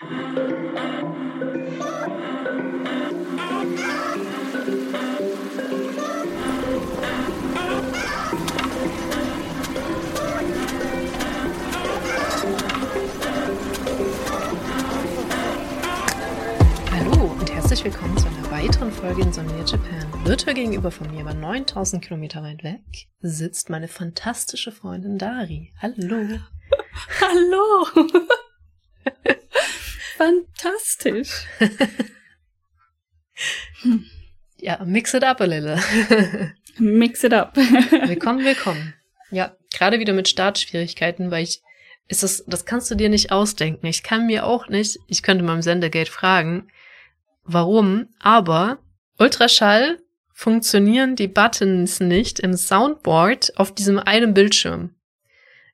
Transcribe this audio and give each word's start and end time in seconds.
Hallo 0.00 0.10
und 17.40 17.52
herzlich 17.52 17.82
willkommen 17.84 18.16
zu 18.16 18.28
einer 18.28 18.50
weiteren 18.52 18.92
Folge 18.92 19.22
in 19.22 19.32
Sonja 19.32 19.64
Japan. 19.64 20.06
Virtuell 20.22 20.54
gegenüber 20.54 20.92
von 20.92 21.10
mir, 21.10 21.22
aber 21.22 21.34
9000 21.34 22.04
Kilometer 22.04 22.44
weit 22.44 22.62
weg, 22.62 23.08
sitzt 23.20 23.68
meine 23.68 23.88
fantastische 23.88 24.70
Freundin 24.70 25.18
Dari. 25.18 25.72
Hallo. 25.82 26.38
Hallo. 27.20 28.28
Fantastisch. 30.18 31.46
Ja, 34.60 34.82
mix 34.84 35.14
it 35.14 35.22
up 35.22 35.40
a 35.40 35.44
little. 35.44 35.78
Mix 36.78 37.22
it 37.22 37.32
up. 37.32 37.56
willkommen, 37.56 38.44
willkommen. 38.44 38.92
Ja, 39.30 39.56
gerade 39.72 40.00
wieder 40.00 40.12
mit 40.12 40.26
Startschwierigkeiten, 40.28 41.30
weil 41.30 41.44
ich, 41.44 41.62
ist 42.08 42.24
das, 42.24 42.42
das 42.48 42.64
kannst 42.64 42.90
du 42.90 42.96
dir 42.96 43.08
nicht 43.08 43.30
ausdenken. 43.30 43.86
Ich 43.86 44.02
kann 44.02 44.26
mir 44.26 44.44
auch 44.44 44.66
nicht, 44.68 44.98
ich 45.06 45.22
könnte 45.22 45.44
mal 45.44 45.54
im 45.54 45.62
Sendegate 45.62 46.10
fragen, 46.10 46.66
warum, 47.44 48.08
aber 48.18 48.78
Ultraschall 49.18 50.00
funktionieren 50.34 51.14
die 51.14 51.28
Buttons 51.28 52.00
nicht 52.00 52.40
im 52.40 52.54
Soundboard 52.56 53.56
auf 53.56 53.72
diesem 53.72 54.00
einen 54.00 54.34
Bildschirm. 54.34 54.96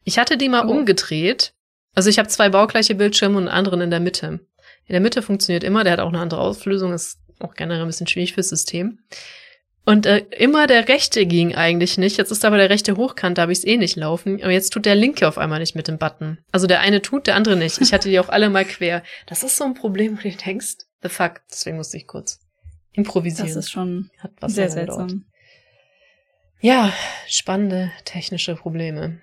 Ich 0.04 0.18
hatte 0.18 0.36
die 0.36 0.50
mal 0.50 0.66
Oh. 0.66 0.70
umgedreht. 0.70 1.53
Also 1.94 2.10
ich 2.10 2.18
habe 2.18 2.28
zwei 2.28 2.48
baugleiche 2.48 2.94
Bildschirme 2.94 3.36
und 3.36 3.48
einen 3.48 3.56
anderen 3.56 3.80
in 3.80 3.90
der 3.90 4.00
Mitte. 4.00 4.40
In 4.86 4.92
der 4.92 5.00
Mitte 5.00 5.22
funktioniert 5.22 5.64
immer, 5.64 5.84
der 5.84 5.94
hat 5.94 6.00
auch 6.00 6.08
eine 6.08 6.20
andere 6.20 6.40
Auflösung, 6.40 6.92
ist 6.92 7.18
auch 7.40 7.54
generell 7.54 7.82
ein 7.82 7.86
bisschen 7.86 8.06
schwierig 8.06 8.34
fürs 8.34 8.48
System. 8.48 8.98
Und 9.86 10.06
äh, 10.06 10.24
immer 10.38 10.66
der 10.66 10.88
rechte 10.88 11.26
ging 11.26 11.54
eigentlich 11.54 11.98
nicht. 11.98 12.16
Jetzt 12.16 12.30
ist 12.30 12.44
aber 12.44 12.56
der 12.56 12.70
rechte 12.70 12.96
hochkant, 12.96 13.36
da 13.36 13.42
habe 13.42 13.52
ich 13.52 13.58
es 13.58 13.66
eh 13.66 13.76
nicht 13.76 13.96
laufen. 13.96 14.42
Aber 14.42 14.50
jetzt 14.50 14.70
tut 14.70 14.86
der 14.86 14.94
linke 14.94 15.28
auf 15.28 15.36
einmal 15.36 15.60
nicht 15.60 15.74
mit 15.74 15.88
dem 15.88 15.98
Button. 15.98 16.38
Also 16.52 16.66
der 16.66 16.80
eine 16.80 17.02
tut, 17.02 17.26
der 17.26 17.36
andere 17.36 17.56
nicht. 17.56 17.80
Ich 17.80 17.92
hatte 17.92 18.08
die 18.08 18.18
auch 18.18 18.30
alle 18.30 18.48
mal 18.48 18.64
quer. 18.64 19.02
Das 19.26 19.42
ist 19.42 19.58
so 19.58 19.64
ein 19.64 19.74
Problem, 19.74 20.16
wo 20.16 20.22
du 20.22 20.34
denkst, 20.34 20.76
the 21.02 21.10
fuck. 21.10 21.42
Deswegen 21.50 21.76
musste 21.76 21.98
ich 21.98 22.06
kurz 22.06 22.40
improvisieren. 22.92 23.46
Das 23.46 23.56
ist 23.56 23.70
schon 23.70 24.10
Hat 24.18 24.32
was 24.40 24.54
sehr 24.54 24.70
seltsam. 24.70 25.26
Ja, 26.60 26.90
spannende 27.28 27.92
technische 28.06 28.54
Probleme. 28.54 29.20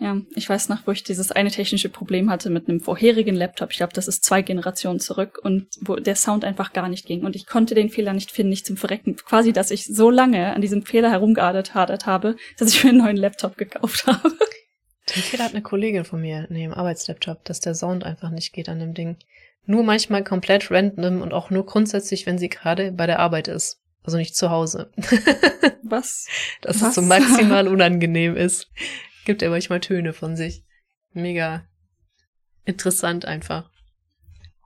Ja, 0.00 0.16
ich 0.36 0.48
weiß 0.48 0.68
noch, 0.68 0.86
wo 0.86 0.92
ich 0.92 1.02
dieses 1.02 1.32
eine 1.32 1.50
technische 1.50 1.88
Problem 1.88 2.30
hatte 2.30 2.50
mit 2.50 2.68
einem 2.68 2.80
vorherigen 2.80 3.34
Laptop. 3.34 3.72
Ich 3.72 3.78
glaube, 3.78 3.92
das 3.92 4.06
ist 4.06 4.24
zwei 4.24 4.42
Generationen 4.42 5.00
zurück 5.00 5.40
und 5.42 5.66
wo 5.80 5.96
der 5.96 6.14
Sound 6.14 6.44
einfach 6.44 6.72
gar 6.72 6.88
nicht 6.88 7.04
ging. 7.04 7.24
Und 7.24 7.34
ich 7.34 7.46
konnte 7.46 7.74
den 7.74 7.90
Fehler 7.90 8.12
nicht 8.12 8.30
finden, 8.30 8.50
nicht 8.50 8.64
zum 8.64 8.76
Verrecken. 8.76 9.16
Quasi, 9.16 9.52
dass 9.52 9.72
ich 9.72 9.86
so 9.86 10.10
lange 10.10 10.54
an 10.54 10.60
diesem 10.60 10.82
Fehler 10.82 11.10
herumgeadert 11.10 11.74
habe, 11.74 12.36
dass 12.58 12.72
ich 12.72 12.84
mir 12.84 12.90
einen 12.90 12.98
neuen 12.98 13.16
Laptop 13.16 13.56
gekauft 13.56 14.06
habe. 14.06 14.32
Den 15.14 15.22
Fehler 15.22 15.44
hat 15.44 15.52
eine 15.52 15.62
Kollegin 15.62 16.04
von 16.04 16.20
mir 16.20 16.46
in 16.48 16.56
ihrem 16.56 16.74
Arbeitslaptop, 16.74 17.44
dass 17.44 17.58
der 17.60 17.74
Sound 17.74 18.04
einfach 18.04 18.30
nicht 18.30 18.52
geht 18.52 18.68
an 18.68 18.78
dem 18.78 18.94
Ding. 18.94 19.16
Nur 19.66 19.82
manchmal 19.82 20.22
komplett 20.22 20.70
random 20.70 21.22
und 21.22 21.32
auch 21.34 21.50
nur 21.50 21.66
grundsätzlich, 21.66 22.24
wenn 22.24 22.38
sie 22.38 22.48
gerade 22.48 22.92
bei 22.92 23.06
der 23.06 23.18
Arbeit 23.18 23.48
ist. 23.48 23.80
Also 24.04 24.16
nicht 24.16 24.36
zu 24.36 24.50
Hause. 24.50 24.90
Was? 25.82 26.26
dass 26.62 26.80
Was? 26.80 26.90
es 26.90 26.94
so 26.94 27.02
maximal 27.02 27.66
unangenehm 27.68 28.36
ist. 28.36 28.70
Gibt 29.28 29.42
ja 29.42 29.50
manchmal 29.50 29.80
Töne 29.80 30.14
von 30.14 30.36
sich. 30.36 30.64
Mega 31.12 31.66
interessant 32.64 33.26
einfach. 33.26 33.68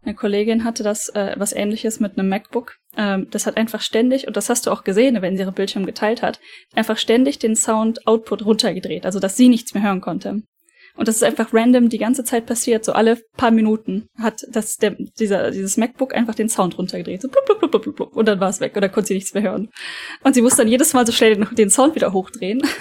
Eine 0.05 0.15
Kollegin 0.15 0.63
hatte 0.63 0.85
das 0.85 1.09
äh, 1.09 1.35
was 1.37 1.53
ähnliches 1.53 1.99
mit 1.99 2.17
einem 2.17 2.29
MacBook. 2.29 2.77
Ähm, 2.97 3.27
das 3.33 3.47
hat 3.47 3.57
einfach 3.57 3.81
ständig, 3.81 4.29
und 4.29 4.37
das 4.37 4.49
hast 4.51 4.65
du 4.67 4.71
auch 4.71 4.85
gesehen, 4.85 5.21
wenn 5.21 5.37
sie 5.37 5.43
ihre 5.43 5.51
Bildschirm 5.51 5.85
geteilt 5.85 6.23
hat, 6.23 6.39
einfach 6.77 6.97
ständig 6.97 7.41
den 7.41 7.57
Sound-Output 7.57 8.45
runtergedreht, 8.45 9.05
also 9.05 9.19
dass 9.19 9.37
sie 9.37 9.49
nichts 9.49 9.75
mehr 9.75 9.83
hören 9.83 10.01
konnte. 10.01 10.43
Und 10.95 11.09
das 11.09 11.17
ist 11.17 11.25
einfach 11.25 11.53
random 11.53 11.89
die 11.89 11.99
ganze 11.99 12.23
Zeit 12.23 12.47
passiert, 12.47 12.85
so 12.85 12.93
alle 12.93 13.19
paar 13.37 13.51
Minuten 13.51 14.07
hat 14.17 14.43
das 14.49 14.77
der, 14.77 14.95
dieser, 15.19 15.51
dieses 15.51 15.77
MacBook 15.77 16.15
einfach 16.15 16.37
den 16.37 16.51
Sound 16.51 16.79
runtergedreht. 16.79 17.21
So 17.21 17.29
blub, 17.29 17.47
blub, 17.47 17.59
blub, 17.59 17.83
blub, 17.83 17.97
blub, 17.97 18.17
und 18.17 18.29
dann 18.29 18.39
war 18.39 18.51
es 18.51 18.61
weg 18.61 18.77
oder 18.77 18.89
konnte 18.89 19.09
sie 19.09 19.15
nichts 19.15 19.35
mehr 19.35 19.43
hören. 19.43 19.71
Und 20.23 20.35
sie 20.35 20.43
musste 20.43 20.59
dann 20.59 20.69
jedes 20.69 20.93
Mal 20.93 21.05
so 21.05 21.11
schnell 21.11 21.35
den, 21.35 21.49
den 21.57 21.71
Sound 21.71 21.97
wieder 21.97 22.13
hochdrehen. 22.13 22.63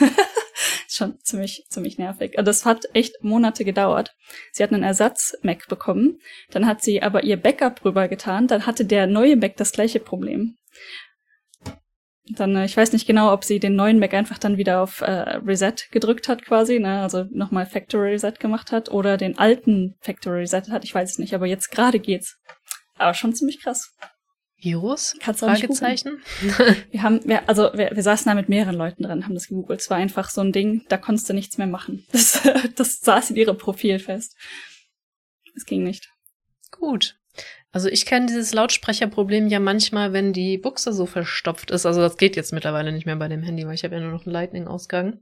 schon 0.94 1.20
ziemlich, 1.24 1.66
ziemlich 1.70 1.98
nervig. 1.98 2.38
Also 2.38 2.46
das 2.46 2.66
hat 2.66 2.86
echt 2.94 3.24
Monate 3.24 3.66
gedauert. 3.66 4.16
Sie 4.52 4.64
hat 4.64 4.74
einen 4.74 4.84
Ersatz-Mac 4.84 5.68
bekommen, 5.68 6.20
dann 6.52 6.66
hat 6.66 6.82
sie 6.82 7.02
aber 7.02 7.24
ihr 7.24 7.38
Backup 7.38 7.84
rübergetan, 7.84 8.48
dann 8.48 8.66
hatte 8.66 8.86
der 8.86 9.08
neue 9.08 9.36
Mac 9.36 9.58
das 9.58 9.72
gleiche 9.72 10.00
Problem. 10.00 10.58
Dann, 12.30 12.56
äh, 12.56 12.66
ich 12.66 12.78
weiß 12.78 12.94
nicht 12.94 13.08
genau, 13.08 13.34
ob 13.34 13.44
sie 13.44 13.60
den 13.60 13.76
neuen 13.76 14.00
Mac 14.00 14.14
einfach 14.14 14.38
dann 14.38 14.58
wieder 14.58 14.82
auf 14.82 15.02
äh, 15.02 15.12
Reset 15.12 15.74
gedrückt 15.92 16.28
hat 16.28 16.44
quasi, 16.44 16.80
ne, 16.80 17.02
also 17.02 17.26
nochmal 17.32 17.66
Factory 17.66 18.12
Reset 18.12 18.34
gemacht 18.40 18.72
hat 18.72 18.90
oder 18.90 19.18
den 19.18 19.38
alten 19.38 19.96
Factory 20.02 20.42
Reset 20.42 20.64
hat, 20.70 20.84
ich 20.84 20.94
weiß 20.94 21.12
es 21.12 21.20
nicht, 21.20 21.34
aber 21.34 21.46
jetzt 21.46 21.72
gerade 21.72 22.00
geht's. 22.00 22.38
Aber 22.98 23.14
schon 23.14 23.34
ziemlich 23.34 23.62
krass. 23.62 23.96
Virus? 24.62 25.16
Kannst 25.20 25.40
Fragezeichen? 25.40 26.22
Wir 26.92 27.02
haben, 27.02 27.20
wir, 27.26 27.50
also 27.50 27.72
wir, 27.74 27.92
wir 27.94 28.04
saßen 28.04 28.30
da 28.30 28.36
mit 28.36 28.48
mehreren 28.48 28.76
Leuten 28.76 29.04
dran, 29.04 29.26
haben 29.26 29.34
das 29.34 29.48
gegoogelt. 29.48 29.82
Es 29.82 29.90
war 29.90 29.98
einfach 29.98 30.30
so 30.30 30.42
ein 30.42 30.52
Ding, 30.52 30.86
da 30.88 30.98
konntest 30.98 31.28
du 31.30 31.34
nichts 31.34 31.58
mehr 31.58 31.68
machen. 31.68 32.06
Das, 32.12 32.42
das 32.76 33.02
saß 33.02 33.32
in 33.32 33.38
ihrem 33.38 33.58
Profil 33.58 33.98
fest. 34.00 34.36
Es 35.56 35.66
ging 35.66 35.84
nicht. 35.84 36.10
Gut. 36.70 37.18
Also 37.72 37.88
ich 37.90 38.06
kenne 38.06 38.28
dieses 38.28 38.54
Lautsprecherproblem 38.54 39.48
ja 39.48 39.60
manchmal, 39.60 40.14
wenn 40.14 40.34
die 40.34 40.58
Buchse 40.58 40.94
so 40.94 41.06
verstopft 41.06 41.72
ist. 41.72 41.86
Also 41.86 42.02
das 42.02 42.18
geht 42.18 42.36
jetzt 42.36 42.54
mittlerweile 42.54 42.92
nicht 42.92 43.06
mehr 43.06 43.16
bei 43.16 43.28
dem 43.28 43.42
Handy, 43.44 43.66
weil 43.66 43.76
ich 43.76 43.84
habe 43.84 43.96
ja 43.96 44.02
nur 44.02 44.12
noch 44.12 44.26
einen 44.26 44.34
Lightning-Ausgang. 44.34 45.20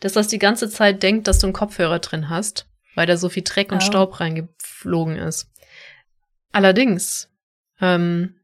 Dass 0.00 0.14
das 0.14 0.28
die 0.28 0.38
ganze 0.38 0.70
Zeit 0.70 1.02
denkt, 1.02 1.28
dass 1.28 1.38
du 1.40 1.46
einen 1.46 1.52
Kopfhörer 1.52 1.98
drin 1.98 2.30
hast, 2.30 2.66
weil 2.94 3.06
da 3.06 3.16
so 3.16 3.28
viel 3.28 3.42
Dreck 3.42 3.72
und 3.72 3.78
Oh. 3.82 3.86
Staub 3.86 4.20
reingeflogen 4.20 5.16
ist. 5.16 5.50
Allerdings 6.52 7.30
ähm, 7.80 8.39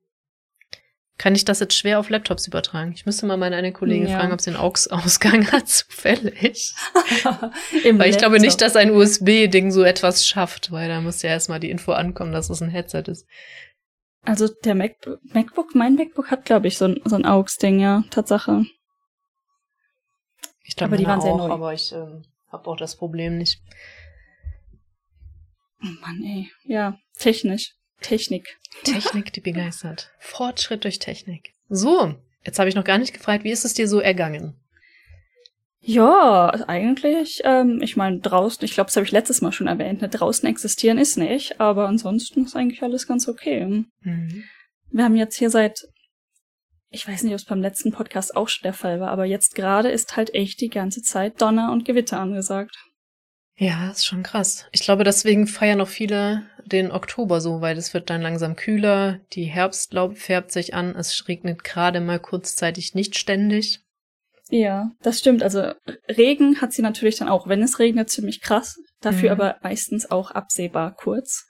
kann 1.18 1.34
ich 1.34 1.44
das 1.46 1.60
jetzt 1.60 1.74
schwer 1.74 1.98
auf 1.98 2.10
Laptops 2.10 2.46
übertragen. 2.46 2.92
Ich 2.94 3.06
müsste 3.06 3.24
mal 3.26 3.36
meine 3.38 3.56
eine 3.56 3.72
Kollegin 3.72 4.08
Ja. 4.08 4.18
fragen, 4.18 4.32
ob 4.32 4.40
sie 4.40 4.50
einen 4.50 4.58
Aux 4.58 4.86
Ausgang 4.88 5.46
hat, 5.52 5.68
zufällig. 5.68 6.74
Weil 7.84 8.10
ich 8.10 8.18
glaube 8.18 8.38
nicht, 8.38 8.60
Laptop. 8.60 8.74
dass 8.74 8.76
ein 8.76 8.90
USB-Ding 8.90 9.70
so 9.70 9.82
etwas 9.82 10.26
schafft, 10.26 10.70
weil 10.72 10.88
da 10.88 11.00
muss 11.00 11.22
ja 11.22 11.30
erstmal 11.30 11.58
die 11.60 11.70
Info 11.70 11.92
ankommen, 11.92 12.32
dass 12.32 12.50
es 12.50 12.60
ein 12.60 12.68
Headset 12.68 13.04
ist. 13.06 13.26
Also 14.22 14.48
der 14.48 14.74
MacBook, 14.74 15.20
MacBook 15.32 15.74
mein 15.74 15.94
MacBook 15.94 16.30
hat, 16.30 16.44
glaube 16.44 16.66
ich, 16.68 16.76
so 16.76 16.86
ein, 16.86 17.00
so 17.04 17.14
ein 17.16 17.24
AUX-Ding, 17.24 17.78
ja, 17.80 18.02
Tatsache. 18.10 18.64
Ich 20.64 20.74
glaube, 20.76 20.90
Aber 20.94 20.96
die 20.98 21.06
waren 21.06 21.20
sehr 21.20 21.32
auch, 21.32 21.38
neu. 21.48 21.50
aber 21.54 21.72
ich 21.72 21.92
ähm, 21.92 22.24
habe 22.50 22.68
auch 22.68 22.76
das 22.76 22.96
Problem 22.96 23.38
nicht. 23.38 23.60
Oh 25.82 25.86
Mann, 26.00 26.22
ey. 26.24 26.50
Ja, 26.64 26.98
technisch. 27.18 27.72
Technik. 28.00 28.58
Technik, 28.84 29.32
die 29.32 29.40
begeistert. 29.40 30.10
Fortschritt 30.18 30.84
durch 30.84 30.98
Technik. 30.98 31.54
So, 31.68 32.14
jetzt 32.44 32.58
habe 32.58 32.68
ich 32.68 32.74
noch 32.74 32.84
gar 32.84 32.98
nicht 32.98 33.14
gefragt, 33.14 33.44
wie 33.44 33.50
ist 33.50 33.64
es 33.64 33.74
dir 33.74 33.88
so 33.88 34.00
ergangen? 34.00 34.54
Ja, 35.88 36.50
eigentlich, 36.66 37.42
ähm, 37.44 37.80
ich 37.80 37.96
meine, 37.96 38.18
draußen, 38.18 38.64
ich 38.64 38.72
glaube, 38.72 38.88
das 38.88 38.96
habe 38.96 39.06
ich 39.06 39.12
letztes 39.12 39.40
Mal 39.40 39.52
schon 39.52 39.68
erwähnt, 39.68 40.02
ne, 40.02 40.08
draußen 40.08 40.48
existieren 40.48 40.98
ist 40.98 41.16
nicht, 41.16 41.60
aber 41.60 41.86
ansonsten 41.86 42.44
ist 42.44 42.56
eigentlich 42.56 42.82
alles 42.82 43.06
ganz 43.06 43.28
okay. 43.28 43.84
Mhm. 44.00 44.44
Wir 44.90 45.04
haben 45.04 45.14
jetzt 45.14 45.36
hier 45.36 45.48
seit, 45.48 45.86
ich 46.90 47.06
weiß 47.06 47.22
nicht, 47.22 47.32
ob 47.34 47.38
es 47.38 47.44
beim 47.44 47.60
letzten 47.60 47.92
Podcast 47.92 48.36
auch 48.36 48.48
schon 48.48 48.64
der 48.64 48.72
Fall 48.72 48.98
war, 48.98 49.10
aber 49.10 49.26
jetzt 49.26 49.54
gerade 49.54 49.88
ist 49.88 50.16
halt 50.16 50.34
echt 50.34 50.60
die 50.60 50.70
ganze 50.70 51.02
Zeit 51.02 51.40
Donner 51.40 51.70
und 51.70 51.84
Gewitter 51.84 52.18
angesagt. 52.18 52.76
Ja, 53.58 53.90
ist 53.90 54.04
schon 54.04 54.22
krass. 54.22 54.66
Ich 54.72 54.82
glaube, 54.82 55.02
deswegen 55.04 55.46
feiern 55.46 55.80
auch 55.80 55.88
viele 55.88 56.46
den 56.64 56.90
Oktober 56.90 57.40
so, 57.40 57.60
weil 57.60 57.78
es 57.78 57.94
wird 57.94 58.10
dann 58.10 58.20
langsam 58.20 58.56
kühler, 58.56 59.20
die 59.32 59.44
Herbstlaub 59.44 60.18
färbt 60.18 60.52
sich 60.52 60.74
an, 60.74 60.94
es 60.94 61.26
regnet 61.28 61.64
gerade 61.64 62.00
mal 62.00 62.18
kurzzeitig 62.18 62.94
nicht 62.94 63.16
ständig. 63.16 63.80
Ja, 64.48 64.90
das 65.02 65.18
stimmt. 65.18 65.42
Also 65.42 65.72
Regen 66.08 66.60
hat 66.60 66.72
sie 66.72 66.82
natürlich 66.82 67.16
dann 67.16 67.28
auch, 67.28 67.48
wenn 67.48 67.62
es 67.62 67.78
regnet, 67.78 68.10
ziemlich 68.10 68.40
krass. 68.40 68.76
Dafür 69.00 69.34
Mhm. 69.34 69.40
aber 69.40 69.56
meistens 69.62 70.10
auch 70.10 70.30
absehbar 70.30 70.94
kurz. 70.94 71.46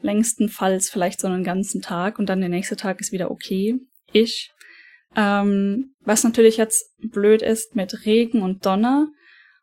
Längstenfalls 0.00 0.90
vielleicht 0.90 1.20
so 1.20 1.26
einen 1.26 1.44
ganzen 1.44 1.82
Tag 1.82 2.18
und 2.18 2.26
dann 2.26 2.40
der 2.40 2.48
nächste 2.48 2.76
Tag 2.76 3.00
ist 3.00 3.12
wieder 3.12 3.30
okay. 3.30 3.78
Ich. 4.12 4.50
Ähm, 5.14 5.94
was 6.00 6.24
natürlich 6.24 6.56
jetzt 6.56 6.90
blöd 6.98 7.42
ist 7.42 7.76
mit 7.76 8.06
Regen 8.06 8.40
und 8.40 8.64
Donner 8.64 9.08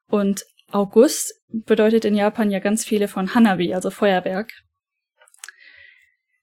und 0.08 0.44
August 0.72 1.34
bedeutet 1.50 2.06
in 2.06 2.16
Japan 2.16 2.52
ja 2.52 2.60
ganz 2.60 2.86
viele 2.86 3.08
von 3.08 3.34
Hanabi, 3.34 3.74
also 3.74 3.90
Feuerwerk. 3.90 4.52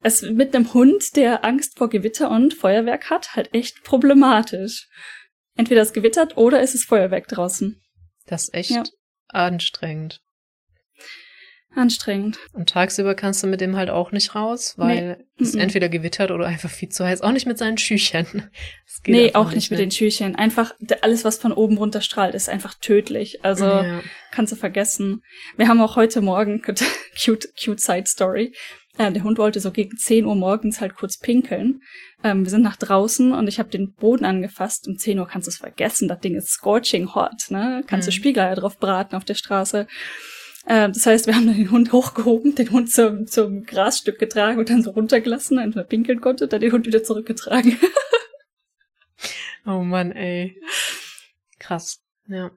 Es 0.00 0.22
mit 0.22 0.54
einem 0.54 0.72
Hund, 0.72 1.16
der 1.16 1.44
Angst 1.44 1.78
vor 1.78 1.88
Gewitter 1.88 2.30
und 2.30 2.54
Feuerwerk 2.54 3.10
hat, 3.10 3.34
halt 3.34 3.52
echt 3.54 3.82
problematisch. 3.82 4.88
Entweder 5.56 5.82
es 5.82 5.92
gewittert 5.92 6.36
oder 6.36 6.60
es 6.60 6.74
ist 6.74 6.84
Feuerwerk 6.84 7.28
draußen. 7.28 7.80
Das 8.26 8.44
ist 8.44 8.54
echt 8.54 8.70
Ja. 8.70 8.82
anstrengend. 9.28 10.20
Anstrengend. 11.76 12.38
Und 12.52 12.70
tagsüber 12.70 13.14
kannst 13.14 13.42
du 13.42 13.46
mit 13.46 13.60
dem 13.60 13.76
halt 13.76 13.90
auch 13.90 14.10
nicht 14.10 14.34
raus, 14.34 14.74
weil 14.76 15.18
Nee. 15.38 15.44
es 15.44 15.52
Mhm. 15.54 15.60
entweder 15.60 15.88
gewittert 15.88 16.30
oder 16.30 16.46
einfach 16.46 16.70
viel 16.70 16.88
zu 16.88 17.04
heiß. 17.04 17.20
Auch 17.20 17.32
nicht 17.32 17.46
mit 17.46 17.58
seinen 17.58 17.78
Schüchern. 17.78 18.26
Nee, 19.08 19.34
auch 19.34 19.52
nicht 19.52 19.70
mit 19.70 19.78
den 19.78 19.90
Schüchchen. 19.92 20.34
Einfach 20.34 20.74
alles, 21.02 21.24
was 21.24 21.38
von 21.38 21.52
oben 21.52 21.76
runter 21.78 22.00
strahlt, 22.00 22.34
ist 22.34 22.48
einfach 22.48 22.74
tödlich. 22.74 23.44
Also 23.44 23.66
Ja. 23.66 24.00
kannst 24.32 24.52
du 24.52 24.56
vergessen. 24.56 25.22
Wir 25.56 25.68
haben 25.68 25.80
auch 25.80 25.94
heute 25.94 26.20
Morgen, 26.22 26.60
cute, 27.24 27.46
cute 27.62 27.80
Side 27.80 28.06
Story. 28.06 28.52
Äh, 28.98 29.12
der 29.12 29.22
Hund 29.22 29.38
wollte 29.38 29.60
so 29.60 29.70
gegen 29.70 29.96
10 29.96 30.24
Uhr 30.24 30.34
morgens 30.34 30.80
halt 30.80 30.96
kurz 30.96 31.18
pinkeln. 31.18 31.82
Ähm, 32.24 32.42
wir 32.44 32.50
sind 32.50 32.62
nach 32.62 32.76
draußen 32.76 33.32
und 33.32 33.46
ich 33.46 33.58
habe 33.60 33.68
den 33.68 33.92
Boden 33.92 34.24
angefasst. 34.24 34.88
Um 34.88 34.96
10 34.98 35.18
Uhr 35.20 35.28
kannst 35.28 35.46
du 35.46 35.50
es 35.50 35.58
vergessen. 35.58 36.08
Das 36.08 36.18
Ding 36.18 36.34
ist 36.34 36.48
scorching 36.48 37.14
hot, 37.14 37.50
ne? 37.50 37.84
Kannst 37.86 38.08
du 38.08 38.10
Mhm. 38.10 38.14
Spiegeleier 38.16 38.56
drauf 38.56 38.78
braten 38.78 39.14
auf 39.14 39.24
der 39.24 39.34
Straße. 39.34 39.86
Ähm, 40.68 40.92
das 40.92 41.06
heißt, 41.06 41.26
wir 41.26 41.34
haben 41.36 41.46
dann 41.46 41.56
den 41.56 41.70
Hund 41.70 41.92
hochgehoben, 41.92 42.54
den 42.54 42.70
Hund 42.70 42.90
zum, 42.90 43.26
zum 43.26 43.64
Grasstück 43.64 44.18
getragen 44.18 44.58
und 44.58 44.68
dann 44.68 44.82
so 44.82 44.90
runtergelassen, 44.90 45.58
einfach 45.58 45.86
pinkeln 45.88 46.20
konnte, 46.20 46.48
dann 46.48 46.60
den 46.60 46.72
Hund 46.72 46.86
wieder 46.86 47.02
zurückgetragen. 47.02 47.78
Oh 49.68 49.80
Mann, 49.82 50.12
ey. 50.12 50.60
Krass. 51.58 51.98
Ja. 52.28 52.52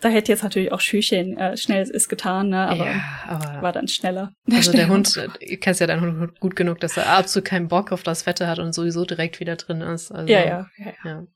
da 0.00 0.08
hätte 0.08 0.32
jetzt 0.32 0.42
natürlich 0.42 0.72
auch 0.72 0.80
Schüchchen 0.80 1.36
äh, 1.38 1.56
schnell 1.56 1.82
es 1.82 2.08
getan, 2.08 2.48
ne? 2.48 2.66
aber 2.66 2.86
ja, 2.86 3.02
aber 3.28 3.62
war 3.62 3.72
dann 3.72 3.86
schneller. 3.86 4.32
also 4.50 4.72
der 4.72 4.88
Hund, 4.88 5.14
du 5.14 5.56
kennst 5.58 5.80
ja 5.80 5.86
deinen 5.86 6.18
Hund 6.18 6.40
gut 6.40 6.56
genug, 6.56 6.80
dass 6.80 6.96
er 6.96 7.08
absolut 7.08 7.46
keinen 7.46 7.68
Bock 7.68 7.92
auf 7.92 8.02
das 8.02 8.26
Wetter 8.26 8.48
hat 8.48 8.58
und 8.58 8.72
sowieso 8.72 9.04
direkt 9.04 9.38
wieder 9.38 9.54
drin 9.54 9.80
ist. 9.80 10.10
Also, 10.10 10.32
Ja, 10.32 10.44
ja, 10.44 10.70
ja. 10.78 10.92
ja. 11.04 11.26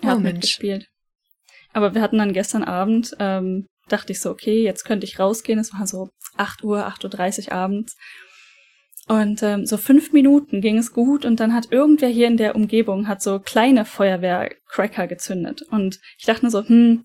Er 0.00 0.08
hat 0.08 0.16
Oh, 0.16 0.20
Mensch. 0.20 0.34
mitgespielt. 0.34 0.88
Aber 1.74 1.94
wir 1.94 2.00
hatten 2.00 2.18
dann 2.18 2.32
gestern 2.32 2.64
Abend, 2.64 3.14
ähm, 3.18 3.66
dachte 3.88 4.12
ich 4.12 4.20
so, 4.20 4.30
okay, 4.30 4.62
jetzt 4.62 4.84
könnte 4.84 5.04
ich 5.04 5.18
rausgehen. 5.18 5.58
Es 5.58 5.74
war 5.74 5.86
so 5.86 6.08
8 6.38 6.64
Uhr, 6.64 6.86
8.30 6.86 7.48
Uhr 7.48 7.52
abends. 7.52 7.96
Und 9.06 9.42
ähm, 9.42 9.66
so 9.66 9.76
fünf 9.76 10.12
Minuten 10.12 10.62
ging 10.62 10.78
es 10.78 10.94
gut 10.94 11.26
und 11.26 11.38
dann 11.38 11.52
hat 11.52 11.70
irgendwer 11.70 12.08
hier 12.08 12.26
in 12.26 12.38
der 12.38 12.56
Umgebung 12.56 13.06
hat 13.06 13.20
so 13.20 13.38
kleine 13.38 13.84
Feuerwehrcracker 13.84 15.06
gezündet. 15.06 15.60
Und 15.70 15.98
ich 16.18 16.24
dachte 16.24 16.42
nur 16.42 16.50
so, 16.50 16.66
hm, 16.66 17.04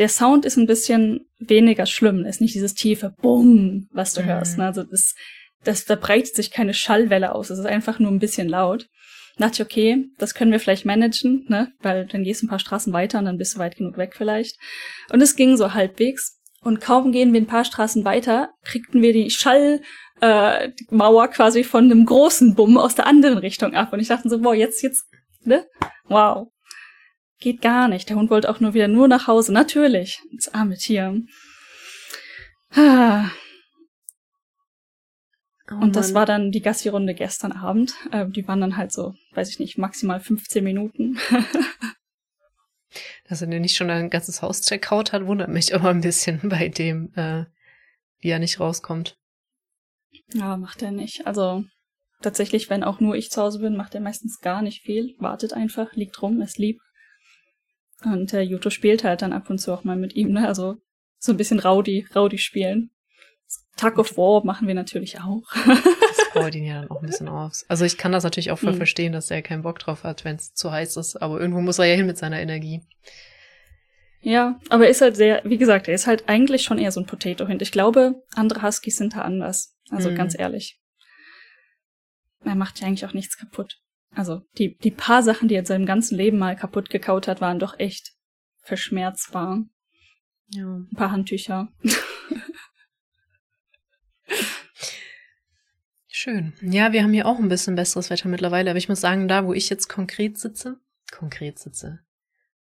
der 0.00 0.08
Sound 0.08 0.44
ist 0.44 0.56
ein 0.56 0.66
bisschen 0.66 1.20
weniger 1.38 1.86
schlimm, 1.86 2.24
ist 2.24 2.40
nicht 2.40 2.54
dieses 2.56 2.74
tiefe 2.74 3.14
Bumm, 3.22 3.86
was 3.92 4.12
du 4.14 4.22
Mhm. 4.22 4.26
hörst. 4.26 4.58
Ne? 4.58 4.64
Also 4.64 4.82
das, 4.82 5.14
das, 5.62 5.84
da 5.84 5.94
breitet 5.94 6.34
sich 6.34 6.50
keine 6.50 6.74
Schallwelle 6.74 7.32
aus, 7.32 7.50
es 7.50 7.60
ist 7.60 7.66
einfach 7.66 8.00
nur 8.00 8.10
ein 8.10 8.18
bisschen 8.18 8.48
laut. 8.48 8.86
Da 9.36 9.46
dachte 9.46 9.62
ich, 9.62 9.66
okay, 9.66 10.06
das 10.18 10.34
können 10.34 10.50
wir 10.50 10.60
vielleicht 10.60 10.86
managen, 10.86 11.44
ne? 11.48 11.72
Weil 11.80 12.06
dann 12.06 12.24
gehst 12.24 12.42
du 12.42 12.46
ein 12.46 12.48
paar 12.48 12.58
Straßen 12.58 12.92
weiter 12.92 13.18
und 13.18 13.26
dann 13.26 13.36
bist 13.36 13.54
du 13.54 13.58
weit 13.58 13.76
genug 13.76 13.98
weg 13.98 14.14
vielleicht. 14.16 14.56
Und 15.12 15.20
es 15.20 15.36
ging 15.36 15.56
so 15.56 15.74
halbwegs. 15.74 16.40
Und 16.62 16.80
kaum 16.80 17.12
gehen 17.12 17.32
wir 17.32 17.40
ein 17.40 17.46
paar 17.46 17.64
Straßen 17.64 18.04
weiter, 18.04 18.50
kriegten 18.64 19.02
wir 19.02 19.12
die 19.12 19.30
Schallmauer 19.30 19.80
äh, 20.20 20.72
Mauer 20.90 21.28
quasi 21.28 21.62
von 21.64 21.84
einem 21.84 22.06
großen 22.06 22.54
Bumm 22.54 22.78
aus 22.78 22.94
der 22.94 23.06
anderen 23.06 23.38
Richtung 23.38 23.74
ab. 23.74 23.92
Und 23.92 24.00
ich 24.00 24.08
dachte 24.08 24.28
so, 24.28 24.42
wow, 24.42 24.54
jetzt, 24.54 24.82
jetzt, 24.82 25.04
ne? 25.44 25.66
Wow. 26.08 26.48
Geht 27.38 27.60
gar 27.60 27.88
nicht. 27.88 28.08
Der 28.08 28.16
Hund 28.16 28.30
wollte 28.30 28.48
auch 28.48 28.60
nur 28.60 28.72
wieder 28.72 28.88
nur 28.88 29.06
nach 29.06 29.26
Hause. 29.26 29.52
Natürlich. 29.52 30.20
Das 30.34 30.52
arme 30.54 30.76
Tier. 30.76 31.22
Ah. 32.74 33.30
Oh 35.70 35.74
Und 35.74 35.96
das 35.96 36.14
war 36.14 36.26
dann 36.26 36.52
die 36.52 36.60
Gassi-Runde 36.60 37.14
gestern 37.14 37.52
Abend. 37.52 37.94
Ähm, 38.12 38.32
die 38.32 38.46
waren 38.46 38.60
dann 38.60 38.76
halt 38.76 38.92
so, 38.92 39.14
weiß 39.34 39.48
ich 39.50 39.58
nicht, 39.58 39.78
maximal 39.78 40.20
15 40.20 40.62
Minuten. 40.62 41.18
Dass 43.28 43.42
er 43.42 43.48
dir 43.48 43.60
nicht 43.60 43.76
schon 43.76 43.90
ein 43.90 44.10
ganzes 44.10 44.42
Haus 44.42 44.62
checkout 44.62 45.12
hat, 45.12 45.26
wundert 45.26 45.48
mich 45.48 45.74
aber 45.74 45.90
ein 45.90 46.00
bisschen 46.02 46.40
bei 46.48 46.68
dem, 46.68 47.12
äh, 47.14 47.44
wie 48.20 48.30
er 48.30 48.38
nicht 48.38 48.60
rauskommt. 48.60 49.18
ja, 50.32 50.56
macht 50.56 50.82
er 50.82 50.92
nicht. 50.92 51.26
Also 51.26 51.64
tatsächlich, 52.22 52.70
wenn 52.70 52.84
auch 52.84 53.00
nur 53.00 53.16
ich 53.16 53.30
zu 53.30 53.42
Hause 53.42 53.58
bin, 53.58 53.76
macht 53.76 53.94
er 53.94 54.00
meistens 54.00 54.40
gar 54.40 54.62
nicht 54.62 54.82
viel. 54.82 55.16
Wartet 55.18 55.52
einfach, 55.52 55.92
liegt 55.94 56.22
rum, 56.22 56.40
ist 56.40 56.58
lieb. 56.58 56.80
Und 58.04 58.32
äh, 58.32 58.42
Juto 58.42 58.70
spielt 58.70 59.04
halt 59.04 59.22
dann 59.22 59.32
ab 59.32 59.50
und 59.50 59.58
zu 59.58 59.72
auch 59.72 59.84
mal 59.84 59.96
mit 59.96 60.14
ihm, 60.14 60.32
ne? 60.32 60.46
Also 60.46 60.76
so 61.18 61.32
ein 61.32 61.36
bisschen 61.36 61.60
Rowdy, 61.60 62.06
Rowdy 62.14 62.38
spielen. 62.38 62.90
Tug 63.76 63.98
of 63.98 64.16
War 64.16 64.44
machen 64.44 64.66
wir 64.68 64.74
natürlich 64.74 65.20
auch. 65.20 65.42
Das 65.54 66.20
freut 66.32 66.54
ihn 66.54 66.64
ja 66.64 66.80
dann 66.80 66.90
auch 66.90 67.00
ein 67.02 67.06
bisschen 67.06 67.28
aus. 67.28 67.64
Also 67.68 67.84
ich 67.84 67.98
kann 67.98 68.12
das 68.12 68.24
natürlich 68.24 68.50
auch 68.50 68.58
voll 68.58 68.72
Mhm. 68.72 68.78
verstehen, 68.78 69.12
dass 69.12 69.30
er 69.30 69.42
keinen 69.42 69.62
Bock 69.62 69.78
drauf 69.78 70.02
hat, 70.04 70.24
wenn 70.24 70.36
es 70.36 70.54
zu 70.54 70.72
heiß 70.72 70.96
ist. 70.96 71.16
Aber 71.16 71.38
irgendwo 71.40 71.60
muss 71.60 71.78
er 71.78 71.84
ja 71.86 71.94
hin 71.94 72.06
mit 72.06 72.16
seiner 72.18 72.40
Energie. 72.40 72.82
Ja, 74.20 74.58
aber 74.70 74.84
er 74.84 74.90
ist 74.90 75.02
halt 75.02 75.14
sehr, 75.16 75.42
wie 75.44 75.58
gesagt, 75.58 75.88
er 75.88 75.94
ist 75.94 76.06
halt 76.06 76.28
eigentlich 76.28 76.62
schon 76.62 76.78
eher 76.78 76.90
so 76.90 77.00
ein 77.00 77.06
Potato-Hund. 77.06 77.62
Ich 77.62 77.70
glaube, 77.70 78.22
andere 78.34 78.62
Huskies 78.62 78.96
sind 78.96 79.14
da 79.14 79.20
anders. 79.22 79.76
Also 79.90 80.10
Mhm. 80.10 80.16
ganz 80.16 80.38
ehrlich. 80.38 80.80
Er 82.44 82.54
macht 82.54 82.80
ja 82.80 82.86
eigentlich 82.86 83.06
auch 83.06 83.12
nichts 83.14 83.36
kaputt. 83.36 83.78
Also 84.14 84.40
die, 84.58 84.76
die 84.78 84.90
paar 84.90 85.22
Sachen, 85.22 85.48
die 85.48 85.54
er 85.54 85.60
in 85.60 85.66
seinem 85.66 85.86
ganzen 85.86 86.16
Leben 86.16 86.38
mal 86.38 86.56
kaputt 86.56 86.90
gekaut 86.90 87.28
hat, 87.28 87.40
waren 87.40 87.58
doch 87.58 87.78
echt 87.78 88.12
verschmerzbar. 88.62 89.62
Ja. 90.48 90.64
Ein 90.66 90.96
paar 90.96 91.10
Handtücher. 91.12 91.68
Schön. 96.18 96.54
Ja, 96.62 96.94
wir 96.94 97.02
haben 97.02 97.12
hier 97.12 97.26
auch 97.26 97.38
ein 97.38 97.50
bisschen 97.50 97.74
besseres 97.74 98.08
Wetter 98.08 98.30
mittlerweile, 98.30 98.70
aber 98.70 98.78
ich 98.78 98.88
muss 98.88 99.02
sagen, 99.02 99.28
da, 99.28 99.44
wo 99.44 99.52
ich 99.52 99.68
jetzt 99.68 99.88
konkret 99.88 100.38
sitze, 100.38 100.78
konkret 101.12 101.58
sitze, 101.58 101.98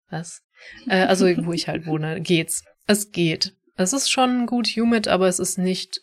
was? 0.09 0.43
Äh, 0.89 1.03
also, 1.03 1.27
wo 1.45 1.53
ich 1.53 1.69
halt 1.69 1.85
wohne, 1.85 2.19
geht's. 2.23 2.65
Es 2.87 3.13
geht. 3.13 3.55
Es 3.77 3.93
ist 3.93 4.11
schon 4.11 4.47
gut 4.47 4.69
humid, 4.69 5.07
aber 5.07 5.29
es 5.29 5.39
ist 5.39 5.59
nicht, 5.59 6.01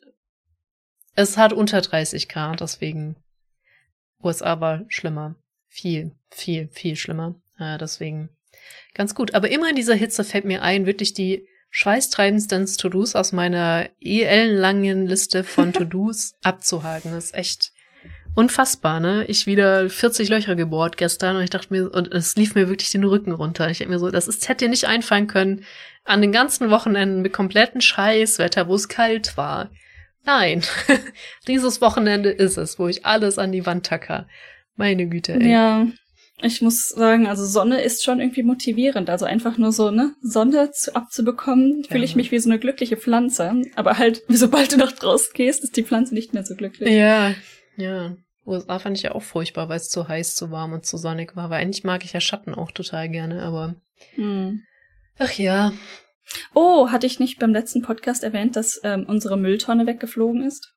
es 1.16 1.38
hat 1.38 1.52
unter 1.52 1.82
30 1.82 2.30
Grad, 2.30 2.62
deswegen 2.62 3.16
USA 4.22 4.62
war 4.62 4.86
schlimmer. 4.88 5.36
Viel, 5.70 6.12
viel, 6.30 6.68
viel 6.68 6.96
schlimmer. 6.96 7.42
Äh, 7.58 7.80
deswegen 7.80 8.30
ganz 8.94 9.16
gut. 9.16 9.34
Aber 9.34 9.50
immer 9.50 9.72
in 9.72 9.76
dieser 9.76 9.96
Hitze 9.96 10.24
fällt 10.24 10.46
mir 10.46 10.62
ein, 10.62 10.86
wirklich 10.86 11.16
die 11.16 11.48
schweißtreibendsten 11.70 12.66
To-Dos 12.66 13.16
aus 13.16 13.32
meiner 13.32 13.90
ellenlangen 14.02 15.06
Liste 15.06 15.44
von 15.44 15.74
To-Dos 15.74 16.36
abzuhaken. 16.44 17.12
Das 17.12 17.26
ist 17.26 17.36
echt 17.36 17.72
unfassbar, 18.36 19.00
ne? 19.00 19.26
Ich 19.26 19.46
wieder 19.48 19.90
40 19.90 20.30
Löcher 20.30 20.56
gebohrt 20.56 20.98
gestern 20.98 21.36
und 21.36 21.44
ich 21.44 21.50
dachte 21.50 21.74
mir, 21.74 21.92
und 21.92 22.14
es 22.14 22.36
lief 22.36 22.56
mir 22.56 22.70
wirklich 22.70 22.92
den 22.92 23.04
Rücken 23.04 23.32
runter. 23.32 23.70
Ich 23.70 23.80
denke 23.80 23.94
mir 23.94 24.00
so, 24.00 24.10
das 24.10 24.28
ist, 24.28 24.48
hätte 24.48 24.66
dir 24.66 24.70
nicht 24.70 24.86
einfallen 24.86 25.28
können, 25.28 25.66
an 26.06 26.22
den 26.22 26.32
ganzen 26.32 26.70
Wochenenden 26.70 27.22
mit 27.22 27.34
kompletten 27.34 27.82
Scheißwetter, 27.82 28.68
wo 28.68 28.76
es 28.76 28.88
kalt 28.88 29.38
war. 29.38 29.70
Nein, 30.26 30.64
dieses 31.48 31.82
Wochenende 31.82 32.30
ist 32.30 32.58
es, 32.58 32.80
wo 32.80 32.88
ich 32.88 33.06
alles 33.06 33.38
an 33.38 33.52
die 33.52 33.66
Wand 33.66 33.86
tacker. 33.86 34.28
Meine 34.76 35.08
Güte, 35.08 35.34
ey. 35.34 35.52
Ja, 35.52 35.88
ich 36.42 36.62
muss 36.62 36.90
sagen, 36.90 37.28
also 37.28 37.46
Sonne 37.46 37.82
ist 37.82 38.04
schon 38.04 38.20
irgendwie 38.20 38.44
motivierend. 38.44 39.10
Also 39.10 39.26
einfach 39.26 39.58
nur 39.58 39.72
so, 39.72 39.92
ne, 39.92 40.16
Sonne 40.22 40.72
zu, 40.72 40.96
abzubekommen, 40.96 41.84
fühle 41.84 42.06
ich 42.06 42.16
mich 42.16 42.32
wie 42.32 42.40
so 42.40 42.50
eine 42.50 42.60
glückliche 42.60 42.98
Pflanze. 42.98 43.62
Aber 43.76 43.98
halt, 43.98 44.24
sobald 44.30 44.72
du 44.72 44.78
nach 44.78 44.92
draußen 44.92 45.32
gehst, 45.34 45.64
ist 45.64 45.76
die 45.78 45.84
Pflanze 45.84 46.14
nicht 46.14 46.34
mehr 46.34 46.46
so 46.46 46.56
glücklich. 46.56 46.90
Ja, 46.94 47.34
ja. 47.78 48.16
USA 48.46 48.80
fand 48.80 48.98
ich 48.98 49.04
ja 49.04 49.12
auch 49.14 49.22
furchtbar, 49.22 49.70
weil 49.70 49.78
es 49.78 49.90
zu 49.90 50.08
heiß, 50.08 50.36
zu 50.36 50.50
warm 50.50 50.74
und 50.74 50.86
zu 50.86 50.98
sonnig 50.98 51.36
war. 51.36 51.50
Weil 51.50 51.62
eigentlich 51.62 51.84
mag 51.84 52.04
ich 52.04 52.14
ja 52.14 52.22
Schatten 52.22 52.56
auch 52.56 52.72
total 52.72 53.10
gerne, 53.10 53.44
aber 53.44 53.76
Hm. 54.16 54.64
ach 55.18 55.34
ja. 55.34 55.74
Oh, 56.54 56.90
hatte 56.90 57.06
ich 57.06 57.20
nicht 57.20 57.40
beim 57.40 57.52
letzten 57.52 57.82
Podcast 57.82 58.24
erwähnt, 58.24 58.56
dass 58.56 58.80
ähm, 58.84 59.06
unsere 59.08 59.38
Mülltonne 59.38 59.86
weggeflogen 59.88 60.44
ist? 60.44 60.74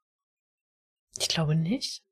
Ich 1.18 1.28
glaube 1.28 1.54
nicht. 1.54 2.02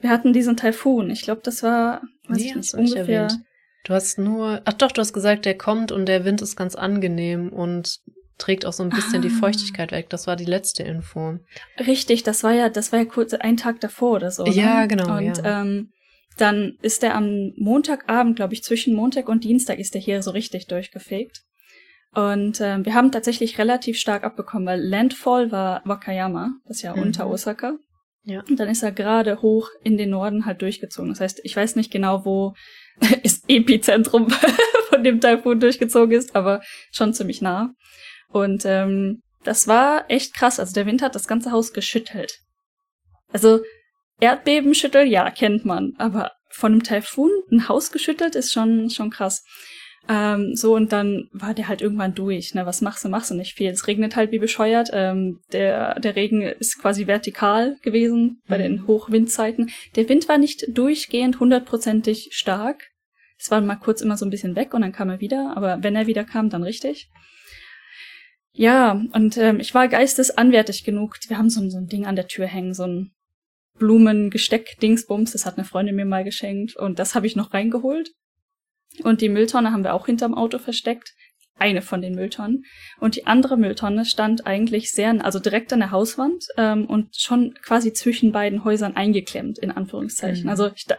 Wir 0.00 0.10
hatten 0.10 0.32
diesen 0.32 0.56
Taifun. 0.56 1.10
Ich 1.10 1.22
glaube, 1.22 1.40
das 1.44 1.62
war, 1.62 2.02
weiß 2.28 2.38
Nee, 2.38 2.46
ich 2.48 2.54
nicht, 2.54 2.56
hast 2.56 2.72
du 2.74 2.76
nicht 2.78 2.92
ungefähr. 2.94 3.22
erwähnt. 3.22 3.40
Du 3.84 3.94
hast 3.94 4.18
nur, 4.18 4.60
ach 4.64 4.72
doch, 4.74 4.92
du 4.92 5.00
hast 5.00 5.12
gesagt, 5.12 5.44
der 5.44 5.56
kommt 5.56 5.92
und 5.92 6.06
der 6.06 6.24
Wind 6.24 6.42
ist 6.42 6.56
ganz 6.56 6.74
angenehm 6.74 7.50
und 7.52 8.00
trägt 8.36 8.66
auch 8.66 8.72
so 8.72 8.82
ein 8.82 8.90
bisschen 8.90 9.22
die 9.22 9.28
Ah. 9.28 9.38
Feuchtigkeit 9.40 9.92
weg. 9.92 10.10
Das 10.10 10.26
war 10.26 10.36
die 10.36 10.44
letzte 10.44 10.82
Info. 10.82 11.38
Richtig, 11.78 12.22
das 12.24 12.42
war 12.42 12.52
ja, 12.52 12.68
das 12.68 12.92
war 12.92 12.98
ja 12.98 13.04
kurz 13.06 13.32
ein 13.32 13.56
Tag 13.56 13.80
davor 13.80 14.16
oder 14.16 14.30
so. 14.30 14.44
Ne? 14.44 14.50
Ja, 14.52 14.86
genau, 14.86 15.16
Und 15.16 15.38
ja. 15.38 15.62
ähm, 15.62 15.90
dann 16.36 16.76
ist 16.82 17.02
er 17.02 17.14
am 17.14 17.52
Montagabend, 17.56 18.36
glaube 18.36 18.52
ich, 18.52 18.62
zwischen 18.62 18.94
Montag 18.94 19.28
und 19.28 19.44
Dienstag 19.44 19.78
ist 19.78 19.94
er 19.94 20.00
hier 20.02 20.22
so 20.22 20.32
richtig 20.32 20.66
durchgefegt. 20.66 21.40
Und 22.14 22.60
ähm, 22.60 22.84
wir 22.84 22.92
haben 22.94 23.12
tatsächlich 23.12 23.58
relativ 23.58 23.98
stark 23.98 24.24
abbekommen, 24.24 24.66
weil 24.66 24.80
Landfall 24.82 25.50
war 25.52 25.80
Wakayama, 25.84 26.50
das 26.66 26.78
ist 26.78 26.82
ja 26.82 26.94
Mhm. 26.94 27.02
unter 27.02 27.28
Osaka. 27.28 27.76
Ja. 28.26 28.42
Und 28.48 28.58
dann 28.58 28.68
ist 28.68 28.82
er 28.82 28.90
gerade 28.90 29.40
hoch 29.40 29.70
in 29.84 29.96
den 29.96 30.10
Norden 30.10 30.46
halt 30.46 30.60
durchgezogen. 30.60 31.10
Das 31.10 31.20
heißt, 31.20 31.40
ich 31.44 31.56
weiß 31.56 31.76
nicht 31.76 31.92
genau, 31.92 32.24
wo 32.24 32.54
das 33.22 33.42
Epizentrum 33.46 34.28
von 34.88 35.04
dem 35.04 35.20
Taifun 35.20 35.60
durchgezogen 35.60 36.18
ist, 36.18 36.34
aber 36.34 36.60
schon 36.90 37.14
ziemlich 37.14 37.40
nah. 37.40 37.72
Und 38.28 38.64
ähm, 38.66 39.22
das 39.44 39.68
war 39.68 40.10
echt 40.10 40.34
krass. 40.34 40.58
Also 40.58 40.74
der 40.74 40.86
Wind 40.86 41.02
hat 41.02 41.14
das 41.14 41.28
ganze 41.28 41.52
Haus 41.52 41.72
geschüttelt. 41.72 42.40
Also 43.32 43.60
Erdbeben 44.20 44.74
schütteln, 44.74 45.08
ja, 45.08 45.30
kennt 45.30 45.64
man. 45.64 45.92
Aber 45.98 46.32
von 46.50 46.72
einem 46.72 46.82
Taifun 46.82 47.30
ein 47.52 47.68
Haus 47.68 47.92
geschüttelt 47.92 48.34
ist 48.34 48.52
schon, 48.52 48.90
schon 48.90 49.10
krass. 49.10 49.44
Ähm, 50.08 50.54
so, 50.54 50.74
und 50.74 50.92
dann 50.92 51.28
war 51.32 51.52
der 51.52 51.68
halt 51.68 51.82
irgendwann 51.82 52.14
durch. 52.14 52.54
Ne? 52.54 52.64
Was 52.64 52.80
machst 52.80 53.04
du? 53.04 53.08
Machst 53.08 53.30
du 53.30 53.34
nicht 53.34 53.54
viel. 53.54 53.70
Es 53.70 53.86
regnet 53.86 54.14
halt 54.14 54.30
wie 54.30 54.38
bescheuert. 54.38 54.90
Ähm, 54.92 55.40
der, 55.52 55.98
der 55.98 56.14
Regen 56.14 56.42
ist 56.42 56.80
quasi 56.80 57.06
vertikal 57.06 57.76
gewesen 57.82 58.40
bei 58.46 58.58
mhm. 58.58 58.62
den 58.62 58.86
Hochwindzeiten. 58.86 59.70
Der 59.96 60.08
Wind 60.08 60.28
war 60.28 60.38
nicht 60.38 60.66
durchgehend 60.68 61.40
hundertprozentig 61.40 62.28
stark. 62.32 62.84
Es 63.38 63.50
war 63.50 63.60
mal 63.60 63.76
kurz 63.76 64.00
immer 64.00 64.16
so 64.16 64.24
ein 64.24 64.30
bisschen 64.30 64.56
weg 64.56 64.74
und 64.74 64.82
dann 64.82 64.92
kam 64.92 65.10
er 65.10 65.20
wieder. 65.20 65.56
Aber 65.56 65.82
wenn 65.82 65.96
er 65.96 66.06
wieder 66.06 66.24
kam, 66.24 66.50
dann 66.50 66.62
richtig. 66.62 67.10
Ja, 68.52 69.02
und 69.12 69.36
ähm, 69.36 69.60
ich 69.60 69.74
war 69.74 69.88
geistesanwärtig 69.88 70.84
genug. 70.84 71.18
Wir 71.28 71.36
haben 71.36 71.50
so, 71.50 71.68
so 71.68 71.78
ein 71.78 71.88
Ding 71.88 72.06
an 72.06 72.16
der 72.16 72.28
Tür 72.28 72.46
hängen, 72.46 72.74
so 72.74 72.84
ein 72.84 73.10
Blumengesteck-Dingsbums. 73.78 75.32
Das 75.32 75.44
hat 75.44 75.58
eine 75.58 75.66
Freundin 75.66 75.96
mir 75.96 76.06
mal 76.06 76.24
geschenkt. 76.24 76.76
Und 76.76 76.98
das 76.98 77.14
habe 77.14 77.26
ich 77.26 77.36
noch 77.36 77.52
reingeholt. 77.52 78.12
Und 79.02 79.20
die 79.20 79.28
Mülltonne 79.28 79.72
haben 79.72 79.84
wir 79.84 79.94
auch 79.94 80.06
hinterm 80.06 80.34
Auto 80.34 80.58
versteckt. 80.58 81.12
Eine 81.58 81.80
von 81.80 82.02
den 82.02 82.14
Mülltonnen. 82.14 82.64
Und 83.00 83.16
die 83.16 83.26
andere 83.26 83.56
Mülltonne 83.56 84.04
stand 84.04 84.46
eigentlich 84.46 84.90
sehr, 84.90 85.24
also 85.24 85.38
direkt 85.38 85.72
an 85.72 85.78
der 85.80 85.90
Hauswand 85.90 86.44
ähm, 86.58 86.84
und 86.84 87.16
schon 87.16 87.54
quasi 87.62 87.94
zwischen 87.94 88.30
beiden 88.30 88.62
Häusern 88.62 88.94
eingeklemmt, 88.94 89.58
in 89.58 89.70
Anführungszeichen. 89.70 90.44
Mhm. 90.44 90.50
Also 90.50 90.70
ich 90.74 90.84
da, 90.84 90.96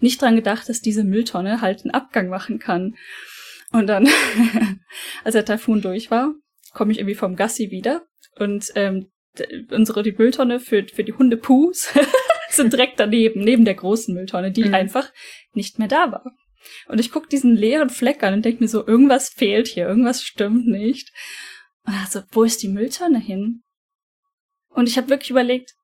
nicht 0.00 0.20
dran 0.20 0.34
gedacht, 0.34 0.68
dass 0.68 0.80
diese 0.80 1.04
Mülltonne 1.04 1.60
halt 1.60 1.84
einen 1.84 1.94
Abgang 1.94 2.28
machen 2.28 2.58
kann. 2.58 2.96
Und 3.72 3.86
dann, 3.86 4.08
als 5.24 5.34
der 5.34 5.44
Taifun 5.44 5.80
durch 5.80 6.10
war, 6.10 6.34
komme 6.72 6.90
ich 6.90 6.98
irgendwie 6.98 7.14
vom 7.14 7.36
Gassi 7.36 7.70
wieder 7.70 8.02
und 8.36 8.72
ähm, 8.74 9.10
unsere 9.70 10.02
die 10.02 10.12
Mülltonne 10.12 10.60
für, 10.60 10.84
für 10.84 11.04
die 11.04 11.12
Hunde 11.12 11.36
Pus 11.36 11.92
sind 12.50 12.72
direkt 12.72 12.98
daneben, 12.98 13.42
neben 13.42 13.64
der 13.64 13.74
großen 13.74 14.14
Mülltonne, 14.14 14.50
die 14.50 14.64
mhm. 14.64 14.74
einfach 14.74 15.12
nicht 15.52 15.78
mehr 15.78 15.88
da 15.88 16.10
war. 16.10 16.32
Und 16.88 17.00
ich 17.00 17.10
guck 17.10 17.28
diesen 17.28 17.56
leeren 17.56 17.90
Fleck 17.90 18.22
an 18.22 18.34
und 18.34 18.44
denk 18.44 18.60
mir 18.60 18.68
so, 18.68 18.86
irgendwas 18.86 19.28
fehlt 19.28 19.68
hier, 19.68 19.86
irgendwas 19.86 20.22
stimmt 20.22 20.66
nicht. 20.66 21.12
Und 21.84 21.94
also, 21.94 22.22
wo 22.32 22.44
ist 22.44 22.62
die 22.62 22.68
Mülltonne 22.68 23.18
hin? 23.18 23.62
Und 24.68 24.88
ich 24.88 24.96
habe 24.96 25.08
wirklich 25.08 25.30
überlegt, 25.30 25.74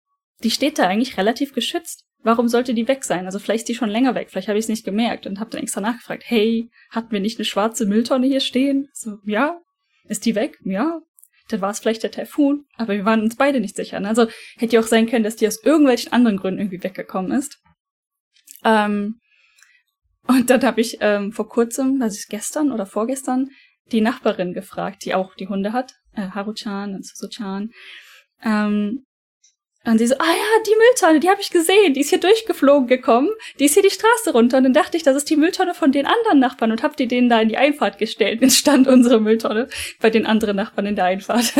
die 0.42 0.50
steht 0.50 0.78
da 0.78 0.86
eigentlich 0.86 1.16
relativ 1.16 1.52
geschützt. 1.52 2.04
Warum 2.22 2.48
sollte 2.48 2.74
die 2.74 2.88
weg 2.88 3.04
sein? 3.04 3.26
Also 3.26 3.38
vielleicht 3.38 3.62
ist 3.62 3.68
die 3.68 3.74
schon 3.74 3.88
länger 3.88 4.14
weg, 4.14 4.30
vielleicht 4.30 4.48
habe 4.48 4.58
ich 4.58 4.64
es 4.64 4.68
nicht 4.68 4.84
gemerkt 4.84 5.26
und 5.26 5.38
habe 5.38 5.50
dann 5.50 5.62
extra 5.62 5.80
nachgefragt, 5.80 6.24
hey, 6.26 6.70
hatten 6.90 7.12
wir 7.12 7.20
nicht 7.20 7.38
eine 7.38 7.44
schwarze 7.44 7.86
Mülltonne 7.86 8.26
hier 8.26 8.40
stehen? 8.40 8.88
So, 8.92 9.18
ja. 9.24 9.60
Ist 10.08 10.24
die 10.24 10.34
weg? 10.34 10.58
Ja. 10.64 11.00
Dann 11.48 11.60
war 11.60 11.70
es 11.70 11.78
vielleicht 11.78 12.02
der 12.02 12.10
Taifun, 12.10 12.64
aber 12.76 12.94
wir 12.94 13.04
waren 13.04 13.22
uns 13.22 13.36
beide 13.36 13.60
nicht 13.60 13.76
sicher. 13.76 14.00
Ne? 14.00 14.08
Also 14.08 14.26
hätte 14.56 14.74
ja 14.74 14.80
auch 14.80 14.86
sein 14.86 15.08
können, 15.08 15.24
dass 15.24 15.36
die 15.36 15.46
aus 15.46 15.62
irgendwelchen 15.62 16.12
anderen 16.12 16.38
Gründen 16.38 16.60
irgendwie 16.60 16.82
weggekommen 16.82 17.32
ist. 17.32 17.60
Ähm, 18.64 19.20
und 20.28 20.50
dann 20.50 20.62
habe 20.62 20.80
ich 20.80 20.98
ähm, 21.00 21.32
vor 21.32 21.48
kurzem, 21.48 22.00
was 22.00 22.16
ist 22.16 22.28
gestern 22.28 22.72
oder 22.72 22.86
vorgestern, 22.86 23.50
die 23.92 24.00
Nachbarin 24.00 24.52
gefragt, 24.52 25.04
die 25.04 25.14
auch 25.14 25.34
die 25.34 25.48
Hunde 25.48 25.72
hat, 25.72 25.94
äh, 26.14 26.28
Haru-chan 26.28 26.94
und 26.94 27.06
Suzu-chan. 27.06 27.70
Ähm, 28.42 29.04
und 29.86 29.98
sie 29.98 30.08
so, 30.08 30.16
ah 30.18 30.24
ja, 30.24 30.62
die 30.66 30.74
Mülltonne, 30.74 31.20
die 31.20 31.30
habe 31.30 31.40
ich 31.40 31.50
gesehen, 31.50 31.94
die 31.94 32.00
ist 32.00 32.10
hier 32.10 32.18
durchgeflogen 32.18 32.88
gekommen, 32.88 33.30
die 33.60 33.66
ist 33.66 33.74
hier 33.74 33.84
die 33.84 33.90
Straße 33.90 34.32
runter. 34.32 34.58
Und 34.58 34.64
dann 34.64 34.72
dachte 34.72 34.96
ich, 34.96 35.04
das 35.04 35.16
ist 35.16 35.30
die 35.30 35.36
Mülltonne 35.36 35.74
von 35.74 35.92
den 35.92 36.06
anderen 36.06 36.40
Nachbarn 36.40 36.72
und 36.72 36.82
hab 36.82 36.96
die 36.96 37.06
denen 37.06 37.28
da 37.28 37.40
in 37.40 37.48
die 37.48 37.56
Einfahrt 37.56 37.98
gestellt. 37.98 38.40
Jetzt 38.40 38.56
stand 38.56 38.88
unsere 38.88 39.20
Mülltonne 39.20 39.68
bei 40.00 40.10
den 40.10 40.26
anderen 40.26 40.56
Nachbarn 40.56 40.86
in 40.86 40.96
der 40.96 41.04
Einfahrt. 41.04 41.52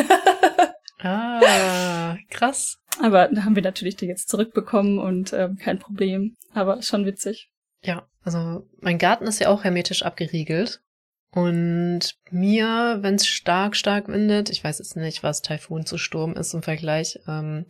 ah, 1.03 2.17
krass. 2.29 2.79
Aber 3.01 3.29
da 3.29 3.45
haben 3.45 3.55
wir 3.55 3.63
natürlich 3.63 3.95
die 3.95 4.07
jetzt 4.07 4.29
zurückbekommen 4.29 4.99
und 4.99 5.33
ähm, 5.33 5.57
kein 5.57 5.79
Problem. 5.79 6.35
Aber 6.53 6.83
schon 6.83 7.07
witzig. 7.07 7.51
Ja, 7.83 8.09
also 8.27 8.67
mein 8.81 8.99
Garten 8.99 9.27
ist 9.27 9.41
ja 9.41 9.49
auch 9.49 9.65
hermetisch 9.65 10.03
abgeriegelt. 10.03 10.83
Und 11.31 12.17
mir, 12.31 12.99
wenn 13.01 13.15
es 13.15 13.27
stark, 13.27 13.77
stark 13.77 14.09
windet, 14.09 14.51
ich 14.51 14.65
weiß 14.65 14.79
jetzt 14.79 14.97
nicht, 14.97 15.23
was 15.23 15.43
Taifun 15.43 15.87
zu 15.87 15.97
Sturm 15.97 16.35
ist 16.35 16.53
im 16.55 16.63
Vergleich, 16.63 17.21
ähm, 17.29 17.67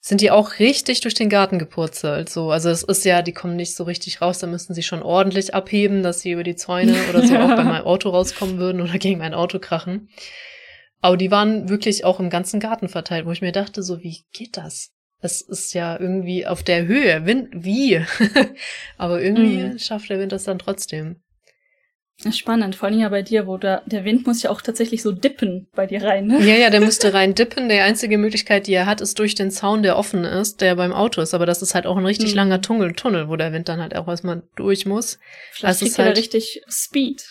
sind 0.00 0.20
die 0.20 0.30
auch 0.30 0.58
richtig 0.58 1.00
durch 1.00 1.14
den 1.14 1.30
Garten 1.30 1.58
gepurzelt. 1.58 2.28
So, 2.28 2.50
also 2.50 2.68
es 2.68 2.82
ist 2.82 3.04
ja, 3.04 3.22
die 3.22 3.32
kommen 3.32 3.56
nicht 3.56 3.74
so 3.74 3.84
richtig 3.84 4.20
raus, 4.20 4.38
da 4.38 4.46
müssten 4.46 4.74
sie 4.74 4.82
schon 4.82 5.02
ordentlich 5.02 5.54
abheben, 5.54 6.02
dass 6.02 6.20
sie 6.20 6.32
über 6.32 6.44
die 6.44 6.56
Zäune 6.56 6.94
oder 7.10 7.26
so 7.26 7.36
auch 7.36 7.56
bei 7.56 7.64
meinem 7.64 7.86
Auto 7.86 8.10
rauskommen 8.10 8.58
würden 8.58 8.80
oder 8.82 8.98
gegen 8.98 9.18
mein 9.18 9.34
Auto 9.34 9.58
krachen. 9.58 10.10
Aber 11.00 11.16
die 11.16 11.30
waren 11.30 11.68
wirklich 11.68 12.04
auch 12.04 12.20
im 12.20 12.30
ganzen 12.30 12.60
Garten 12.60 12.88
verteilt, 12.88 13.26
wo 13.26 13.32
ich 13.32 13.42
mir 13.42 13.52
dachte, 13.52 13.82
so, 13.82 14.02
wie 14.02 14.24
geht 14.32 14.56
das? 14.56 14.95
Es 15.20 15.40
ist 15.40 15.72
ja 15.74 15.98
irgendwie 15.98 16.46
auf 16.46 16.62
der 16.62 16.86
Höhe. 16.86 17.24
Wind, 17.24 17.48
wie? 17.52 18.04
Aber 18.98 19.20
irgendwie 19.22 19.64
mhm. 19.64 19.78
schafft 19.78 20.10
der 20.10 20.18
Wind 20.18 20.32
das 20.32 20.44
dann 20.44 20.58
trotzdem. 20.58 21.16
Spannend, 22.30 22.76
vor 22.76 22.88
allem 22.88 22.98
ja 22.98 23.10
bei 23.10 23.20
dir, 23.20 23.46
wo 23.46 23.58
da, 23.58 23.82
der 23.84 24.06
Wind 24.06 24.26
muss 24.26 24.42
ja 24.42 24.50
auch 24.50 24.62
tatsächlich 24.62 25.02
so 25.02 25.12
dippen 25.12 25.68
bei 25.74 25.86
dir 25.86 26.02
rein, 26.02 26.26
ne? 26.26 26.40
Ja, 26.40 26.54
ja, 26.54 26.70
der 26.70 26.80
müsste 26.84 27.12
rein 27.12 27.34
dippen. 27.34 27.68
Die 27.68 27.78
einzige 27.78 28.16
Möglichkeit, 28.16 28.66
die 28.66 28.72
er 28.72 28.86
hat, 28.86 29.02
ist 29.02 29.18
durch 29.18 29.34
den 29.34 29.50
Zaun, 29.50 29.82
der 29.82 29.98
offen 29.98 30.24
ist, 30.24 30.62
der 30.62 30.76
beim 30.76 30.94
Auto 30.94 31.20
ist. 31.20 31.34
Aber 31.34 31.44
das 31.44 31.60
ist 31.60 31.74
halt 31.74 31.86
auch 31.86 31.98
ein 31.98 32.06
richtig 32.06 32.30
mhm. 32.30 32.36
langer 32.36 32.62
Tunnel, 32.62 32.94
Tunnel, 32.94 33.28
wo 33.28 33.36
der 33.36 33.52
Wind 33.52 33.68
dann 33.68 33.80
halt 33.80 33.94
auch 33.94 34.08
erstmal 34.08 34.42
durch 34.56 34.86
muss. 34.86 35.18
Vielleicht 35.52 35.82
also 35.82 35.84
kriegt 35.84 35.98
er 35.98 36.04
halt, 36.06 36.16
richtig 36.16 36.62
Speed. 36.68 37.22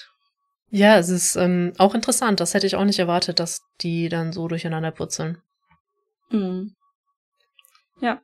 Ja, 0.69 0.99
es 0.99 1.09
ist 1.09 1.35
ähm, 1.35 1.73
auch 1.79 1.95
interessant. 1.95 2.39
Das 2.39 2.53
hätte 2.53 2.67
ich 2.67 2.75
auch 2.75 2.85
nicht 2.85 2.99
erwartet, 2.99 3.39
dass 3.39 3.61
die 3.81 4.07
dann 4.07 4.33
so 4.33 4.47
durcheinander 4.47 4.91
putzeln. 4.91 5.39
Mhm. 6.29 6.75
Ja. 8.01 8.21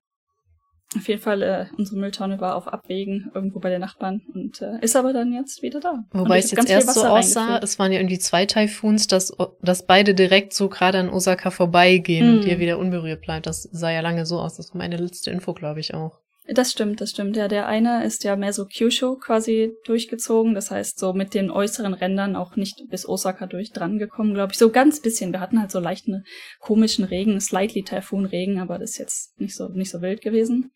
Auf 0.98 1.08
jeden 1.08 1.22
Fall, 1.22 1.42
äh, 1.42 1.66
unsere 1.78 1.98
Mülltonne 1.98 2.42
war 2.42 2.56
auf 2.56 2.68
Abwägen 2.68 3.32
irgendwo 3.34 3.60
bei 3.60 3.70
den 3.70 3.80
Nachbarn 3.80 4.22
und 4.34 4.62
äh, 4.62 4.78
ist 4.82 4.98
aber 4.98 5.14
dann 5.14 5.32
jetzt 5.32 5.62
wieder 5.62 5.80
da. 5.80 6.04
Wobei 6.12 6.40
es 6.40 6.52
jetzt 6.52 6.70
erst 6.70 6.94
so 6.94 7.06
aussah, 7.06 7.60
es 7.60 7.80
waren 7.80 7.94
ja 7.94 8.00
irgendwie 8.00 8.20
zwei 8.20 8.46
Taifuns, 8.46 9.08
dass, 9.08 9.32
dass 9.62 9.86
beide 9.86 10.14
direkt 10.14 10.52
so 10.54 10.68
gerade 10.68 10.98
an 10.98 11.10
Osaka 11.10 11.50
vorbeigehen 11.50 12.30
mm. 12.30 12.38
und 12.38 12.44
hier 12.44 12.60
wieder 12.60 12.78
unberührt 12.78 13.22
bleibt. 13.22 13.46
Das 13.46 13.64
sah 13.72 13.90
ja 13.90 14.02
lange 14.02 14.26
so 14.26 14.42
aus. 14.42 14.58
Das 14.58 14.74
war 14.74 14.80
meine 14.80 14.98
letzte 14.98 15.32
Info, 15.32 15.54
glaube 15.54 15.80
ich, 15.80 15.94
auch. 15.94 16.20
Das 16.54 16.72
stimmt, 16.72 17.00
das 17.00 17.12
stimmt. 17.12 17.38
Ja, 17.38 17.48
der 17.48 17.68
eine 17.68 18.04
ist 18.04 18.24
ja 18.26 18.36
mehr 18.36 18.52
so 18.52 18.66
Kyushu 18.66 19.16
quasi 19.16 19.74
durchgezogen. 19.86 20.54
Das 20.54 20.70
heißt, 20.70 21.00
so 21.00 21.14
mit 21.14 21.34
den 21.34 21.50
äußeren 21.50 21.94
Rändern 21.94 22.36
auch 22.36 22.58
nicht 22.58 22.84
bis 22.90 23.08
Osaka 23.08 23.46
durch 23.46 23.72
dran 23.72 23.98
gekommen, 23.98 24.34
glaube 24.34 24.52
ich. 24.52 24.60
So 24.60 24.70
ganz 24.70 25.02
bisschen. 25.02 25.32
Wir 25.32 25.40
hatten 25.40 25.62
halt 25.62 25.72
so 25.72 25.80
leichten 25.80 26.24
komischen 26.60 27.06
Regen, 27.06 27.40
slightly 27.40 27.84
Taifun-Regen, 27.84 28.60
aber 28.60 28.80
das 28.80 28.92
ist 28.92 28.98
jetzt 28.98 29.40
nicht 29.40 29.56
so, 29.56 29.70
nicht 29.70 29.92
so 29.92 30.02
wild 30.02 30.22
gewesen. 30.22 30.72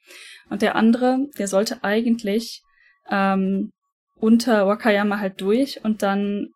Und 0.49 0.61
der 0.61 0.75
andere, 0.75 1.27
der 1.37 1.47
sollte 1.47 1.83
eigentlich 1.83 2.61
ähm, 3.09 3.71
unter 4.15 4.67
Wakayama 4.67 5.19
halt 5.19 5.41
durch 5.41 5.83
und 5.83 6.03
dann 6.03 6.47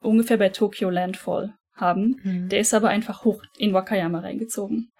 ungefähr 0.00 0.36
bei 0.36 0.50
Tokyo 0.50 0.90
Landfall 0.90 1.54
haben. 1.74 2.20
Mhm. 2.22 2.48
Der 2.50 2.60
ist 2.60 2.72
aber 2.72 2.88
einfach 2.88 3.24
hoch 3.24 3.42
in 3.58 3.72
Wakayama 3.72 4.20
reingezogen 4.20 4.90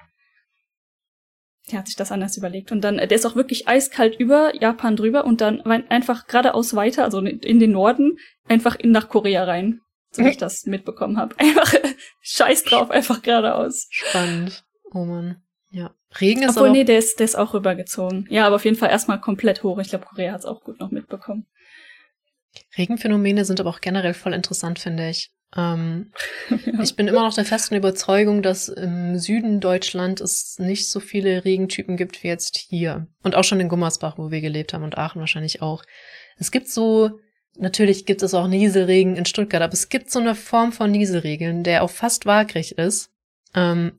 der 1.70 1.80
hat 1.80 1.86
sich 1.86 1.96
das 1.96 2.12
anders 2.12 2.36
überlegt. 2.36 2.72
Und 2.72 2.82
dann, 2.82 2.96
der 2.96 3.12
ist 3.12 3.26
auch 3.26 3.36
wirklich 3.36 3.68
eiskalt 3.68 4.18
über 4.18 4.54
Japan 4.54 4.96
drüber 4.96 5.24
und 5.24 5.40
dann 5.40 5.60
einfach 5.62 6.26
geradeaus 6.26 6.74
weiter, 6.74 7.04
also 7.04 7.20
in 7.20 7.60
den 7.60 7.72
Norden, 7.72 8.18
einfach 8.48 8.76
in 8.76 8.90
nach 8.90 9.08
Korea 9.08 9.44
rein. 9.44 9.80
So 10.12 10.24
wie 10.24 10.28
ich 10.30 10.36
das 10.36 10.66
mitbekommen 10.66 11.16
habe. 11.16 11.34
Einfach 11.38 11.72
scheiß 12.20 12.64
drauf, 12.64 12.90
einfach 12.90 13.22
geradeaus. 13.22 13.86
Spannend. 13.90 14.64
Oh 14.92 15.04
man. 15.04 15.40
Ja. 15.70 15.94
Regen 16.20 16.42
ist 16.42 16.56
Obwohl, 16.56 16.72
nee, 16.72 16.82
der 16.82 16.98
ist, 16.98 17.20
der 17.20 17.24
ist 17.26 17.36
auch 17.36 17.54
rübergezogen. 17.54 18.26
Ja, 18.28 18.46
aber 18.46 18.56
auf 18.56 18.64
jeden 18.64 18.76
Fall 18.76 18.90
erstmal 18.90 19.20
komplett 19.20 19.62
hoch. 19.62 19.78
Ich 19.78 19.90
glaube, 19.90 20.06
Korea 20.06 20.32
hat 20.32 20.40
es 20.40 20.46
auch 20.46 20.62
gut 20.64 20.80
noch 20.80 20.90
mitbekommen. 20.90 21.46
Regenphänomene 22.76 23.44
sind 23.44 23.60
aber 23.60 23.70
auch 23.70 23.80
generell 23.80 24.14
voll 24.14 24.34
interessant, 24.34 24.80
finde 24.80 25.08
ich. 25.08 25.30
Ähm, 25.56 26.12
ja. 26.50 26.80
Ich 26.80 26.94
bin 26.96 27.08
immer 27.08 27.22
noch 27.22 27.34
der 27.34 27.44
festen 27.44 27.74
Überzeugung, 27.74 28.42
dass 28.42 28.68
im 28.68 29.18
Süden 29.18 29.60
Deutschland 29.60 30.20
es 30.20 30.58
nicht 30.58 30.88
so 30.88 31.00
viele 31.00 31.44
Regentypen 31.44 31.96
gibt 31.96 32.22
wie 32.22 32.28
jetzt 32.28 32.56
hier. 32.56 33.06
Und 33.22 33.34
auch 33.34 33.44
schon 33.44 33.60
in 33.60 33.68
Gummersbach, 33.68 34.18
wo 34.18 34.30
wir 34.30 34.40
gelebt 34.40 34.72
haben 34.72 34.84
und 34.84 34.96
Aachen 34.96 35.20
wahrscheinlich 35.20 35.62
auch. 35.62 35.84
Es 36.38 36.50
gibt 36.50 36.68
so, 36.68 37.18
natürlich 37.58 38.06
gibt 38.06 38.22
es 38.22 38.34
auch 38.34 38.46
Nieselregen 38.46 39.16
in 39.16 39.26
Stuttgart, 39.26 39.62
aber 39.62 39.72
es 39.72 39.88
gibt 39.88 40.10
so 40.10 40.20
eine 40.20 40.34
Form 40.34 40.72
von 40.72 40.90
Nieselregeln, 40.90 41.64
der 41.64 41.82
auch 41.82 41.90
fast 41.90 42.26
waagrecht 42.26 42.72
ist. 42.72 43.10
Ähm, 43.54 43.92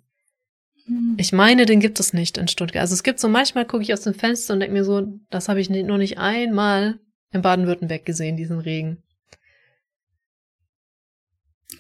hm. 0.86 1.16
Ich 1.18 1.34
meine, 1.34 1.66
den 1.66 1.80
gibt 1.80 2.00
es 2.00 2.14
nicht 2.14 2.38
in 2.38 2.48
Stuttgart. 2.48 2.82
Also 2.82 2.94
es 2.94 3.04
gibt 3.04 3.20
so, 3.20 3.28
manchmal 3.28 3.66
gucke 3.66 3.84
ich 3.84 3.94
aus 3.94 4.02
dem 4.02 4.14
Fenster 4.14 4.54
und 4.54 4.62
denke 4.62 4.74
mir 4.74 4.86
so, 4.86 5.06
das 5.30 5.50
habe 5.50 5.60
ich 5.60 5.70
noch 5.70 5.98
nicht 5.98 6.18
einmal 6.18 7.00
in 7.32 7.42
Baden-Württemberg 7.42 8.06
gesehen, 8.06 8.38
diesen 8.38 8.60
Regen. 8.60 9.04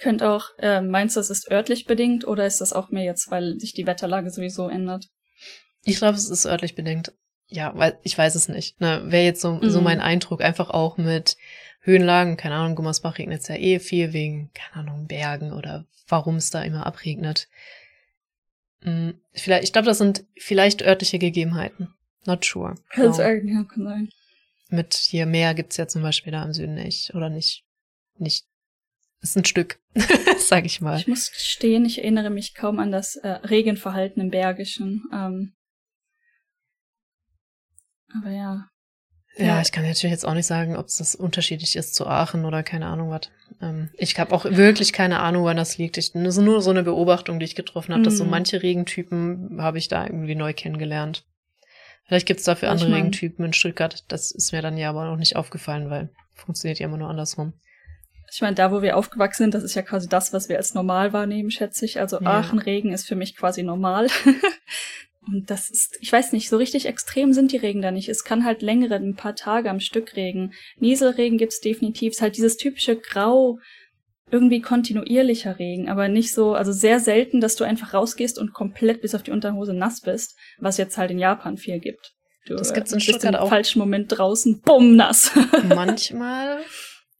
Könnt 0.01 0.23
auch, 0.23 0.45
äh, 0.57 0.81
meinst 0.81 1.15
du, 1.15 1.19
es 1.19 1.29
ist 1.29 1.51
örtlich 1.51 1.85
bedingt 1.85 2.25
oder 2.25 2.47
ist 2.47 2.59
das 2.59 2.73
auch 2.73 2.89
mehr 2.89 3.03
jetzt, 3.03 3.29
weil 3.29 3.59
sich 3.59 3.73
die 3.73 3.85
Wetterlage 3.85 4.31
sowieso 4.31 4.67
ändert? 4.67 5.09
Ich 5.83 5.97
glaube, 5.97 6.17
es 6.17 6.27
ist 6.27 6.47
örtlich 6.47 6.73
bedingt. 6.73 7.13
Ja, 7.47 7.73
weil 7.75 7.99
ich 8.01 8.17
weiß 8.17 8.33
es 8.33 8.49
nicht. 8.49 8.81
Ne, 8.81 9.03
Wäre 9.05 9.25
jetzt 9.25 9.41
so, 9.41 9.53
mhm. 9.53 9.69
so 9.69 9.79
mein 9.79 10.01
Eindruck, 10.01 10.41
einfach 10.41 10.71
auch 10.71 10.97
mit 10.97 11.37
Höhenlagen, 11.81 12.35
keine 12.35 12.55
Ahnung, 12.55 12.75
Gummersbach 12.75 13.19
regnet 13.19 13.41
es 13.41 13.47
ja 13.47 13.55
eh 13.55 13.79
viel 13.79 14.11
wegen, 14.11 14.49
keine 14.53 14.87
Ahnung, 14.87 15.05
Bergen 15.05 15.53
oder 15.53 15.85
warum 16.07 16.37
es 16.37 16.49
da 16.49 16.63
immer 16.63 16.87
abregnet. 16.87 17.47
Hm, 18.81 19.21
vielleicht, 19.33 19.65
ich 19.65 19.73
glaube, 19.73 19.85
das 19.85 19.99
sind 19.99 20.25
vielleicht 20.35 20.81
örtliche 20.81 21.19
Gegebenheiten. 21.19 21.93
Not 22.25 22.43
sure. 22.43 22.73
Kann 22.89 23.13
sein, 23.13 23.47
ja, 23.47 23.63
kann 23.65 23.83
sein. 23.83 24.09
Mit 24.69 24.95
hier 24.95 25.27
Meer 25.27 25.53
gibt's 25.53 25.77
ja 25.77 25.87
zum 25.87 26.01
Beispiel 26.01 26.31
da 26.31 26.43
im 26.43 26.53
Süden 26.53 26.73
nicht, 26.73 27.13
oder 27.13 27.29
nicht 27.29 27.65
nicht, 28.21 28.45
ist 29.21 29.37
ein 29.37 29.45
Stück, 29.45 29.79
sag 30.37 30.65
ich 30.65 30.81
mal. 30.81 30.97
Ich 30.97 31.07
muss 31.07 31.31
gestehen, 31.31 31.85
ich 31.85 31.99
erinnere 31.99 32.29
mich 32.29 32.55
kaum 32.55 32.79
an 32.79 32.91
das 32.91 33.15
äh, 33.15 33.27
Regenverhalten 33.27 34.21
im 34.21 34.29
Bergischen. 34.29 35.03
Ähm, 35.13 35.53
aber 38.17 38.31
ja. 38.31 38.67
Ja, 39.37 39.45
ja, 39.45 39.61
ich 39.61 39.71
kann 39.71 39.85
natürlich 39.85 40.11
jetzt 40.11 40.25
auch 40.25 40.33
nicht 40.33 40.45
sagen, 40.45 40.75
ob 40.75 40.87
es 40.87 40.97
das 40.97 41.15
unterschiedlich 41.15 41.77
ist 41.77 41.95
zu 41.95 42.05
Aachen 42.05 42.43
oder 42.43 42.63
keine 42.63 42.87
Ahnung 42.87 43.11
was. 43.11 43.31
Ähm, 43.61 43.89
ich 43.93 44.19
habe 44.19 44.35
auch 44.35 44.43
wirklich 44.43 44.91
keine 44.91 45.21
Ahnung, 45.21 45.45
wann 45.45 45.55
das 45.55 45.77
liegt. 45.77 45.97
Ich, 45.97 46.11
das 46.11 46.37
ist 46.37 46.43
nur 46.43 46.61
so 46.61 46.71
eine 46.71 46.83
Beobachtung, 46.83 47.39
die 47.39 47.45
ich 47.45 47.55
getroffen 47.55 47.93
habe, 47.93 48.01
mm. 48.01 48.03
dass 48.03 48.17
so 48.17 48.25
mhm. 48.25 48.31
manche 48.31 48.61
Regentypen 48.61 49.61
habe 49.61 49.77
ich 49.77 49.87
da 49.87 50.05
irgendwie 50.05 50.35
neu 50.35 50.53
kennengelernt. 50.53 51.25
Vielleicht 52.05 52.27
gibt's 52.27 52.43
dafür 52.43 52.69
andere 52.69 52.87
ich 52.87 52.91
mein, 52.91 53.03
Regentypen 53.03 53.45
in 53.45 53.53
Stuttgart. 53.53 54.03
Das 54.09 54.31
ist 54.31 54.51
mir 54.51 54.61
dann 54.61 54.77
ja 54.77 54.89
aber 54.89 55.05
noch 55.05 55.15
nicht 55.15 55.37
aufgefallen, 55.37 55.89
weil 55.89 56.09
funktioniert 56.33 56.79
ja 56.79 56.87
immer 56.87 56.97
nur 56.97 57.09
andersrum. 57.09 57.53
Ich 58.31 58.41
meine, 58.41 58.55
da 58.55 58.71
wo 58.71 58.81
wir 58.81 58.97
aufgewachsen 58.97 59.43
sind, 59.43 59.53
das 59.53 59.63
ist 59.63 59.75
ja 59.75 59.81
quasi 59.81 60.07
das, 60.07 60.31
was 60.31 60.47
wir 60.49 60.57
als 60.57 60.73
normal 60.73 61.13
wahrnehmen, 61.13 61.51
schätze 61.51 61.85
ich. 61.85 61.99
Also 61.99 62.19
ja. 62.19 62.27
Aachen-Regen 62.27 62.93
ist 62.93 63.07
für 63.07 63.15
mich 63.15 63.35
quasi 63.35 63.63
normal. 63.63 64.07
Und 65.27 65.51
das 65.51 65.69
ist, 65.69 65.97
ich 65.99 66.11
weiß 66.11 66.31
nicht, 66.31 66.49
so 66.49 66.57
richtig 66.57 66.87
extrem 66.87 67.33
sind 67.33 67.51
die 67.51 67.57
Regen 67.57 67.81
da 67.81 67.91
nicht. 67.91 68.09
Es 68.09 68.23
kann 68.23 68.43
halt 68.43 68.61
längere, 68.61 68.95
ein 68.95 69.15
paar 69.15 69.35
Tage 69.35 69.69
am 69.69 69.79
Stück 69.79 70.15
regen. 70.15 70.53
Nieselregen 70.79 71.37
gibt's 71.37 71.59
definitiv. 71.59 72.11
Es 72.11 72.17
ist 72.17 72.21
halt 72.21 72.37
dieses 72.37 72.57
typische 72.57 72.95
Grau, 72.95 73.59
irgendwie 74.31 74.61
kontinuierlicher 74.61 75.59
Regen, 75.59 75.89
aber 75.89 76.07
nicht 76.07 76.33
so, 76.33 76.53
also 76.53 76.71
sehr 76.71 76.99
selten, 76.99 77.41
dass 77.41 77.55
du 77.55 77.65
einfach 77.65 77.93
rausgehst 77.93 78.39
und 78.39 78.53
komplett 78.53 79.01
bis 79.01 79.13
auf 79.13 79.23
die 79.23 79.31
Unterhose 79.31 79.73
nass 79.73 80.01
bist, 80.01 80.37
was 80.57 80.77
jetzt 80.77 80.97
halt 80.97 81.11
in 81.11 81.19
Japan 81.19 81.57
viel 81.57 81.79
gibt. 81.79 82.13
Du 82.47 82.55
das 82.55 82.73
gibt's 82.73 82.91
in 82.91 82.97
bist 82.97 83.09
Stuttgart 83.09 83.35
im 83.35 83.41
auch. 83.41 83.49
falschen 83.49 83.79
Moment 83.79 84.17
draußen, 84.17 84.61
bumm, 84.61 84.95
nass. 84.95 85.31
Manchmal. 85.75 86.61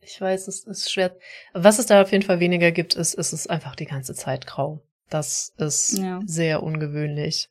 Ich 0.01 0.19
weiß, 0.19 0.47
es 0.47 0.63
ist 0.63 0.91
schwer. 0.91 1.15
Was 1.53 1.79
es 1.79 1.85
da 1.85 2.01
auf 2.01 2.11
jeden 2.11 2.23
Fall 2.23 2.39
weniger 2.39 2.71
gibt, 2.71 2.95
ist, 2.95 3.13
ist 3.13 3.33
es 3.33 3.47
einfach 3.47 3.75
die 3.75 3.85
ganze 3.85 4.15
Zeit 4.15 4.47
grau. 4.47 4.81
Das 5.09 5.53
ist 5.57 5.99
ja. 5.99 6.19
sehr 6.25 6.63
ungewöhnlich. 6.63 7.49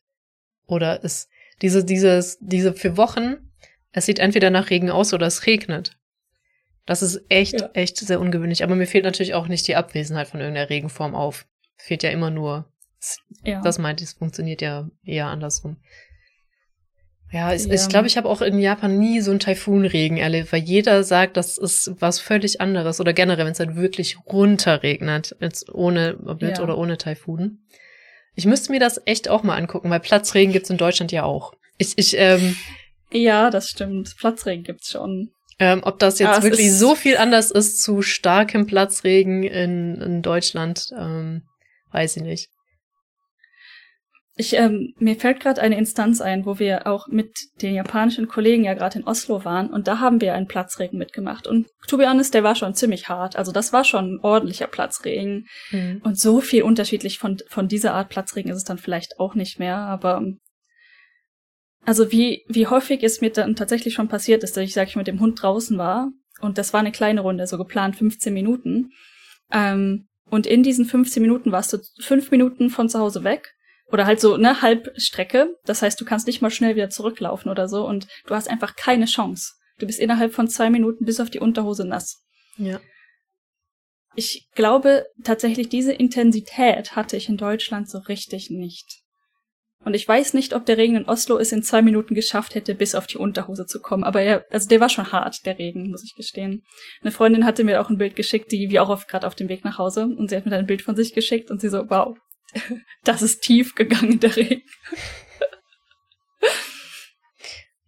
Oder 0.67 1.05
ist 1.05 1.29
diese, 1.63 1.85
dieses, 1.85 2.39
diese 2.41 2.73
für 2.73 2.97
Wochen, 2.97 3.37
es 3.93 4.07
sieht 4.07 4.19
entweder 4.19 4.51
nach 4.51 4.71
Regen 4.71 4.91
aus 4.91 5.13
oder 5.13 5.27
es 5.27 5.47
regnet. 5.47 5.97
Das 6.87 7.03
ist 7.03 7.23
echt, 7.29 7.61
ja. 7.61 7.71
echt 7.75 7.99
sehr 7.99 8.21
ungewöhnlich. 8.21 8.65
Aber 8.65 8.75
mir 8.75 8.87
fehlt 8.87 9.05
natürlich 9.05 9.35
auch 9.35 9.47
nicht 9.47 9.69
die 9.69 9.77
Abwesenheit 9.77 10.29
von 10.29 10.41
irgendeiner 10.41 10.71
Regenform 10.71 11.15
auf. 11.15 11.47
Fehlt 11.77 12.03
ja 12.03 12.11
immer 12.11 12.31
nur. 12.31 12.73
Ja. 13.45 13.61
Das 13.63 13.79
meint, 13.79 14.01
es 14.01 14.15
funktioniert 14.15 14.61
ja 14.61 14.91
eher 15.05 15.27
andersrum. 15.27 15.77
Ja, 17.33 17.53
ich 17.53 17.63
glaube, 17.63 17.75
ich, 17.75 17.89
glaub, 17.89 18.07
ich 18.07 18.17
habe 18.17 18.29
auch 18.29 18.43
in 18.43 18.59
Japan 18.59 18.99
nie 18.99 19.21
so 19.21 19.31
einen 19.31 19.39
Taifunregen 19.39 20.17
erlebt, 20.17 20.53
weil 20.53 20.63
jeder 20.63 21.05
sagt, 21.05 21.37
das 21.37 21.59
ist 21.59 21.93
was 22.01 22.19
völlig 22.19 22.61
anderes. 22.61 23.01
Oder 23.01 23.13
generell, 23.13 23.45
wenn 23.45 23.53
es 23.53 23.61
halt 23.61 23.77
wirklich 23.77 24.19
runterregnet, 24.27 25.37
jetzt 25.39 25.73
ohne, 25.73 26.17
mit 26.41 26.59
ja. 26.59 26.63
oder 26.63 26.77
ohne 26.77 26.99
Taifun. 26.99 27.61
Ich 28.35 28.47
müsste 28.47 28.73
mir 28.73 28.81
das 28.81 29.01
echt 29.05 29.29
auch 29.29 29.45
mal 29.45 29.57
angucken, 29.57 29.91
weil 29.91 30.01
Platzregen 30.01 30.53
gibt's 30.53 30.71
in 30.71 30.77
Deutschland 30.77 31.13
ja 31.13 31.23
auch. 31.23 31.53
Ich, 31.79 31.97
ich, 31.97 32.17
ähm, 32.17 32.57
ja, 33.13 33.51
das 33.51 33.69
stimmt. 33.69 34.17
Platzregen 34.19 34.65
gibt's 34.65 34.91
schon. 34.91 35.31
Ähm, 35.61 35.83
ob 35.85 35.99
das 35.99 36.19
jetzt 36.19 36.39
ja, 36.39 36.43
wirklich 36.43 36.73
so 36.73 36.95
viel 36.95 37.17
anders 37.17 37.51
ist 37.51 37.83
zu 37.83 38.03
starkem 38.03 38.67
Platzregen 38.67 39.45
in, 39.45 40.01
in 40.01 40.23
Deutschland, 40.23 40.89
ähm, 40.99 41.43
weiß 41.93 42.17
ich 42.17 42.23
nicht. 42.23 42.49
Ich, 44.37 44.55
ähm, 44.55 44.95
mir 44.99 45.17
fällt 45.17 45.41
gerade 45.41 45.61
eine 45.61 45.77
Instanz 45.77 46.21
ein, 46.21 46.47
wo 46.47 46.59
wir 46.59 46.87
auch 46.87 47.09
mit 47.09 47.31
den 47.61 47.75
japanischen 47.75 48.29
Kollegen 48.29 48.65
ja 48.65 48.75
gerade 48.75 48.99
in 48.99 49.07
Oslo 49.07 49.45
waren 49.45 49.71
und 49.71 49.87
da 49.87 49.99
haben 49.99 50.21
wir 50.21 50.35
einen 50.35 50.47
Platzregen 50.47 50.99
mitgemacht. 50.99 51.47
Und 51.47 51.67
to 51.89 51.99
be 51.99 52.09
honest, 52.09 52.33
der 52.33 52.45
war 52.45 52.55
schon 52.55 52.75
ziemlich 52.75 53.09
hart. 53.09 53.37
Also 53.37 53.53
das 53.53 53.73
war 53.73 53.85
schon 53.85 54.15
ein 54.15 54.21
ordentlicher 54.23 54.69
Platzregen. 54.69 55.47
Mhm. 55.73 56.01
Und 56.05 56.19
so 56.19 56.41
viel 56.41 56.63
unterschiedlich 56.63 57.19
von, 57.19 57.39
von 57.49 57.69
dieser 57.69 57.93
Art 57.93 58.09
Platzregen 58.09 58.51
ist 58.51 58.59
es 58.59 58.65
dann 58.65 58.79
vielleicht 58.79 59.19
auch 59.19 59.35
nicht 59.35 59.59
mehr. 59.59 59.77
Aber 59.77 60.23
also 61.85 62.13
wie, 62.13 62.45
wie 62.49 62.67
häufig 62.67 63.03
es 63.03 63.21
mir 63.21 63.31
dann 63.31 63.57
tatsächlich 63.57 63.95
schon 63.95 64.09
passiert 64.09 64.43
ist, 64.45 64.57
dass 64.57 64.65
ich, 64.65 64.75
sag 64.75 64.89
ich, 64.89 64.97
mit 64.97 65.07
dem 65.07 65.21
Hund 65.21 65.43
draußen 65.43 65.77
war 65.77 66.11
und 66.41 66.59
das 66.59 66.73
war 66.73 66.81
eine 66.81 66.93
kleine 66.93 67.21
Runde, 67.21 67.47
so 67.47 67.59
geplant 67.59 67.97
15 67.97 68.33
Minuten. 68.33 68.93
Ähm, 69.53 70.07
und 70.31 70.47
in 70.47 70.63
diesen 70.63 70.85
15 70.85 71.21
Minuten 71.23 71.53
warst 71.53 71.73
du 71.73 71.79
fünf 72.01 72.31
Minuten 72.31 72.71
von 72.71 72.89
zu 72.89 72.99
Hause 72.99 73.25
weg 73.25 73.53
oder 73.93 74.07
halt 74.07 74.21
so 74.21 74.37
ne 74.37 74.63
Halbstrecke. 74.63 75.55
Das 75.65 75.83
heißt, 75.83 76.01
du 76.01 76.05
kannst 76.05 76.27
nicht 76.27 76.43
mal 76.43 76.51
schnell 76.51 76.77
wieder 76.77 76.91
zurücklaufen 76.91 77.51
oder 77.51 77.69
so 77.69 77.87
und 77.87 78.07
du 78.27 78.35
hast 78.35 78.49
einfach 78.49 78.77
keine 78.77 79.07
Chance. 79.07 79.53
Du 79.79 79.87
bist 79.87 79.99
innerhalb 79.99 80.35
von 80.35 80.49
zwei 80.49 80.71
Minuten 80.71 81.05
bis 81.05 81.21
auf 81.21 81.31
die 81.31 81.41
Unterhose 81.41 81.87
nass. 81.87 82.23
Ja. 82.57 82.81
Ich 84.15 84.49
glaube 84.55 85.07
tatsächlich, 85.25 85.69
diese 85.69 85.93
Intensität 85.93 86.97
hatte 86.97 87.17
ich 87.17 87.29
in 87.29 87.37
Deutschland 87.37 87.89
so 87.89 87.99
richtig 87.99 88.51
nicht. 88.51 89.03
Und 89.83 89.95
ich 89.95 90.07
weiß 90.07 90.35
nicht, 90.35 90.53
ob 90.53 90.67
der 90.67 90.77
Regen 90.77 90.97
in 90.97 91.09
Oslo 91.09 91.39
es 91.39 91.53
in 91.53 91.63
zwei 91.63 91.81
Minuten 91.81 92.15
geschafft 92.15 92.55
hätte, 92.55 92.75
bis 92.75 92.95
auf 92.95 93.07
die 93.07 93.17
Unterhose 93.17 93.65
zu 93.65 93.81
kommen. 93.81 94.05
Aber 94.05 94.21
er, 94.21 94.45
also 94.51 94.69
der 94.69 94.81
war 94.81 94.91
schon 94.91 95.11
hart, 95.11 95.47
der 95.47 95.59
Regen, 95.59 95.91
muss 95.91 96.05
ich 96.05 96.15
gestehen. 96.15 96.65
Eine 97.01 97.13
Freundin 97.13 97.47
hatte 97.47 97.65
mir 97.65 97.81
auch 97.81 97.89
ein 97.89 97.97
Bild 97.97 98.15
geschickt, 98.15 98.53
die 98.53 98.69
wie 98.69 98.79
auch 98.79 99.07
gerade 99.07 99.27
auf 99.27 99.35
dem 99.35 99.49
Weg 99.49 99.65
nach 99.65 99.79
Hause. 99.79 100.05
Und 100.05 100.29
sie 100.29 100.37
hat 100.37 100.45
mir 100.45 100.51
dann 100.51 100.61
ein 100.61 100.67
Bild 100.67 100.83
von 100.83 100.97
sich 100.97 101.15
geschickt 101.15 101.51
und 101.51 101.63
sie 101.63 101.71
so, 101.71 101.89
wow, 101.89 102.15
das 103.05 103.23
ist 103.23 103.43
tief 103.43 103.75
gegangen, 103.75 104.21
der 104.21 104.37
Regen. 104.37 104.63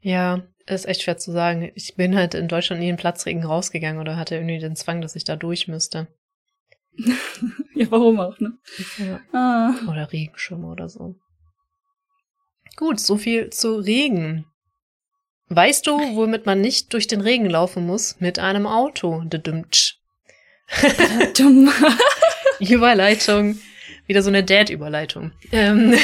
ja, 0.01 0.43
ist 0.67 0.87
echt 0.87 1.03
schwer 1.03 1.19
zu 1.19 1.33
sagen. 1.33 1.71
Ich 1.75 1.95
bin 1.97 2.17
halt 2.17 2.35
in 2.35 2.49
Deutschland 2.49 2.81
nie 2.81 2.89
in 2.89 2.97
Platzregen 2.97 3.45
rausgegangen 3.45 4.01
oder 4.01 4.17
hatte 4.17 4.37
irgendwie 4.37 4.59
den 4.59 4.77
Zwang, 4.77 5.01
dass 5.01 5.17
ich 5.17 5.25
da 5.25 5.37
durch 5.37 5.69
müsste. 5.69 6.09
ja, 7.75 7.91
warum 7.91 8.21
auch, 8.21 8.39
ne? 8.39 8.59
Ja. 8.99 9.21
Ah. 9.33 9.75
Oder 9.91 10.13
Regenschirme 10.13 10.67
oder 10.67 10.89
so. 10.89 11.17
Gut, 12.77 13.01
so 13.01 13.17
viel 13.17 13.51
zu 13.51 13.77
Regen. 13.77 14.47
Weißt 15.49 15.87
du, 15.87 15.99
womit 16.17 16.47
man 16.47 16.61
nicht 16.61 16.93
durch 16.95 17.07
den 17.07 17.21
Regen 17.21 17.49
laufen 17.49 17.87
muss? 17.87 18.21
Mit 18.21 18.39
einem 18.39 18.67
Auto. 18.67 19.23
Dumm. 19.25 19.67
Überleitung. 22.61 23.59
Wieder 24.13 24.21
so 24.21 24.29
eine 24.29 24.45
Dad-Überleitung. 24.45 25.33
Ähm 25.53 25.95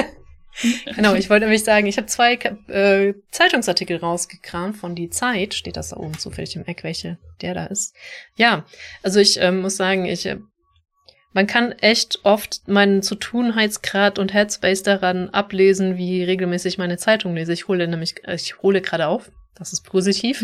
genau, 0.96 1.12
ich 1.12 1.28
wollte 1.28 1.44
nämlich 1.44 1.64
sagen, 1.64 1.86
ich 1.86 1.98
habe 1.98 2.06
zwei 2.06 2.32
äh, 2.68 3.12
Zeitungsartikel 3.30 3.98
rausgekramt 3.98 4.74
von 4.74 4.94
Die 4.94 5.10
Zeit. 5.10 5.52
Steht 5.52 5.76
das 5.76 5.90
da 5.90 5.98
oben 5.98 6.16
zufällig 6.16 6.56
im 6.56 6.64
Eck, 6.64 6.82
welche 6.82 7.18
der 7.42 7.52
da 7.52 7.66
ist? 7.66 7.94
Ja, 8.36 8.64
also 9.02 9.20
ich 9.20 9.38
ähm, 9.38 9.60
muss 9.60 9.76
sagen, 9.76 10.06
ich 10.06 10.24
äh, 10.24 10.38
man 11.34 11.46
kann 11.46 11.72
echt 11.72 12.20
oft 12.22 12.66
meinen 12.68 13.02
Zutunheitsgrad 13.02 14.18
und 14.18 14.32
Headspace 14.32 14.82
daran 14.82 15.28
ablesen, 15.28 15.98
wie 15.98 16.24
regelmäßig 16.24 16.78
meine 16.78 16.96
Zeitung 16.96 17.34
lese. 17.34 17.52
Ich 17.52 17.68
hole 17.68 17.86
nämlich, 17.86 18.14
ich 18.26 18.62
hole 18.62 18.80
gerade 18.80 19.08
auf. 19.08 19.30
Das 19.54 19.72
ist 19.72 19.82
positiv. 19.82 20.42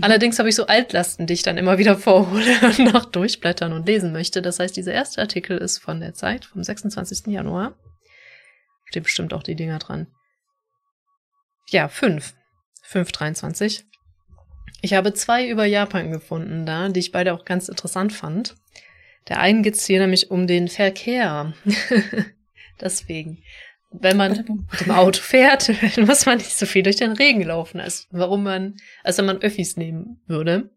Allerdings 0.00 0.38
habe 0.38 0.48
ich 0.48 0.56
so 0.56 0.66
Altlasten, 0.66 1.26
die 1.26 1.34
ich 1.34 1.42
dann 1.42 1.58
immer 1.58 1.78
wieder 1.78 1.96
vorhole 1.96 2.60
und 2.62 2.92
noch 2.92 3.04
durchblättern 3.04 3.72
und 3.72 3.86
lesen 3.86 4.12
möchte. 4.12 4.42
Das 4.42 4.58
heißt, 4.58 4.76
dieser 4.76 4.92
erste 4.92 5.20
Artikel 5.20 5.58
ist 5.58 5.78
von 5.78 6.00
der 6.00 6.14
Zeit, 6.14 6.44
vom 6.44 6.62
26. 6.62 7.28
Januar. 7.28 7.74
Steht 8.86 9.04
bestimmt 9.04 9.32
auch 9.32 9.42
die 9.42 9.54
Dinger 9.54 9.78
dran. 9.78 10.08
Ja, 11.70 11.88
fünf. 11.88 12.34
523. 12.82 13.84
Ich 14.82 14.94
habe 14.94 15.14
zwei 15.14 15.48
über 15.48 15.64
Japan 15.64 16.10
gefunden 16.10 16.66
da, 16.66 16.88
die 16.88 17.00
ich 17.00 17.12
beide 17.12 17.32
auch 17.32 17.44
ganz 17.44 17.68
interessant 17.68 18.12
fand. 18.12 18.56
Der 19.28 19.38
einen 19.38 19.62
geht's 19.62 19.86
hier 19.86 20.00
nämlich 20.00 20.30
um 20.30 20.46
den 20.46 20.68
Verkehr. 20.68 21.54
Deswegen. 22.80 23.42
Wenn 23.92 24.16
man 24.16 24.32
mit 24.70 24.80
dem 24.80 24.90
Auto 24.90 25.20
fährt, 25.20 25.70
muss 25.98 26.26
man 26.26 26.38
nicht 26.38 26.56
so 26.56 26.66
viel 26.66 26.82
durch 26.82 26.96
den 26.96 27.12
Regen 27.12 27.42
laufen, 27.42 27.80
als 27.80 28.06
warum 28.10 28.42
man, 28.42 28.76
als 29.04 29.18
wenn 29.18 29.26
man 29.26 29.42
Öffis 29.42 29.76
nehmen 29.76 30.20
würde. 30.26 30.70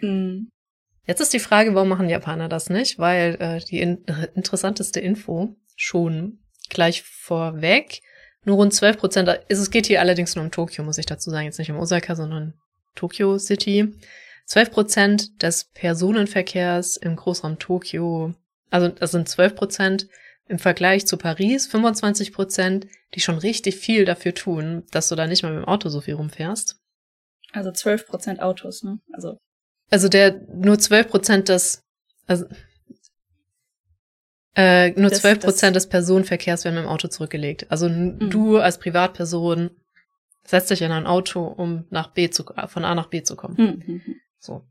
Mhm. 0.00 0.50
Jetzt 1.06 1.20
ist 1.20 1.34
die 1.34 1.38
Frage, 1.38 1.74
warum 1.74 1.88
machen 1.88 2.08
Japaner 2.08 2.48
das 2.48 2.70
nicht? 2.70 2.98
Weil 2.98 3.36
äh, 3.38 3.60
die 3.60 3.80
in 3.80 4.04
interessanteste 4.34 5.00
Info 5.00 5.56
schon 5.76 6.38
gleich 6.70 7.02
vorweg. 7.02 8.00
Nur 8.44 8.56
rund 8.56 8.74
12 8.74 8.98
Prozent, 8.98 9.40
es 9.48 9.70
geht 9.70 9.86
hier 9.86 10.00
allerdings 10.00 10.34
nur 10.34 10.44
um 10.44 10.50
Tokio, 10.50 10.84
muss 10.84 10.98
ich 10.98 11.06
dazu 11.06 11.30
sagen, 11.30 11.46
jetzt 11.46 11.58
nicht 11.58 11.70
um 11.70 11.78
Osaka, 11.78 12.14
sondern 12.14 12.54
Tokio 12.94 13.38
City. 13.38 13.94
12 14.46 14.70
Prozent 14.70 15.42
des 15.42 15.64
Personenverkehrs 15.64 16.98
im 16.98 17.16
Großraum 17.16 17.58
Tokio, 17.58 18.34
also 18.70 18.88
das 18.88 19.12
sind 19.12 19.28
12 19.28 19.54
Prozent 19.54 20.08
im 20.46 20.58
Vergleich 20.58 21.06
zu 21.06 21.16
Paris, 21.16 21.66
25 21.66 22.32
Prozent, 22.32 22.86
die 23.14 23.20
schon 23.20 23.38
richtig 23.38 23.76
viel 23.76 24.04
dafür 24.04 24.34
tun, 24.34 24.84
dass 24.90 25.08
du 25.08 25.14
da 25.14 25.26
nicht 25.26 25.42
mal 25.42 25.52
mit 25.52 25.62
dem 25.62 25.68
Auto 25.68 25.88
so 25.88 26.00
viel 26.00 26.14
rumfährst. 26.14 26.76
Also 27.52 27.70
12 27.70 28.06
Prozent 28.06 28.42
Autos, 28.42 28.82
ne? 28.82 29.00
Also. 29.12 29.38
Also 29.90 30.08
der 30.08 30.40
nur 30.48 30.78
12 30.78 31.08
Prozent 31.08 31.48
des, 31.48 31.82
also, 32.26 32.46
äh, 34.56 34.90
nur 34.92 35.10
das, 35.10 35.20
12 35.20 35.40
Prozent 35.40 35.76
des 35.76 35.88
Personenverkehrs 35.88 36.64
werden 36.64 36.76
mit 36.76 36.84
dem 36.84 36.88
Auto 36.88 37.08
zurückgelegt. 37.08 37.66
Also 37.70 37.88
mhm. 37.88 38.30
du 38.30 38.58
als 38.58 38.78
Privatperson 38.78 39.70
setzt 40.44 40.70
dich 40.70 40.82
in 40.82 40.92
ein 40.92 41.06
Auto, 41.06 41.44
um 41.44 41.86
nach 41.90 42.08
B 42.08 42.28
zu, 42.28 42.44
von 42.66 42.84
A 42.84 42.94
nach 42.94 43.08
B 43.08 43.22
zu 43.22 43.36
kommen. 43.36 43.82
Mhm. 43.86 44.02
So. 44.38 44.66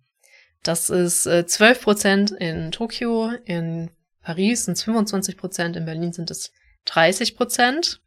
Das 0.61 0.89
ist 0.89 1.25
äh, 1.25 1.45
12 1.45 1.81
Prozent 1.81 2.31
in 2.31 2.71
Tokio, 2.71 3.31
in 3.45 3.91
Paris 4.23 4.65
sind 4.65 4.73
es 4.77 4.83
25 4.83 5.37
Prozent, 5.37 5.75
in 5.75 5.85
Berlin 5.85 6.13
sind 6.13 6.31
es 6.31 6.51
30 6.85 7.35
Prozent 7.35 8.01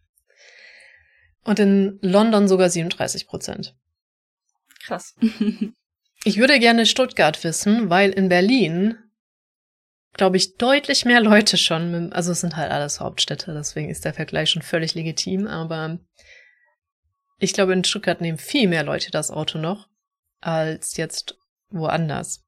und 1.44 1.58
in 1.58 1.98
London 2.02 2.48
sogar 2.48 2.68
37 2.68 3.26
Prozent. 3.26 3.76
Krass. 4.84 5.14
Ich 6.24 6.38
würde 6.38 6.58
gerne 6.58 6.86
Stuttgart 6.86 7.44
wissen, 7.44 7.88
weil 7.88 8.10
in 8.10 8.28
Berlin, 8.28 8.98
glaube 10.14 10.38
ich, 10.38 10.56
deutlich 10.56 11.04
mehr 11.04 11.20
Leute 11.20 11.56
schon, 11.56 11.90
mit, 11.90 12.12
also 12.14 12.32
es 12.32 12.40
sind 12.40 12.56
halt 12.56 12.72
alles 12.72 12.98
Hauptstädte, 12.98 13.54
deswegen 13.54 13.90
ist 13.90 14.04
der 14.04 14.14
Vergleich 14.14 14.50
schon 14.50 14.62
völlig 14.62 14.94
legitim, 14.94 15.46
aber 15.46 16.00
ich 17.38 17.52
glaube, 17.52 17.74
in 17.74 17.84
Stuttgart 17.84 18.20
nehmen 18.20 18.38
viel 18.38 18.66
mehr 18.66 18.82
Leute 18.82 19.10
das 19.10 19.30
Auto 19.30 19.58
noch 19.58 19.88
als 20.40 20.96
jetzt 20.96 21.38
woanders. 21.68 22.45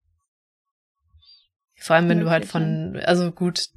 Vor 1.79 1.97
allem, 1.97 2.09
wenn 2.09 2.19
Möglich, 2.19 2.29
du 2.29 2.33
halt 2.33 2.45
von, 2.47 3.01
also 3.05 3.31
gut, 3.31 3.69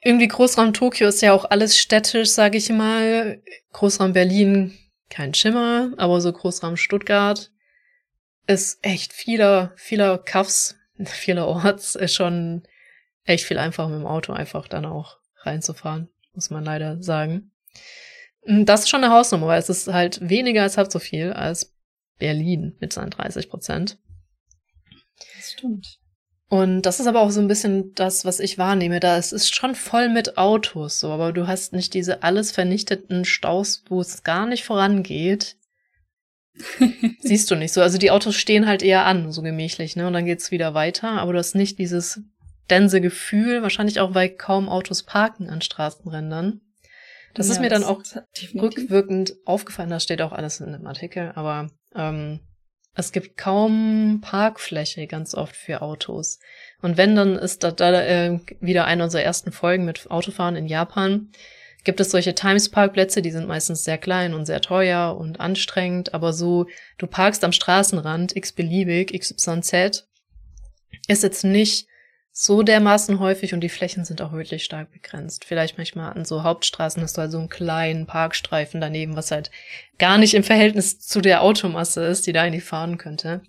irgendwie 0.00 0.28
Großraum 0.28 0.72
Tokio 0.72 1.08
ist 1.08 1.22
ja 1.22 1.32
auch 1.32 1.46
alles 1.46 1.78
städtisch, 1.78 2.30
sage 2.30 2.58
ich 2.58 2.68
mal. 2.70 3.42
Großraum 3.72 4.12
Berlin 4.12 4.78
kein 5.08 5.34
Schimmer, 5.34 5.92
aber 5.96 6.20
so 6.20 6.32
Großraum 6.32 6.76
Stuttgart 6.76 7.50
ist 8.46 8.78
echt 8.82 9.12
vieler, 9.12 9.72
vieler 9.76 10.18
Kaffs, 10.18 10.76
vieler 11.04 11.46
Orts 11.46 11.94
ist 11.94 12.14
schon 12.14 12.62
echt 13.24 13.44
viel 13.44 13.58
einfacher 13.58 13.88
mit 13.88 14.00
dem 14.00 14.06
Auto 14.06 14.32
einfach 14.32 14.68
dann 14.68 14.84
auch 14.84 15.18
reinzufahren, 15.38 16.08
muss 16.34 16.50
man 16.50 16.64
leider 16.64 17.02
sagen. 17.02 17.52
Das 18.46 18.80
ist 18.80 18.90
schon 18.90 19.02
eine 19.02 19.12
Hausnummer, 19.12 19.46
weil 19.46 19.58
es 19.58 19.70
ist 19.70 19.88
halt 19.88 20.28
weniger 20.28 20.62
als 20.62 20.76
halb 20.76 20.92
so 20.92 20.98
viel 20.98 21.32
als 21.32 21.74
Berlin 22.18 22.76
mit 22.78 22.92
seinen 22.92 23.10
30 23.10 23.48
Prozent. 23.48 23.98
Das 25.36 25.52
stimmt. 25.52 25.98
Und 26.48 26.82
das 26.82 27.00
ist 27.00 27.06
aber 27.06 27.20
auch 27.20 27.30
so 27.30 27.40
ein 27.40 27.48
bisschen 27.48 27.94
das, 27.94 28.24
was 28.24 28.38
ich 28.38 28.58
wahrnehme. 28.58 29.00
Da 29.00 29.16
es 29.16 29.32
ist 29.32 29.54
schon 29.54 29.74
voll 29.74 30.08
mit 30.08 30.36
Autos, 30.36 31.00
so, 31.00 31.10
aber 31.10 31.32
du 31.32 31.46
hast 31.46 31.72
nicht 31.72 31.94
diese 31.94 32.22
alles 32.22 32.52
vernichteten 32.52 33.24
Staus, 33.24 33.82
wo 33.88 34.00
es 34.00 34.22
gar 34.22 34.46
nicht 34.46 34.64
vorangeht. 34.64 35.56
Siehst 37.18 37.50
du 37.50 37.56
nicht 37.56 37.72
so. 37.72 37.80
Also 37.80 37.98
die 37.98 38.10
Autos 38.10 38.36
stehen 38.36 38.66
halt 38.66 38.82
eher 38.82 39.06
an, 39.06 39.32
so 39.32 39.42
gemächlich, 39.42 39.96
ne? 39.96 40.06
Und 40.06 40.12
dann 40.12 40.26
geht's 40.26 40.50
wieder 40.50 40.74
weiter, 40.74 41.10
aber 41.12 41.32
du 41.32 41.38
hast 41.38 41.54
nicht 41.54 41.78
dieses 41.78 42.20
dense 42.70 43.00
Gefühl, 43.00 43.62
wahrscheinlich 43.62 44.00
auch, 44.00 44.14
weil 44.14 44.30
kaum 44.30 44.68
Autos 44.68 45.02
parken 45.02 45.50
an 45.50 45.62
Straßenrändern. 45.62 46.60
Das 47.34 47.48
ja, 47.48 47.54
ist 47.54 47.60
mir 47.60 47.68
dann 47.68 47.84
auch 47.84 48.02
rückwirkend 48.54 49.34
aufgefallen, 49.44 49.90
das 49.90 50.04
steht 50.04 50.22
auch 50.22 50.32
alles 50.32 50.60
in 50.60 50.72
dem 50.72 50.86
Artikel, 50.86 51.32
aber 51.34 51.70
ähm, 51.96 52.40
es 52.94 53.12
gibt 53.12 53.36
kaum 53.36 54.20
Parkfläche 54.22 55.06
ganz 55.06 55.34
oft 55.34 55.56
für 55.56 55.82
Autos. 55.82 56.38
Und 56.80 56.96
wenn, 56.96 57.16
dann 57.16 57.36
ist 57.36 57.64
da, 57.64 57.72
da 57.72 58.02
äh, 58.02 58.38
wieder 58.60 58.84
eine 58.84 59.04
unserer 59.04 59.22
ersten 59.22 59.52
Folgen 59.52 59.84
mit 59.84 60.10
Autofahren 60.10 60.56
in 60.56 60.66
Japan. 60.66 61.30
Gibt 61.82 62.00
es 62.00 62.10
solche 62.10 62.34
Times-Parkplätze, 62.34 63.20
die 63.20 63.30
sind 63.30 63.46
meistens 63.46 63.84
sehr 63.84 63.98
klein 63.98 64.32
und 64.32 64.46
sehr 64.46 64.60
teuer 64.60 65.16
und 65.18 65.40
anstrengend, 65.40 66.14
aber 66.14 66.32
so, 66.32 66.66
du 66.96 67.06
parkst 67.06 67.44
am 67.44 67.52
Straßenrand 67.52 68.34
x-beliebig, 68.34 69.12
xyz, 69.12 70.06
ist 71.08 71.22
jetzt 71.22 71.44
nicht 71.44 71.86
so 72.36 72.64
dermaßen 72.64 73.20
häufig 73.20 73.54
und 73.54 73.60
die 73.60 73.68
Flächen 73.68 74.04
sind 74.04 74.20
auch 74.20 74.32
wirklich 74.32 74.64
stark 74.64 74.90
begrenzt. 74.90 75.44
Vielleicht 75.44 75.78
manchmal 75.78 76.12
an 76.14 76.24
so 76.24 76.42
Hauptstraßen 76.42 77.00
hast 77.00 77.16
du 77.16 77.20
halt 77.20 77.30
so 77.30 77.38
einen 77.38 77.48
kleinen 77.48 78.06
Parkstreifen 78.06 78.80
daneben, 78.80 79.14
was 79.14 79.30
halt 79.30 79.52
gar 79.98 80.18
nicht 80.18 80.34
im 80.34 80.42
Verhältnis 80.42 80.98
zu 80.98 81.20
der 81.20 81.42
Automasse 81.42 82.04
ist, 82.04 82.26
die 82.26 82.32
da 82.32 82.42
eigentlich 82.42 82.64
fahren 82.64 82.98
könnte. 82.98 83.44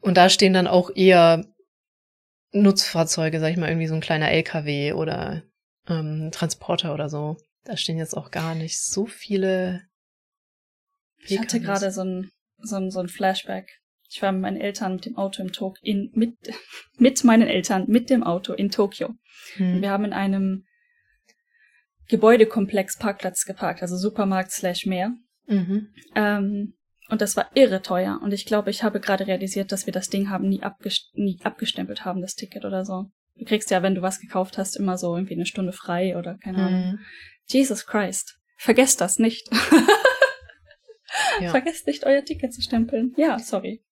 Und 0.00 0.16
da 0.16 0.28
stehen 0.28 0.52
dann 0.52 0.68
auch 0.68 0.90
eher 0.94 1.44
Nutzfahrzeuge, 2.52 3.40
sag 3.40 3.50
ich 3.50 3.56
mal, 3.56 3.68
irgendwie 3.68 3.88
so 3.88 3.96
ein 3.96 4.00
kleiner 4.00 4.30
LKW 4.30 4.92
oder 4.92 5.42
ähm, 5.88 6.30
Transporter 6.30 6.94
oder 6.94 7.08
so. 7.08 7.36
Da 7.64 7.76
stehen 7.76 7.98
jetzt 7.98 8.16
auch 8.16 8.30
gar 8.30 8.54
nicht 8.54 8.80
so 8.80 9.06
viele. 9.06 9.82
Ich 11.18 11.36
hatte 11.40 11.58
gerade 11.58 11.90
so 11.90 12.04
ein, 12.04 12.30
so 12.58 12.76
ein, 12.76 12.92
so 12.92 13.00
ein 13.00 13.08
Flashback 13.08 13.80
ich 14.10 14.22
war 14.22 14.32
mit 14.32 14.42
meinen 14.42 14.60
Eltern 14.60 14.94
mit 14.94 15.06
dem 15.06 15.16
Auto 15.16 15.42
im 15.42 15.52
Tok 15.52 15.76
in 15.82 16.10
mit 16.14 16.34
mit 16.98 17.24
meinen 17.24 17.48
Eltern 17.48 17.84
mit 17.88 18.10
dem 18.10 18.22
Auto 18.22 18.52
in 18.52 18.70
Tokio. 18.70 19.14
Hm. 19.54 19.80
Wir 19.80 19.90
haben 19.90 20.04
in 20.04 20.12
einem 20.12 20.64
Gebäudekomplex 22.08 22.98
Parkplatz 22.98 23.44
geparkt, 23.44 23.82
also 23.82 23.96
Supermarkt 23.96 24.52
slash 24.52 24.86
Meer. 24.86 25.12
Mhm. 25.46 25.88
Ähm, 26.14 26.74
und 27.08 27.20
das 27.20 27.36
war 27.36 27.50
irre 27.54 27.82
teuer. 27.82 28.20
Und 28.22 28.32
ich 28.32 28.46
glaube, 28.46 28.70
ich 28.70 28.82
habe 28.82 29.00
gerade 29.00 29.26
realisiert, 29.26 29.72
dass 29.72 29.86
wir 29.86 29.92
das 29.92 30.08
Ding 30.08 30.28
haben 30.28 30.48
nie, 30.48 30.62
abgest 30.62 31.10
nie 31.14 31.38
abgestempelt 31.42 32.04
haben, 32.04 32.20
das 32.20 32.34
Ticket 32.34 32.64
oder 32.64 32.84
so. 32.84 33.06
Du 33.36 33.44
kriegst 33.44 33.70
ja, 33.70 33.82
wenn 33.82 33.94
du 33.94 34.02
was 34.02 34.20
gekauft 34.20 34.58
hast, 34.58 34.76
immer 34.76 34.98
so 34.98 35.14
irgendwie 35.14 35.34
eine 35.34 35.46
Stunde 35.46 35.72
frei 35.72 36.16
oder 36.16 36.38
keine 36.38 36.58
Ahnung. 36.58 36.92
Mhm. 36.92 36.98
Jesus 37.46 37.86
Christ. 37.86 38.38
Vergesst 38.56 39.00
das 39.00 39.18
nicht. 39.18 39.48
ja. 41.40 41.50
Vergesst 41.50 41.86
nicht, 41.86 42.06
euer 42.06 42.24
Ticket 42.24 42.54
zu 42.54 42.62
stempeln. 42.62 43.14
Ja, 43.16 43.38
sorry. 43.38 43.84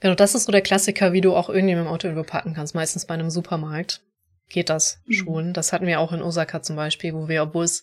Genau, 0.00 0.14
das 0.14 0.34
ist 0.34 0.44
so 0.44 0.52
der 0.52 0.62
Klassiker, 0.62 1.12
wie 1.12 1.20
du 1.20 1.34
auch 1.34 1.48
irgendwie 1.48 1.74
mit 1.74 1.84
dem 1.84 1.90
Auto 1.90 2.08
überpacken 2.08 2.54
kannst. 2.54 2.74
Meistens 2.74 3.06
bei 3.06 3.14
einem 3.14 3.30
Supermarkt 3.30 4.02
geht 4.48 4.68
das 4.68 5.00
mhm. 5.06 5.12
schon. 5.12 5.52
Das 5.52 5.72
hatten 5.72 5.86
wir 5.86 6.00
auch 6.00 6.12
in 6.12 6.22
Osaka 6.22 6.62
zum 6.62 6.76
Beispiel, 6.76 7.14
wo 7.14 7.28
wir, 7.28 7.42
obwohl 7.42 7.64
es 7.64 7.82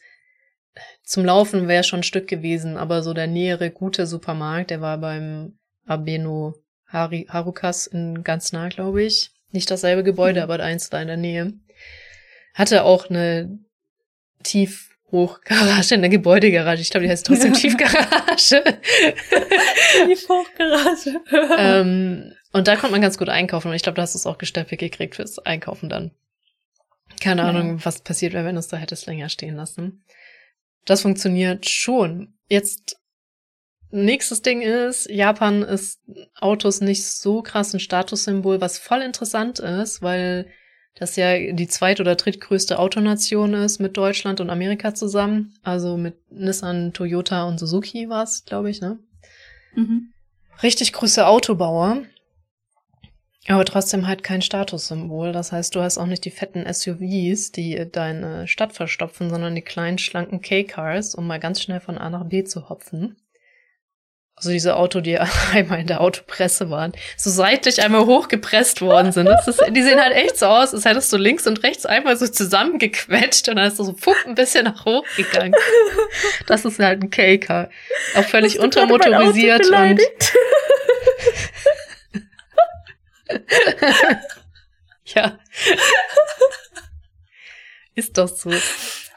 zum 1.04 1.26
Laufen 1.26 1.67
wäre 1.67 1.84
schon 1.84 1.99
ein 1.99 2.04
Stück 2.04 2.28
gewesen, 2.28 2.78
aber 2.78 3.04
so 3.04 3.13
der 3.13 3.28
nähere 3.28 3.69
gute 3.69 4.08
Supermarkt, 4.08 4.71
der 4.71 4.82
war 4.82 4.97
beim 4.97 5.58
Abeno 5.86 6.56
Hari 6.88 7.28
Harukas 7.30 7.88
in 7.88 8.23
ganz 8.23 8.52
nah, 8.52 8.69
glaube 8.69 9.04
ich. 9.04 9.32
Nicht 9.52 9.69
dasselbe 9.69 10.04
Gebäude, 10.04 10.39
mhm. 10.39 10.43
aber 10.43 10.63
eins 10.63 10.89
da 10.89 11.02
in 11.02 11.08
der 11.08 11.17
Nähe. 11.17 11.54
Hatte 12.54 12.84
auch 12.84 13.10
eine 13.10 13.60
tief 14.43 14.92
Hochgarage, 15.13 15.93
eine 15.93 16.10
Gebäudegarage. 16.10 16.82
Ich 16.82 16.89
glaube, 16.89 17.06
die 17.06 17.12
heißt 17.12 17.28
trotzdem 17.28 17.54
Tiefgarage. 17.54 18.63
Tiefhochgarage. 20.06 21.21
ähm, 21.58 22.34
und 22.52 22.67
da 22.67 22.76
konnte 22.76 22.91
man 22.91 23.02
ganz 23.02 23.19
gut 23.19 23.30
einkaufen. 23.30 23.69
Und 23.69 23.76
ich 23.76 23.84
glaube, 23.84 23.95
da 23.95 24.02
hast 24.02 24.15
du 24.15 24.17
es 24.17 24.26
auch 24.26 24.39
gestempelt 24.39 24.80
gekriegt 24.80 25.15
fürs 25.15 25.38
Einkaufen 25.38 25.88
dann. 25.88 26.12
Keine 27.21 27.43
ja. 27.43 27.49
Ahnung, 27.49 27.80
was 27.86 28.02
passiert 28.02 28.34
wäre, 28.34 28.43
wenn 28.43 28.56
du 28.56 28.60
es 28.60 28.67
da 28.67 28.78
hättest 28.78 29.06
länger 29.06 29.30
stehen 29.30 29.56
lassen. 29.56 30.04
Das 30.86 31.04
funktioniert 31.04 31.69
schon. 31.69 32.34
Jetzt, 32.49 32.97
nächstes 33.91 34.41
Ding 34.41 34.62
ist, 34.62 35.08
Japan 35.12 35.62
ist 35.62 36.02
Autos 36.39 36.82
nicht 36.82 37.06
so 37.06 37.43
krass 37.43 37.71
ein 37.73 37.80
Statussymbol, 37.80 38.62
was 38.62 38.80
voll 38.80 39.02
interessant 39.04 39.60
ist, 39.60 40.02
weil 40.02 40.47
das 40.95 41.15
ja 41.15 41.51
die 41.51 41.67
zweit- 41.67 41.99
oder 41.99 42.15
drittgrößte 42.15 42.77
Autonation 42.77 43.53
ist 43.53 43.79
mit 43.79 43.97
Deutschland 43.97 44.39
und 44.39 44.49
Amerika 44.49 44.93
zusammen. 44.93 45.53
Also 45.63 45.97
mit 45.97 46.15
Nissan, 46.32 46.93
Toyota 46.93 47.43
und 47.45 47.60
Suzuki 47.60 48.10
war 48.10 48.23
es, 48.23 48.45
glaube 48.45 48.69
ich, 48.69 48.82
ne? 48.82 48.99
Mhm. 49.75 50.13
Richtig 50.62 50.93
große 50.93 51.25
Autobauer. 51.25 52.03
Aber 53.47 53.65
trotzdem 53.65 54.08
halt 54.08 54.23
kein 54.23 54.41
Statussymbol. 54.41 55.34
Das 55.34 55.51
heißt, 55.51 55.75
du 55.75 55.82
hast 55.82 55.97
auch 55.97 56.06
nicht 56.06 56.23
die 56.23 56.32
fetten 56.32 56.65
SUVs, 56.71 57.51
die 57.51 57.89
deine 57.91 58.47
Stadt 58.47 58.71
verstopfen, 58.71 59.29
sondern 59.29 59.56
die 59.56 59.62
kleinen, 59.62 59.97
schlanken 59.97 60.41
K-Cars, 60.41 61.15
um 61.15 61.27
mal 61.27 61.39
ganz 61.39 61.62
schnell 61.62 61.82
von 61.82 61.97
A 61.97 62.10
nach 62.10 62.25
B 62.25 62.43
zu 62.45 62.69
hopfen. 62.69 63.17
Also 64.36 64.50
diese 64.50 64.76
Auto, 64.76 65.00
die 65.00 65.17
einmal 65.54 65.80
in 65.80 65.88
der 65.88 66.02
Autopresse 66.02 66.69
waren, 66.69 66.91
so 67.17 67.30
seitlich 67.30 67.82
einmal 67.84 68.06
hochgepresst 68.06 68.82
worden 68.82 69.12
sind. 69.12 69.28
Ist, 69.28 69.62
die 69.69 69.84
sehen 69.84 70.02
halt 70.02 70.15
echt 70.15 70.38
so 70.38 70.48
aus, 70.48 70.74
als 70.74 70.86
hättest 70.86 71.13
du 71.13 71.17
links 71.17 71.46
und 71.48 71.63
rechts 71.63 71.86
einmal 71.86 72.17
so 72.17 72.28
zusammengequetscht 72.28 73.48
und 73.50 73.58
dann 73.58 73.67
ist 73.67 73.80
du 73.80 73.84
so 73.84 73.93
fupp 73.93 74.17
ein 74.26 74.36
bisschen 74.36 74.65
nach 74.65 74.86
hoch 74.86 75.06
gegangen. 75.15 75.54
Das 76.48 76.65
ist 76.65 76.80
halt 76.80 77.04
ein 77.04 77.10
K-Car. 77.10 77.69
Auch 78.15 78.24
völlig 78.24 78.60
untermotorisiert 78.60 79.69
und. 79.69 80.02
ja. 85.06 85.39
Ist 87.96 88.17
doch 88.17 88.28
so. 88.28 88.50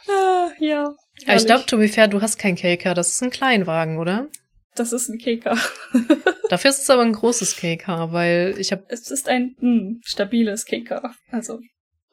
Ah, 0.08 0.50
ja. 0.58 0.94
Aber 1.26 1.36
ich 1.36 1.46
glaube, 1.46 1.64
to 1.66 1.78
be 1.78 1.88
fair, 1.88 2.08
du 2.08 2.20
hast 2.20 2.38
kein 2.38 2.56
K-Car, 2.56 2.94
das 2.94 3.08
ist 3.10 3.22
ein 3.22 3.30
Kleinwagen, 3.30 3.98
oder? 3.98 4.28
Das 4.76 4.92
ist 4.92 5.08
ein 5.08 5.18
KK. 5.18 5.56
Dafür 6.48 6.70
ist 6.70 6.82
es 6.82 6.90
aber 6.90 7.02
ein 7.02 7.12
großes 7.12 7.56
KK, 7.56 8.12
weil 8.12 8.54
ich 8.58 8.72
habe. 8.72 8.84
Es 8.88 9.10
ist 9.10 9.28
ein 9.28 9.56
mh, 9.58 9.80
hm, 9.80 10.00
stabiles 10.04 10.64
KK. 10.64 11.14
Also. 11.30 11.60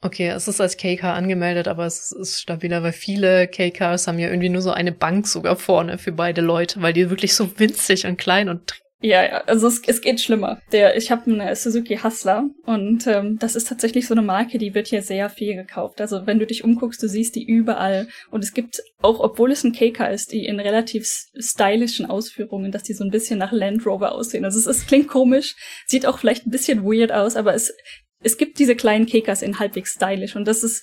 Okay, 0.02 0.28
es 0.30 0.50
ist 0.50 0.60
als 0.60 0.76
KK 0.76 1.14
angemeldet, 1.14 1.70
aber 1.70 1.86
es 1.86 2.12
ist 2.12 2.42
stabiler, 2.42 2.84
weil 2.84 2.92
viele 2.92 3.48
KKs 3.48 4.08
haben 4.08 4.20
ja 4.20 4.28
irgendwie 4.28 4.50
nur 4.50 4.62
so 4.62 4.72
eine 4.72 4.92
Bank 4.92 5.28
sogar 5.28 5.56
vorne 5.56 5.98
für 5.98 6.12
beide 6.12 6.42
Leute, 6.42 6.82
weil 6.82 6.92
die 6.92 7.10
wirklich 7.10 7.34
so 7.36 7.58
winzig 7.58 8.06
und 8.06 8.18
klein 8.18 8.50
und 8.50 8.83
Ja, 9.06 9.22
ja, 9.22 9.44
also 9.48 9.68
es, 9.68 9.82
es 9.86 10.00
geht 10.00 10.22
schlimmer. 10.22 10.62
Der, 10.72 10.96
ich 10.96 11.12
habe 11.12 11.30
eine 11.30 11.54
Suzuki 11.58 11.98
Hustler 11.98 12.46
und 12.66 13.06
ähm, 13.06 13.38
das 13.38 13.58
ist 13.58 13.68
tatsächlich 13.68 14.08
so 14.08 14.14
eine 14.14 14.22
Marke, 14.22 14.58
die 14.58 14.74
wird 14.74 14.88
hier 14.88 15.02
sehr 15.02 15.30
viel 15.30 15.56
gekauft. 15.56 16.00
Also 16.00 16.26
wenn 16.26 16.40
du 16.40 16.48
dich 16.48 16.64
umguckst, 16.64 17.04
du 17.04 17.10
siehst 17.10 17.36
die 17.36 17.46
überall. 17.46 18.08
Und 18.32 18.46
es 18.46 18.54
gibt 18.54 18.82
auch, 19.02 19.20
obwohl 19.20 19.52
es 19.52 19.66
ein 19.66 19.74
KK 19.74 20.08
ist, 20.08 20.32
die 20.32 20.46
in 20.46 20.58
relativ 20.58 21.06
stylischen 21.38 22.06
Ausführungen, 22.06 22.72
dass 22.72 22.84
die 22.84 22.94
so 22.94 23.04
ein 23.04 23.12
bisschen 23.12 23.40
nach 23.40 23.52
Land 23.52 23.86
Rover 23.86 24.14
aussehen. 24.14 24.46
Also 24.46 24.58
es, 24.58 24.68
es 24.68 24.88
klingt 24.88 25.10
komisch, 25.10 25.56
sieht 25.86 26.06
auch 26.06 26.18
vielleicht 26.18 26.48
ein 26.48 26.52
bisschen 26.52 26.86
weird 26.86 27.12
aus, 27.12 27.36
aber 27.36 27.54
es, 27.54 27.74
es 28.22 28.38
gibt 28.38 28.58
diese 28.58 28.78
kleinen 28.78 29.06
KKs 29.06 29.42
in 29.42 29.60
halbwegs 29.60 29.96
stylisch 29.96 30.38
und 30.38 30.48
das 30.48 30.64
ist, 30.64 30.82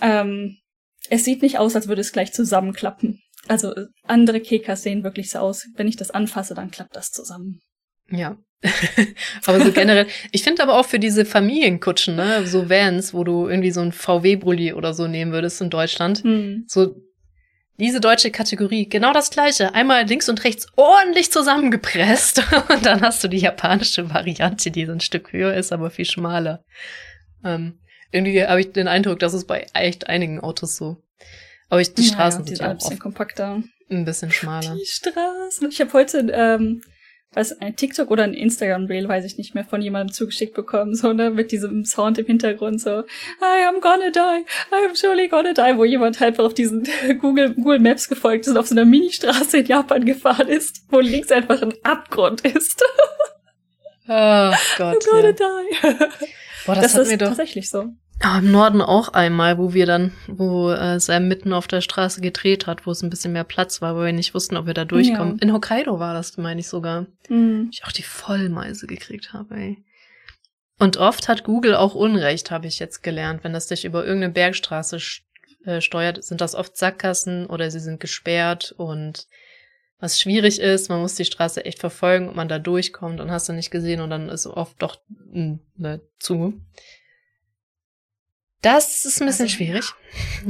ähm, 0.00 0.56
es 1.10 1.24
sieht 1.24 1.42
nicht 1.42 1.60
aus, 1.60 1.76
als 1.76 1.86
würde 1.86 2.00
es 2.00 2.10
gleich 2.10 2.32
zusammenklappen. 2.32 3.20
Also 3.48 3.74
andere 4.04 4.40
Kekas 4.40 4.82
sehen 4.82 5.04
wirklich 5.04 5.30
so 5.30 5.38
aus. 5.38 5.66
Wenn 5.74 5.88
ich 5.88 5.96
das 5.96 6.10
anfasse, 6.10 6.54
dann 6.54 6.70
klappt 6.70 6.96
das 6.96 7.10
zusammen. 7.10 7.60
Ja. 8.10 8.36
aber 9.46 9.60
so 9.60 9.72
generell, 9.72 10.06
ich 10.32 10.42
finde 10.42 10.62
aber 10.62 10.78
auch 10.78 10.86
für 10.86 10.98
diese 10.98 11.26
Familienkutschen, 11.26 12.16
ne, 12.16 12.46
so 12.46 12.70
Vans, 12.70 13.12
wo 13.12 13.22
du 13.22 13.46
irgendwie 13.46 13.70
so 13.70 13.82
ein 13.82 13.92
VW-Brulli 13.92 14.72
oder 14.72 14.94
so 14.94 15.06
nehmen 15.06 15.32
würdest 15.32 15.60
in 15.60 15.68
Deutschland, 15.68 16.22
hm. 16.22 16.64
so 16.66 16.94
diese 17.78 18.00
deutsche 18.00 18.30
Kategorie, 18.30 18.88
genau 18.88 19.12
das 19.12 19.30
gleiche. 19.30 19.74
Einmal 19.74 20.06
links 20.06 20.28
und 20.28 20.44
rechts 20.44 20.66
ordentlich 20.76 21.32
zusammengepresst 21.32 22.42
und 22.70 22.86
dann 22.86 23.02
hast 23.02 23.22
du 23.22 23.28
die 23.28 23.38
japanische 23.38 24.10
Variante, 24.10 24.70
die 24.70 24.86
so 24.86 24.92
ein 24.92 25.00
Stück 25.00 25.32
höher 25.32 25.54
ist, 25.54 25.72
aber 25.72 25.90
viel 25.90 26.04
schmaler. 26.04 26.64
Ähm, 27.44 27.80
irgendwie 28.12 28.44
habe 28.46 28.60
ich 28.60 28.72
den 28.72 28.88
Eindruck, 28.88 29.18
dass 29.18 29.34
es 29.34 29.44
bei 29.44 29.66
echt 29.74 30.08
einigen 30.08 30.40
Autos 30.40 30.76
so. 30.76 31.03
Aber 31.68 31.80
ich, 31.80 31.94
die 31.94 32.04
Straßen 32.04 32.40
ja, 32.40 32.46
sind 32.46 32.58
ja 32.58 32.66
auch 32.66 32.70
ein 32.70 32.78
bisschen 32.78 32.98
kompakter. 32.98 33.62
Ein 33.90 34.04
bisschen 34.04 34.30
schmaler. 34.30 34.74
Die 34.74 34.86
Straßen. 34.86 35.68
Ich 35.68 35.80
habe 35.80 35.92
heute 35.92 36.18
ähm, 36.32 36.82
weiß 37.34 37.60
ein 37.60 37.76
TikTok 37.76 38.10
oder 38.10 38.24
ein 38.24 38.34
Instagram 38.34 38.86
Reel, 38.86 39.08
weiß 39.08 39.24
ich 39.24 39.36
nicht 39.36 39.54
mehr, 39.54 39.64
von 39.64 39.82
jemandem 39.82 40.12
zugeschickt 40.12 40.54
bekommen, 40.54 40.94
so 40.94 41.12
ne, 41.12 41.30
mit 41.30 41.52
diesem 41.52 41.84
Sound 41.84 42.18
im 42.18 42.26
Hintergrund 42.26 42.80
so 42.80 43.00
I 43.00 43.66
am 43.68 43.80
gonna 43.80 44.10
die, 44.10 44.44
I 44.72 44.86
am 44.88 44.94
surely 44.94 45.28
gonna 45.28 45.52
die, 45.52 45.76
wo 45.76 45.84
jemand 45.84 46.20
halt 46.20 46.38
auf 46.38 46.54
diesen 46.54 46.86
Google 47.20 47.54
Google 47.54 47.80
Maps 47.80 48.08
gefolgt 48.08 48.46
ist 48.46 48.52
und 48.52 48.58
auf 48.58 48.66
so 48.66 48.74
einer 48.74 48.84
Ministraße 48.84 49.58
in 49.58 49.66
Japan 49.66 50.04
gefahren 50.04 50.48
ist, 50.48 50.82
wo 50.88 51.00
links 51.00 51.30
einfach 51.30 51.60
ein 51.62 51.74
Abgrund 51.82 52.42
ist. 52.42 52.82
oh 54.08 54.52
Gott. 54.76 54.96
I'm 54.96 55.10
gonna 55.10 55.28
ja. 55.28 55.32
die. 55.32 56.04
Boah, 56.66 56.74
das, 56.76 56.92
das 56.94 57.08
ist 57.08 57.20
doch 57.20 57.28
tatsächlich 57.28 57.68
so. 57.68 57.90
Ja, 58.22 58.38
Im 58.38 58.50
Norden 58.50 58.80
auch 58.80 59.08
einmal, 59.08 59.58
wo 59.58 59.74
wir 59.74 59.86
dann, 59.86 60.12
wo 60.28 60.70
äh, 60.70 61.00
Sam 61.00 61.28
mitten 61.28 61.52
auf 61.52 61.66
der 61.66 61.80
Straße 61.80 62.20
gedreht 62.20 62.66
hat, 62.66 62.86
wo 62.86 62.90
es 62.92 63.02
ein 63.02 63.10
bisschen 63.10 63.32
mehr 63.32 63.44
Platz 63.44 63.82
war, 63.82 63.96
weil 63.96 64.06
wir 64.06 64.12
nicht 64.12 64.34
wussten, 64.34 64.56
ob 64.56 64.66
wir 64.66 64.74
da 64.74 64.84
durchkommen. 64.84 65.36
Ja. 65.36 65.42
In 65.42 65.52
Hokkaido 65.52 65.98
war 65.98 66.14
das, 66.14 66.36
meine 66.36 66.60
ich 66.60 66.68
sogar. 66.68 67.06
Mhm. 67.28 67.70
Ich 67.72 67.84
auch 67.84 67.92
die 67.92 68.02
Vollmeise 68.02 68.86
gekriegt 68.86 69.32
habe, 69.32 69.54
ey. 69.56 69.84
Und 70.78 70.96
oft 70.96 71.28
hat 71.28 71.44
Google 71.44 71.74
auch 71.74 71.94
Unrecht, 71.94 72.50
habe 72.50 72.66
ich 72.66 72.78
jetzt 72.78 73.02
gelernt. 73.02 73.44
Wenn 73.44 73.52
das 73.52 73.66
dich 73.66 73.84
über 73.84 74.04
irgendeine 74.04 74.32
Bergstraße 74.32 74.98
äh, 75.64 75.80
steuert, 75.80 76.22
sind 76.24 76.40
das 76.40 76.54
oft 76.54 76.76
Sackgassen 76.76 77.46
oder 77.46 77.70
sie 77.70 77.80
sind 77.80 78.00
gesperrt 78.00 78.74
und 78.76 79.26
was 80.00 80.20
schwierig 80.20 80.60
ist, 80.60 80.88
man 80.88 81.00
muss 81.00 81.14
die 81.14 81.24
Straße 81.24 81.64
echt 81.64 81.78
verfolgen, 81.78 82.28
ob 82.28 82.36
man 82.36 82.48
da 82.48 82.58
durchkommt 82.58 83.20
und 83.20 83.30
hast 83.30 83.48
du 83.48 83.52
nicht 83.52 83.70
gesehen 83.70 84.00
und 84.00 84.10
dann 84.10 84.28
ist 84.28 84.46
oft 84.46 84.82
doch 84.82 84.98
mh, 85.32 85.58
ne, 85.76 86.00
zu. 86.18 86.60
Das 88.64 89.04
ist 89.04 89.20
ein 89.20 89.26
bisschen 89.26 89.44
also, 89.44 89.56
schwierig. 89.56 89.92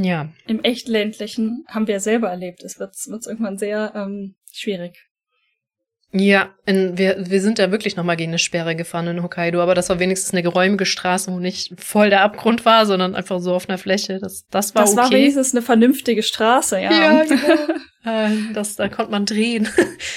Ja. 0.01 0.29
Im 0.47 0.63
echt 0.63 0.87
ländlichen 0.87 1.65
haben 1.67 1.89
wir 1.89 1.99
selber 1.99 2.31
erlebt. 2.31 2.63
Es 2.63 2.79
wird 2.79 2.95
wird's 3.09 3.27
irgendwann 3.27 3.59
sehr 3.59 3.93
ähm, 3.97 4.37
schwierig. 4.53 5.09
Ja, 6.13 6.55
in, 6.65 6.97
wir, 6.97 7.29
wir 7.29 7.41
sind 7.41 7.59
ja 7.59 7.73
wirklich 7.73 7.97
nochmal 7.97 8.15
gegen 8.15 8.31
eine 8.31 8.39
Sperre 8.39 8.77
gefahren 8.77 9.09
in 9.09 9.23
Hokkaido, 9.25 9.61
aber 9.61 9.75
das 9.75 9.89
war 9.89 9.99
wenigstens 9.99 10.33
eine 10.33 10.45
geräumige 10.45 10.87
Straße, 10.87 11.33
wo 11.33 11.41
nicht 11.41 11.73
voll 11.81 12.09
der 12.09 12.21
Abgrund 12.21 12.65
war, 12.65 12.87
sondern 12.87 13.17
einfach 13.17 13.41
so 13.41 13.53
auf 13.53 13.69
einer 13.69 13.79
Fläche. 13.79 14.21
Das, 14.21 14.47
das 14.49 14.77
war 14.77 14.83
das 14.83 14.93
okay. 14.93 15.01
Das 15.01 15.11
war 15.11 15.19
wenigstens 15.19 15.53
eine 15.53 15.63
vernünftige 15.63 16.23
Straße, 16.23 16.81
ja. 16.81 16.93
Ja, 16.93 17.25
genau. 17.25 17.73
äh, 18.05 18.53
das, 18.55 18.77
da 18.77 18.89
konnte 18.89 19.11
man 19.11 19.27
drehen. 19.27 19.69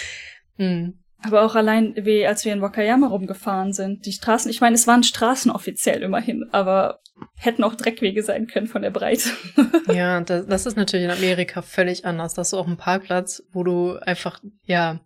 hm. 0.58 1.00
Aber 1.24 1.42
auch 1.42 1.56
allein, 1.56 1.96
wie 1.98 2.28
als 2.28 2.46
wir 2.46 2.54
in 2.54 2.62
Wakayama 2.62 3.08
rumgefahren 3.08 3.74
sind, 3.74 4.06
die 4.06 4.12
Straßen, 4.12 4.52
ich 4.52 4.62
meine, 4.62 4.76
es 4.76 4.86
waren 4.86 5.02
Straßen 5.02 5.50
offiziell 5.50 6.04
immerhin, 6.04 6.46
aber 6.52 7.00
hätten 7.36 7.64
auch 7.64 7.76
Dreckwege 7.76 8.24
sein 8.24 8.48
können 8.48 8.68
von 8.68 8.82
der 8.82 8.92
Breite. 8.92 9.30
ja, 9.94 10.22
das, 10.22 10.48
das 10.48 10.66
ist 10.66 10.78
natürlich 10.78 11.06
in 11.06 11.12
Amerika 11.12 11.62
völlig 11.62 12.06
anders. 12.06 12.34
Das 12.34 12.48
ist 12.48 12.54
auch 12.54 12.68
ein 12.68 12.78
Parkplatz, 12.78 13.44
wo 13.52 13.64
du 13.64 13.98
einfach, 13.98 14.42
ja, 14.66 15.00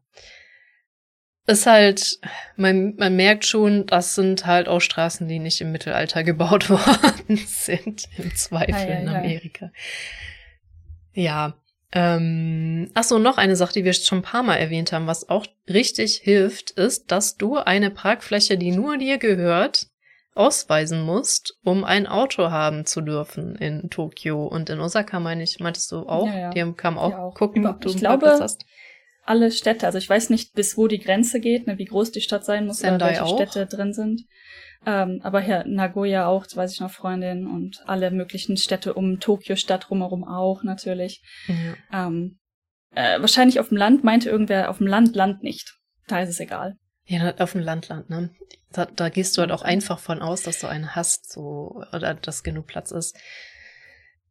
ist 1.47 1.65
halt, 1.65 2.19
man, 2.55 2.95
man 2.95 3.15
merkt 3.15 3.45
schon, 3.45 3.85
das 3.85 4.15
sind 4.15 4.45
halt 4.45 4.67
auch 4.67 4.79
Straßen, 4.79 5.27
die 5.27 5.39
nicht 5.39 5.59
im 5.61 5.71
Mittelalter 5.71 6.23
gebaut 6.25 6.69
worden 6.69 7.37
sind, 7.37 8.07
im 8.17 8.35
Zweifel 8.35 8.75
ah, 8.75 8.89
ja, 8.89 8.99
in 8.99 9.09
Amerika. 9.09 9.71
Ja. 11.13 11.23
ja. 11.23 11.53
Ähm, 11.93 12.89
ach 12.93 13.03
so, 13.03 13.19
noch 13.19 13.37
eine 13.37 13.57
Sache, 13.57 13.73
die 13.73 13.83
wir 13.83 13.91
schon 13.91 14.19
ein 14.19 14.23
paar 14.23 14.43
Mal 14.43 14.55
erwähnt 14.55 14.93
haben, 14.93 15.07
was 15.07 15.27
auch 15.27 15.45
richtig 15.67 16.21
hilft, 16.23 16.71
ist, 16.71 17.11
dass 17.11 17.35
du 17.35 17.57
eine 17.57 17.91
Parkfläche, 17.91 18.57
die 18.57 18.71
nur 18.71 18.97
dir 18.97 19.17
gehört, 19.17 19.87
ausweisen 20.41 21.01
musst, 21.01 21.57
um 21.63 21.83
ein 21.83 22.07
Auto 22.07 22.49
haben 22.49 22.85
zu 22.85 23.01
dürfen 23.01 23.55
in 23.55 23.89
Tokio 23.89 24.45
und 24.45 24.69
in 24.69 24.79
Osaka, 24.79 25.19
meine 25.19 25.43
ich, 25.43 25.59
meintest 25.59 25.91
du 25.91 26.07
auch? 26.07 26.27
Ja, 26.27 26.39
ja. 26.39 26.49
Die 26.49 26.73
kamen 26.73 26.97
auch, 26.97 27.13
auch. 27.13 27.33
gucken, 27.35 27.65
ob 27.67 27.81
du 27.81 27.89
ich 27.89 27.97
glaube, 27.97 28.27
hast. 28.27 28.65
alle 29.23 29.51
Städte, 29.51 29.85
also 29.85 29.97
ich 29.97 30.09
weiß 30.09 30.29
nicht, 30.29 30.53
bis 30.53 30.77
wo 30.77 30.87
die 30.87 30.99
Grenze 30.99 31.39
geht, 31.39 31.67
ne, 31.67 31.77
wie 31.77 31.85
groß 31.85 32.11
die 32.11 32.21
Stadt 32.21 32.43
sein 32.43 32.65
muss 32.65 32.79
Sendai 32.79 32.95
oder 32.95 33.05
welche 33.07 33.23
auch. 33.23 33.35
Städte 33.35 33.65
drin 33.67 33.93
sind. 33.93 34.23
Ähm, 34.85 35.19
aber 35.21 35.41
hier 35.41 35.63
Nagoya 35.67 36.25
auch, 36.25 36.43
das 36.43 36.57
weiß 36.57 36.73
ich 36.73 36.79
noch, 36.79 36.91
Freundin 36.91 37.45
und 37.45 37.83
alle 37.85 38.09
möglichen 38.09 38.57
Städte 38.57 38.95
um 38.95 39.19
Tokio-Stadt 39.19 39.89
drumherum 39.89 40.23
auch 40.23 40.63
natürlich. 40.63 41.21
Ja. 41.47 42.07
Ähm, 42.07 42.39
äh, 42.95 43.21
wahrscheinlich 43.21 43.59
auf 43.59 43.69
dem 43.69 43.77
Land 43.77 44.03
meinte 44.03 44.29
irgendwer 44.29 44.69
auf 44.69 44.79
dem 44.79 44.87
Land, 44.87 45.15
Land 45.15 45.43
nicht. 45.43 45.77
Da 46.07 46.21
ist 46.21 46.29
es 46.29 46.39
egal. 46.39 46.77
Ja, 47.05 47.35
auf 47.37 47.53
dem 47.53 47.61
Landland, 47.61 48.09
ne? 48.09 48.29
Da, 48.71 48.85
da 48.85 49.09
gehst 49.09 49.35
du 49.35 49.41
halt 49.41 49.51
auch 49.51 49.63
einfach 49.63 49.99
von 49.99 50.21
aus, 50.21 50.43
dass 50.43 50.59
du 50.59 50.67
einen 50.67 50.95
hast, 50.95 51.31
so, 51.31 51.83
oder 51.91 52.13
dass 52.13 52.43
genug 52.43 52.67
Platz 52.67 52.91
ist. 52.91 53.17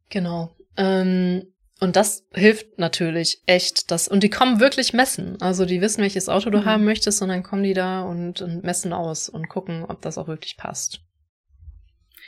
Genau. 0.09 0.55
Ähm, 0.77 1.53
und 1.79 1.95
das 1.95 2.25
hilft 2.33 2.77
natürlich 2.77 3.41
echt, 3.45 3.91
dass, 3.91 4.07
und 4.07 4.23
die 4.23 4.29
kommen 4.29 4.59
wirklich 4.59 4.93
messen. 4.93 5.41
Also 5.41 5.65
die 5.65 5.81
wissen, 5.81 6.01
welches 6.01 6.29
Auto 6.29 6.49
du 6.49 6.59
mhm. 6.59 6.65
haben 6.65 6.85
möchtest, 6.85 7.21
und 7.21 7.29
dann 7.29 7.43
kommen 7.43 7.63
die 7.63 7.73
da 7.73 8.03
und, 8.03 8.41
und 8.41 8.63
messen 8.63 8.93
aus 8.93 9.29
und 9.29 9.49
gucken, 9.49 9.83
ob 9.83 10.01
das 10.01 10.17
auch 10.17 10.27
wirklich 10.27 10.57
passt. 10.57 11.01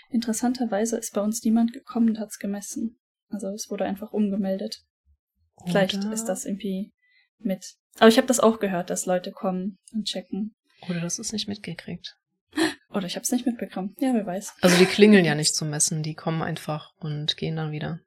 Interessanterweise 0.10 0.98
ist 0.98 1.14
bei 1.14 1.22
uns 1.22 1.44
niemand 1.44 1.74
gekommen 1.74 2.10
und 2.10 2.20
hat's 2.20 2.38
gemessen. 2.38 3.00
Also 3.30 3.48
es 3.50 3.70
wurde 3.70 3.86
einfach 3.86 4.12
umgemeldet. 4.12 4.84
Vielleicht 5.66 5.98
Oder? 5.98 6.14
ist 6.14 6.26
das 6.26 6.46
irgendwie 6.46 6.94
mit. 7.40 7.76
Aber 8.00 8.08
ich 8.08 8.18
habe 8.18 8.28
das 8.28 8.40
auch 8.40 8.60
gehört, 8.60 8.90
dass 8.90 9.06
Leute 9.06 9.32
kommen 9.32 9.78
und 9.94 10.06
checken. 10.06 10.56
Oder 10.90 11.02
das 11.02 11.20
ist 11.20 11.34
nicht 11.34 11.48
mitgekriegt. 11.48 12.18
Oder 12.90 13.06
ich 13.06 13.16
habe 13.16 13.24
es 13.24 13.32
nicht 13.32 13.46
mitbekommen. 13.46 13.96
Ja, 14.00 14.14
wer 14.14 14.26
weiß. 14.26 14.56
Also 14.62 14.78
die 14.78 14.86
klingeln 14.86 15.26
ja 15.26 15.36
nicht 15.36 15.56
zum 15.56 15.70
Messen, 15.70 16.04
die 16.04 16.16
kommen 16.16 16.42
einfach 16.42 16.92
und 16.98 17.38
gehen 17.38 17.56
dann 17.56 17.72
wieder. 17.72 18.00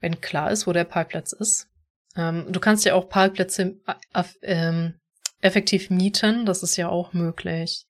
Wenn 0.00 0.20
klar 0.20 0.50
ist, 0.50 0.66
wo 0.66 0.72
der 0.72 0.84
Parkplatz 0.84 1.32
ist. 1.32 1.68
Ähm, 2.16 2.46
du 2.50 2.60
kannst 2.60 2.84
ja 2.84 2.94
auch 2.94 3.08
Parkplätze 3.08 3.76
äh, 4.14 4.24
ähm, 4.42 4.94
effektiv 5.40 5.90
mieten, 5.90 6.46
das 6.46 6.62
ist 6.62 6.76
ja 6.76 6.88
auch 6.88 7.12
möglich. 7.12 7.86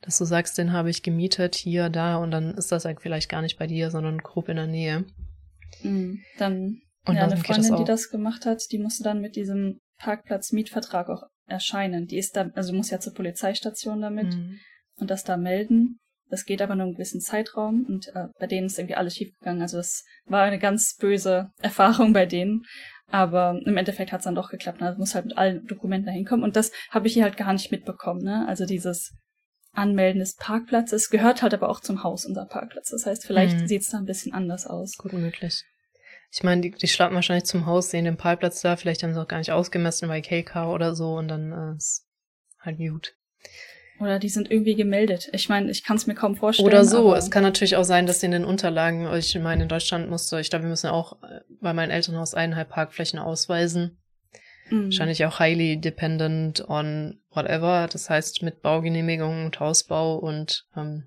Dass 0.00 0.18
du 0.18 0.24
sagst, 0.24 0.58
den 0.58 0.72
habe 0.72 0.90
ich 0.90 1.02
gemietet, 1.02 1.54
hier, 1.54 1.88
da, 1.88 2.16
und 2.16 2.30
dann 2.30 2.54
ist 2.54 2.72
das 2.72 2.84
ja 2.84 2.94
vielleicht 2.98 3.30
gar 3.30 3.40
nicht 3.40 3.58
bei 3.58 3.66
dir, 3.66 3.90
sondern 3.90 4.18
grob 4.18 4.48
in 4.48 4.56
der 4.56 4.66
Nähe. 4.66 5.06
Mhm, 5.82 6.22
dann 6.38 6.82
und 7.06 7.16
ja, 7.16 7.24
eine 7.24 7.36
Freundin, 7.36 7.70
das 7.70 7.78
die 7.78 7.84
das 7.84 8.10
gemacht 8.10 8.46
hat, 8.46 8.62
die 8.70 8.78
musste 8.78 9.04
dann 9.04 9.20
mit 9.20 9.36
diesem 9.36 9.80
Parkplatz-Mietvertrag 9.98 11.08
auch 11.08 11.24
erscheinen. 11.46 12.06
Die 12.06 12.18
ist 12.18 12.36
da, 12.36 12.50
also 12.54 12.72
muss 12.72 12.90
ja 12.90 13.00
zur 13.00 13.14
Polizeistation 13.14 14.00
damit 14.00 14.34
mhm. 14.34 14.58
und 14.96 15.10
das 15.10 15.24
da 15.24 15.36
melden. 15.36 15.98
Das 16.30 16.46
geht 16.46 16.62
aber 16.62 16.74
nur 16.74 16.86
einen 16.86 16.94
gewissen 16.94 17.20
Zeitraum 17.20 17.84
und 17.86 18.08
äh, 18.14 18.28
bei 18.38 18.46
denen 18.46 18.66
ist 18.66 18.78
irgendwie 18.78 18.94
alles 18.94 19.16
schiefgegangen. 19.16 19.60
Also 19.60 19.78
es 19.78 20.04
war 20.24 20.42
eine 20.42 20.58
ganz 20.58 20.96
böse 20.96 21.50
Erfahrung 21.60 22.12
bei 22.12 22.26
denen. 22.26 22.62
Aber 23.08 23.60
im 23.64 23.76
Endeffekt 23.76 24.12
hat 24.12 24.20
es 24.20 24.24
dann 24.24 24.34
doch 24.34 24.50
geklappt. 24.50 24.80
Also 24.80 24.98
muss 24.98 25.14
halt 25.14 25.26
mit 25.26 25.36
allen 25.36 25.66
Dokumenten 25.66 26.06
dahin 26.06 26.24
kommen. 26.24 26.42
Und 26.42 26.56
das 26.56 26.72
habe 26.90 27.06
ich 27.06 27.12
hier 27.12 27.24
halt 27.24 27.36
gar 27.36 27.52
nicht 27.52 27.70
mitbekommen. 27.70 28.22
Ne? 28.22 28.48
Also 28.48 28.64
dieses 28.64 29.14
Anmelden 29.72 30.20
des 30.20 30.36
Parkplatzes 30.36 31.10
gehört 31.10 31.42
halt 31.42 31.52
aber 31.52 31.68
auch 31.68 31.80
zum 31.80 32.02
Haus, 32.02 32.24
unser 32.24 32.46
Parkplatz. 32.46 32.90
Das 32.90 33.04
heißt, 33.04 33.26
vielleicht 33.26 33.60
mhm. 33.60 33.66
sieht 33.66 33.82
es 33.82 33.88
da 33.88 33.98
ein 33.98 34.06
bisschen 34.06 34.32
anders 34.32 34.66
aus. 34.66 34.96
Gut 34.96 35.12
möglich. 35.12 35.62
Ich 36.32 36.42
meine, 36.42 36.60
die, 36.60 36.70
die 36.70 36.88
schlappen 36.88 37.14
wahrscheinlich 37.14 37.44
zum 37.44 37.66
Haus, 37.66 37.90
sehen 37.90 38.04
den 38.04 38.16
Parkplatz 38.16 38.60
da, 38.60 38.76
vielleicht 38.76 39.02
haben 39.02 39.14
sie 39.14 39.20
auch 39.20 39.28
gar 39.28 39.38
nicht 39.38 39.52
ausgemessen 39.52 40.08
bei 40.08 40.20
KK 40.20 40.72
oder 40.72 40.94
so 40.94 41.14
und 41.14 41.28
dann 41.28 41.52
äh, 41.52 41.76
ist 41.76 42.06
halt 42.60 42.78
gut. 42.78 43.14
Oder 44.00 44.18
die 44.18 44.28
sind 44.28 44.50
irgendwie 44.50 44.74
gemeldet. 44.74 45.30
Ich 45.32 45.48
meine, 45.48 45.70
ich 45.70 45.84
kann 45.84 45.96
es 45.96 46.06
mir 46.06 46.14
kaum 46.14 46.34
vorstellen. 46.34 46.66
Oder 46.66 46.84
so. 46.84 47.14
Es 47.14 47.30
kann 47.30 47.44
natürlich 47.44 47.76
auch 47.76 47.84
sein, 47.84 48.06
dass 48.06 48.20
sie 48.20 48.26
in 48.26 48.32
den 48.32 48.44
Unterlagen, 48.44 49.12
ich 49.14 49.38
meine, 49.38 49.62
in 49.62 49.68
Deutschland 49.68 50.10
musste, 50.10 50.40
ich 50.40 50.50
glaube, 50.50 50.64
wir 50.64 50.70
müssen 50.70 50.90
auch 50.90 51.22
äh, 51.22 51.40
bei 51.60 51.72
meinem 51.72 51.90
Elternhaus 51.90 52.34
eineinhalb 52.34 52.70
Parkflächen 52.70 53.20
ausweisen. 53.20 53.98
Mhm. 54.70 54.86
Wahrscheinlich 54.86 55.24
auch 55.24 55.38
highly 55.38 55.80
dependent 55.80 56.68
on 56.68 57.20
whatever. 57.30 57.88
Das 57.90 58.10
heißt 58.10 58.42
mit 58.42 58.62
Baugenehmigung 58.62 59.46
und 59.46 59.60
Hausbau 59.60 60.16
und 60.16 60.66
ähm, 60.76 61.04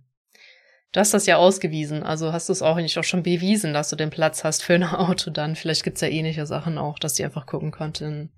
du 0.91 0.99
hast 0.99 1.13
das 1.13 1.25
ja 1.25 1.37
ausgewiesen. 1.37 2.03
Also 2.03 2.33
hast 2.33 2.49
du 2.49 2.53
es 2.53 2.61
auch 2.61 2.77
nicht 2.77 2.97
auch 2.97 3.03
schon 3.03 3.23
bewiesen, 3.23 3.73
dass 3.73 3.89
du 3.89 3.95
den 3.95 4.09
Platz 4.09 4.43
hast 4.43 4.63
für 4.63 4.75
ein 4.75 4.83
Auto 4.83 5.31
dann. 5.31 5.55
Vielleicht 5.55 5.83
gibt's 5.83 6.01
ja 6.01 6.07
ähnliche 6.07 6.45
Sachen 6.45 6.77
auch, 6.77 6.99
dass 6.99 7.15
die 7.15 7.23
einfach 7.23 7.45
gucken 7.45 7.71
konnten 7.71 8.31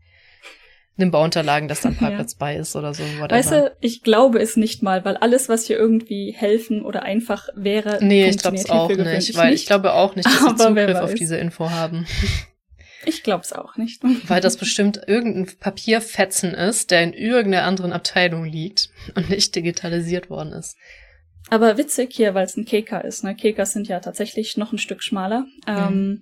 in 1.00 1.06
den 1.06 1.12
Bauunterlagen, 1.12 1.70
dass 1.70 1.82
da 1.82 1.90
ein 1.90 1.96
Parkplatz 1.98 2.34
ja. 2.34 2.38
bei 2.40 2.56
ist 2.58 2.76
oder 2.76 2.94
so. 2.94 3.04
Whatever. 3.04 3.32
Weißt 3.32 3.52
du, 3.52 3.76
ich 3.80 4.04
glaube 4.04 4.40
es 4.40 4.58
nicht 4.58 4.84
mal, 4.84 5.06
weil 5.06 5.18
alles, 5.18 5.48
was 5.48 5.66
hier 5.66 5.78
irgendwie 5.78 6.34
helfen 6.38 6.84
oder 6.84 7.04
einfach 7.04 7.48
wäre, 7.56 8.00
nee, 8.02 8.28
ich 8.28 8.38
glaube 8.38 8.58
es 8.58 8.70
auch 8.70 8.90
nicht, 8.90 9.38
weil 9.38 9.52
nicht. 9.52 9.62
ich 9.62 9.68
glaube 9.68 9.94
auch 9.94 10.16
nicht, 10.16 10.26
dass 10.26 10.40
sie 10.40 10.56
Zugriff 10.58 10.98
auf 10.98 11.14
diese 11.14 11.38
Info 11.38 11.70
haben. 11.70 12.06
Ich 13.06 13.24
glaube 13.24 13.44
es 13.44 13.54
auch 13.54 13.78
nicht. 13.78 14.02
Weil 14.28 14.42
das 14.42 14.58
bestimmt 14.58 15.00
irgendein 15.08 15.58
Papierfetzen 15.58 16.54
ist, 16.54 16.92
der 16.92 17.02
in 17.04 17.14
irgendeiner 17.14 17.64
anderen 17.64 17.94
Abteilung 17.94 18.44
liegt 18.44 18.90
und 19.16 19.30
nicht 19.30 19.56
digitalisiert 19.56 20.30
worden 20.30 20.52
ist. 20.52 20.76
Aber 21.50 21.78
witzig 21.78 22.14
hier, 22.14 22.34
weil 22.34 22.46
es 22.46 22.58
ein 22.58 22.66
Keka 22.66 23.00
ist. 23.00 23.24
Ne? 23.24 23.36
Kekas 23.36 23.74
sind 23.74 23.88
ja 23.88 24.00
tatsächlich 24.00 24.58
noch 24.58 24.72
ein 24.72 24.78
Stück 24.78 25.02
schmaler. 25.02 25.46
Ähm, 25.66 26.22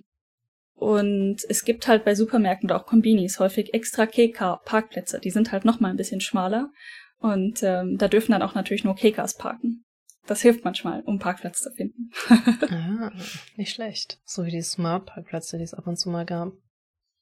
und 0.74 1.38
es 1.48 1.64
gibt 1.64 1.88
halt 1.88 2.04
bei 2.04 2.14
Supermärkten 2.14 2.70
oder 2.70 2.80
auch 2.80 2.86
Kombinis 2.86 3.40
häufig 3.40 3.74
extra 3.74 4.06
Keka-Parkplätze. 4.06 5.18
Die 5.18 5.30
sind 5.30 5.50
halt 5.50 5.64
noch 5.64 5.80
mal 5.80 5.90
ein 5.90 5.96
bisschen 5.96 6.20
schmaler. 6.20 6.70
Und 7.18 7.62
ähm, 7.62 7.98
da 7.98 8.08
dürfen 8.08 8.32
dann 8.32 8.42
auch 8.42 8.54
natürlich 8.54 8.84
nur 8.84 8.94
Kekas 8.94 9.36
parken. 9.36 9.84
Das 10.26 10.42
hilft 10.42 10.64
manchmal, 10.64 11.02
um 11.02 11.18
Parkplatz 11.18 11.60
zu 11.60 11.72
finden. 11.72 12.10
ah, 12.70 13.10
nicht 13.56 13.72
schlecht. 13.72 14.20
So 14.24 14.44
wie 14.44 14.50
die 14.50 14.62
Smart-Parkplätze, 14.62 15.56
die 15.56 15.64
es 15.64 15.74
ab 15.74 15.86
und 15.86 15.96
zu 15.96 16.10
mal 16.10 16.26
gab. 16.26 16.52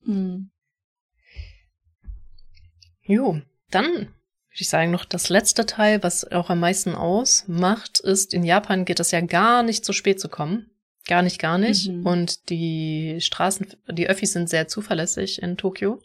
Mhm. 0.03 0.51
Jo, 3.03 3.41
dann 3.71 4.13
würde 4.57 4.63
ich 4.63 4.69
sagen, 4.71 4.91
noch 4.91 5.05
das 5.05 5.29
letzte 5.29 5.67
Teil, 5.67 6.03
was 6.03 6.33
auch 6.33 6.49
am 6.49 6.61
meisten 6.61 6.95
ausmacht, 6.95 8.01
ist, 8.01 8.33
in 8.33 8.43
Japan 8.43 8.87
geht 8.87 9.01
es 9.01 9.11
ja 9.11 9.21
gar 9.21 9.63
nicht 9.63 9.85
so 9.85 9.93
spät 9.93 10.19
zu 10.19 10.29
kommen. 10.29 10.71
Gar 11.07 11.23
nicht, 11.23 11.39
gar 11.39 11.59
nicht. 11.59 11.89
Mhm. 11.89 12.07
Und 12.07 12.49
die 12.49 13.19
Straßen, 13.21 13.67
die 13.91 14.09
Öffis 14.09 14.33
sind 14.33 14.49
sehr 14.49 14.67
zuverlässig 14.67 15.43
in 15.43 15.57
Tokio. 15.57 16.01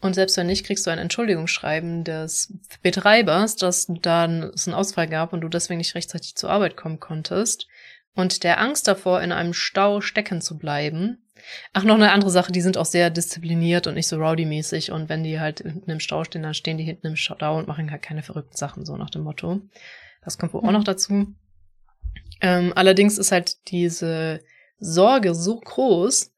Und 0.00 0.14
selbst 0.14 0.36
wenn 0.36 0.46
nicht, 0.46 0.64
kriegst 0.64 0.86
du 0.86 0.90
ein 0.90 0.98
Entschuldigungsschreiben 0.98 2.04
des 2.04 2.52
Betreibers, 2.82 3.56
dass 3.56 3.86
dann 3.88 4.52
es 4.54 4.68
einen 4.68 4.74
Ausfall 4.74 5.08
gab 5.08 5.32
und 5.32 5.40
du 5.40 5.48
deswegen 5.48 5.78
nicht 5.78 5.94
rechtzeitig 5.94 6.36
zur 6.36 6.50
Arbeit 6.50 6.76
kommen 6.76 7.00
konntest. 7.00 7.66
Und 8.14 8.44
der 8.44 8.60
Angst 8.60 8.86
davor, 8.86 9.22
in 9.22 9.32
einem 9.32 9.54
Stau 9.54 10.00
stecken 10.00 10.40
zu 10.40 10.56
bleiben, 10.56 11.24
Ach, 11.72 11.84
noch 11.84 11.96
eine 11.96 12.12
andere 12.12 12.30
Sache, 12.30 12.52
die 12.52 12.60
sind 12.60 12.78
auch 12.78 12.86
sehr 12.86 13.10
diszipliniert 13.10 13.86
und 13.86 13.94
nicht 13.94 14.06
so 14.06 14.16
rowdy-mäßig. 14.16 14.92
Und 14.92 15.08
wenn 15.08 15.24
die 15.24 15.40
halt 15.40 15.60
hinten 15.60 15.90
im 15.90 16.00
Stau 16.00 16.24
stehen, 16.24 16.42
dann 16.42 16.54
stehen 16.54 16.78
die 16.78 16.84
hinten 16.84 17.08
im 17.08 17.16
Stau 17.16 17.58
und 17.58 17.68
machen 17.68 17.90
halt 17.90 18.02
keine 18.02 18.22
verrückten 18.22 18.56
Sachen, 18.56 18.84
so 18.84 18.96
nach 18.96 19.10
dem 19.10 19.22
Motto. 19.22 19.60
Das 20.24 20.38
kommt 20.38 20.54
wohl 20.54 20.62
mhm. 20.62 20.68
auch 20.68 20.72
noch 20.72 20.84
dazu. 20.84 21.34
Ähm, 22.40 22.72
allerdings 22.74 23.18
ist 23.18 23.32
halt 23.32 23.68
diese 23.68 24.40
Sorge 24.78 25.34
so 25.34 25.60
groß, 25.60 26.32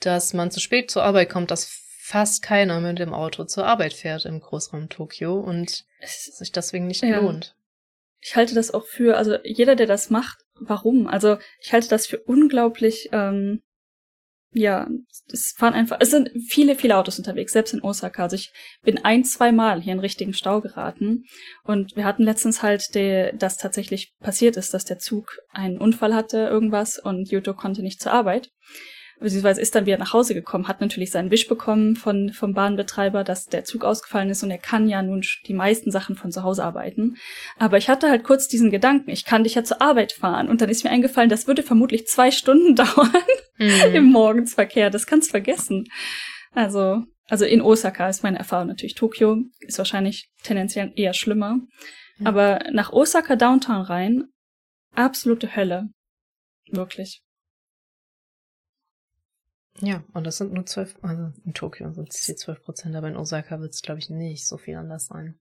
dass 0.00 0.32
man 0.32 0.50
zu 0.50 0.60
spät 0.60 0.90
zur 0.90 1.04
Arbeit 1.04 1.30
kommt, 1.30 1.50
dass 1.50 1.66
fast 2.00 2.42
keiner 2.42 2.80
mit 2.80 2.98
dem 2.98 3.14
Auto 3.14 3.44
zur 3.44 3.66
Arbeit 3.66 3.92
fährt 3.92 4.24
im 4.24 4.40
Großraum 4.40 4.88
Tokio 4.88 5.38
und 5.38 5.84
es 6.00 6.24
sich 6.24 6.50
deswegen 6.50 6.86
nicht 6.86 7.02
ja. 7.02 7.20
lohnt. 7.20 7.54
Ich 8.20 8.36
halte 8.36 8.54
das 8.54 8.72
auch 8.72 8.84
für, 8.84 9.16
also 9.16 9.36
jeder, 9.44 9.76
der 9.76 9.86
das 9.86 10.10
macht, 10.10 10.38
warum? 10.60 11.06
Also 11.06 11.38
ich 11.62 11.72
halte 11.72 11.88
das 11.88 12.06
für 12.06 12.18
unglaublich 12.18 13.08
ähm, 13.12 13.60
ja, 14.52 14.88
es 15.32 15.54
fahren 15.56 15.74
einfach, 15.74 15.98
es 16.00 16.10
sind 16.10 16.30
viele, 16.48 16.74
viele 16.74 16.96
Autos 16.96 17.18
unterwegs, 17.18 17.52
selbst 17.52 17.72
in 17.72 17.82
Osaka. 17.82 18.24
Also 18.24 18.34
ich 18.34 18.52
bin 18.82 18.98
ein, 19.04 19.24
zwei 19.24 19.52
Mal 19.52 19.80
hier 19.80 19.92
in 19.92 20.00
richtigen 20.00 20.34
Stau 20.34 20.60
geraten. 20.60 21.24
Und 21.62 21.94
wir 21.94 22.04
hatten 22.04 22.24
letztens 22.24 22.62
halt, 22.62 22.82
dass 23.40 23.58
tatsächlich 23.58 24.12
passiert 24.18 24.56
ist, 24.56 24.74
dass 24.74 24.84
der 24.84 24.98
Zug 24.98 25.38
einen 25.50 25.78
Unfall 25.78 26.14
hatte, 26.14 26.38
irgendwas, 26.38 26.98
und 26.98 27.30
Yuto 27.30 27.54
konnte 27.54 27.82
nicht 27.82 28.02
zur 28.02 28.12
Arbeit 28.12 28.50
beziehungsweise 29.20 29.60
ist 29.60 29.74
dann 29.74 29.86
wieder 29.86 29.98
nach 29.98 30.12
Hause 30.12 30.34
gekommen, 30.34 30.66
hat 30.66 30.80
natürlich 30.80 31.10
seinen 31.10 31.30
Wisch 31.30 31.46
bekommen 31.46 31.96
von, 31.96 32.32
vom 32.32 32.54
Bahnbetreiber, 32.54 33.22
dass 33.22 33.46
der 33.46 33.64
Zug 33.64 33.84
ausgefallen 33.84 34.30
ist 34.30 34.42
und 34.42 34.50
er 34.50 34.58
kann 34.58 34.88
ja 34.88 35.02
nun 35.02 35.22
die 35.46 35.54
meisten 35.54 35.90
Sachen 35.90 36.16
von 36.16 36.32
zu 36.32 36.42
Hause 36.42 36.64
arbeiten. 36.64 37.16
Aber 37.58 37.76
ich 37.76 37.88
hatte 37.88 38.08
halt 38.08 38.24
kurz 38.24 38.48
diesen 38.48 38.70
Gedanken, 38.70 39.10
ich 39.10 39.24
kann 39.24 39.44
dich 39.44 39.54
ja 39.54 39.64
zur 39.64 39.82
Arbeit 39.82 40.12
fahren 40.12 40.48
und 40.48 40.60
dann 40.60 40.70
ist 40.70 40.84
mir 40.84 40.90
eingefallen, 40.90 41.30
das 41.30 41.46
würde 41.46 41.62
vermutlich 41.62 42.06
zwei 42.06 42.30
Stunden 42.30 42.74
dauern 42.74 43.10
mhm. 43.58 43.94
im 43.94 44.04
Morgensverkehr, 44.06 44.90
das 44.90 45.06
kannst 45.06 45.30
vergessen. 45.30 45.84
Also, 46.52 47.04
also 47.28 47.44
in 47.44 47.62
Osaka 47.62 48.08
ist 48.08 48.22
meine 48.22 48.38
Erfahrung 48.38 48.68
natürlich. 48.68 48.94
Tokio 48.94 49.44
ist 49.60 49.78
wahrscheinlich 49.78 50.30
tendenziell 50.42 50.92
eher 50.96 51.14
schlimmer. 51.14 51.58
Mhm. 52.18 52.26
Aber 52.26 52.60
nach 52.72 52.92
Osaka 52.92 53.36
Downtown 53.36 53.82
rein, 53.82 54.24
absolute 54.94 55.54
Hölle. 55.54 55.90
Wirklich. 56.70 57.22
Ja, 59.82 60.04
und 60.12 60.24
das 60.24 60.38
sind 60.38 60.52
nur 60.52 60.66
zwölf, 60.66 60.96
also 61.02 61.32
in 61.44 61.54
Tokio 61.54 61.92
sind 61.92 62.10
es 62.10 62.24
hier 62.24 62.36
zwölf 62.36 62.62
Prozent, 62.62 62.94
aber 62.96 63.08
in 63.08 63.16
Osaka 63.16 63.60
wird 63.60 63.72
es, 63.72 63.82
glaube 63.82 64.00
ich, 64.00 64.10
nicht 64.10 64.46
so 64.46 64.58
viel 64.58 64.76
anders 64.76 65.06
sein. 65.06 65.38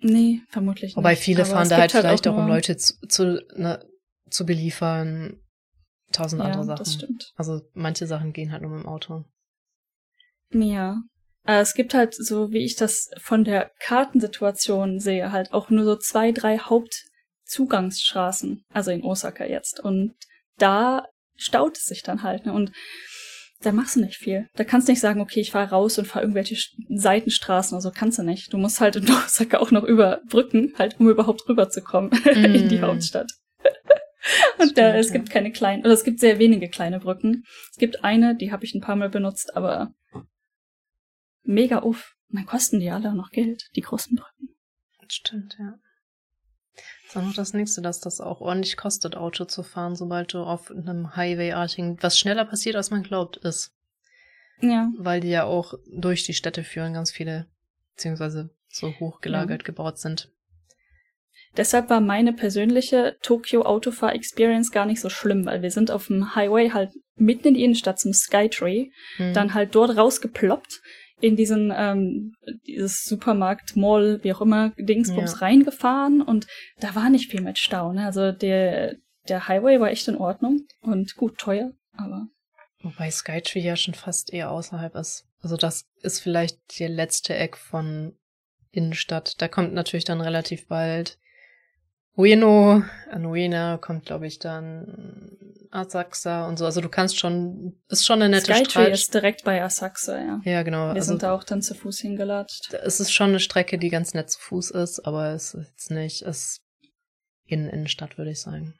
Nee, 0.00 0.42
vermutlich 0.48 0.90
nicht. 0.90 0.96
Wobei 0.96 1.16
viele 1.16 1.42
aber 1.42 1.50
fahren 1.50 1.68
da 1.68 1.76
halt, 1.76 1.92
halt 1.92 2.04
vielleicht 2.04 2.28
auch, 2.28 2.36
um 2.36 2.46
Leute 2.46 2.76
zu, 2.76 2.94
zu, 3.08 3.44
ne, 3.56 3.84
zu 4.30 4.46
beliefern, 4.46 5.40
tausend 6.12 6.40
ja, 6.40 6.46
andere 6.46 6.64
Sachen. 6.64 6.78
Das 6.78 6.94
stimmt. 6.94 7.32
Also 7.36 7.60
manche 7.74 8.06
Sachen 8.06 8.32
gehen 8.32 8.52
halt 8.52 8.62
nur 8.62 8.70
mit 8.70 8.84
dem 8.84 8.88
Auto. 8.88 9.24
Ja. 10.50 11.02
Äh, 11.44 11.60
es 11.60 11.74
gibt 11.74 11.94
halt, 11.94 12.14
so 12.14 12.52
wie 12.52 12.64
ich 12.64 12.76
das 12.76 13.10
von 13.18 13.44
der 13.44 13.72
Kartensituation 13.80 15.00
sehe, 15.00 15.32
halt 15.32 15.52
auch 15.52 15.68
nur 15.70 15.84
so 15.84 15.96
zwei, 15.96 16.30
drei 16.32 16.58
Hauptzugangsstraßen, 16.58 18.64
also 18.72 18.90
in 18.90 19.02
Osaka 19.02 19.44
jetzt. 19.44 19.80
Und 19.80 20.14
da 20.56 21.04
staut 21.38 21.76
es 21.76 21.84
sich 21.84 22.02
dann 22.02 22.22
halt. 22.22 22.46
Ne? 22.46 22.52
Und 22.52 22.72
da 23.60 23.72
machst 23.72 23.96
du 23.96 24.00
nicht 24.00 24.16
viel. 24.16 24.48
Da 24.54 24.64
kannst 24.64 24.88
du 24.88 24.92
nicht 24.92 25.00
sagen, 25.00 25.20
okay, 25.20 25.40
ich 25.40 25.50
fahre 25.50 25.70
raus 25.70 25.98
und 25.98 26.06
fahre 26.06 26.24
irgendwelche 26.24 26.56
Seitenstraßen 26.88 27.74
oder 27.74 27.82
so. 27.82 27.90
Kannst 27.90 28.18
du 28.18 28.22
nicht. 28.22 28.52
Du 28.52 28.58
musst 28.58 28.80
halt 28.80 28.96
in 28.96 29.10
Osaka 29.10 29.58
auch 29.58 29.70
noch 29.70 29.84
überbrücken, 29.84 30.74
halt, 30.78 31.00
um 31.00 31.08
überhaupt 31.08 31.48
rüberzukommen 31.48 32.10
mm. 32.10 32.28
in 32.54 32.68
die 32.68 32.80
Hauptstadt. 32.80 33.32
und 34.58 34.78
da, 34.78 34.94
es 34.94 35.12
gibt 35.12 35.30
keine 35.30 35.50
kleinen, 35.50 35.82
oder 35.82 35.92
es 35.92 36.04
gibt 36.04 36.20
sehr 36.20 36.38
wenige 36.38 36.68
kleine 36.68 37.00
Brücken. 37.00 37.44
Es 37.72 37.78
gibt 37.78 38.04
eine, 38.04 38.36
die 38.36 38.52
habe 38.52 38.64
ich 38.64 38.74
ein 38.74 38.80
paar 38.80 38.96
Mal 38.96 39.10
benutzt, 39.10 39.56
aber 39.56 39.92
mega 41.42 41.82
uff. 41.82 42.14
Und 42.30 42.38
dann 42.38 42.46
kosten 42.46 42.78
die 42.78 42.90
alle 42.90 43.10
auch 43.10 43.14
noch 43.14 43.30
Geld, 43.30 43.70
die 43.74 43.80
großen 43.80 44.14
Brücken. 44.14 44.54
Das 45.00 45.14
stimmt, 45.14 45.56
ja. 45.58 45.78
Das 47.08 47.16
ist 47.16 47.22
auch 47.22 47.26
noch 47.26 47.34
das 47.34 47.54
nächste, 47.54 47.80
dass 47.80 48.00
das 48.00 48.20
auch 48.20 48.42
ordentlich 48.42 48.76
kostet, 48.76 49.16
Auto 49.16 49.46
zu 49.46 49.62
fahren, 49.62 49.96
sobald 49.96 50.34
du 50.34 50.40
auf 50.40 50.70
einem 50.70 51.16
Highway-artigen, 51.16 51.96
was 52.02 52.18
schneller 52.18 52.44
passiert, 52.44 52.76
als 52.76 52.90
man 52.90 53.02
glaubt, 53.02 53.38
ist. 53.38 53.72
Ja. 54.60 54.92
Weil 54.98 55.20
die 55.20 55.30
ja 55.30 55.44
auch 55.44 55.72
durch 55.90 56.24
die 56.24 56.34
Städte 56.34 56.64
führen, 56.64 56.92
ganz 56.92 57.10
viele, 57.10 57.46
beziehungsweise 57.94 58.50
so 58.68 58.92
hochgelagert 59.00 59.62
ja. 59.62 59.66
gebaut 59.66 59.98
sind. 59.98 60.30
Deshalb 61.56 61.88
war 61.88 62.02
meine 62.02 62.34
persönliche 62.34 63.16
Tokio-Autofahr-Experience 63.22 64.70
gar 64.70 64.84
nicht 64.84 65.00
so 65.00 65.08
schlimm, 65.08 65.46
weil 65.46 65.62
wir 65.62 65.70
sind 65.70 65.90
auf 65.90 66.08
dem 66.08 66.34
Highway 66.34 66.72
halt 66.72 66.90
mitten 67.16 67.48
in 67.48 67.54
die 67.54 67.64
Innenstadt 67.64 67.98
zum 67.98 68.12
Skytree, 68.12 68.90
hm. 69.16 69.32
dann 69.32 69.54
halt 69.54 69.74
dort 69.74 69.96
rausgeploppt, 69.96 70.82
in 71.20 71.36
diesen 71.36 71.72
ähm, 71.74 72.34
dieses 72.66 73.04
Supermarkt, 73.04 73.76
Mall, 73.76 74.20
wie 74.22 74.32
auch 74.32 74.40
immer, 74.40 74.70
Dingsbums 74.78 75.32
ja. 75.32 75.38
reingefahren 75.38 76.22
und 76.22 76.46
da 76.80 76.94
war 76.94 77.10
nicht 77.10 77.30
viel 77.30 77.40
mit 77.40 77.58
Stau. 77.58 77.92
Ne? 77.92 78.04
Also 78.04 78.32
der 78.32 78.96
der 79.28 79.48
Highway 79.48 79.80
war 79.80 79.90
echt 79.90 80.08
in 80.08 80.16
Ordnung 80.16 80.66
und 80.80 81.16
gut 81.16 81.38
teuer, 81.38 81.72
aber 81.92 82.28
wobei 82.82 83.10
Skytree 83.10 83.60
ja 83.60 83.76
schon 83.76 83.94
fast 83.94 84.32
eher 84.32 84.50
außerhalb 84.50 84.94
ist. 84.94 85.26
Also 85.40 85.56
das 85.56 85.86
ist 86.02 86.20
vielleicht 86.20 86.58
der 86.78 86.88
letzte 86.88 87.34
Eck 87.34 87.56
von 87.56 88.16
Innenstadt. 88.70 89.40
Da 89.40 89.48
kommt 89.48 89.72
natürlich 89.72 90.04
dann 90.04 90.20
relativ 90.20 90.66
bald 90.68 91.18
Ueno, 92.18 92.82
an 93.12 93.26
Uena 93.26 93.78
kommt, 93.78 94.06
glaube 94.06 94.26
ich, 94.26 94.40
dann 94.40 95.37
Asakusa 95.70 96.46
und 96.48 96.58
so. 96.58 96.64
Also 96.64 96.80
du 96.80 96.88
kannst 96.88 97.18
schon, 97.18 97.74
ist 97.88 98.06
schon 98.06 98.22
eine 98.22 98.36
nette 98.36 98.52
Skytree 98.52 98.70
Strecke. 98.70 98.90
ist 98.90 99.14
direkt 99.14 99.44
bei 99.44 99.62
Asakusa, 99.62 100.18
ja. 100.18 100.40
Ja, 100.44 100.62
genau. 100.62 100.86
Wir 100.88 100.94
also, 100.94 101.08
sind 101.08 101.22
da 101.22 101.34
auch 101.34 101.44
dann 101.44 101.62
zu 101.62 101.74
Fuß 101.74 102.00
hingelatscht. 102.00 102.74
Es 102.74 103.00
ist 103.00 103.12
schon 103.12 103.30
eine 103.30 103.40
Strecke, 103.40 103.78
die 103.78 103.88
ganz 103.88 104.14
nett 104.14 104.30
zu 104.30 104.40
Fuß 104.40 104.70
ist, 104.72 105.00
aber 105.00 105.32
es 105.32 105.54
ist 105.54 105.68
jetzt 105.68 105.90
nicht, 105.90 106.22
es 106.22 106.38
ist 106.38 106.60
in 107.46 107.68
Innenstadt, 107.68 108.18
würde 108.18 108.30
ich 108.30 108.40
sagen. 108.40 108.74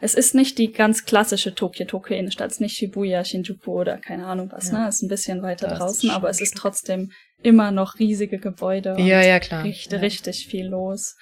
Es 0.00 0.14
ist 0.14 0.34
nicht 0.34 0.58
die 0.58 0.72
ganz 0.72 1.04
klassische 1.04 1.54
Tokio-Tokio 1.54 2.16
Innenstadt, 2.16 2.48
es 2.48 2.54
ist 2.54 2.60
nicht 2.60 2.76
Shibuya, 2.76 3.24
Shinjuku 3.24 3.72
oder 3.72 3.98
keine 3.98 4.26
Ahnung 4.26 4.50
was, 4.50 4.70
ja. 4.70 4.80
ne? 4.80 4.88
Es 4.88 4.96
ist 4.96 5.02
ein 5.02 5.08
bisschen 5.08 5.42
weiter 5.42 5.68
da 5.68 5.76
draußen, 5.76 6.10
aber 6.10 6.28
es 6.28 6.40
ist 6.40 6.56
trotzdem 6.56 7.12
immer 7.42 7.70
noch 7.70 7.98
riesige 7.98 8.38
Gebäude. 8.38 8.96
Ja, 8.98 9.22
ja, 9.22 9.38
klar. 9.38 9.64
Richtig, 9.64 9.92
ja. 9.92 9.98
richtig 9.98 10.46
viel 10.48 10.66
los. 10.66 11.16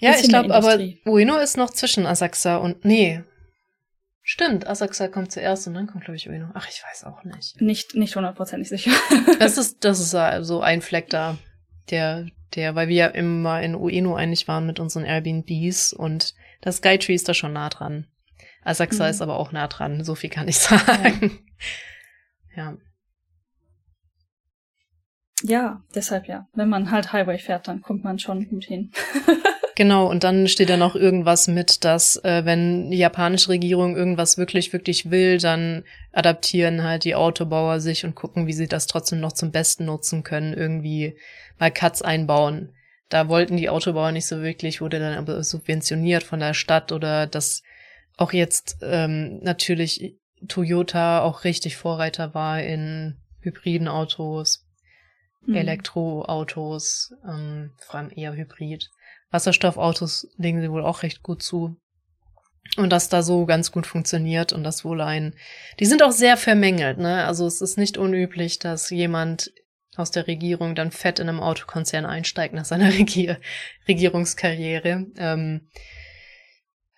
Ja, 0.00 0.14
ich 0.20 0.28
glaube, 0.28 0.54
aber 0.54 0.78
Ueno 1.06 1.38
ist 1.38 1.56
noch 1.56 1.70
zwischen 1.70 2.06
Asakusa 2.06 2.56
und 2.56 2.84
nee. 2.84 3.22
Stimmt, 4.30 4.66
Asakusa 4.66 5.08
kommt 5.08 5.32
zuerst 5.32 5.66
und 5.68 5.72
dann 5.72 5.86
kommt, 5.86 6.04
glaube 6.04 6.16
ich, 6.16 6.28
Ueno. 6.28 6.50
Ach, 6.52 6.68
ich 6.68 6.84
weiß 6.84 7.04
auch 7.04 7.24
nicht. 7.24 7.58
Nicht, 7.62 7.94
nicht 7.94 8.14
hundertprozentig 8.14 8.68
sicher. 8.68 8.90
das 9.38 9.56
ist, 9.56 9.82
das 9.86 10.00
ist 10.00 10.14
so 10.46 10.60
ein 10.60 10.82
Fleck 10.82 11.08
da, 11.08 11.38
der, 11.88 12.26
der, 12.54 12.74
weil 12.74 12.88
wir 12.88 12.94
ja 12.94 13.06
immer 13.06 13.62
in 13.62 13.74
Ueno 13.74 14.16
eigentlich 14.16 14.46
waren 14.46 14.66
mit 14.66 14.80
unseren 14.80 15.06
Airbnbs 15.06 15.94
und 15.94 16.34
das 16.60 16.76
Skytree 16.76 17.14
ist 17.14 17.26
da 17.26 17.32
schon 17.32 17.54
nah 17.54 17.70
dran. 17.70 18.06
Asakusa 18.64 19.04
mhm. 19.04 19.10
ist 19.12 19.22
aber 19.22 19.38
auch 19.38 19.50
nah 19.50 19.66
dran, 19.66 20.04
so 20.04 20.14
viel 20.14 20.28
kann 20.28 20.46
ich 20.46 20.58
sagen. 20.58 21.38
Ja. 22.54 22.72
ja. 22.72 22.76
Ja, 25.42 25.82
deshalb 25.94 26.28
ja. 26.28 26.48
Wenn 26.52 26.68
man 26.68 26.90
halt 26.90 27.14
Highway 27.14 27.38
fährt, 27.38 27.66
dann 27.66 27.80
kommt 27.80 28.04
man 28.04 28.18
schon 28.18 28.46
gut 28.46 28.64
hin. 28.64 28.92
Genau, 29.78 30.10
und 30.10 30.24
dann 30.24 30.48
steht 30.48 30.70
da 30.70 30.76
noch 30.76 30.96
irgendwas 30.96 31.46
mit, 31.46 31.84
dass 31.84 32.16
äh, 32.24 32.44
wenn 32.44 32.90
die 32.90 32.98
japanische 32.98 33.50
Regierung 33.50 33.94
irgendwas 33.94 34.36
wirklich, 34.36 34.72
wirklich 34.72 35.12
will, 35.12 35.38
dann 35.38 35.84
adaptieren 36.10 36.82
halt 36.82 37.04
die 37.04 37.14
Autobauer 37.14 37.78
sich 37.78 38.04
und 38.04 38.16
gucken, 38.16 38.48
wie 38.48 38.52
sie 38.54 38.66
das 38.66 38.88
trotzdem 38.88 39.20
noch 39.20 39.34
zum 39.34 39.52
Besten 39.52 39.84
nutzen 39.84 40.24
können, 40.24 40.52
irgendwie 40.52 41.16
mal 41.60 41.70
Cuts 41.70 42.02
einbauen. 42.02 42.74
Da 43.08 43.28
wollten 43.28 43.56
die 43.56 43.70
Autobauer 43.70 44.10
nicht 44.10 44.26
so 44.26 44.42
wirklich, 44.42 44.80
wurde 44.80 44.98
dann 44.98 45.16
aber 45.16 45.44
subventioniert 45.44 46.24
von 46.24 46.40
der 46.40 46.54
Stadt 46.54 46.90
oder 46.90 47.28
dass 47.28 47.62
auch 48.16 48.32
jetzt 48.32 48.78
ähm, 48.82 49.38
natürlich 49.44 50.16
Toyota 50.48 51.22
auch 51.22 51.44
richtig 51.44 51.76
Vorreiter 51.76 52.34
war 52.34 52.60
in 52.60 53.16
hybriden 53.42 53.86
Autos, 53.86 54.66
mhm. 55.46 55.54
Elektroautos, 55.54 57.14
ähm, 57.24 57.70
vor 57.76 58.00
allem 58.00 58.10
eher 58.10 58.34
Hybrid. 58.34 58.90
Wasserstoffautos 59.30 60.28
legen 60.36 60.60
sie 60.60 60.70
wohl 60.70 60.84
auch 60.84 61.02
recht 61.02 61.22
gut 61.22 61.42
zu. 61.42 61.76
Und 62.76 62.90
das 62.90 63.08
da 63.08 63.22
so 63.22 63.46
ganz 63.46 63.72
gut 63.72 63.86
funktioniert 63.86 64.52
und 64.52 64.62
das 64.62 64.84
wohl 64.84 65.00
ein. 65.00 65.34
Die 65.80 65.86
sind 65.86 66.02
auch 66.02 66.12
sehr 66.12 66.36
vermängelt, 66.36 66.98
ne? 66.98 67.24
Also 67.24 67.46
es 67.46 67.60
ist 67.60 67.78
nicht 67.78 67.96
unüblich, 67.96 68.58
dass 68.58 68.90
jemand 68.90 69.52
aus 69.96 70.10
der 70.10 70.26
Regierung 70.26 70.74
dann 70.74 70.92
fett 70.92 71.18
in 71.18 71.28
einem 71.28 71.40
Autokonzern 71.40 72.06
einsteigt 72.06 72.54
nach 72.54 72.64
seiner 72.64 72.88
Regier 72.98 73.38
Regierungskarriere. 73.88 75.06
Ähm, 75.16 75.68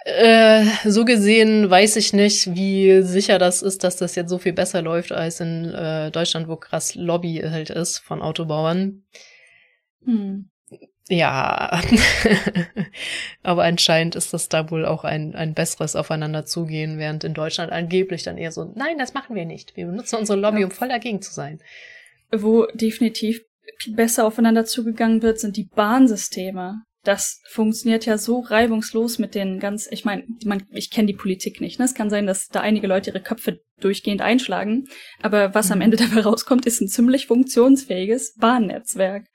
äh, 0.04 0.64
so 0.84 1.04
gesehen 1.04 1.70
weiß 1.70 1.96
ich 1.96 2.12
nicht, 2.12 2.54
wie 2.54 3.02
sicher 3.02 3.38
das 3.38 3.62
ist, 3.62 3.84
dass 3.84 3.96
das 3.96 4.14
jetzt 4.14 4.30
so 4.30 4.38
viel 4.38 4.52
besser 4.52 4.82
läuft 4.82 5.12
als 5.12 5.40
in 5.40 5.72
äh, 5.72 6.10
Deutschland, 6.10 6.48
wo 6.48 6.56
krass 6.56 6.94
Lobby 6.94 7.42
halt 7.44 7.70
ist 7.70 7.98
von 7.98 8.22
Autobauern. 8.22 9.04
Hm. 10.04 10.49
Ja, 11.12 11.82
aber 13.42 13.64
anscheinend 13.64 14.14
ist 14.14 14.32
das 14.32 14.48
da 14.48 14.70
wohl 14.70 14.86
auch 14.86 15.02
ein, 15.02 15.34
ein 15.34 15.54
besseres 15.54 15.96
Aufeinanderzugehen, 15.96 16.98
während 16.98 17.24
in 17.24 17.34
Deutschland 17.34 17.72
angeblich 17.72 18.22
dann 18.22 18.38
eher 18.38 18.52
so, 18.52 18.72
nein, 18.76 18.96
das 18.96 19.12
machen 19.12 19.34
wir 19.34 19.44
nicht. 19.44 19.76
Wir 19.76 19.86
benutzen 19.86 20.20
unsere 20.20 20.38
Lobby, 20.38 20.62
um 20.62 20.70
voll 20.70 20.88
dagegen 20.88 21.20
zu 21.20 21.32
sein. 21.32 21.58
Wo 22.30 22.66
definitiv 22.74 23.40
besser 23.88 24.24
aufeinander 24.24 24.64
zugegangen 24.66 25.20
wird, 25.20 25.40
sind 25.40 25.56
die 25.56 25.64
Bahnsysteme. 25.64 26.82
Das 27.02 27.40
funktioniert 27.48 28.06
ja 28.06 28.16
so 28.16 28.38
reibungslos 28.38 29.18
mit 29.18 29.34
den 29.34 29.58
ganz, 29.58 29.88
ich 29.90 30.04
meine, 30.04 30.24
ich 30.70 30.92
kenne 30.92 31.08
die 31.08 31.14
Politik 31.14 31.60
nicht. 31.60 31.80
Ne? 31.80 31.86
Es 31.86 31.94
kann 31.94 32.10
sein, 32.10 32.28
dass 32.28 32.46
da 32.46 32.60
einige 32.60 32.86
Leute 32.86 33.10
ihre 33.10 33.20
Köpfe 33.22 33.58
durchgehend 33.80 34.22
einschlagen, 34.22 34.86
aber 35.22 35.56
was 35.56 35.70
mhm. 35.70 35.72
am 35.72 35.80
Ende 35.80 35.96
dabei 35.96 36.20
rauskommt, 36.20 36.66
ist 36.66 36.80
ein 36.80 36.88
ziemlich 36.88 37.26
funktionsfähiges 37.26 38.34
Bahnnetzwerk. 38.34 39.26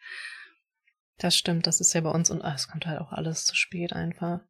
Das 1.17 1.35
stimmt, 1.35 1.65
das 1.67 1.79
ist 1.79 1.93
ja 1.93 2.01
bei 2.01 2.11
uns 2.11 2.29
und 2.29 2.43
ah, 2.43 2.53
es 2.55 2.67
kommt 2.67 2.85
halt 2.85 2.99
auch 2.99 3.11
alles 3.11 3.45
zu 3.45 3.55
spät 3.55 3.93
einfach. 3.93 4.41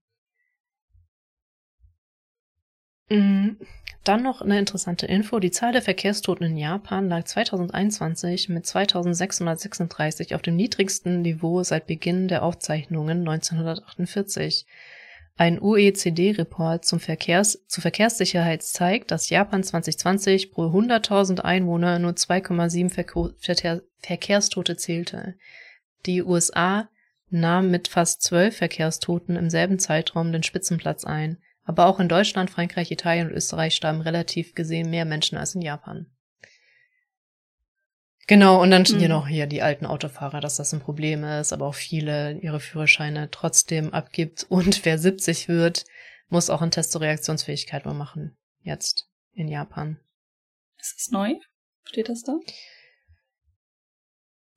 Mhm. 3.09 3.59
Dann 4.03 4.24
noch 4.24 4.41
eine 4.41 4.59
interessante 4.59 5.07
Info. 5.07 5.39
Die 5.39 5.51
Zahl 5.51 5.72
der 5.72 5.82
Verkehrstoten 5.82 6.45
in 6.45 6.57
Japan 6.57 7.09
lag 7.09 7.24
2021 7.24 8.49
mit 8.49 8.66
2636 8.66 10.36
auf 10.36 10.41
dem 10.41 10.55
niedrigsten 10.55 11.22
Niveau 11.22 11.63
seit 11.63 11.88
Beginn 11.88 12.28
der 12.28 12.43
Aufzeichnungen 12.43 13.20
1948. 13.20 14.66
Ein 15.38 15.59
OECD-Report 15.59 16.86
zum 16.86 16.99
Verkehrs 16.99 17.66
zur 17.68 17.82
Verkehrssicherheit 17.82 18.63
zeigt, 18.63 19.11
dass 19.11 19.30
Japan 19.30 19.63
2020 19.63 20.51
pro 20.51 20.68
100.000 20.68 21.41
Einwohner 21.41 21.99
nur 21.99 22.11
2,7 22.11 22.89
Verkehr 23.39 23.82
Verkehrstote 23.99 24.78
zählte. 24.78 25.36
Die 26.06 26.24
USA 26.24 26.89
nahmen 27.30 27.72
mit 27.72 27.88
fast 27.88 28.22
zwölf 28.22 28.58
Verkehrstoten 28.58 29.36
im 29.36 29.49
selben 29.49 29.80
Zeitraum 29.80 30.32
den 30.32 30.43
Spitzenplatz 30.43 31.06
ein, 31.06 31.38
aber 31.64 31.88
auch 31.88 31.99
in 31.99 32.08
Deutschland, 32.10 32.49
Frankreich, 32.49 32.91
Italien 32.91 33.28
und 33.28 33.34
Österreich 33.34 33.76
starben 33.76 34.01
relativ 34.01 34.53
gesehen 34.53 34.89
mehr 34.89 35.06
Menschen 35.06 35.38
als 35.38 35.56
in 35.56 35.62
Japan. 35.62 36.06
Genau, 38.28 38.62
und 38.62 38.72
dann 38.72 38.84
mhm. 38.84 38.97
hier 38.97 39.10
noch 39.10 39.28
hier 39.28 39.45
die 39.45 39.62
alten 39.62 39.86
Autofahrer, 39.86 40.41
dass 40.41 40.58
das 40.58 40.74
ein 40.74 40.80
Problem 40.80 41.24
ist, 41.24 41.53
aber 41.53 41.68
auch 41.68 41.76
viele 41.76 42.39
ihre 42.39 42.60
Führerscheine 42.60 43.30
trotzdem 43.30 43.93
abgibt. 43.93 44.43
Und 44.49 44.84
wer 44.84 44.97
70 44.97 45.47
wird, 45.47 45.86
muss 46.30 46.49
auch 46.49 46.62
einen 46.62 46.72
Test 46.72 46.91
zur 46.91 47.01
Reaktionsfähigkeit 47.01 47.86
mal 47.86 47.93
machen. 47.93 48.36
Jetzt 48.62 49.08
in 49.34 49.47
Japan. 49.47 49.99
Ist 50.80 50.95
das 50.97 51.12
neu? 51.12 51.36
Steht 51.84 52.10
das 52.10 52.24
da? 52.24 52.34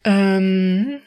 Ähm, 0.05 1.03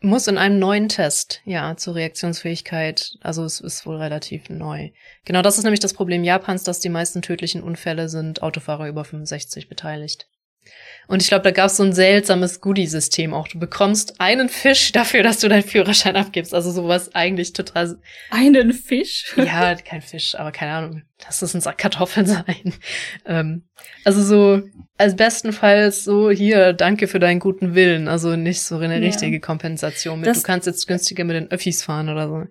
muss 0.00 0.28
in 0.28 0.38
einem 0.38 0.58
neuen 0.58 0.88
Test, 0.88 1.40
ja, 1.44 1.76
zur 1.76 1.94
Reaktionsfähigkeit. 1.94 3.12
Also 3.20 3.44
es 3.44 3.60
ist 3.60 3.86
wohl 3.86 3.96
relativ 3.96 4.50
neu. 4.50 4.90
Genau, 5.24 5.42
das 5.42 5.58
ist 5.58 5.64
nämlich 5.64 5.80
das 5.80 5.94
Problem 5.94 6.22
Japans, 6.24 6.64
dass 6.64 6.80
die 6.80 6.88
meisten 6.88 7.22
tödlichen 7.22 7.62
Unfälle 7.62 8.08
sind 8.08 8.42
Autofahrer 8.42 8.88
über 8.88 9.04
65 9.04 9.68
beteiligt. 9.68 10.28
Und 11.08 11.22
ich 11.22 11.28
glaube, 11.28 11.44
da 11.44 11.52
gab 11.52 11.66
es 11.66 11.76
so 11.76 11.84
ein 11.84 11.92
seltsames 11.92 12.60
Goodie-System 12.60 13.32
auch. 13.32 13.46
Du 13.48 13.58
bekommst 13.58 14.20
einen 14.20 14.48
Fisch 14.48 14.92
dafür, 14.92 15.22
dass 15.22 15.38
du 15.38 15.48
deinen 15.48 15.62
Führerschein 15.62 16.16
abgibst. 16.16 16.52
Also 16.52 16.70
sowas 16.70 17.14
eigentlich 17.14 17.52
total. 17.52 17.98
Einen 18.30 18.72
Fisch? 18.72 19.34
Ja, 19.46 19.74
kein 19.76 20.02
Fisch, 20.02 20.34
aber 20.34 20.50
keine 20.50 20.72
Ahnung. 20.72 21.02
Lass 21.24 21.40
es 21.40 21.54
ein 21.54 21.60
Sack 21.60 21.78
Kartoffeln 21.78 22.26
sein. 22.26 22.74
Ähm, 23.24 23.62
also 24.04 24.22
so, 24.22 24.62
als 24.98 25.14
bestenfalls 25.14 26.04
so, 26.04 26.30
hier, 26.30 26.72
danke 26.72 27.06
für 27.06 27.20
deinen 27.20 27.38
guten 27.38 27.74
Willen. 27.74 28.08
Also 28.08 28.34
nicht 28.34 28.62
so 28.62 28.78
eine 28.78 28.94
ja. 28.94 29.00
richtige 29.00 29.38
Kompensation 29.38 30.20
mit, 30.20 30.28
das, 30.28 30.38
du 30.38 30.42
kannst 30.42 30.66
jetzt 30.66 30.86
günstiger 30.88 31.24
mit 31.24 31.36
den 31.36 31.50
Öffis 31.50 31.82
fahren 31.82 32.08
oder 32.08 32.28
so. 32.28 32.44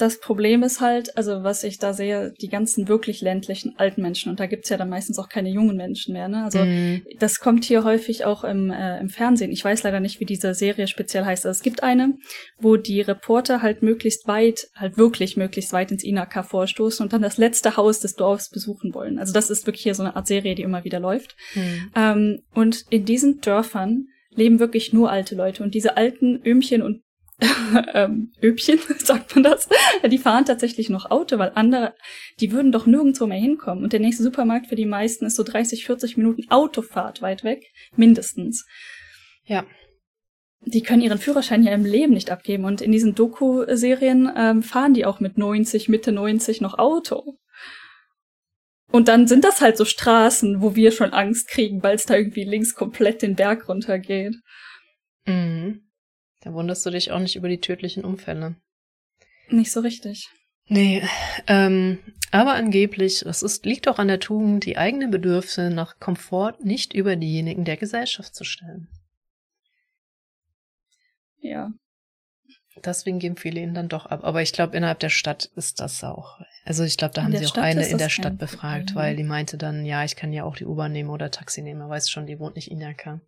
Das 0.00 0.18
Problem 0.18 0.62
ist 0.62 0.80
halt, 0.80 1.16
also 1.16 1.42
was 1.42 1.62
ich 1.62 1.78
da 1.78 1.92
sehe, 1.92 2.32
die 2.40 2.48
ganzen 2.48 2.88
wirklich 2.88 3.20
ländlichen 3.20 3.74
alten 3.76 4.00
Menschen, 4.00 4.30
und 4.30 4.40
da 4.40 4.46
gibt's 4.46 4.70
ja 4.70 4.76
dann 4.78 4.88
meistens 4.88 5.18
auch 5.18 5.28
keine 5.28 5.50
jungen 5.50 5.76
Menschen 5.76 6.14
mehr, 6.14 6.28
ne? 6.28 6.44
Also 6.44 6.64
mm. 6.64 7.02
das 7.18 7.38
kommt 7.38 7.64
hier 7.64 7.84
häufig 7.84 8.24
auch 8.24 8.42
im, 8.44 8.70
äh, 8.70 8.98
im 8.98 9.10
Fernsehen. 9.10 9.52
Ich 9.52 9.64
weiß 9.64 9.82
leider 9.82 10.00
nicht, 10.00 10.18
wie 10.20 10.24
diese 10.24 10.54
Serie 10.54 10.86
speziell 10.86 11.24
heißt. 11.24 11.44
Also 11.44 11.58
es 11.58 11.62
gibt 11.62 11.82
eine, 11.82 12.14
wo 12.58 12.76
die 12.76 13.02
Reporter 13.02 13.60
halt 13.60 13.82
möglichst 13.82 14.26
weit, 14.26 14.68
halt 14.74 14.96
wirklich 14.96 15.36
möglichst 15.36 15.72
weit 15.72 15.92
ins 15.92 16.04
Inaka 16.04 16.42
vorstoßen 16.42 17.04
und 17.04 17.12
dann 17.12 17.22
das 17.22 17.36
letzte 17.36 17.76
Haus 17.76 18.00
des 18.00 18.14
Dorfs 18.14 18.48
besuchen 18.48 18.94
wollen. 18.94 19.18
Also 19.18 19.32
das 19.34 19.50
ist 19.50 19.66
wirklich 19.66 19.82
hier 19.82 19.94
so 19.94 20.02
eine 20.02 20.16
Art 20.16 20.26
Serie, 20.26 20.54
die 20.54 20.62
immer 20.62 20.84
wieder 20.84 21.00
läuft. 21.00 21.36
Mm. 21.54 21.60
Ähm, 21.94 22.42
und 22.54 22.84
in 22.88 23.04
diesen 23.04 23.40
Dörfern 23.40 24.06
leben 24.30 24.60
wirklich 24.60 24.92
nur 24.92 25.10
alte 25.10 25.34
Leute 25.34 25.62
und 25.62 25.74
diese 25.74 25.96
alten 25.96 26.40
Ömchen 26.44 26.82
und 26.82 27.02
ähm, 27.94 28.32
Öbchen, 28.42 28.78
sagt 28.98 29.34
man 29.34 29.44
das, 29.44 29.68
die 30.06 30.18
fahren 30.18 30.44
tatsächlich 30.44 30.90
noch 30.90 31.10
Auto, 31.10 31.38
weil 31.38 31.52
andere, 31.54 31.94
die 32.40 32.52
würden 32.52 32.72
doch 32.72 32.86
nirgendwo 32.86 33.26
mehr 33.26 33.38
hinkommen. 33.38 33.84
Und 33.84 33.92
der 33.92 34.00
nächste 34.00 34.22
Supermarkt 34.22 34.66
für 34.66 34.76
die 34.76 34.86
meisten 34.86 35.26
ist 35.26 35.36
so 35.36 35.42
30, 35.42 35.86
40 35.86 36.16
Minuten 36.16 36.50
Autofahrt 36.50 37.22
weit 37.22 37.44
weg, 37.44 37.64
mindestens. 37.96 38.66
Ja. 39.44 39.64
Die 40.62 40.82
können 40.82 41.02
ihren 41.02 41.18
Führerschein 41.18 41.62
ja 41.62 41.72
im 41.72 41.86
Leben 41.86 42.12
nicht 42.12 42.30
abgeben. 42.30 42.66
Und 42.66 42.82
in 42.82 42.92
diesen 42.92 43.14
Doku-Serien 43.14 44.30
ähm, 44.36 44.62
fahren 44.62 44.92
die 44.92 45.06
auch 45.06 45.20
mit 45.20 45.38
90, 45.38 45.88
Mitte 45.88 46.12
90 46.12 46.60
noch 46.60 46.78
Auto. 46.78 47.38
Und 48.92 49.08
dann 49.08 49.26
sind 49.26 49.44
das 49.44 49.60
halt 49.60 49.76
so 49.76 49.84
Straßen, 49.84 50.60
wo 50.60 50.74
wir 50.74 50.92
schon 50.92 51.12
Angst 51.12 51.48
kriegen, 51.48 51.82
weil 51.82 51.94
es 51.94 52.06
da 52.06 52.16
irgendwie 52.16 52.44
links 52.44 52.74
komplett 52.74 53.22
den 53.22 53.36
Berg 53.36 53.68
runtergeht. 53.68 54.34
Mhm. 55.26 55.89
Da 56.40 56.52
wunderst 56.52 56.84
du 56.86 56.90
dich 56.90 57.10
auch 57.12 57.18
nicht 57.18 57.36
über 57.36 57.48
die 57.48 57.60
tödlichen 57.60 58.04
Unfälle. 58.04 58.56
Nicht 59.48 59.72
so 59.72 59.80
richtig. 59.80 60.28
Nee, 60.66 61.02
ähm, 61.48 61.98
aber 62.30 62.54
angeblich, 62.54 63.22
das 63.24 63.42
ist, 63.42 63.66
liegt 63.66 63.88
auch 63.88 63.98
an 63.98 64.08
der 64.08 64.20
Tugend, 64.20 64.64
die 64.64 64.78
eigenen 64.78 65.10
Bedürfnisse 65.10 65.70
nach 65.70 65.98
Komfort 65.98 66.58
nicht 66.62 66.94
über 66.94 67.16
diejenigen 67.16 67.64
der 67.64 67.76
Gesellschaft 67.76 68.34
zu 68.34 68.44
stellen. 68.44 68.88
Ja. 71.40 71.72
Deswegen 72.84 73.18
geben 73.18 73.36
viele 73.36 73.60
ihn 73.60 73.74
dann 73.74 73.88
doch 73.88 74.06
ab. 74.06 74.20
Aber 74.22 74.42
ich 74.42 74.52
glaube, 74.52 74.76
innerhalb 74.76 75.00
der 75.00 75.08
Stadt 75.08 75.50
ist 75.56 75.80
das 75.80 76.04
auch. 76.04 76.40
Also 76.64 76.84
ich 76.84 76.96
glaube, 76.96 77.14
da 77.14 77.24
haben 77.24 77.36
sie 77.36 77.44
auch 77.44 77.50
Stadt 77.50 77.64
eine 77.64 77.86
in 77.86 77.98
der 77.98 78.08
Stadt 78.08 78.38
befragt, 78.38 78.86
Problem. 78.86 78.96
weil 78.96 79.16
die 79.16 79.24
meinte 79.24 79.58
dann, 79.58 79.84
ja, 79.84 80.04
ich 80.04 80.14
kann 80.14 80.32
ja 80.32 80.44
auch 80.44 80.56
die 80.56 80.66
U-Bahn 80.66 80.92
nehmen 80.92 81.10
oder 81.10 81.30
Taxi 81.30 81.62
nehmen. 81.62 81.80
Er 81.80 81.88
weiß 81.88 82.08
schon, 82.08 82.26
die 82.26 82.38
wohnt 82.38 82.54
nicht 82.54 82.70
in 82.70 82.80
Inaka. 82.80 83.20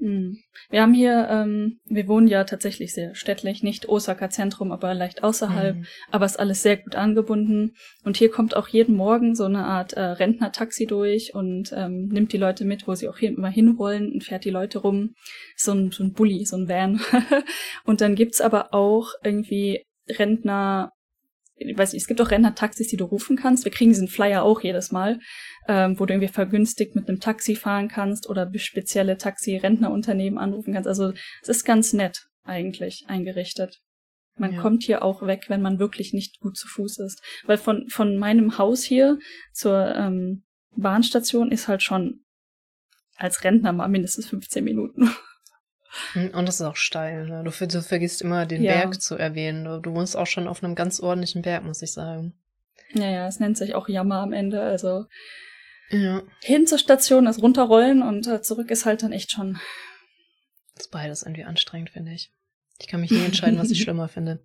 Mhm. 0.00 0.38
Wir 0.70 0.82
haben 0.82 0.94
hier, 0.94 1.28
ähm, 1.30 1.78
wir 1.84 2.08
wohnen 2.08 2.26
ja 2.26 2.44
tatsächlich 2.44 2.94
sehr 2.94 3.14
städtlich, 3.14 3.62
nicht 3.62 3.88
Osaka 3.88 4.30
Zentrum, 4.30 4.72
aber 4.72 4.94
leicht 4.94 5.22
außerhalb, 5.22 5.76
mhm. 5.76 5.86
aber 6.10 6.26
ist 6.26 6.40
alles 6.40 6.62
sehr 6.62 6.78
gut 6.78 6.94
angebunden. 6.94 7.74
Und 8.04 8.16
hier 8.16 8.30
kommt 8.30 8.56
auch 8.56 8.68
jeden 8.68 8.96
Morgen 8.96 9.34
so 9.34 9.44
eine 9.44 9.64
Art 9.64 9.92
äh, 9.92 10.00
Rentner-Taxi 10.00 10.86
durch 10.86 11.34
und 11.34 11.72
ähm, 11.76 12.08
nimmt 12.08 12.32
die 12.32 12.38
Leute 12.38 12.64
mit, 12.64 12.88
wo 12.88 12.94
sie 12.94 13.08
auch 13.08 13.18
hin, 13.18 13.36
immer 13.36 13.50
hinwollen 13.50 14.12
und 14.12 14.24
fährt 14.24 14.44
die 14.44 14.50
Leute 14.50 14.78
rum. 14.78 15.14
So 15.56 15.72
ein, 15.72 15.90
so 15.90 16.02
ein 16.02 16.12
Bulli, 16.12 16.44
so 16.44 16.56
ein 16.56 16.68
Van. 16.68 17.00
und 17.84 18.00
dann 18.00 18.14
gibt's 18.14 18.40
aber 18.40 18.72
auch 18.72 19.12
irgendwie 19.22 19.84
Rentner, 20.08 20.92
ich 21.56 21.76
weiß 21.76 21.92
nicht, 21.92 22.02
es 22.02 22.08
gibt 22.08 22.22
auch 22.22 22.30
Rentner-Taxis, 22.30 22.88
die 22.88 22.96
du 22.96 23.04
rufen 23.04 23.36
kannst. 23.36 23.64
Wir 23.64 23.72
kriegen 23.72 23.90
diesen 23.90 24.08
Flyer 24.08 24.42
auch 24.42 24.62
jedes 24.62 24.92
Mal 24.92 25.18
ähm, 25.70 26.00
wo 26.00 26.04
du 26.04 26.14
irgendwie 26.14 26.32
vergünstigt 26.32 26.96
mit 26.96 27.08
einem 27.08 27.20
Taxi 27.20 27.54
fahren 27.54 27.86
kannst 27.86 28.28
oder 28.28 28.50
spezielle 28.56 29.16
Taxi-Rentnerunternehmen 29.16 30.36
anrufen 30.36 30.74
kannst. 30.74 30.88
Also 30.88 31.12
es 31.42 31.48
ist 31.48 31.64
ganz 31.64 31.92
nett 31.92 32.26
eigentlich 32.42 33.04
eingerichtet. 33.06 33.80
Man 34.36 34.54
ja. 34.54 34.60
kommt 34.60 34.82
hier 34.82 35.04
auch 35.04 35.24
weg, 35.24 35.44
wenn 35.46 35.62
man 35.62 35.78
wirklich 35.78 36.12
nicht 36.12 36.40
gut 36.40 36.56
zu 36.56 36.66
Fuß 36.66 36.98
ist. 36.98 37.22
Weil 37.46 37.56
von, 37.56 37.88
von 37.88 38.16
meinem 38.16 38.58
Haus 38.58 38.82
hier 38.82 39.20
zur 39.52 39.94
ähm, 39.94 40.42
Bahnstation 40.74 41.52
ist 41.52 41.68
halt 41.68 41.84
schon 41.84 42.24
als 43.14 43.44
Rentner 43.44 43.72
mal 43.72 43.88
mindestens 43.88 44.26
15 44.28 44.64
Minuten. 44.64 45.10
Hm, 46.12 46.30
und 46.34 46.46
das 46.46 46.60
ist 46.60 46.66
auch 46.66 46.76
steil. 46.76 47.26
Ne? 47.26 47.42
Du, 47.42 47.66
du, 47.66 47.82
vergisst 47.82 48.22
immer 48.22 48.46
den 48.46 48.62
ja. 48.62 48.74
Berg 48.74 49.02
zu 49.02 49.16
erwähnen. 49.16 49.64
Du, 49.64 49.80
du 49.80 49.92
wohnst 49.92 50.16
auch 50.16 50.28
schon 50.28 50.46
auf 50.46 50.62
einem 50.62 50.76
ganz 50.76 51.00
ordentlichen 51.00 51.42
Berg, 51.42 51.64
muss 51.64 51.82
ich 51.82 51.92
sagen. 51.92 52.32
Ja, 52.92 53.10
ja, 53.10 53.26
es 53.26 53.40
nennt 53.40 53.58
sich 53.58 53.74
auch 53.74 53.88
Jammer 53.88 54.20
am 54.20 54.32
Ende. 54.32 54.62
Also 54.62 55.06
ja. 55.90 56.22
Hin 56.42 56.66
zur 56.66 56.78
Station, 56.78 57.24
das 57.24 57.42
runterrollen 57.42 58.02
und 58.02 58.26
äh, 58.26 58.42
zurück 58.42 58.70
ist 58.70 58.86
halt 58.86 59.02
dann 59.02 59.12
echt 59.12 59.32
schon. 59.32 59.58
Das 60.74 60.86
ist 60.86 60.90
beides 60.90 61.22
irgendwie 61.22 61.44
anstrengend, 61.44 61.90
finde 61.90 62.12
ich. 62.12 62.32
Ich 62.80 62.86
kann 62.86 63.00
mich 63.00 63.10
nie 63.10 63.24
entscheiden, 63.24 63.58
was 63.58 63.70
ich 63.70 63.80
schlimmer 63.82 64.08
finde. 64.08 64.44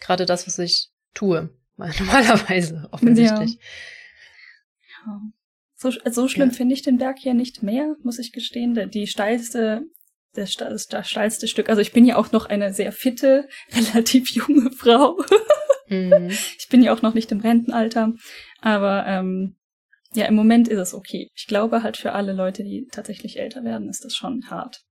Gerade 0.00 0.26
das, 0.26 0.46
was 0.46 0.58
ich 0.58 0.90
tue. 1.14 1.50
Normalerweise, 1.76 2.88
offensichtlich. 2.90 3.58
Ja. 5.06 5.12
ja. 5.12 5.20
So, 5.78 5.90
so 5.90 6.26
schlimm 6.26 6.48
ja. 6.48 6.54
finde 6.54 6.74
ich 6.74 6.82
den 6.82 6.96
Berg 6.96 7.18
hier 7.18 7.34
nicht 7.34 7.62
mehr, 7.62 7.96
muss 8.02 8.18
ich 8.18 8.32
gestehen. 8.32 8.90
Die 8.90 9.06
steilste, 9.06 9.82
das, 10.32 10.54
das, 10.54 10.86
das 10.86 11.08
steilste 11.08 11.48
Stück. 11.48 11.68
Also 11.68 11.82
ich 11.82 11.92
bin 11.92 12.06
ja 12.06 12.16
auch 12.16 12.32
noch 12.32 12.46
eine 12.46 12.72
sehr 12.72 12.92
fitte, 12.92 13.46
relativ 13.72 14.30
junge 14.30 14.70
Frau. 14.72 15.18
mhm. 15.88 16.30
Ich 16.58 16.68
bin 16.70 16.82
ja 16.82 16.94
auch 16.94 17.02
noch 17.02 17.12
nicht 17.12 17.30
im 17.30 17.40
Rentenalter. 17.40 18.14
Aber 18.62 19.04
ähm, 19.06 19.56
ja, 20.16 20.26
im 20.26 20.34
Moment 20.34 20.68
ist 20.68 20.78
es 20.78 20.94
okay. 20.94 21.28
Ich 21.34 21.46
glaube 21.46 21.82
halt 21.82 21.96
für 21.96 22.12
alle 22.12 22.32
Leute, 22.32 22.64
die 22.64 22.86
tatsächlich 22.90 23.38
älter 23.38 23.64
werden, 23.64 23.88
ist 23.88 24.04
das 24.04 24.14
schon 24.14 24.50
hart. 24.50 24.82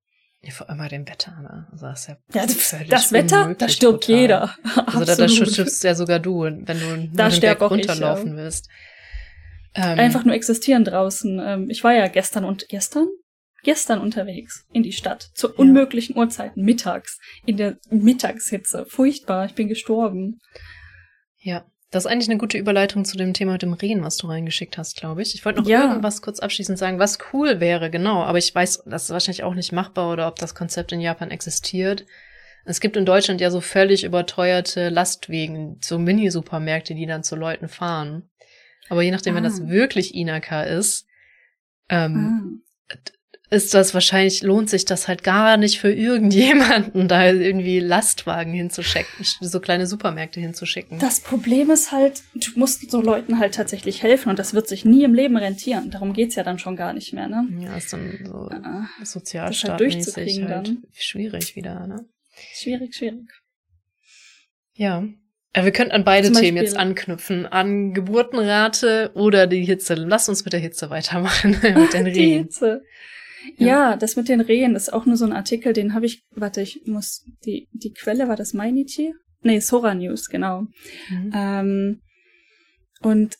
Ja, 0.41 0.51
vor 0.51 0.69
allem 0.69 0.77
bei 0.77 0.87
dem 0.87 1.07
Wetter, 1.07 1.31
ne? 1.41 1.67
Also 1.71 1.87
das, 1.87 2.07
ja 2.07 2.17
ja, 2.33 2.45
das, 2.45 3.11
Wetter, 3.11 3.55
da 3.57 3.67
stirbt 3.67 4.03
total. 4.03 4.21
jeder. 4.21 4.55
Also 4.85 5.05
da, 5.05 5.15
da 5.15 5.27
stirbst 5.27 5.83
ja 5.83 5.95
sogar 5.95 6.19
du, 6.19 6.43
wenn 6.43 6.65
du 6.65 7.09
da 7.13 7.29
den 7.29 7.41
Berg 7.41 7.61
runterlaufen 7.61 8.31
ich, 8.31 8.37
willst. 8.37 8.69
Ähm, 9.73 9.99
Einfach 9.99 10.23
nur 10.23 10.35
existieren 10.35 10.85
draußen. 10.85 11.41
Ähm, 11.43 11.69
ich 11.69 11.83
war 11.83 11.93
ja 11.93 12.07
gestern 12.07 12.45
und 12.45 12.67
gestern? 12.69 13.07
Gestern 13.63 13.99
unterwegs 13.99 14.67
in 14.71 14.83
die 14.83 14.91
Stadt. 14.91 15.31
Zu 15.33 15.51
unmöglichen 15.51 16.15
Uhrzeiten, 16.15 16.63
mittags. 16.63 17.19
In 17.47 17.57
der 17.57 17.77
Mittagshitze. 17.89 18.85
Furchtbar, 18.87 19.47
ich 19.47 19.55
bin 19.55 19.67
gestorben. 19.67 20.39
Ja, 21.39 21.65
das 21.95 22.03
ist 22.03 22.11
eigentlich 22.11 22.29
eine 22.29 22.37
gute 22.37 22.57
Überleitung 22.57 23.05
zu 23.05 23.15
dem 23.15 23.33
Thema 23.33 23.53
mit 23.53 23.61
dem 23.61 23.71
Rehen, 23.71 24.03
was 24.03 24.17
du 24.17 24.27
reingeschickt 24.27 24.77
hast, 24.77 24.97
glaube 24.97 25.21
ich. 25.21 25.33
Ich 25.33 25.45
wollte 25.45 25.61
noch 25.61 25.67
ja. 25.67 25.87
irgendwas 25.87 26.21
kurz 26.21 26.41
abschließend 26.41 26.77
sagen, 26.77 26.99
was 26.99 27.19
cool 27.31 27.61
wäre, 27.61 27.89
genau. 27.89 28.23
Aber 28.23 28.37
ich 28.37 28.53
weiß, 28.53 28.83
das 28.85 29.05
ist 29.05 29.11
wahrscheinlich 29.11 29.43
auch 29.43 29.55
nicht 29.55 29.71
machbar 29.71 30.11
oder 30.11 30.27
ob 30.27 30.35
das 30.37 30.55
Konzept 30.55 30.91
in 30.91 30.99
Japan 30.99 31.31
existiert. 31.31 32.05
Es 32.65 32.81
gibt 32.81 32.97
in 32.97 33.05
Deutschland 33.05 33.39
ja 33.39 33.49
so 33.49 33.61
völlig 33.61 34.03
überteuerte 34.03 34.89
Lastwegen, 34.89 35.79
so 35.81 35.97
Mini-Supermärkte, 35.97 36.95
die 36.95 37.05
dann 37.05 37.23
zu 37.23 37.37
Leuten 37.37 37.69
fahren. 37.69 38.29
Aber 38.89 39.01
je 39.01 39.11
nachdem, 39.11 39.33
ah. 39.33 39.37
wenn 39.37 39.43
das 39.45 39.61
ah. 39.61 39.69
wirklich 39.69 40.15
Inaka 40.15 40.63
ist, 40.63 41.07
ähm, 41.87 42.61
ah 42.89 42.97
ist 43.49 43.73
das 43.73 43.93
wahrscheinlich, 43.93 44.41
lohnt 44.41 44.69
sich 44.69 44.85
das 44.85 45.07
halt 45.07 45.23
gar 45.23 45.57
nicht 45.57 45.79
für 45.79 45.91
irgendjemanden, 45.91 47.07
da 47.07 47.25
irgendwie 47.29 47.79
Lastwagen 47.79 48.53
hinzuschicken, 48.53 49.25
so 49.41 49.59
kleine 49.59 49.87
Supermärkte 49.87 50.39
hinzuschicken. 50.39 50.99
Das 50.99 51.19
Problem 51.19 51.69
ist 51.69 51.91
halt, 51.91 52.23
du 52.33 52.51
musst 52.55 52.89
so 52.89 53.01
Leuten 53.01 53.39
halt 53.39 53.55
tatsächlich 53.55 54.03
helfen 54.03 54.29
und 54.29 54.39
das 54.39 54.53
wird 54.53 54.67
sich 54.67 54.85
nie 54.85 55.03
im 55.03 55.13
Leben 55.13 55.37
rentieren. 55.37 55.91
Darum 55.91 56.13
geht's 56.13 56.35
ja 56.35 56.43
dann 56.43 56.59
schon 56.59 56.75
gar 56.75 56.93
nicht 56.93 57.13
mehr, 57.13 57.27
ne? 57.27 57.47
Ja, 57.59 57.77
ist 57.77 57.93
dann 57.93 58.19
so 58.25 58.49
ja, 58.51 58.87
sozialstaatmäßig 59.03 60.41
halt, 60.43 60.49
halt 60.49 60.71
schwierig 60.93 61.55
wieder, 61.55 61.87
ne? 61.87 62.05
Schwierig, 62.53 62.95
schwierig. 62.95 63.29
Ja. 64.73 65.05
Ja, 65.55 65.63
wir 65.63 65.71
könnten 65.71 65.93
an 65.93 66.03
beide 66.03 66.31
Themen 66.33 66.57
jetzt 66.57 66.75
anknüpfen. 66.75 67.45
An 67.45 67.93
Geburtenrate 67.93 69.11
oder 69.13 69.47
die 69.47 69.63
Hitze. 69.63 69.93
Lass 69.93 70.27
uns 70.27 70.43
mit 70.43 70.51
der 70.51 70.59
Hitze 70.59 70.89
weitermachen. 70.89 71.51
mit 71.61 71.93
den. 71.93 72.05
Die 72.13 72.33
Hitze. 72.33 72.81
Ja. 73.57 73.95
das 73.95 74.15
mit 74.15 74.29
den 74.29 74.41
Rehen 74.41 74.75
ist 74.75 74.91
auch 74.91 75.05
nur 75.05 75.17
so 75.17 75.25
ein 75.25 75.33
Artikel, 75.33 75.73
den 75.73 75.93
habe 75.93 76.05
ich, 76.05 76.23
warte, 76.31 76.61
ich 76.61 76.81
muss, 76.85 77.25
die, 77.45 77.67
die 77.71 77.93
Quelle 77.93 78.27
war 78.27 78.35
das 78.35 78.53
Mainichi? 78.53 79.13
Nee, 79.41 79.59
Sora 79.59 79.93
News, 79.93 80.27
genau. 80.29 80.67
Mhm. 81.09 81.31
Ähm, 81.33 82.01
und 83.01 83.35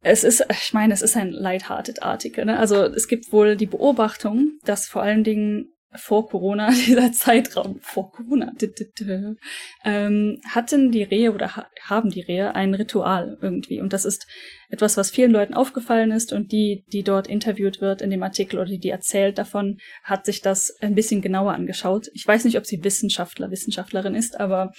es 0.00 0.24
ist, 0.24 0.44
ich 0.50 0.72
meine, 0.72 0.94
es 0.94 1.02
ist 1.02 1.16
ein 1.16 1.32
lighthearted 1.32 2.02
Artikel. 2.02 2.44
Ne? 2.44 2.58
Also 2.58 2.84
es 2.84 3.08
gibt 3.08 3.32
wohl 3.32 3.56
die 3.56 3.66
Beobachtung, 3.66 4.58
dass 4.64 4.86
vor 4.86 5.02
allen 5.02 5.24
Dingen 5.24 5.72
vor 5.94 6.28
Corona, 6.28 6.70
dieser 6.86 7.12
Zeitraum 7.12 7.78
vor 7.80 8.12
Corona, 8.12 8.52
ähm, 9.84 10.40
hatten 10.48 10.90
die 10.90 11.02
Rehe 11.02 11.32
oder 11.32 11.56
ha 11.56 11.66
haben 11.82 12.10
die 12.10 12.20
Rehe 12.20 12.54
ein 12.54 12.74
Ritual 12.74 13.38
irgendwie. 13.40 13.80
Und 13.80 13.92
das 13.92 14.04
ist 14.04 14.26
etwas, 14.68 14.96
was 14.96 15.10
vielen 15.10 15.30
Leuten 15.30 15.54
aufgefallen 15.54 16.10
ist 16.10 16.32
und 16.32 16.52
die, 16.52 16.84
die 16.92 17.02
dort 17.02 17.26
interviewt 17.26 17.80
wird 17.80 18.02
in 18.02 18.10
dem 18.10 18.22
Artikel 18.22 18.58
oder 18.58 18.68
die, 18.68 18.78
die 18.78 18.90
erzählt 18.90 19.38
davon, 19.38 19.78
hat 20.02 20.26
sich 20.26 20.42
das 20.42 20.76
ein 20.80 20.94
bisschen 20.94 21.22
genauer 21.22 21.54
angeschaut. 21.54 22.08
Ich 22.12 22.26
weiß 22.26 22.44
nicht, 22.44 22.58
ob 22.58 22.66
sie 22.66 22.84
Wissenschaftler, 22.84 23.50
Wissenschaftlerin 23.50 24.14
ist, 24.14 24.38
aber 24.38 24.72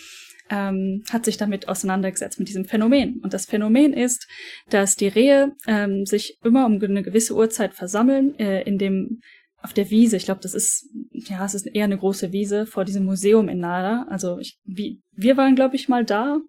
ähm, 0.50 1.04
hat 1.12 1.26
sich 1.26 1.38
damit 1.38 1.68
auseinandergesetzt 1.68 2.40
mit 2.40 2.48
diesem 2.48 2.66
Phänomen. 2.66 3.20
Und 3.24 3.34
das 3.34 3.46
Phänomen 3.46 3.94
ist, 3.94 4.28
dass 4.70 4.96
die 4.96 5.08
Rehe 5.08 5.56
ähm, 5.68 6.06
sich 6.06 6.38
immer 6.44 6.66
um 6.66 6.82
eine 6.82 7.04
gewisse 7.04 7.36
Uhrzeit 7.36 7.74
versammeln 7.74 8.38
äh, 8.40 8.64
in 8.64 8.78
dem 8.78 9.22
auf 9.62 9.74
der 9.74 9.90
Wiese, 9.90 10.16
ich 10.16 10.26
glaube, 10.26 10.42
das 10.42 10.54
ist, 10.54 10.90
ja, 11.12 11.44
es 11.46 11.54
ist 11.54 11.66
eher 11.66 11.84
eine 11.84 11.98
große 11.98 12.32
Wiese 12.32 12.66
vor 12.66 12.86
diesem 12.86 13.06
Museum 13.06 13.50
in 13.50 13.60
Nara. 13.60 14.06
Also 14.10 14.40
ich, 14.40 14.58
wie, 14.64 15.02
wir 15.12 15.38
waren, 15.38 15.56
glaube 15.56 15.76
ich, 15.76 15.90
mal 15.90 16.06
da, 16.06 16.40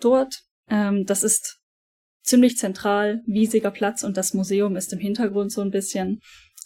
dort. 0.00 0.42
Ähm, 0.68 1.04
das 1.04 1.22
ist 1.22 1.60
ziemlich 2.22 2.56
zentral, 2.56 3.22
wiesiger 3.26 3.70
Platz 3.70 4.02
und 4.02 4.16
das 4.16 4.34
Museum 4.34 4.76
ist 4.76 4.92
im 4.92 4.98
Hintergrund 4.98 5.52
so 5.52 5.60
ein 5.60 5.70
bisschen. 5.70 6.20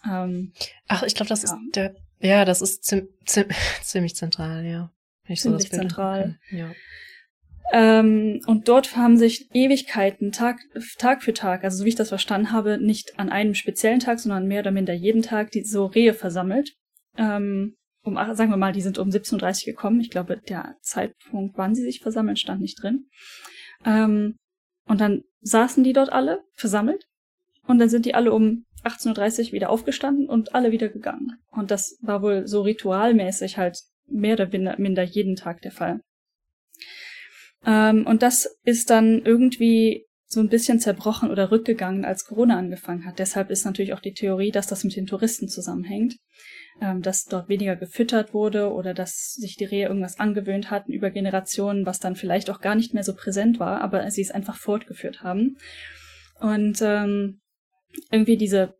Ähm, 0.09 0.53
Ach, 0.87 1.03
ich 1.03 1.15
glaube, 1.15 1.29
das 1.29 1.43
ja. 1.43 1.55
ist 1.55 1.77
der, 1.77 1.97
ja, 2.21 2.45
das 2.45 2.63
ist 2.63 2.85
zim, 2.85 3.09
zim, 3.25 3.47
ziemlich 3.83 4.15
zentral, 4.15 4.65
ja. 4.65 4.93
Ziemlich 5.27 5.43
so 5.43 5.77
zentral. 5.77 6.39
Ja. 6.51 6.73
Ähm, 7.73 8.41
und 8.47 8.69
dort 8.69 8.97
haben 8.97 9.19
sich 9.19 9.49
Ewigkeiten 9.53 10.33
Tag, 10.33 10.61
Tag 10.99 11.23
für 11.23 11.35
Tag, 11.35 11.65
also 11.65 11.79
so 11.79 11.85
wie 11.85 11.91
ich 11.91 11.95
das 11.95 12.09
verstanden 12.09 12.53
habe, 12.53 12.79
nicht 12.79 13.19
an 13.19 13.29
einem 13.29 13.55
speziellen 13.55 14.01
Tag, 14.01 14.21
sondern 14.21 14.47
mehr 14.47 14.61
oder 14.61 14.71
minder 14.71 14.95
jeden 14.95 15.23
Tag 15.23 15.51
die 15.51 15.65
so 15.65 15.87
Rehe 15.87 16.15
versammelt. 16.15 16.73
Ähm, 17.17 17.75
um, 18.03 18.15
sagen 18.15 18.51
wir 18.51 18.57
mal, 18.57 18.73
die 18.73 18.81
sind 18.81 18.99
um 18.99 19.09
17.30 19.09 19.67
Uhr 19.69 19.75
gekommen. 19.75 20.01
Ich 20.01 20.11
glaube, 20.11 20.39
der 20.49 20.77
Zeitpunkt, 20.81 21.59
wann 21.59 21.75
sie 21.75 21.83
sich 21.83 22.01
versammeln, 22.01 22.37
stand 22.37 22.61
nicht 22.61 22.83
drin. 22.83 23.07
Ähm, 23.85 24.37
und 24.87 25.01
dann 25.01 25.23
saßen 25.41 25.85
die 25.85 25.93
dort 25.93 26.11
alle 26.11 26.41
versammelt. 26.55 27.05
Und 27.67 27.79
dann 27.79 27.91
sind 27.91 28.07
die 28.07 28.15
alle 28.15 28.33
um 28.33 28.65
18.30 28.85 29.49
Uhr 29.49 29.53
wieder 29.53 29.71
aufgestanden 29.71 30.27
und 30.27 30.55
alle 30.55 30.73
wieder 30.73 30.89
gegangen. 30.89 31.33
Und 31.51 31.71
das 31.71 31.99
war 32.01 32.23
wohl 32.23 32.47
so 32.47 32.63
ritualmäßig 32.63 33.59
halt 33.59 33.79
mehr 34.07 34.35
oder 34.35 34.79
minder 34.79 35.03
jeden 35.03 35.37
Tag 35.37 35.61
der 35.61 35.73
Fall. 35.73 36.01
Ähm, 37.67 38.07
und 38.07 38.23
das 38.23 38.59
ist 38.65 38.91
dann 38.91 39.23
irgendwie 39.25 40.07
so 40.31 40.41
ein 40.41 40.51
bisschen 40.51 40.79
zerbrochen 40.79 41.31
oder 41.31 41.51
rückgegangen, 41.51 42.05
als 42.05 42.27
Corona 42.27 42.59
angefangen 42.59 43.07
hat. 43.07 43.19
Deshalb 43.19 43.51
ist 43.51 43.65
natürlich 43.65 43.95
auch 43.95 44.01
die 44.01 44.13
Theorie, 44.13 44.51
dass 44.51 44.67
das 44.67 44.85
mit 44.85 44.95
den 44.95 45.07
Touristen 45.07 45.49
zusammenhängt, 45.49 46.17
ähm, 46.83 47.01
dass 47.01 47.25
dort 47.25 47.49
weniger 47.49 47.77
gefüttert 47.77 48.35
wurde 48.35 48.71
oder 48.71 48.93
dass 48.93 49.33
sich 49.35 49.57
die 49.57 49.65
Rehe 49.65 49.89
irgendwas 49.89 50.21
angewöhnt 50.21 50.71
hatten 50.71 50.93
über 50.93 51.11
Generationen, 51.11 51.87
was 51.87 51.99
dann 51.99 52.15
vielleicht 52.15 52.51
auch 52.51 52.61
gar 52.61 52.75
nicht 52.75 52.93
mehr 52.93 53.05
so 53.05 53.15
präsent 53.15 53.59
war, 53.59 53.81
aber 53.81 54.11
sie 54.11 54.21
es 54.21 54.31
einfach 54.31 54.57
fortgeführt 54.57 55.23
haben. 55.23 55.57
Und 56.41 56.79
ähm, 56.83 57.41
irgendwie 58.11 58.37
diese 58.37 58.75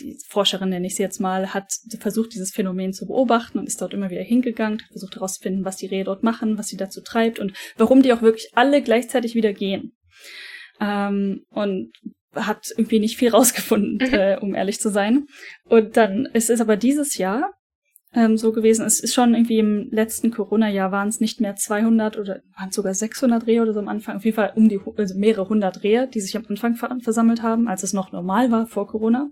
die 0.00 0.18
Forscherin, 0.26 0.70
nenne 0.70 0.86
ich 0.86 0.96
sie 0.96 1.02
jetzt 1.02 1.20
mal, 1.20 1.52
hat 1.54 1.72
versucht, 1.98 2.34
dieses 2.34 2.50
Phänomen 2.50 2.92
zu 2.92 3.06
beobachten 3.06 3.58
und 3.58 3.66
ist 3.66 3.80
dort 3.80 3.94
immer 3.94 4.10
wieder 4.10 4.22
hingegangen, 4.22 4.80
hat 4.80 4.90
versucht 4.90 5.16
herauszufinden, 5.16 5.64
was 5.64 5.76
die 5.76 5.86
Rehe 5.86 6.04
dort 6.04 6.22
machen, 6.22 6.58
was 6.58 6.68
sie 6.68 6.76
dazu 6.76 7.00
treibt 7.02 7.38
und 7.38 7.52
warum 7.76 8.02
die 8.02 8.12
auch 8.12 8.22
wirklich 8.22 8.50
alle 8.54 8.82
gleichzeitig 8.82 9.34
wieder 9.34 9.52
gehen. 9.52 9.92
Ähm, 10.80 11.44
und 11.50 11.92
hat 12.34 12.68
irgendwie 12.76 12.98
nicht 12.98 13.16
viel 13.16 13.30
rausgefunden, 13.30 14.08
mhm. 14.08 14.14
äh, 14.14 14.38
um 14.40 14.54
ehrlich 14.54 14.80
zu 14.80 14.90
sein. 14.90 15.26
Und 15.64 15.96
dann 15.96 16.26
ist 16.26 16.50
es 16.50 16.60
aber 16.60 16.76
dieses 16.76 17.18
Jahr 17.18 17.52
ähm, 18.14 18.36
so 18.36 18.52
gewesen. 18.52 18.84
Es 18.84 19.00
ist 19.00 19.14
schon 19.14 19.34
irgendwie 19.34 19.58
im 19.58 19.88
letzten 19.90 20.30
Corona-Jahr 20.30 20.92
waren 20.92 21.08
es 21.08 21.20
nicht 21.20 21.40
mehr 21.40 21.56
200 21.56 22.18
oder 22.18 22.42
waren 22.56 22.68
es 22.68 22.74
sogar 22.74 22.94
600 22.94 23.46
Rehe 23.46 23.62
oder 23.62 23.72
so 23.72 23.80
am 23.80 23.88
Anfang. 23.88 24.16
Auf 24.16 24.24
jeden 24.24 24.36
Fall 24.36 24.52
um 24.54 24.68
die 24.68 24.80
also 24.96 25.18
mehrere 25.18 25.48
hundert 25.48 25.82
Rehe, 25.82 26.08
die 26.08 26.20
sich 26.20 26.36
am 26.36 26.46
Anfang 26.48 26.76
versammelt 27.00 27.42
haben, 27.42 27.68
als 27.68 27.82
es 27.82 27.92
noch 27.92 28.12
normal 28.12 28.50
war 28.50 28.66
vor 28.66 28.86
Corona. 28.86 29.30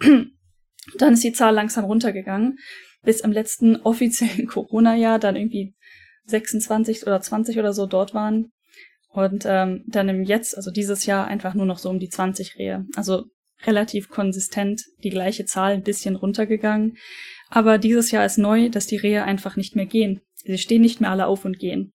Dann 0.00 1.12
ist 1.14 1.24
die 1.24 1.32
Zahl 1.32 1.54
langsam 1.54 1.84
runtergegangen, 1.84 2.58
bis 3.02 3.20
im 3.20 3.32
letzten 3.32 3.76
offiziellen 3.76 4.46
Corona-Jahr 4.48 5.18
dann 5.18 5.36
irgendwie 5.36 5.74
26 6.26 7.06
oder 7.06 7.20
20 7.20 7.58
oder 7.58 7.72
so 7.72 7.86
dort 7.86 8.14
waren. 8.14 8.52
Und 9.10 9.44
ähm, 9.46 9.84
dann 9.88 10.08
im 10.08 10.22
Jetzt, 10.22 10.56
also 10.56 10.70
dieses 10.70 11.06
Jahr, 11.06 11.26
einfach 11.26 11.54
nur 11.54 11.66
noch 11.66 11.78
so 11.78 11.88
um 11.88 11.98
die 11.98 12.10
20 12.10 12.56
Rehe. 12.58 12.86
Also 12.94 13.24
relativ 13.66 14.08
konsistent 14.08 14.82
die 15.02 15.10
gleiche 15.10 15.44
Zahl, 15.44 15.72
ein 15.72 15.82
bisschen 15.82 16.14
runtergegangen. 16.14 16.96
Aber 17.48 17.78
dieses 17.78 18.10
Jahr 18.10 18.24
ist 18.24 18.38
neu, 18.38 18.68
dass 18.68 18.86
die 18.86 18.96
Rehe 18.96 19.24
einfach 19.24 19.56
nicht 19.56 19.74
mehr 19.74 19.86
gehen. 19.86 20.20
Sie 20.34 20.58
stehen 20.58 20.82
nicht 20.82 21.00
mehr 21.00 21.10
alle 21.10 21.26
auf 21.26 21.44
und 21.44 21.58
gehen. 21.58 21.92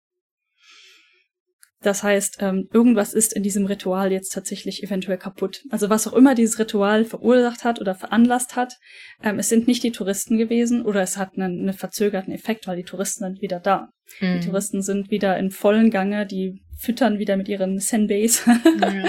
Das 1.80 2.02
heißt, 2.02 2.38
ähm, 2.40 2.68
irgendwas 2.72 3.14
ist 3.14 3.32
in 3.32 3.44
diesem 3.44 3.66
Ritual 3.66 4.10
jetzt 4.10 4.30
tatsächlich 4.30 4.82
eventuell 4.82 5.18
kaputt. 5.18 5.62
Also 5.70 5.88
was 5.88 6.08
auch 6.08 6.12
immer 6.12 6.34
dieses 6.34 6.58
Ritual 6.58 7.04
verursacht 7.04 7.64
hat 7.64 7.80
oder 7.80 7.94
veranlasst 7.94 8.56
hat, 8.56 8.74
ähm, 9.22 9.38
es 9.38 9.48
sind 9.48 9.68
nicht 9.68 9.84
die 9.84 9.92
Touristen 9.92 10.38
gewesen 10.38 10.82
oder 10.82 11.02
es 11.02 11.16
hat 11.16 11.36
einen, 11.36 11.60
einen 11.60 11.72
verzögerten 11.72 12.32
Effekt, 12.32 12.66
weil 12.66 12.76
die 12.76 12.84
Touristen 12.84 13.24
sind 13.24 13.42
wieder 13.42 13.60
da. 13.60 13.90
Mhm. 14.20 14.40
Die 14.40 14.46
Touristen 14.46 14.82
sind 14.82 15.10
wieder 15.10 15.38
in 15.38 15.50
vollen 15.50 15.90
Gange, 15.90 16.26
die 16.26 16.60
füttern 16.78 17.18
wieder 17.18 17.36
mit 17.36 17.48
ihren 17.48 17.78
Senbeis, 17.78 18.44
ja. 18.80 19.04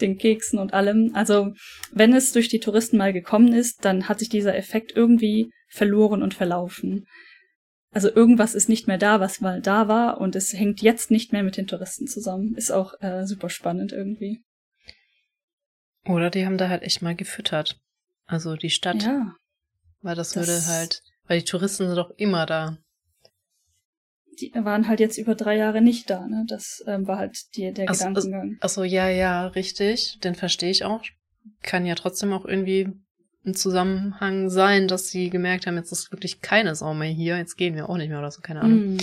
den 0.00 0.18
Keksen 0.18 0.58
und 0.58 0.74
allem. 0.74 1.12
Also 1.14 1.52
wenn 1.92 2.14
es 2.14 2.32
durch 2.32 2.48
die 2.48 2.60
Touristen 2.60 2.98
mal 2.98 3.12
gekommen 3.12 3.54
ist, 3.54 3.84
dann 3.84 4.08
hat 4.08 4.18
sich 4.18 4.28
dieser 4.28 4.56
Effekt 4.56 4.92
irgendwie 4.94 5.50
verloren 5.68 6.22
und 6.22 6.34
verlaufen. 6.34 7.06
Also 7.92 8.08
irgendwas 8.10 8.54
ist 8.54 8.70
nicht 8.70 8.88
mehr 8.88 8.96
da, 8.96 9.20
was 9.20 9.40
mal 9.42 9.60
da 9.60 9.86
war 9.86 10.18
und 10.18 10.34
es 10.34 10.52
hängt 10.54 10.80
jetzt 10.80 11.10
nicht 11.10 11.32
mehr 11.32 11.42
mit 11.42 11.58
den 11.58 11.66
Touristen 11.66 12.06
zusammen. 12.06 12.54
Ist 12.56 12.70
auch 12.70 12.94
äh, 13.00 13.26
super 13.26 13.50
spannend 13.50 13.92
irgendwie. 13.92 14.42
Oder 16.06 16.30
die 16.30 16.46
haben 16.46 16.56
da 16.56 16.68
halt 16.68 16.82
echt 16.82 17.02
mal 17.02 17.14
gefüttert. 17.14 17.78
Also 18.26 18.56
die 18.56 18.70
Stadt. 18.70 19.02
Ja. 19.02 19.34
Weil 20.00 20.16
das, 20.16 20.30
das 20.30 20.48
würde 20.48 20.66
halt, 20.66 21.02
weil 21.26 21.40
die 21.40 21.44
Touristen 21.44 21.86
sind 21.86 21.96
doch 21.96 22.10
immer 22.16 22.46
da. 22.46 22.78
Die 24.40 24.50
waren 24.54 24.88
halt 24.88 24.98
jetzt 24.98 25.18
über 25.18 25.34
drei 25.34 25.58
Jahre 25.58 25.82
nicht 25.82 26.08
da, 26.08 26.26
ne? 26.26 26.46
Das 26.48 26.82
ähm, 26.86 27.06
war 27.06 27.18
halt 27.18 27.54
die, 27.54 27.72
der 27.72 27.88
ach, 27.88 27.92
Gedankengang. 27.92 28.56
Achso, 28.60 28.82
ja, 28.82 29.08
ja, 29.08 29.48
richtig. 29.48 30.18
Den 30.24 30.34
verstehe 30.34 30.70
ich 30.70 30.84
auch. 30.84 31.02
Kann 31.62 31.84
ja 31.84 31.94
trotzdem 31.94 32.32
auch 32.32 32.46
irgendwie 32.46 32.88
ein 33.44 33.54
Zusammenhang 33.54 34.50
sein, 34.50 34.88
dass 34.88 35.08
sie 35.08 35.30
gemerkt 35.30 35.66
haben, 35.66 35.76
jetzt 35.76 35.92
ist 35.92 36.12
wirklich 36.12 36.40
keine 36.40 36.74
Sau 36.74 36.94
mehr 36.94 37.10
hier, 37.10 37.36
jetzt 37.36 37.56
gehen 37.56 37.74
wir 37.74 37.88
auch 37.88 37.96
nicht 37.96 38.08
mehr 38.08 38.18
oder 38.18 38.30
so, 38.30 38.40
keine 38.40 38.60
Ahnung. 38.60 38.94
Mm. 38.94 38.98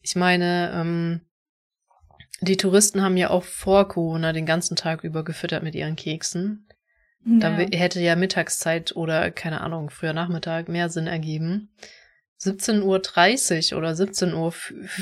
Ich 0.00 0.16
meine, 0.16 0.72
ähm, 0.74 1.20
die 2.40 2.56
Touristen 2.56 3.02
haben 3.02 3.16
ja 3.16 3.30
auch 3.30 3.44
vor 3.44 3.86
Corona 3.86 4.32
den 4.32 4.46
ganzen 4.46 4.74
Tag 4.74 5.04
über 5.04 5.24
gefüttert 5.24 5.62
mit 5.62 5.76
ihren 5.76 5.94
Keksen. 5.94 6.66
Ja. 7.24 7.38
Da 7.38 7.56
hätte 7.56 8.00
ja 8.00 8.16
Mittagszeit 8.16 8.96
oder, 8.96 9.30
keine 9.30 9.60
Ahnung, 9.60 9.90
früher 9.90 10.12
Nachmittag 10.12 10.68
mehr 10.68 10.88
Sinn 10.88 11.06
ergeben. 11.06 11.70
17.30 12.42 13.72
Uhr 13.72 13.78
oder 13.78 13.94
17 13.94 14.34
Uhr 14.34 14.52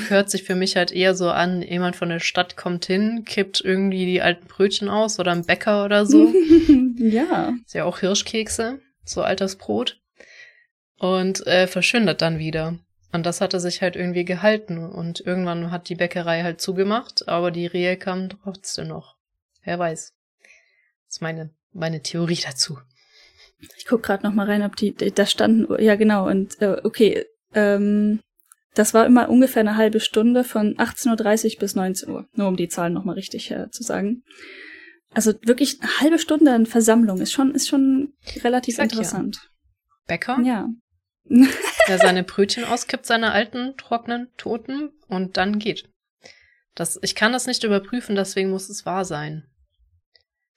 hört 0.08 0.30
sich 0.30 0.44
für 0.44 0.54
mich 0.54 0.76
halt 0.76 0.92
eher 0.92 1.14
so 1.14 1.30
an, 1.30 1.62
jemand 1.62 1.96
von 1.96 2.10
der 2.10 2.20
Stadt 2.20 2.56
kommt 2.56 2.84
hin, 2.84 3.24
kippt 3.24 3.62
irgendwie 3.62 4.04
die 4.04 4.20
alten 4.20 4.46
Brötchen 4.46 4.90
aus 4.90 5.18
oder 5.18 5.32
ein 5.32 5.46
Bäcker 5.46 5.86
oder 5.86 6.04
so. 6.04 6.32
ja. 6.96 7.54
Ist 7.64 7.74
ja 7.74 7.84
auch 7.84 8.00
Hirschkekse, 8.00 8.80
so 9.04 9.22
altes 9.22 9.56
Brot. 9.56 10.00
Und 10.98 11.46
äh, 11.46 11.66
verschwindet 11.66 12.20
dann 12.20 12.38
wieder. 12.38 12.78
Und 13.10 13.24
das 13.24 13.40
hatte 13.40 13.58
sich 13.58 13.80
halt 13.80 13.96
irgendwie 13.96 14.26
gehalten. 14.26 14.78
Und 14.78 15.20
irgendwann 15.20 15.70
hat 15.70 15.88
die 15.88 15.94
Bäckerei 15.94 16.42
halt 16.42 16.60
zugemacht, 16.60 17.26
aber 17.26 17.50
die 17.50 17.66
Rehe 17.66 17.96
kamen 17.96 18.28
trotzdem 18.28 18.88
noch. 18.88 19.16
Wer 19.64 19.78
weiß. 19.78 20.12
Das 21.06 21.16
ist 21.16 21.22
meine, 21.22 21.50
meine 21.72 22.02
Theorie 22.02 22.38
dazu. 22.44 22.78
Ich 23.76 23.86
guck 23.86 24.02
gerade 24.02 24.26
noch 24.26 24.34
mal 24.34 24.46
rein, 24.46 24.62
ob 24.62 24.76
die, 24.76 24.94
da 24.94 25.26
standen, 25.26 25.66
ja 25.82 25.96
genau, 25.96 26.26
und 26.28 26.60
äh, 26.62 26.80
okay, 26.82 27.26
ähm, 27.54 28.20
das 28.74 28.94
war 28.94 29.06
immer 29.06 29.28
ungefähr 29.28 29.60
eine 29.60 29.76
halbe 29.76 30.00
Stunde 30.00 30.44
von 30.44 30.76
18.30 30.76 31.54
Uhr 31.54 31.60
bis 31.60 31.74
19 31.74 32.08
Uhr, 32.08 32.28
nur 32.34 32.48
um 32.48 32.56
die 32.56 32.68
Zahlen 32.68 32.92
noch 32.92 33.04
mal 33.04 33.14
richtig 33.14 33.50
äh, 33.50 33.70
zu 33.70 33.82
sagen. 33.82 34.22
Also 35.12 35.34
wirklich 35.42 35.80
eine 35.80 36.00
halbe 36.00 36.18
Stunde 36.18 36.52
an 36.52 36.66
Versammlung 36.66 37.20
ist 37.20 37.32
schon, 37.32 37.54
ist 37.54 37.68
schon 37.68 38.12
relativ 38.42 38.78
interessant. 38.78 39.36
Ja. 39.36 39.48
Bäcker? 40.06 40.40
Ja. 40.44 40.68
der 41.88 41.98
seine 41.98 42.24
Brötchen 42.24 42.64
auskippt, 42.64 43.06
seine 43.06 43.32
alten, 43.32 43.76
trockenen, 43.76 44.28
toten 44.36 44.90
und 45.08 45.36
dann 45.36 45.58
geht. 45.58 45.88
Das, 46.74 46.98
ich 47.02 47.14
kann 47.14 47.32
das 47.32 47.46
nicht 47.46 47.64
überprüfen, 47.64 48.16
deswegen 48.16 48.50
muss 48.50 48.68
es 48.68 48.86
wahr 48.86 49.04
sein. 49.04 49.44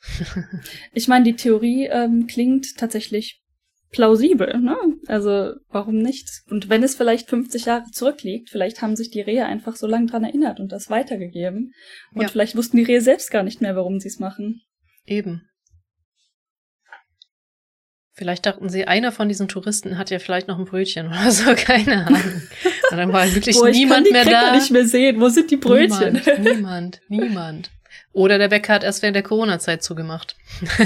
ich 0.94 1.08
meine, 1.08 1.26
die 1.26 1.36
Theorie 1.36 1.88
ähm, 1.88 2.28
klingt 2.28 2.78
tatsächlich 2.78 3.43
plausibel, 3.94 4.60
ne? 4.60 4.76
Also 5.08 5.54
warum 5.70 6.00
nicht? 6.00 6.28
Und 6.50 6.68
wenn 6.68 6.84
es 6.84 6.96
vielleicht 6.96 7.30
50 7.30 7.66
Jahre 7.66 7.86
zurückliegt, 7.92 8.50
vielleicht 8.50 8.82
haben 8.82 8.96
sich 8.96 9.10
die 9.10 9.22
Rehe 9.22 9.46
einfach 9.46 9.78
so 9.78 9.88
lange 9.88 10.08
dran 10.08 10.26
erinnert 10.26 10.60
und 10.60 10.72
das 10.72 10.90
weitergegeben. 10.90 11.72
Und 12.14 12.22
ja. 12.24 12.28
vielleicht 12.28 12.58
wussten 12.58 12.78
die 12.78 12.84
Rehe 12.84 13.02
selbst 13.02 13.32
gar 13.32 13.44
nicht 13.44 13.62
mehr, 13.62 13.76
warum 13.76 14.00
sie 14.00 14.10
es 14.10 14.20
machen. 14.20 14.62
Eben. 15.06 15.44
Vielleicht 18.16 18.46
dachten 18.46 18.70
sie, 18.70 18.86
einer 18.86 19.12
von 19.12 19.28
diesen 19.28 19.48
Touristen 19.48 19.98
hat 19.98 20.12
ja 20.12 20.20
vielleicht 20.20 20.48
noch 20.48 20.60
ein 20.60 20.66
Brötchen 20.66 21.08
oder 21.08 21.32
so, 21.32 21.54
keine 21.56 22.06
Ahnung. 22.06 22.42
Und 22.92 22.98
dann 22.98 23.14
war 23.14 23.34
wirklich 23.34 23.58
Boah, 23.58 23.70
niemand 23.70 24.12
mehr 24.12 24.26
da. 24.26 24.54
Ich 24.54 24.62
nicht 24.62 24.72
mehr 24.72 24.86
sehen. 24.86 25.20
Wo 25.20 25.30
sind 25.30 25.50
die 25.50 25.58
Brötchen? 25.58 26.14
Niemand, 26.14 26.40
niemand, 26.40 27.02
niemand. 27.08 27.72
Oder 28.12 28.38
der 28.38 28.50
Bäcker 28.50 28.74
hat 28.74 28.84
erst 28.84 29.02
während 29.02 29.16
der 29.16 29.24
Corona-Zeit 29.24 29.82
zugemacht. 29.82 30.36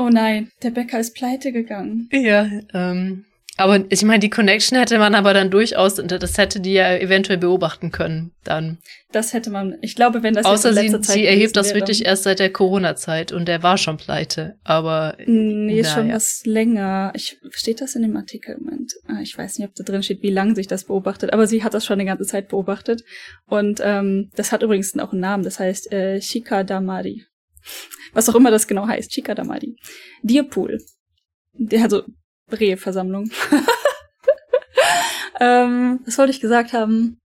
oh 0.00 0.08
nein, 0.08 0.50
der 0.62 0.70
Bäcker 0.70 0.98
ist 0.98 1.14
pleite 1.14 1.52
gegangen. 1.52 2.08
Ja, 2.12 2.48
ähm, 2.74 3.24
aber 3.60 3.84
ich 3.90 4.02
meine, 4.04 4.20
die 4.20 4.30
Connection 4.30 4.78
hätte 4.78 4.98
man 4.98 5.14
aber 5.14 5.34
dann 5.34 5.50
durchaus, 5.50 5.96
das 5.96 6.38
hätte 6.38 6.60
die 6.60 6.72
ja 6.72 6.96
eventuell 6.96 7.36
beobachten 7.36 7.90
können, 7.90 8.32
dann. 8.42 8.78
Das 9.12 9.34
hätte 9.34 9.50
man, 9.50 9.76
ich 9.82 9.96
glaube, 9.96 10.22
wenn 10.22 10.32
das 10.32 10.46
Außer 10.46 10.72
sie, 10.72 10.88
Zeit 10.88 11.04
sie 11.04 11.26
erhebt 11.26 11.56
das 11.56 11.74
wirklich 11.74 12.06
erst 12.06 12.22
seit 12.22 12.38
der 12.38 12.50
Corona-Zeit 12.50 13.32
und 13.32 13.48
der 13.48 13.62
war 13.62 13.76
schon 13.76 13.98
pleite, 13.98 14.54
aber. 14.64 15.18
Nee, 15.26 15.80
ist 15.80 15.92
schon 15.92 16.08
ja. 16.08 16.14
was 16.14 16.40
länger. 16.46 17.12
Ich, 17.14 17.38
steht 17.50 17.82
das 17.82 17.94
in 17.96 18.02
dem 18.02 18.16
Artikel? 18.16 18.56
Moment. 18.58 18.94
Ah, 19.08 19.20
ich 19.20 19.36
weiß 19.36 19.58
nicht, 19.58 19.68
ob 19.68 19.74
da 19.74 19.84
drin 19.84 20.02
steht, 20.02 20.22
wie 20.22 20.30
lange 20.30 20.54
sich 20.54 20.66
das 20.66 20.84
beobachtet, 20.84 21.34
aber 21.34 21.46
sie 21.46 21.62
hat 21.62 21.74
das 21.74 21.84
schon 21.84 22.00
eine 22.00 22.08
ganze 22.08 22.24
Zeit 22.24 22.48
beobachtet. 22.48 23.02
Und 23.46 23.80
ähm, 23.84 24.30
das 24.36 24.52
hat 24.52 24.62
übrigens 24.62 24.98
auch 24.98 25.12
einen 25.12 25.20
Namen, 25.20 25.44
das 25.44 25.60
heißt 25.60 25.92
äh, 25.92 26.22
Shika 26.22 26.64
Damari. 26.64 27.26
Was 28.12 28.28
auch 28.28 28.34
immer 28.34 28.50
das 28.50 28.66
genau 28.66 28.86
heißt, 28.86 29.12
Shika 29.12 29.34
Damari. 29.34 29.76
Deerpool. 30.22 30.78
Also 31.72 32.04
Rehversammlung. 32.50 33.30
ähm, 35.40 36.00
was 36.04 36.18
wollte 36.18 36.32
ich 36.32 36.40
gesagt 36.40 36.72
haben? 36.72 37.20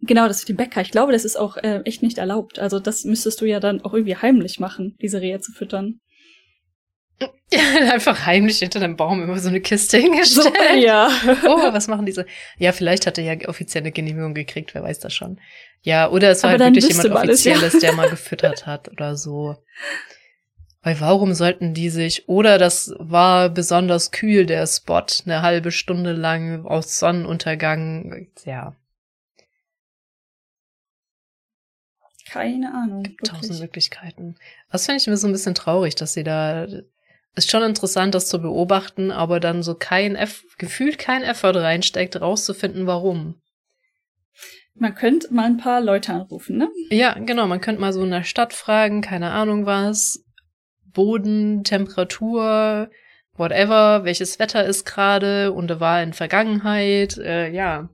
Genau, 0.00 0.28
das 0.28 0.38
ist 0.38 0.48
die 0.48 0.54
Bäcker. 0.54 0.80
Ich 0.80 0.90
glaube, 0.90 1.12
das 1.12 1.24
ist 1.24 1.36
auch 1.36 1.56
äh, 1.56 1.82
echt 1.84 2.02
nicht 2.02 2.18
erlaubt. 2.18 2.58
Also 2.58 2.78
das 2.78 3.04
müsstest 3.04 3.40
du 3.40 3.46
ja 3.46 3.60
dann 3.60 3.82
auch 3.82 3.92
irgendwie 3.92 4.16
heimlich 4.16 4.60
machen, 4.60 4.96
diese 5.02 5.20
Rehe 5.20 5.40
zu 5.40 5.52
füttern. 5.52 6.00
Ja, 7.50 7.92
einfach 7.92 8.26
heimlich 8.26 8.58
hinter 8.58 8.82
einem 8.82 8.96
Baum 8.96 9.22
immer 9.22 9.38
so 9.38 9.48
eine 9.48 9.62
Kiste 9.62 9.96
hingestellt. 9.96 10.54
So, 10.54 10.76
ja. 10.76 11.08
oh, 11.46 11.72
was 11.72 11.88
machen 11.88 12.04
diese? 12.04 12.26
Ja, 12.58 12.72
vielleicht 12.72 13.06
hat 13.06 13.16
er 13.16 13.24
ja 13.24 13.48
offizielle 13.48 13.90
Genehmigung 13.90 14.34
gekriegt, 14.34 14.74
wer 14.74 14.82
weiß 14.82 14.98
das 14.98 15.14
schon. 15.14 15.40
Ja, 15.82 16.10
oder 16.10 16.30
es 16.30 16.42
war 16.42 16.50
halt 16.50 16.60
wirklich 16.60 16.88
jemand 16.88 17.10
Offizielles, 17.12 17.72
ja. 17.72 17.80
der 17.80 17.92
mal 17.94 18.10
gefüttert 18.10 18.66
hat 18.66 18.88
oder 18.88 19.16
so. 19.16 19.56
Weil 20.82 21.00
warum 21.00 21.32
sollten 21.34 21.74
die 21.74 21.90
sich, 21.90 22.28
oder 22.28 22.58
das 22.58 22.94
war 22.98 23.48
besonders 23.48 24.10
kühl, 24.10 24.46
der 24.46 24.66
Spot, 24.66 25.04
eine 25.24 25.42
halbe 25.42 25.72
Stunde 25.72 26.12
lang 26.12 26.66
aus 26.66 26.98
Sonnenuntergang, 26.98 28.28
ja. 28.44 28.76
Keine 32.30 32.74
Ahnung. 32.74 33.04
Tausend 33.24 33.58
Möglichkeiten. 33.60 34.36
Das 34.70 34.84
finde 34.84 35.00
ich 35.00 35.06
mir 35.06 35.16
so 35.16 35.26
ein 35.26 35.32
bisschen 35.32 35.54
traurig, 35.54 35.94
dass 35.94 36.12
sie 36.12 36.24
da, 36.24 36.66
ist 37.38 37.50
schon 37.50 37.62
interessant, 37.62 38.14
das 38.14 38.28
zu 38.28 38.40
beobachten, 38.40 39.10
aber 39.10 39.40
dann 39.40 39.62
so 39.62 39.74
kein, 39.74 40.16
Eff 40.16 40.44
gefühlt 40.58 40.98
kein 40.98 41.22
Effort 41.22 41.56
reinsteckt, 41.56 42.20
rauszufinden, 42.20 42.86
warum. 42.86 43.40
Man 44.74 44.94
könnte 44.94 45.32
mal 45.32 45.46
ein 45.46 45.56
paar 45.56 45.80
Leute 45.80 46.12
anrufen, 46.12 46.58
ne? 46.58 46.68
Ja, 46.90 47.14
genau. 47.14 47.46
Man 47.46 47.60
könnte 47.60 47.80
mal 47.80 47.92
so 47.92 48.02
in 48.04 48.10
der 48.10 48.22
Stadt 48.22 48.52
fragen, 48.52 49.00
keine 49.00 49.30
Ahnung 49.30 49.66
was. 49.66 50.24
Boden, 50.92 51.64
Temperatur, 51.64 52.90
whatever, 53.34 54.04
welches 54.04 54.38
Wetter 54.38 54.64
ist 54.64 54.84
gerade 54.84 55.52
und 55.52 55.80
war 55.80 56.02
in 56.02 56.12
Vergangenheit, 56.12 57.18
äh, 57.18 57.50
ja. 57.50 57.88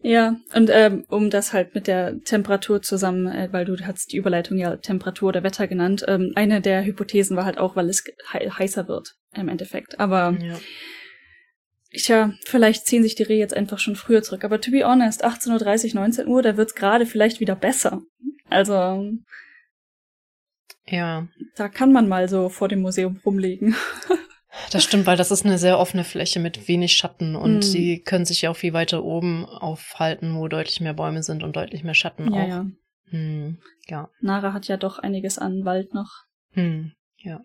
Ja, 0.00 0.36
und 0.54 0.70
ähm, 0.72 1.04
um 1.08 1.28
das 1.28 1.52
halt 1.52 1.74
mit 1.74 1.88
der 1.88 2.20
Temperatur 2.22 2.82
zusammen, 2.82 3.26
äh, 3.26 3.48
weil 3.50 3.64
du 3.64 3.76
hast 3.84 4.12
die 4.12 4.16
Überleitung 4.16 4.56
ja 4.56 4.76
Temperatur 4.76 5.30
oder 5.30 5.42
Wetter 5.42 5.66
genannt, 5.66 6.04
ähm, 6.06 6.32
eine 6.36 6.60
der 6.60 6.84
Hypothesen 6.84 7.36
war 7.36 7.44
halt 7.44 7.58
auch, 7.58 7.74
weil 7.74 7.88
es 7.88 8.04
he 8.32 8.48
heißer 8.48 8.86
wird 8.86 9.16
im 9.34 9.48
Endeffekt. 9.48 9.98
Aber 9.98 10.36
ja. 10.40 10.56
Tja, 11.90 12.34
vielleicht 12.44 12.86
ziehen 12.86 13.02
sich 13.02 13.14
die 13.14 13.22
Rehe 13.22 13.38
jetzt 13.38 13.56
einfach 13.56 13.78
schon 13.78 13.96
früher 13.96 14.22
zurück. 14.22 14.44
Aber 14.44 14.60
to 14.60 14.70
be 14.70 14.84
honest, 14.84 15.24
18.30 15.24 15.94
Uhr, 15.94 16.00
19 16.02 16.28
Uhr, 16.28 16.42
da 16.42 16.56
wird's 16.56 16.74
gerade 16.74 17.06
vielleicht 17.06 17.40
wieder 17.40 17.56
besser. 17.56 18.02
Also. 18.50 19.10
Ja. 20.86 21.28
Da 21.56 21.68
kann 21.68 21.92
man 21.92 22.08
mal 22.08 22.28
so 22.28 22.50
vor 22.50 22.68
dem 22.68 22.80
Museum 22.80 23.20
rumlegen. 23.24 23.74
Das 24.70 24.84
stimmt, 24.84 25.06
weil 25.06 25.16
das 25.16 25.30
ist 25.30 25.44
eine 25.44 25.58
sehr 25.58 25.78
offene 25.78 26.04
Fläche 26.04 26.40
mit 26.40 26.68
wenig 26.68 26.94
Schatten 26.94 27.36
und 27.36 27.58
mm. 27.58 27.72
die 27.72 28.02
können 28.02 28.24
sich 28.24 28.42
ja 28.42 28.50
auch 28.50 28.56
viel 28.56 28.72
weiter 28.72 29.02
oben 29.02 29.46
aufhalten, 29.46 30.36
wo 30.36 30.48
deutlich 30.48 30.80
mehr 30.80 30.94
Bäume 30.94 31.22
sind 31.22 31.42
und 31.42 31.56
deutlich 31.56 31.84
mehr 31.84 31.94
Schatten 31.94 32.32
ja, 32.32 32.42
auch. 32.42 32.48
Ja. 32.48 32.66
Hm, 33.10 33.58
ja. 33.86 34.10
Nara 34.20 34.52
hat 34.52 34.68
ja 34.68 34.76
doch 34.76 34.98
einiges 34.98 35.38
an 35.38 35.64
Wald 35.64 35.94
noch. 35.94 36.24
Hm, 36.52 36.92
ja. 37.18 37.42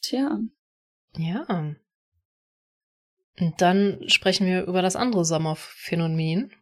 Tja. 0.00 0.38
Ja. 1.16 1.74
Und 3.40 3.60
dann 3.60 4.08
sprechen 4.08 4.46
wir 4.46 4.64
über 4.64 4.82
das 4.82 4.96
andere 4.96 5.24
Sommerphänomen. 5.24 6.52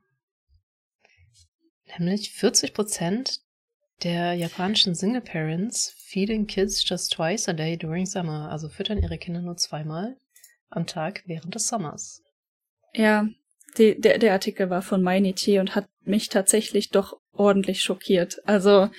Nämlich 1.98 2.32
40 2.32 2.72
Prozent 2.72 3.40
der 4.02 4.34
japanischen 4.34 4.94
Single 4.94 5.20
Parents 5.20 5.94
feeding 6.12 6.46
kids 6.46 6.84
just 6.86 7.12
twice 7.12 7.48
a 7.48 7.52
day 7.52 7.76
during 7.76 8.06
summer. 8.06 8.50
Also 8.50 8.68
füttern 8.68 9.02
ihre 9.02 9.18
Kinder 9.18 9.40
nur 9.40 9.56
zweimal 9.56 10.16
am 10.70 10.86
Tag 10.86 11.22
während 11.26 11.54
des 11.54 11.68
Sommers. 11.68 12.22
Ja, 12.94 13.26
die, 13.78 13.98
der, 13.98 14.18
der 14.18 14.32
Artikel 14.32 14.68
war 14.68 14.82
von 14.82 15.02
Mainichi 15.02 15.58
und 15.58 15.74
hat 15.74 15.88
mich 16.04 16.28
tatsächlich 16.28 16.90
doch 16.90 17.18
ordentlich 17.32 17.82
schockiert. 17.82 18.36
Also, 18.44 18.90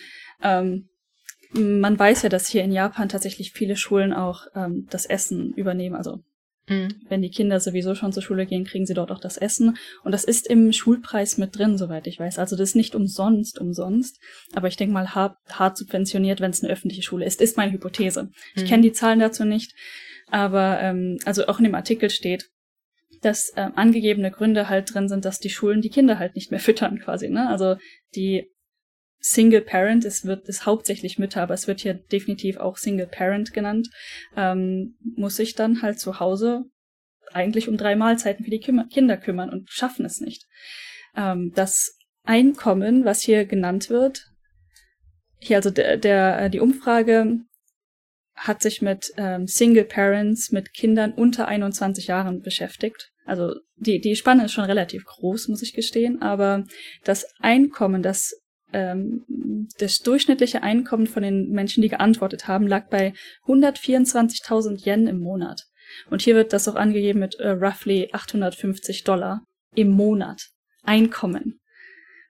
ähm, 0.41 0.89
man 1.53 1.99
weiß 1.99 2.24
ja, 2.24 2.30
dass 2.30 2.47
hier 2.47 2.64
in 2.64 2.72
Japan 2.72 3.09
tatsächlich 3.09 3.53
viele 3.53 3.76
Schulen 3.76 4.11
auch 4.11 4.47
ähm, 4.55 4.88
das 4.89 5.05
Essen 5.05 5.53
übernehmen, 5.53 5.95
also 5.95 6.24
Mhm. 6.68 6.95
Wenn 7.09 7.22
die 7.22 7.30
Kinder 7.30 7.59
sowieso 7.59 7.93
schon 7.93 8.14
zur 8.14 8.24
Schule 8.24 8.45
gehen, 8.45 8.64
kriegen 8.64 8.86
sie 8.86 8.93
dort 8.93 9.11
auch 9.11 9.20
das 9.20 9.38
Essen. 9.38 9.78
Und 10.03 10.11
das 10.14 10.24
ist 10.24 10.47
im 10.47 10.72
Schulpreis 10.72 11.38
mit 11.38 11.57
drin, 11.57 11.78
soweit 11.78 12.07
ich 12.07 12.20
weiß. 12.20 12.39
Also 12.39 12.55
das 12.55 12.70
ist 12.70 12.76
nicht 12.76 12.95
umsonst, 12.95 13.59
umsonst. 13.59 14.20
Aber 14.53 14.68
ich 14.68 14.78
denke 14.78 14.93
mal, 14.93 15.14
hart, 15.14 15.38
hart 15.49 15.78
subventioniert, 15.78 16.39
wenn 16.39 16.51
es 16.51 16.64
eine 16.64 16.72
öffentliche 16.72 17.03
Schule 17.03 17.26
ist, 17.26 17.41
ist 17.41 17.57
meine 17.57 17.74
Hypothese. 17.74 18.30
Ich 18.55 18.64
mhm. 18.64 18.68
kenne 18.68 18.84
die 18.84 18.93
Zahlen 18.93 19.20
dazu 19.20 19.43
nicht. 19.43 19.74
Aber 20.28 20.80
ähm, 20.82 21.20
also 21.26 21.47
auch 21.47 21.59
in 21.59 21.66
dem 21.66 21.76
Artikel 21.76 22.09
steht, 22.09 22.49
dass 23.22 23.49
äh, 23.55 23.70
angegebene 23.76 24.32
Gründe 24.32 24.70
halt 24.70 24.93
drin 24.93 25.07
sind, 25.07 25.26
dass 25.26 25.39
die 25.39 25.49
Schulen 25.49 25.82
die 25.82 25.89
Kinder 25.89 26.20
halt 26.20 26.36
nicht 26.36 26.51
mehr 26.51 26.59
füttern 26.61 26.99
quasi. 26.99 27.30
Ne? 27.30 27.49
Also 27.49 27.76
die 28.16 28.53
Single 29.26 29.61
Parent, 29.61 30.03
es 30.03 30.26
wird 30.26 30.49
ist 30.49 30.65
hauptsächlich 30.65 31.17
Mütter, 31.17 31.41
aber 31.41 31.53
es 31.53 31.65
wird 31.65 31.80
hier 31.80 31.93
definitiv 31.93 32.57
auch 32.57 32.78
Single 32.78 33.07
Parent 33.07 33.53
genannt, 33.53 33.89
ähm, 34.36 34.97
muss 35.15 35.38
sich 35.38 35.55
dann 35.55 35.82
halt 35.82 35.99
zu 35.99 36.19
Hause 36.19 36.65
eigentlich 37.32 37.69
um 37.69 37.78
drei 37.78 37.95
Mahlzeiten 37.95 38.43
für 38.43 38.51
die 38.51 38.59
Kümmer 38.59 38.86
Kinder 38.88 39.15
kümmern 39.15 39.49
und 39.49 39.69
schaffen 39.71 40.05
es 40.05 40.19
nicht. 40.19 40.45
Ähm, 41.15 41.53
das 41.55 41.97
Einkommen, 42.24 43.05
was 43.05 43.21
hier 43.21 43.45
genannt 43.45 43.89
wird, 43.89 44.26
hier 45.39 45.55
also 45.55 45.69
der, 45.69 45.95
der 45.97 46.41
äh, 46.41 46.49
die 46.49 46.59
Umfrage 46.59 47.38
hat 48.36 48.61
sich 48.61 48.82
mit 48.82 49.13
ähm, 49.15 49.47
Single 49.47 49.86
Parents 49.86 50.51
mit 50.51 50.74
Kindern 50.74 51.13
unter 51.13 51.47
21 51.47 52.07
Jahren 52.07 52.41
beschäftigt. 52.41 53.11
Also 53.26 53.55
die, 53.78 54.01
die 54.01 54.17
Spanne 54.17 54.45
ist 54.45 54.51
schon 54.51 54.65
relativ 54.65 55.05
groß, 55.05 55.47
muss 55.47 55.61
ich 55.61 55.74
gestehen, 55.74 56.21
aber 56.21 56.65
das 57.05 57.26
Einkommen, 57.39 58.03
das 58.03 58.42
ähm, 58.74 59.24
das 59.78 59.99
durchschnittliche 59.99 60.63
Einkommen 60.63 61.07
von 61.07 61.24
den 61.24 61.49
Menschen, 61.51 61.82
die 61.82 61.89
geantwortet 61.89 62.47
haben, 62.47 62.67
lag 62.67 62.89
bei 62.89 63.13
124.000 63.47 64.86
Yen 64.86 65.07
im 65.07 65.19
Monat. 65.19 65.63
Und 66.09 66.21
hier 66.21 66.36
wird 66.36 66.53
das 66.53 66.67
auch 66.67 66.76
angegeben 66.76 67.19
mit 67.19 67.36
äh, 67.36 67.49
roughly 67.49 68.09
850 68.11 69.03
Dollar 69.03 69.41
im 69.76 69.89
Monat 69.89 70.47
Einkommen. 70.84 71.59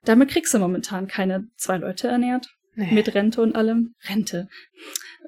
Damit 0.06 0.30
kriegst 0.30 0.54
du 0.54 0.60
momentan 0.60 1.08
keine 1.08 1.48
zwei 1.58 1.78
Leute 1.78 2.08
ernährt. 2.08 2.48
Nee. 2.76 2.92
Mit 2.92 3.14
Rente 3.14 3.42
und 3.42 3.56
allem. 3.56 3.94
Rente. 4.10 4.48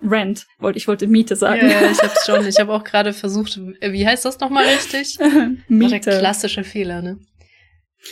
Rent. 0.01 0.45
Wollte, 0.59 0.77
ich 0.77 0.87
wollte 0.87 1.07
Miete 1.07 1.35
sagen. 1.35 1.69
Ja, 1.69 1.89
ich 1.89 2.01
hab's 2.01 2.25
schon. 2.25 2.45
Ich 2.47 2.59
habe 2.59 2.73
auch 2.73 2.83
gerade 2.83 3.13
versucht, 3.13 3.57
wie 3.57 4.07
heißt 4.07 4.25
das 4.25 4.39
nochmal 4.39 4.65
richtig? 4.65 5.17
Miete. 5.67 5.91
War 5.91 5.99
der 5.99 6.19
klassische 6.19 6.63
Fehler, 6.63 7.01
ne? 7.01 7.19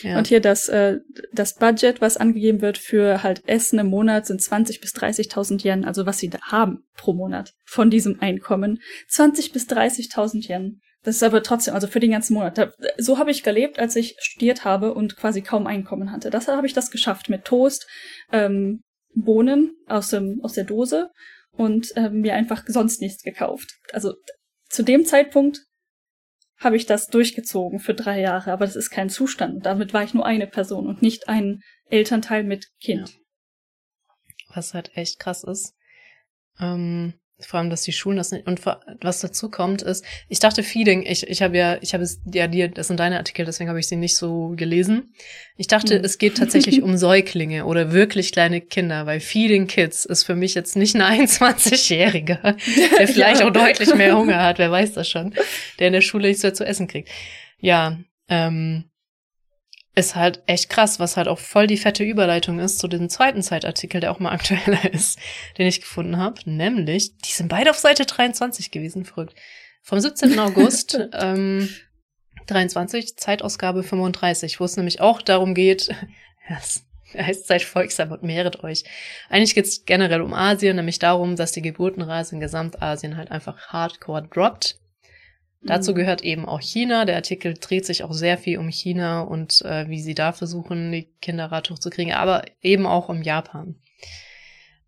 Ja. 0.02 0.18
Und 0.18 0.28
hier 0.28 0.42
das, 0.42 0.70
äh, 0.70 1.00
das 1.32 1.56
Budget, 1.56 2.02
was 2.02 2.18
angegeben 2.18 2.62
wird 2.62 2.78
für 2.78 3.24
halt 3.24 3.48
Essen 3.48 3.80
im 3.80 3.88
Monat, 3.88 4.26
sind 4.26 4.42
20 4.42 4.82
bis 4.82 4.94
30.000 4.94 5.64
Yen, 5.64 5.86
also 5.86 6.06
was 6.06 6.18
sie 6.18 6.30
da 6.30 6.40
haben 6.42 6.84
pro 6.96 7.14
Monat 7.14 7.54
von 7.66 7.90
diesem 7.90 8.20
Einkommen. 8.20 8.80
20 9.10 9.52
bis 9.52 9.68
30.000 9.68 10.50
Yen. 10.50 10.82
Das 11.04 11.16
ist 11.16 11.24
aber 11.24 11.44
trotzdem, 11.44 11.74
also 11.74 11.88
für 11.88 12.00
den 12.00 12.12
ganzen 12.12 12.34
Monat. 12.34 12.74
So 12.98 13.18
habe 13.20 13.32
ich 13.32 13.44
gelebt, 13.44 13.78
als 13.78 13.96
ich 13.96 14.16
studiert 14.20 14.64
habe 14.64 14.94
und 14.94 15.18
quasi 15.18 15.42
kaum 15.42 15.68
Einkommen 15.68 16.12
hatte. 16.12 16.30
Das 16.30 16.48
habe 16.48 16.66
ich 16.66 16.74
das 16.74 16.92
geschafft 16.92 17.30
mit 17.30 17.44
Toast, 17.44 17.86
ähm, 18.32 18.82
Bohnen 19.14 19.76
aus, 19.86 20.10
dem, 20.10 20.40
aus 20.44 20.54
der 20.54 20.64
Dose 20.64 21.10
und 21.52 21.90
ähm, 21.96 22.22
mir 22.22 22.34
einfach 22.34 22.64
sonst 22.68 23.02
nichts 23.02 23.22
gekauft. 23.22 23.70
Also 23.92 24.14
zu 24.70 24.82
dem 24.82 25.06
Zeitpunkt 25.06 25.66
habe 26.64 26.78
ich 26.78 26.86
das 26.86 27.08
durchgezogen 27.08 27.80
für 27.80 27.94
drei 27.94 28.20
Jahre, 28.20 28.52
aber 28.52 28.66
das 28.66 28.76
ist 28.76 28.90
kein 28.90 29.10
Zustand. 29.10 29.66
Damit 29.66 29.94
war 29.94 30.04
ich 30.04 30.14
nur 30.14 30.26
eine 30.26 30.48
Person 30.48 30.88
und 30.88 31.02
nicht 31.02 31.30
ein 31.30 31.62
Elternteil 31.86 32.44
mit 32.44 32.68
Kind. 32.80 33.10
Ja. 33.10 34.56
Was 34.56 34.74
halt 34.74 34.96
echt 34.96 35.20
krass 35.20 35.44
ist. 35.44 35.74
Ähm, 36.60 37.14
vor 37.46 37.60
allem, 37.60 37.70
dass 37.70 37.84
die 37.84 37.92
Schulen 37.92 38.18
das 38.18 38.32
nicht. 38.32 38.48
Und 38.48 38.62
was 38.66 39.20
dazu 39.20 39.50
kommt, 39.50 39.82
ist, 39.82 40.06
ich 40.30 40.40
dachte 40.40 40.64
Feeding, 40.64 41.04
ich, 41.04 41.28
ich 41.28 41.42
habe 41.42 41.58
ja, 41.58 41.78
ich 41.82 41.94
habe 41.94 42.04
es 42.04 42.22
ja 42.32 42.48
dir, 42.48 42.68
das 42.70 42.88
sind 42.88 43.00
deine 43.00 43.18
Artikel, 43.18 43.46
deswegen 43.46 43.70
habe 43.70 43.80
ich 43.80 43.88
sie 43.88 43.96
nicht 43.96 44.16
so 44.16 44.54
gelesen. 44.56 45.14
Ich 45.58 45.68
dachte, 45.68 46.00
mhm. 46.00 46.06
es 46.06 46.18
geht 46.18 46.38
tatsächlich 46.38 46.82
um 46.82 46.98
Säuglinge 47.04 47.66
oder 47.66 47.92
wirklich 47.92 48.32
kleine 48.32 48.62
Kinder, 48.62 49.06
weil 49.06 49.20
Feeding 49.20 49.68
Kids 49.68 50.06
ist 50.06 50.24
für 50.24 50.36
mich 50.36 50.56
jetzt 50.56 50.76
nicht 50.76 50.96
ein 50.96 51.02
21-Jähriger, 51.28 52.56
der 52.98 53.08
vielleicht 53.08 53.42
ja. 53.42 53.48
auch 53.48 53.54
deutlich 53.54 53.94
mehr 53.96 54.18
Hunger 54.18 54.44
hat, 54.44 54.60
wer 54.60 54.72
weiß 54.72 54.94
das 54.94 55.10
schon, 55.10 55.34
der 55.80 55.88
in 55.88 55.94
der 55.94 56.02
Schule 56.02 56.28
nichts 56.28 56.44
mehr 56.44 56.54
zu 56.54 56.66
essen 56.66 56.88
kriegt. 56.88 57.10
Ja, 57.60 57.98
ähm, 58.30 58.86
ist 59.96 60.16
halt 60.16 60.42
echt 60.48 60.70
krass, 60.70 61.00
was 61.00 61.18
halt 61.18 61.28
auch 61.28 61.40
voll 61.40 61.68
die 61.68 61.78
fette 61.78 62.04
Überleitung 62.04 62.60
ist 62.60 62.80
zu 62.80 62.88
diesem 62.88 63.10
zweiten 63.10 63.44
Zeitartikel, 63.44 64.02
der 64.02 64.12
auch 64.12 64.20
mal 64.20 64.32
aktueller 64.34 64.92
ist, 64.92 65.20
den 65.58 65.68
ich 65.68 65.82
gefunden 65.82 66.18
habe. 66.18 66.42
Nämlich, 66.46 67.18
die 67.18 67.32
sind 67.32 67.50
beide 67.50 67.70
auf 67.70 67.78
Seite 67.78 68.06
23 68.06 68.72
gewesen, 68.72 69.06
verrückt. 69.06 69.36
Vom 69.82 70.00
17. 70.00 70.40
August 70.40 71.00
ähm, 71.14 71.70
23, 72.48 73.18
Zeitausgabe 73.18 73.84
35, 73.84 74.60
wo 74.60 74.66
es 74.66 74.78
nämlich 74.78 75.02
auch 75.02 75.22
darum 75.22 75.54
geht, 75.54 75.90
das 76.50 76.86
heißt 77.16 77.46
seid 77.46 77.62
folgsam 77.62 78.12
und 78.12 78.24
mehret 78.24 78.64
euch. 78.64 78.86
Eigentlich 79.30 79.54
geht 79.54 79.66
es 79.66 79.86
generell 79.86 80.22
um 80.22 80.34
Asien, 80.34 80.76
nämlich 80.76 80.98
darum, 80.98 81.36
dass 81.36 81.52
die 81.52 81.62
Geburtenrate 81.62 82.34
in 82.34 82.40
Gesamtasien 82.40 83.18
halt 83.18 83.30
einfach 83.30 83.68
hardcore 83.68 84.28
droppt 84.32 84.80
Dazu 85.66 85.92
mhm. 85.92 85.96
gehört 85.96 86.24
eben 86.24 86.46
auch 86.46 86.62
China. 86.62 87.06
Der 87.06 87.16
Artikel 87.16 87.54
dreht 87.54 87.86
sich 87.86 88.04
auch 88.04 88.14
sehr 88.14 88.38
viel 88.38 88.58
um 88.58 88.70
China 88.70 89.22
und 89.22 89.62
äh, 89.64 89.88
wie 89.90 90.02
sie 90.02 90.14
da 90.14 90.32
versuchen, 90.32 90.92
die 90.92 91.10
Kinderrate 91.22 91.74
hochzukriegen, 91.74 92.14
aber 92.14 92.44
eben 92.62 92.86
auch 92.86 93.10
um 93.10 93.22
Japan. 93.22 93.76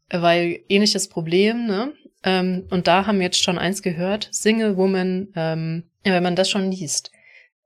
Weil 0.09 0.59
ähnliches 0.69 1.07
Problem, 1.07 1.65
ne? 1.65 1.93
Ähm, 2.23 2.67
und 2.71 2.87
da 2.87 3.05
haben 3.05 3.19
wir 3.19 3.25
jetzt 3.25 3.41
schon 3.41 3.57
eins 3.57 3.81
gehört, 3.81 4.29
Single 4.31 4.77
Woman, 4.77 5.29
ähm, 5.35 5.83
wenn 6.03 6.23
man 6.23 6.35
das 6.35 6.49
schon 6.49 6.71
liest, 6.71 7.11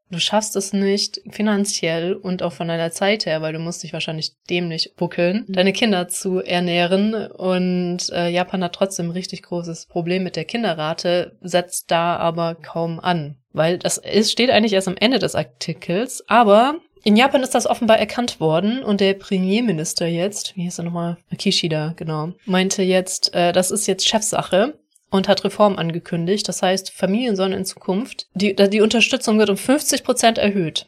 du 0.10 0.20
schaffst 0.20 0.56
es 0.56 0.74
nicht 0.74 1.22
finanziell 1.30 2.14
und 2.14 2.44
auch 2.44 2.54
von 2.54 2.68
deiner 2.68 2.92
Zeit 2.92 3.26
her, 3.26 3.42
weil 3.42 3.54
du 3.54 3.60
musst 3.60 3.84
dich 3.84 3.94
wahrscheinlich 3.94 4.34
dämlich 4.50 4.94
buckeln, 4.96 5.46
mhm. 5.48 5.54
deine 5.54 5.74
Kinder 5.74 6.08
zu 6.08 6.40
ernähren. 6.40 7.14
Und 7.14 8.10
äh, 8.12 8.30
Japan 8.30 8.64
hat 8.64 8.74
trotzdem 8.74 9.08
ein 9.08 9.12
richtig 9.12 9.44
großes 9.44 9.86
Problem 9.88 10.24
mit 10.24 10.36
der 10.36 10.46
Kinderrate, 10.46 11.38
setzt 11.42 11.92
da 11.92 12.18
aber 12.18 12.56
kaum 12.56 13.00
an. 13.00 13.36
Weil 13.52 13.78
das 13.78 13.98
ist, 13.98 14.32
steht 14.32 14.52
eigentlich 14.52 14.74
erst 14.74 14.88
am 14.88 14.98
Ende 14.98 15.20
des 15.20 15.36
Artikels, 15.36 16.24
aber 16.28 16.76
in 17.04 17.16
Japan 17.16 17.44
ist 17.44 17.56
das 17.56 17.66
offenbar 17.66 17.98
erkannt 17.98 18.40
worden 18.40 18.84
und 18.84 19.00
der 19.00 19.14
Premierminister 19.14 20.06
jetzt, 20.06 20.56
wie 20.56 20.64
hieß 20.64 20.80
er 20.80 20.84
nochmal, 20.84 21.18
Kishida, 21.38 21.94
genau, 21.96 22.34
meinte 22.46 22.84
jetzt, 22.84 23.34
äh, 23.34 23.54
das 23.54 23.72
ist 23.72 23.88
jetzt 23.88 24.08
Chefsache 24.08 24.78
und 25.10 25.28
hat 25.28 25.44
Reform 25.44 25.78
angekündigt. 25.78 26.48
Das 26.48 26.62
heißt, 26.62 26.92
Familien 26.92 27.36
sollen 27.36 27.54
in 27.54 27.66
Zukunft, 27.66 28.28
die, 28.34 28.56
die 28.56 28.82
Unterstützung 28.82 29.40
wird 29.40 29.50
um 29.50 29.58
50 29.58 30.04
Prozent 30.04 30.38
erhöht. 30.38 30.88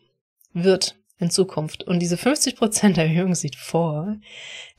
Wird 0.53 0.95
in 1.21 1.29
Zukunft. 1.29 1.83
Und 1.83 1.99
diese 1.99 2.17
50 2.17 2.55
Prozent 2.55 2.97
Erhöhung 2.97 3.35
sieht 3.35 3.55
vor, 3.55 4.17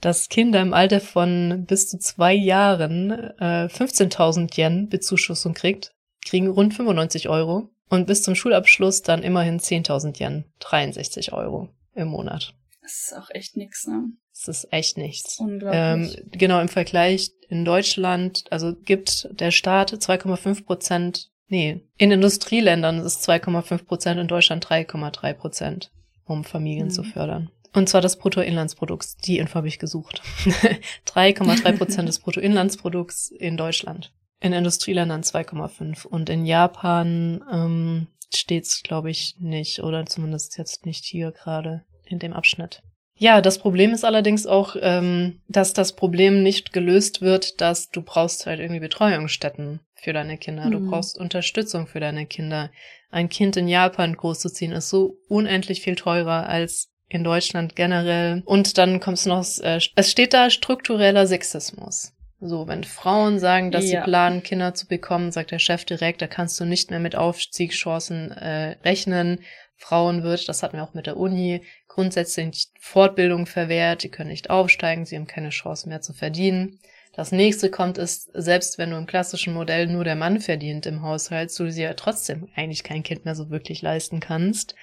dass 0.01 0.29
Kinder 0.29 0.61
im 0.61 0.75
Alter 0.75 1.01
von 1.01 1.65
bis 1.67 1.89
zu 1.89 1.99
zwei 1.99 2.35
Jahren 2.35 3.11
äh, 3.39 3.69
15.000 3.69 4.59
Yen 4.59 4.89
Bezuschussung 4.89 5.55
kriegt, 5.55 5.95
kriegen 6.27 6.49
rund 6.49 6.75
95 6.75 7.29
Euro. 7.29 7.69
Und 7.89 8.07
bis 8.07 8.23
zum 8.23 8.35
Schulabschluss 8.35 9.03
dann 9.03 9.23
immerhin 9.23 9.61
10.000 9.61 10.19
Yen, 10.19 10.45
63 10.61 11.33
Euro 11.33 11.69
im 11.95 12.09
Monat. 12.09 12.55
Das 12.93 13.13
ist 13.13 13.17
auch 13.19 13.31
echt 13.31 13.57
nix, 13.57 13.87
ne? 13.87 14.05
Das 14.35 14.49
ist 14.49 14.73
echt 14.73 14.99
nichts. 14.99 15.39
Unglaublich. 15.39 16.19
Ähm, 16.19 16.31
genau, 16.33 16.61
im 16.61 16.69
Vergleich 16.69 17.31
in 17.49 17.65
Deutschland, 17.65 18.45
also 18.51 18.75
gibt 18.75 19.29
der 19.31 19.51
Staat 19.51 19.93
2,5 19.93 20.65
Prozent, 20.65 21.31
nee, 21.49 21.81
in 21.97 22.11
Industrieländern 22.11 22.99
ist 22.99 23.05
es 23.05 23.29
2,5 23.29 23.85
Prozent, 23.85 24.21
in 24.21 24.29
Deutschland 24.29 24.67
3,3 24.67 25.33
Prozent, 25.33 25.91
um 26.27 26.45
Familien 26.45 26.89
Mhm. 26.89 26.91
zu 26.91 27.03
fördern. 27.05 27.51
Und 27.75 27.89
zwar 27.89 28.03
des 28.03 28.17
Bruttoinlandsprodukts. 28.17 29.17
Die 29.17 29.39
Info 29.39 29.55
habe 29.55 29.69
ich 29.69 29.79
gesucht. 29.79 30.21
3,3 31.07 31.73
Prozent 31.79 32.09
des 32.09 32.19
Bruttoinlandsprodukts 32.19 33.31
in 33.31 33.57
Deutschland. 33.57 34.13
In 34.41 34.53
Industrieländern 34.53 35.23
2,5. 35.23 36.05
Und 36.07 36.29
in 36.29 36.45
Japan 36.45 37.43
ähm, 37.51 38.09
steht's, 38.35 38.83
glaube 38.83 39.11
ich, 39.11 39.37
nicht. 39.39 39.83
Oder 39.83 40.05
zumindest 40.05 40.59
jetzt 40.59 40.85
nicht 40.85 41.05
hier 41.07 41.33
gerade 41.33 41.85
in 42.13 42.19
dem 42.19 42.33
Abschnitt. 42.33 42.83
Ja, 43.19 43.41
das 43.41 43.59
Problem 43.59 43.93
ist 43.93 44.05
allerdings 44.05 44.47
auch, 44.47 44.75
ähm, 44.81 45.41
dass 45.49 45.73
das 45.75 45.95
Problem 45.95 46.43
nicht 46.43 46.73
gelöst 46.73 47.21
wird, 47.21 47.61
dass 47.61 47.91
du 47.91 48.03
brauchst 48.03 48.47
halt 48.47 48.59
irgendwie 48.59 48.81
Betreuungsstätten 48.81 49.81
für 49.95 50.13
deine 50.13 50.39
Kinder. 50.39 50.71
Du 50.71 50.81
Mhm. 50.81 50.91
brauchst 50.91 51.19
Unterstützung 51.19 51.87
für 51.87 52.01
deine 52.01 52.27
Kinder. 52.27 52.71
Ein 53.11 53.29
Kind 53.29 53.57
in 53.57 53.69
Japan 53.69 54.17
großzuziehen 54.17 54.73
ist 54.73 54.89
so 54.89 55.17
unendlich 55.29 55.83
viel 55.83 55.95
teurer 55.97 56.49
als 56.49 56.89
in 57.09 57.23
Deutschland 57.23 57.77
generell. 57.77 58.43
Und 58.47 58.79
dann 58.79 58.99
kommst 58.99 59.27
du 59.27 59.31
noch, 59.31 59.45
äh, 59.61 59.79
es 59.95 60.11
steht 60.11 60.33
da 60.33 60.49
struktureller 60.51 61.27
Sexismus. 61.27 62.15
So, 62.41 62.67
wenn 62.67 62.83
Frauen 62.83 63.39
sagen, 63.39 63.71
dass 63.71 63.89
Ja. 63.89 64.01
sie 64.01 64.05
planen, 64.05 64.43
Kinder 64.43 64.75
zu 64.75 64.89
bekommen, 64.89 65.31
sagt 65.31 65.53
der 65.53 65.61
Chef 65.61 65.85
direkt, 65.85 66.23
da 66.23 66.27
kannst 66.27 66.59
du 66.59 66.65
nicht 66.65 66.91
mehr 66.91 66.99
mit 66.99 67.15
Aufstiegschancen 67.15 68.33
äh, 68.33 68.77
rechnen. 68.85 69.41
Frauen 69.77 70.23
wird, 70.23 70.49
das 70.49 70.63
hatten 70.63 70.77
wir 70.77 70.85
auch 70.85 70.95
mit 70.95 71.07
der 71.07 71.17
Uni, 71.17 71.63
grundsätzlich 71.93 72.69
Fortbildung 72.81 73.45
verwehrt, 73.45 74.03
die 74.03 74.09
können 74.09 74.31
nicht 74.31 74.49
aufsteigen, 74.49 75.05
sie 75.05 75.17
haben 75.17 75.27
keine 75.27 75.51
Chance 75.51 75.89
mehr 75.89 76.01
zu 76.01 76.15
verdienen. 76.15 76.79
Das 77.13 77.33
nächste 77.33 77.71
kommt 77.71 77.99
ist, 77.99 78.31
selbst 78.33 78.79
wenn 78.79 78.91
du 78.91 78.97
im 78.97 79.05
klassischen 79.05 79.53
Modell 79.53 79.87
nur 79.87 80.03
der 80.03 80.17
Mann 80.17 80.41
verdient 80.41 80.87
im 80.87 81.03
Haushalt, 81.03 81.57
du 81.59 81.65
dir 81.71 81.85
ja 81.85 81.95
trotzdem 81.95 82.49
eigentlich 82.57 82.83
kein 82.83 83.03
Kind 83.03 83.27
mehr 83.27 83.35
so 83.35 83.51
wirklich 83.51 83.83
leisten 83.83 84.21
kannst, 84.21 84.75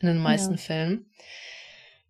in 0.00 0.06
den 0.06 0.18
meisten 0.18 0.54
Ja. 0.54 0.58
Fällen. 0.58 1.06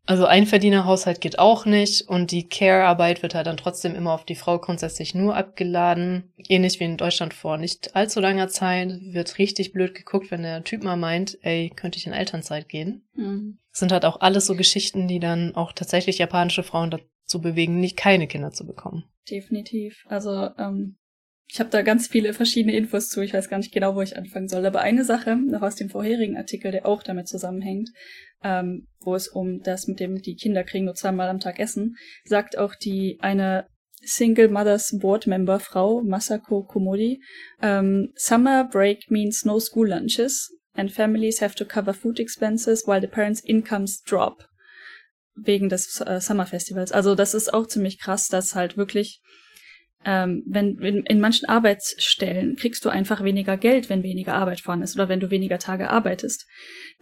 Also 0.05 0.27
Einverdienerhaushalt 0.27 1.21
geht 1.21 1.39
auch 1.39 1.65
nicht 1.65 2.09
und 2.09 2.33
die 2.33 2.49
Care-Arbeit 2.49 3.23
wird 3.23 3.37
halt 3.37 3.47
dann 3.47 3.57
trotzdem 3.57 3.95
immer 3.95 4.13
auf 4.13 4.25
die 4.25 4.35
Frau 4.35 4.59
grundsätzlich 4.59 5.15
nur 5.15 5.37
abgeladen. 5.37 6.33
Ähnlich 6.49 6.81
wie 6.81 6.85
in 6.85 6.97
Deutschland 6.97 7.35
vor 7.35 7.57
nicht 7.57 7.95
allzu 7.95 8.19
langer 8.19 8.49
Zeit 8.49 8.99
wird 9.01 9.39
richtig 9.39 9.73
blöd 9.73 9.95
geguckt, 9.95 10.33
wenn 10.33 10.43
der 10.43 10.65
Typ 10.65 10.83
mal 10.83 10.97
meint, 10.97 11.39
ey, 11.43 11.71
könnte 11.71 11.99
ich 11.99 12.07
in 12.07 12.13
Elternzeit 12.13 12.69
gehen. 12.69 13.07
Mhm. 13.15 13.59
Das 13.71 13.79
sind 13.79 13.93
halt 13.93 14.05
auch 14.05 14.21
alles 14.21 14.47
so 14.47 14.57
Geschichten, 14.57 15.07
die 15.07 15.21
dann 15.21 15.55
auch 15.55 15.73
tatsächlich 15.73 16.19
japanische 16.19 16.65
Frauen 16.65 16.91
dazu 16.91 17.41
bewegen, 17.41 17.79
nicht 17.79 17.97
keine 17.97 18.27
Kinder 18.27 18.51
zu 18.51 18.67
bekommen. 18.67 19.05
Definitiv. 19.31 20.05
Also, 20.09 20.51
ähm, 20.59 20.97
ich 21.53 21.61
habe 21.61 21.69
da 21.69 21.83
ganz 21.83 22.07
viele 22.07 22.33
verschiedene 22.33 22.75
Infos 22.75 23.11
zu. 23.11 23.21
Ich 23.21 23.35
weiß 23.35 23.51
gar 23.51 23.59
nicht 23.59 23.75
genau, 23.75 23.95
wo 23.95 24.01
ich 24.01 24.17
anfangen 24.17 24.49
soll. 24.49 24.65
Aber 24.65 24.81
eine 24.81 25.05
Sache 25.05 25.37
noch 25.37 25.61
aus 25.61 25.75
dem 25.75 25.91
vorherigen 25.91 26.39
Artikel, 26.39 26.73
der 26.73 26.87
auch 26.87 27.03
damit 27.03 27.29
zusammenhängt, 27.29 27.91
ähm, 28.43 28.89
wo 29.01 29.15
es 29.15 29.29
um 29.29 29.61
das 29.61 29.87
mit 29.87 30.01
dem, 30.01 30.23
die 30.23 30.35
Kinder 30.35 30.65
kriegen 30.65 30.87
nur 30.87 30.95
zweimal 30.95 31.29
am 31.29 31.41
Tag 31.41 31.59
Essen, 31.59 31.97
sagt 32.25 32.57
auch 32.57 32.75
die 32.75 33.19
eine 33.21 33.67
Single 34.01 34.49
Mothers 34.49 34.97
Board 34.99 35.27
Member 35.27 35.61
Frau 35.61 36.01
Masako 36.03 36.65
Komodi, 36.65 37.21
ähm, 37.61 38.13
Summer 38.15 38.65
break 38.65 39.11
means 39.11 39.45
no 39.45 39.61
school 39.61 39.91
lunches 39.91 40.57
and 40.73 40.91
families 40.91 41.43
have 41.43 41.55
to 41.55 41.67
cover 41.67 41.93
food 41.93 42.19
expenses 42.19 42.87
while 42.87 43.03
the 43.03 43.07
parents' 43.07 43.45
incomes 43.45 44.01
drop 44.01 44.49
wegen 45.35 45.69
des 45.69 46.01
äh, 46.01 46.19
Summer 46.19 46.47
Festivals. 46.47 46.93
Also 46.93 47.15
das 47.15 47.35
ist 47.35 47.53
auch 47.53 47.67
ziemlich 47.67 47.99
krass, 47.99 48.29
dass 48.29 48.55
halt 48.55 48.79
wirklich 48.79 49.21
ähm, 50.05 50.43
wenn 50.47 50.79
in, 50.79 51.05
in 51.05 51.21
manchen 51.21 51.49
Arbeitsstellen 51.49 52.57
kriegst 52.57 52.85
du 52.85 52.89
einfach 52.89 53.23
weniger 53.23 53.57
Geld, 53.57 53.89
wenn 53.89 54.03
weniger 54.03 54.35
Arbeit 54.35 54.61
vorhanden 54.61 54.85
ist 54.85 54.95
oder 54.97 55.09
wenn 55.09 55.21
du 55.21 55.31
weniger 55.31 55.59
Tage 55.59 55.91
arbeitest. 55.91 56.47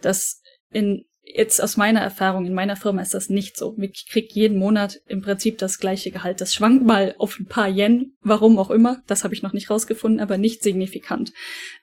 Das 0.01 0.41
in 0.71 1.05
jetzt 1.23 1.61
aus 1.61 1.77
meiner 1.77 2.01
Erfahrung 2.01 2.45
in 2.45 2.53
meiner 2.53 2.75
Firma 2.75 3.01
ist 3.01 3.13
das 3.13 3.29
nicht 3.29 3.57
so. 3.57 3.75
Ich 3.79 4.07
krieg 4.09 4.31
jeden 4.33 4.57
Monat 4.57 4.99
im 5.07 5.21
Prinzip 5.21 5.57
das 5.57 5.79
gleiche 5.79 6.11
Gehalt. 6.11 6.41
Das 6.41 6.53
schwankt 6.53 6.85
mal 6.85 7.15
auf 7.17 7.39
ein 7.39 7.45
paar 7.45 7.69
Yen, 7.69 8.15
warum 8.21 8.57
auch 8.57 8.71
immer. 8.71 9.01
Das 9.07 9.23
habe 9.23 9.33
ich 9.33 9.43
noch 9.43 9.53
nicht 9.53 9.69
rausgefunden, 9.69 10.19
aber 10.19 10.37
nicht 10.37 10.63
signifikant. 10.63 11.31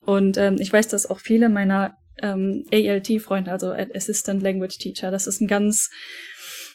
Und 0.00 0.36
ähm, 0.36 0.56
ich 0.58 0.72
weiß, 0.72 0.88
dass 0.88 1.08
auch 1.08 1.20
viele 1.20 1.48
meiner 1.48 1.96
ähm, 2.20 2.64
ALT-Freunde, 2.72 3.50
also 3.50 3.72
Assistant 3.72 4.42
Language 4.42 4.78
Teacher, 4.78 5.10
das 5.10 5.26
ist 5.26 5.40
ein 5.40 5.48
ganz 5.48 5.90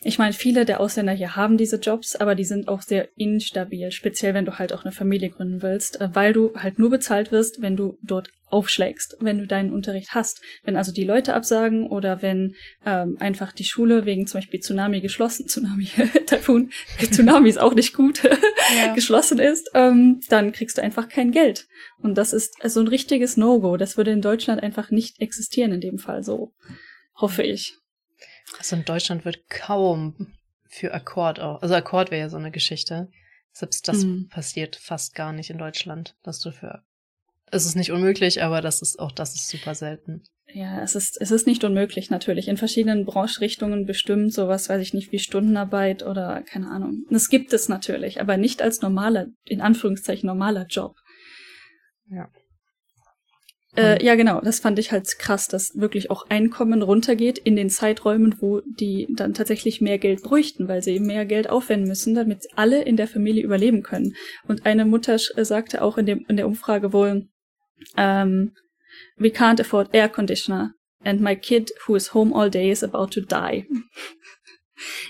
ich 0.03 0.17
meine, 0.19 0.33
viele 0.33 0.65
der 0.65 0.79
Ausländer 0.79 1.13
hier 1.13 1.35
haben 1.35 1.57
diese 1.57 1.77
Jobs, 1.77 2.15
aber 2.15 2.35
die 2.35 2.43
sind 2.43 2.67
auch 2.67 2.81
sehr 2.81 3.09
instabil, 3.17 3.91
speziell 3.91 4.33
wenn 4.33 4.45
du 4.45 4.57
halt 4.59 4.73
auch 4.73 4.83
eine 4.83 4.91
Familie 4.91 5.29
gründen 5.29 5.61
willst, 5.61 6.01
äh, 6.01 6.09
weil 6.13 6.33
du 6.33 6.53
halt 6.55 6.79
nur 6.79 6.89
bezahlt 6.89 7.31
wirst, 7.31 7.61
wenn 7.61 7.75
du 7.75 7.97
dort 8.01 8.29
aufschlägst, 8.53 9.17
wenn 9.19 9.39
du 9.39 9.47
deinen 9.47 9.73
Unterricht 9.73 10.09
hast. 10.11 10.41
Wenn 10.63 10.75
also 10.77 10.91
die 10.91 11.03
Leute 11.03 11.33
absagen 11.33 11.87
oder 11.87 12.21
wenn 12.21 12.53
ähm, 12.85 13.17
einfach 13.19 13.51
die 13.51 13.63
Schule 13.63 14.05
wegen 14.05 14.27
zum 14.27 14.39
Beispiel 14.39 14.59
Tsunami 14.59 15.01
geschlossen, 15.01 15.47
Tsunami, 15.47 15.87
Taifun, 16.27 16.71
Tsunami 16.99 17.49
ist 17.49 17.59
auch 17.59 17.73
nicht 17.73 17.93
gut, 17.95 18.23
Ja. 18.77 18.93
geschlossen 18.93 19.39
ist, 19.39 19.69
ähm, 19.73 20.21
dann 20.29 20.51
kriegst 20.51 20.77
du 20.77 20.83
einfach 20.83 21.09
kein 21.09 21.31
Geld. 21.31 21.67
Und 22.01 22.17
das 22.17 22.31
ist 22.33 22.55
so 22.63 22.79
ein 22.79 22.87
richtiges 22.87 23.37
No-Go. 23.37 23.77
Das 23.77 23.97
würde 23.97 24.11
in 24.11 24.21
Deutschland 24.21 24.61
einfach 24.61 24.91
nicht 24.91 25.19
existieren 25.19 25.71
in 25.71 25.81
dem 25.81 25.97
Fall 25.97 26.23
so. 26.23 26.53
Hoffe 27.15 27.43
ich. 27.43 27.77
Also 28.57 28.75
in 28.75 28.85
Deutschland 28.85 29.25
wird 29.25 29.49
kaum 29.49 30.33
für 30.69 30.93
Akkord 30.93 31.39
auch. 31.39 31.61
Also 31.61 31.75
Akkord 31.75 32.11
wäre 32.11 32.21
ja 32.21 32.29
so 32.29 32.37
eine 32.37 32.51
Geschichte. 32.51 33.09
Selbst 33.51 33.87
das 33.87 34.05
Mhm. 34.05 34.27
passiert 34.29 34.75
fast 34.75 35.13
gar 35.15 35.31
nicht 35.31 35.49
in 35.49 35.57
Deutschland, 35.57 36.15
dass 36.23 36.39
du 36.39 36.51
für. 36.51 36.83
Es 37.51 37.65
ist 37.65 37.75
nicht 37.75 37.91
unmöglich, 37.91 38.41
aber 38.41 38.61
das 38.61 38.81
ist 38.81 38.99
auch 38.99 39.11
das 39.11 39.35
ist 39.35 39.47
super 39.47 39.75
selten. 39.75 40.23
Ja, 40.47 40.81
es 40.81 40.95
ist, 40.95 41.19
es 41.21 41.31
ist 41.31 41.47
nicht 41.47 41.63
unmöglich, 41.63 42.09
natürlich. 42.09 42.47
In 42.47 42.57
verschiedenen 42.57 43.05
Branchrichtungen 43.05 43.85
bestimmt 43.85 44.33
sowas, 44.33 44.69
weiß 44.69 44.81
ich 44.81 44.93
nicht, 44.93 45.11
wie 45.11 45.19
Stundenarbeit 45.19 46.03
oder 46.03 46.41
keine 46.43 46.69
Ahnung. 46.69 47.05
Das 47.09 47.29
gibt 47.29 47.53
es 47.53 47.69
natürlich, 47.69 48.19
aber 48.21 48.37
nicht 48.37 48.61
als 48.61 48.81
normaler, 48.81 49.27
in 49.45 49.61
Anführungszeichen 49.61 50.27
normaler 50.27 50.65
Job. 50.67 50.95
Ja. 52.07 52.29
Äh, 53.75 54.03
ja, 54.05 54.13
genau, 54.15 54.39
das 54.41 54.59
fand 54.59 54.77
ich 54.77 54.91
halt 54.91 55.17
krass, 55.17 55.47
dass 55.47 55.71
wirklich 55.75 56.11
auch 56.11 56.29
Einkommen 56.29 56.83
runtergeht 56.83 57.39
in 57.39 57.55
den 57.55 57.71
Zeiträumen, 57.71 58.35
wo 58.39 58.61
die 58.65 59.07
dann 59.09 59.33
tatsächlich 59.33 59.81
mehr 59.81 59.97
Geld 59.97 60.21
bräuchten, 60.21 60.67
weil 60.67 60.83
sie 60.83 60.91
eben 60.91 61.07
mehr 61.07 61.25
Geld 61.25 61.49
aufwenden 61.49 61.87
müssen, 61.87 62.13
damit 62.13 62.45
alle 62.55 62.83
in 62.83 62.97
der 62.97 63.07
Familie 63.07 63.43
überleben 63.43 63.81
können. 63.81 64.15
Und 64.47 64.65
eine 64.67 64.85
Mutter 64.85 65.15
äh, 65.35 65.43
sagte 65.45 65.81
auch 65.81 65.97
in, 65.97 66.05
dem, 66.05 66.25
in 66.27 66.37
der 66.37 66.47
Umfrage 66.47 66.93
wohl, 66.93 67.27
ähm, 67.97 68.51
we 69.17 69.29
can't 69.29 69.59
afford 69.59 69.89
air 69.93 70.07
conditioner 70.07 70.73
and 71.03 71.21
my 71.21 71.35
kid 71.35 71.71
who 71.85 71.95
is 71.95 72.13
home 72.13 72.31
all 72.31 72.49
day 72.49 72.69
is 72.69 72.83
about 72.83 73.11
to 73.11 73.21
die. 73.21 73.65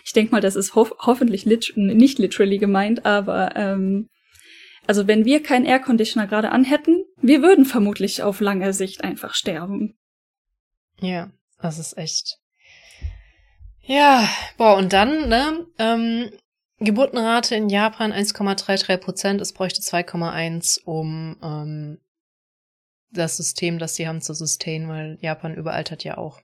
Ich 0.05 0.11
denke 0.11 0.33
mal, 0.33 0.41
das 0.41 0.55
ist 0.55 0.75
hof 0.75 0.93
hoffentlich 0.99 1.45
lit 1.45 1.73
nicht 1.75 2.19
literally 2.19 2.59
gemeint, 2.59 3.05
aber 3.05 3.55
ähm, 3.55 4.09
also 4.87 5.07
wenn 5.07 5.25
wir 5.25 5.41
keinen 5.41 5.65
Air 5.65 5.79
Conditioner 5.79 6.27
gerade 6.27 6.51
anhätten, 6.51 7.05
wir 7.21 7.41
würden 7.41 7.65
vermutlich 7.65 8.23
auf 8.23 8.39
lange 8.39 8.73
Sicht 8.73 9.03
einfach 9.03 9.33
sterben. 9.33 9.95
Ja, 10.99 11.31
das 11.61 11.79
ist 11.79 11.97
echt. 11.97 12.39
Ja, 13.81 14.27
boah, 14.57 14.77
und 14.77 14.93
dann, 14.93 15.27
ne, 15.27 15.67
ähm, 15.77 16.31
Geburtenrate 16.79 17.55
in 17.55 17.69
Japan 17.69 18.11
1,33 18.11 18.97
Prozent, 18.97 19.41
es 19.41 19.53
bräuchte 19.53 19.81
2,1, 19.81 20.83
um 20.83 21.37
ähm, 21.41 21.99
das 23.11 23.37
System, 23.37 23.79
das 23.79 23.95
sie 23.95 24.07
haben, 24.07 24.21
zu 24.21 24.33
sustain, 24.33 24.87
weil 24.87 25.17
Japan 25.21 25.53
überaltert 25.53 26.03
ja 26.03 26.17
auch. 26.17 26.41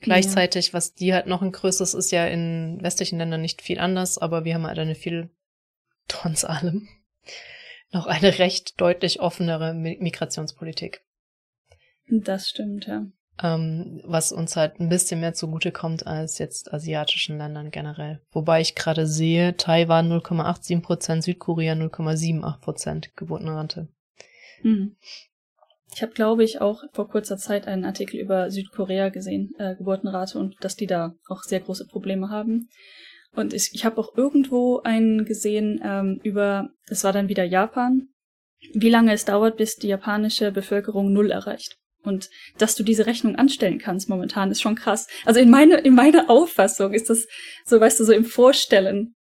Gleichzeitig, 0.00 0.74
was 0.74 0.94
die 0.94 1.14
halt 1.14 1.26
noch 1.26 1.40
ein 1.40 1.52
größeres 1.52 1.94
ist 1.94 2.10
ja 2.10 2.26
in 2.26 2.78
westlichen 2.82 3.18
Ländern 3.18 3.40
nicht 3.40 3.62
viel 3.62 3.78
anders, 3.78 4.18
aber 4.18 4.44
wir 4.44 4.54
haben 4.54 4.66
halt 4.66 4.78
eine 4.78 4.94
viel, 4.94 5.30
trotz 6.06 6.44
allem, 6.44 6.88
noch 7.94 8.06
eine 8.06 8.38
recht 8.38 8.80
deutlich 8.80 9.20
offenere 9.20 9.72
Mi- 9.72 9.98
Migrationspolitik 10.00 11.02
Das 12.08 12.48
stimmt, 12.50 12.86
ja. 12.86 13.06
ähm, 13.42 14.02
was 14.04 14.32
uns 14.32 14.56
halt 14.56 14.78
ein 14.80 14.88
bisschen 14.90 15.20
mehr 15.20 15.32
zugute 15.34 15.72
kommt 15.72 16.06
als 16.06 16.38
jetzt 16.38 16.72
asiatischen 16.74 17.38
Ländern 17.38 17.70
generell. 17.70 18.20
Wobei 18.30 18.60
ich 18.60 18.74
gerade 18.74 19.06
sehe, 19.06 19.56
Taiwan 19.56 20.12
0,87 20.12 20.82
Prozent, 20.82 21.24
Südkorea 21.24 21.72
0,78 21.74 22.60
Prozent 22.60 23.16
Geburtenrate. 23.16 23.88
Hm. 24.60 24.96
Ich 25.94 26.02
habe, 26.02 26.12
glaube 26.12 26.42
ich, 26.42 26.60
auch 26.60 26.82
vor 26.92 27.08
kurzer 27.08 27.36
Zeit 27.36 27.68
einen 27.68 27.84
Artikel 27.84 28.18
über 28.18 28.50
Südkorea 28.50 29.10
gesehen, 29.10 29.54
äh, 29.58 29.76
Geburtenrate, 29.76 30.38
und 30.38 30.56
dass 30.60 30.74
die 30.74 30.88
da 30.88 31.14
auch 31.28 31.42
sehr 31.44 31.60
große 31.60 31.86
Probleme 31.86 32.30
haben. 32.30 32.68
Und 33.34 33.52
ich, 33.52 33.70
ich 33.72 33.84
habe 33.84 33.98
auch 33.98 34.16
irgendwo 34.16 34.80
einen 34.80 35.24
gesehen 35.24 35.80
ähm, 35.84 36.20
über, 36.22 36.70
es 36.88 37.04
war 37.04 37.12
dann 37.12 37.28
wieder 37.28 37.44
Japan, 37.44 38.08
wie 38.72 38.90
lange 38.90 39.12
es 39.12 39.24
dauert, 39.24 39.56
bis 39.56 39.76
die 39.76 39.88
japanische 39.88 40.52
Bevölkerung 40.52 41.12
null 41.12 41.30
erreicht. 41.30 41.76
Und 42.02 42.28
dass 42.58 42.74
du 42.76 42.82
diese 42.82 43.06
Rechnung 43.06 43.36
anstellen 43.36 43.78
kannst 43.78 44.08
momentan, 44.08 44.50
ist 44.50 44.60
schon 44.60 44.74
krass. 44.74 45.06
Also 45.24 45.40
in 45.40 45.50
meine, 45.50 45.78
in 45.78 45.94
meiner 45.94 46.28
Auffassung 46.28 46.92
ist 46.92 47.10
das 47.10 47.26
so, 47.64 47.80
weißt 47.80 48.00
du, 48.00 48.04
so 48.04 48.12
im 48.12 48.24
Vorstellen. 48.24 49.14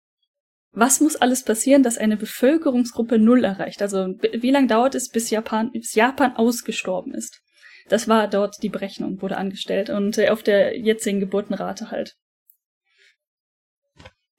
Was 0.73 1.01
muss 1.01 1.17
alles 1.17 1.45
passieren, 1.45 1.83
dass 1.83 1.99
eine 1.99 2.17
Bevölkerungsgruppe 2.17 3.19
Null 3.19 3.45
erreicht? 3.45 3.83
Also 3.83 4.15
wie 4.21 4.51
lange 4.51 4.69
dauert 4.69 4.95
es, 4.95 5.11
bis 5.11 5.29
Japan, 5.31 5.73
bis 5.73 5.95
Japan 5.95 6.37
ausgestorben 6.37 7.13
ist? 7.13 7.41
Das 7.89 8.09
war 8.09 8.29
dort 8.29 8.63
die 8.63 8.69
Berechnung, 8.69 9.21
wurde 9.21 9.37
angestellt 9.37 9.91
und 9.91 10.17
äh, 10.17 10.31
auf 10.31 10.43
der 10.43 10.79
jetzigen 10.79 11.21
Geburtenrate 11.21 11.91
halt. 11.91 12.15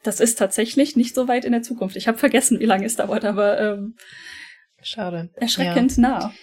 Das 0.03 0.19
ist 0.19 0.35
tatsächlich 0.37 0.95
nicht 0.95 1.13
so 1.13 1.27
weit 1.27 1.45
in 1.45 1.51
der 1.51 1.61
Zukunft. 1.61 1.95
Ich 1.95 2.07
habe 2.07 2.17
vergessen, 2.17 2.59
wie 2.59 2.65
lange 2.65 2.85
es 2.85 2.95
dauert, 2.95 3.25
aber 3.25 3.59
ähm, 3.59 3.95
schade. 4.81 5.29
Erschreckend 5.35 5.97
ja. 5.97 6.01
nah. 6.01 6.33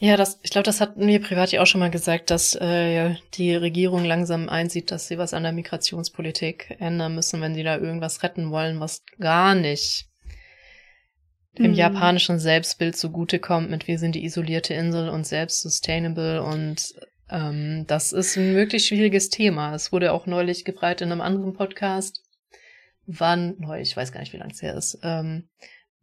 Ja, 0.00 0.16
das, 0.16 0.38
ich 0.42 0.50
glaube, 0.50 0.64
das 0.64 0.80
hat 0.80 0.96
mir 0.96 1.20
privat 1.20 1.50
ja 1.50 1.60
auch 1.60 1.66
schon 1.66 1.80
mal 1.80 1.90
gesagt, 1.90 2.30
dass 2.30 2.54
äh, 2.54 3.16
die 3.34 3.54
Regierung 3.56 4.04
langsam 4.04 4.48
einsieht, 4.48 4.92
dass 4.92 5.08
sie 5.08 5.18
was 5.18 5.34
an 5.34 5.42
der 5.42 5.52
Migrationspolitik 5.52 6.76
ändern 6.78 7.16
müssen, 7.16 7.40
wenn 7.40 7.54
sie 7.54 7.64
da 7.64 7.78
irgendwas 7.78 8.22
retten 8.22 8.52
wollen, 8.52 8.78
was 8.78 9.02
gar 9.18 9.56
nicht 9.56 10.06
dem 11.58 11.72
mhm. 11.72 11.76
japanischen 11.76 12.38
Selbstbild 12.38 12.96
zugutekommt, 12.96 13.70
mit 13.70 13.88
wir 13.88 13.98
sind 13.98 14.14
die 14.14 14.24
isolierte 14.24 14.74
Insel 14.74 15.08
und 15.08 15.26
selbst 15.26 15.62
sustainable 15.62 16.44
und 16.44 16.94
ähm, 17.28 17.84
das 17.88 18.12
ist 18.12 18.36
ein 18.36 18.54
wirklich 18.54 18.86
schwieriges 18.86 19.28
Thema. 19.28 19.74
Es 19.74 19.90
wurde 19.90 20.12
auch 20.12 20.26
neulich 20.26 20.64
gefragt 20.64 21.00
in 21.00 21.10
einem 21.10 21.20
anderen 21.20 21.54
Podcast, 21.54 22.22
wann, 23.08 23.56
ich 23.80 23.96
weiß 23.96 24.12
gar 24.12 24.20
nicht, 24.20 24.32
wie 24.32 24.36
lange 24.36 24.52
es 24.52 24.62
her 24.62 24.74
ist, 24.74 24.98
ähm, 25.02 25.48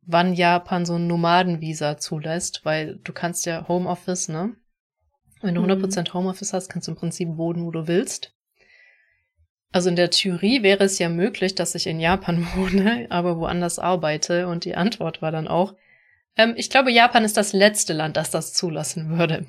wann 0.02 0.34
Japan 0.34 0.86
so 0.86 0.96
ein 0.96 1.08
Nomadenvisa 1.08 1.98
zulässt, 1.98 2.62
weil 2.66 3.00
du 3.04 3.14
kannst 3.14 3.46
ja 3.46 3.68
Homeoffice, 3.68 4.28
ne? 4.28 4.56
Wenn 5.42 5.56
du 5.56 5.62
100% 5.62 6.10
mhm. 6.10 6.14
Homeoffice 6.14 6.54
hast, 6.54 6.70
kannst 6.70 6.88
du 6.88 6.92
im 6.92 6.98
Prinzip 6.98 7.38
wohnen, 7.38 7.66
wo 7.66 7.72
du 7.72 7.88
willst. 7.88 8.34
Also 9.72 9.90
in 9.90 9.96
der 9.96 10.10
Theorie 10.10 10.64
wäre 10.64 10.86
es 10.86 10.98
ja 11.00 11.10
möglich, 11.10 11.54
dass 11.54 11.76
ich 11.76 11.86
in 11.88 12.00
Japan 12.00 12.48
wohne, 12.56 13.08
aber 13.10 13.38
woanders 13.38 13.78
arbeite. 13.78 14.48
Und 14.48 14.66
die 14.66 14.76
Antwort 14.76 15.22
war 15.22 15.32
dann 15.32 15.48
auch, 15.48 15.76
ähm, 16.38 16.54
ich 16.58 16.70
glaube, 16.70 16.92
Japan 16.92 17.24
ist 17.24 17.38
das 17.38 17.54
letzte 17.54 17.94
Land, 17.94 18.18
das 18.18 18.32
das 18.32 18.54
zulassen 18.54 19.18
würde 19.18 19.46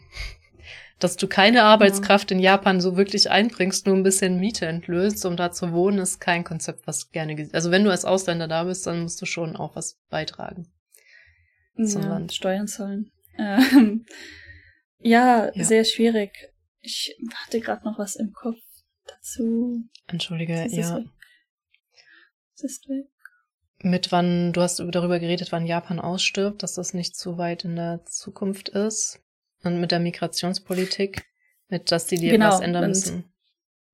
dass 0.98 1.16
du 1.16 1.26
keine 1.26 1.64
Arbeitskraft 1.64 2.30
in 2.30 2.38
Japan 2.38 2.80
so 2.80 2.96
wirklich 2.96 3.30
einbringst, 3.30 3.86
nur 3.86 3.96
ein 3.96 4.02
bisschen 4.02 4.40
Miete 4.40 4.66
entlöst, 4.66 5.24
um 5.26 5.36
da 5.36 5.52
zu 5.52 5.72
wohnen, 5.72 5.98
ist 5.98 6.20
kein 6.20 6.42
Konzept, 6.42 6.86
was 6.86 7.10
gerne, 7.10 7.48
also 7.52 7.70
wenn 7.70 7.84
du 7.84 7.90
als 7.90 8.04
Ausländer 8.04 8.48
da 8.48 8.64
bist, 8.64 8.86
dann 8.86 9.02
musst 9.02 9.20
du 9.20 9.26
schon 9.26 9.56
auch 9.56 9.76
was 9.76 10.00
beitragen. 10.08 10.72
Zum 11.76 12.02
ja, 12.02 12.08
Land. 12.08 12.32
Steuern 12.32 12.66
zahlen. 12.66 13.12
Ähm, 13.38 14.06
ja, 14.98 15.50
ja, 15.52 15.64
sehr 15.64 15.84
schwierig. 15.84 16.32
Ich 16.80 17.14
hatte 17.34 17.60
gerade 17.60 17.84
noch 17.84 17.98
was 17.98 18.16
im 18.16 18.32
Kopf 18.32 18.56
dazu. 19.04 19.82
Entschuldige, 20.06 20.64
ist 20.64 20.74
ja. 20.74 20.96
Weg? 20.96 21.08
Ist 22.62 22.88
weg? 22.88 23.08
Mit 23.80 24.10
wann, 24.10 24.54
du 24.54 24.62
hast 24.62 24.78
darüber 24.78 25.20
geredet, 25.20 25.52
wann 25.52 25.66
Japan 25.66 26.00
ausstirbt, 26.00 26.62
dass 26.62 26.72
das 26.72 26.94
nicht 26.94 27.14
zu 27.14 27.36
weit 27.36 27.64
in 27.66 27.76
der 27.76 28.06
Zukunft 28.06 28.70
ist. 28.70 29.20
Und 29.66 29.80
mit 29.80 29.90
der 29.90 30.00
Migrationspolitik, 30.00 31.24
mit 31.68 31.90
dass 31.90 32.06
die 32.06 32.16
dir 32.16 32.32
genau, 32.32 32.50
was 32.50 32.60
ändern 32.60 32.88
müssen. 32.88 33.24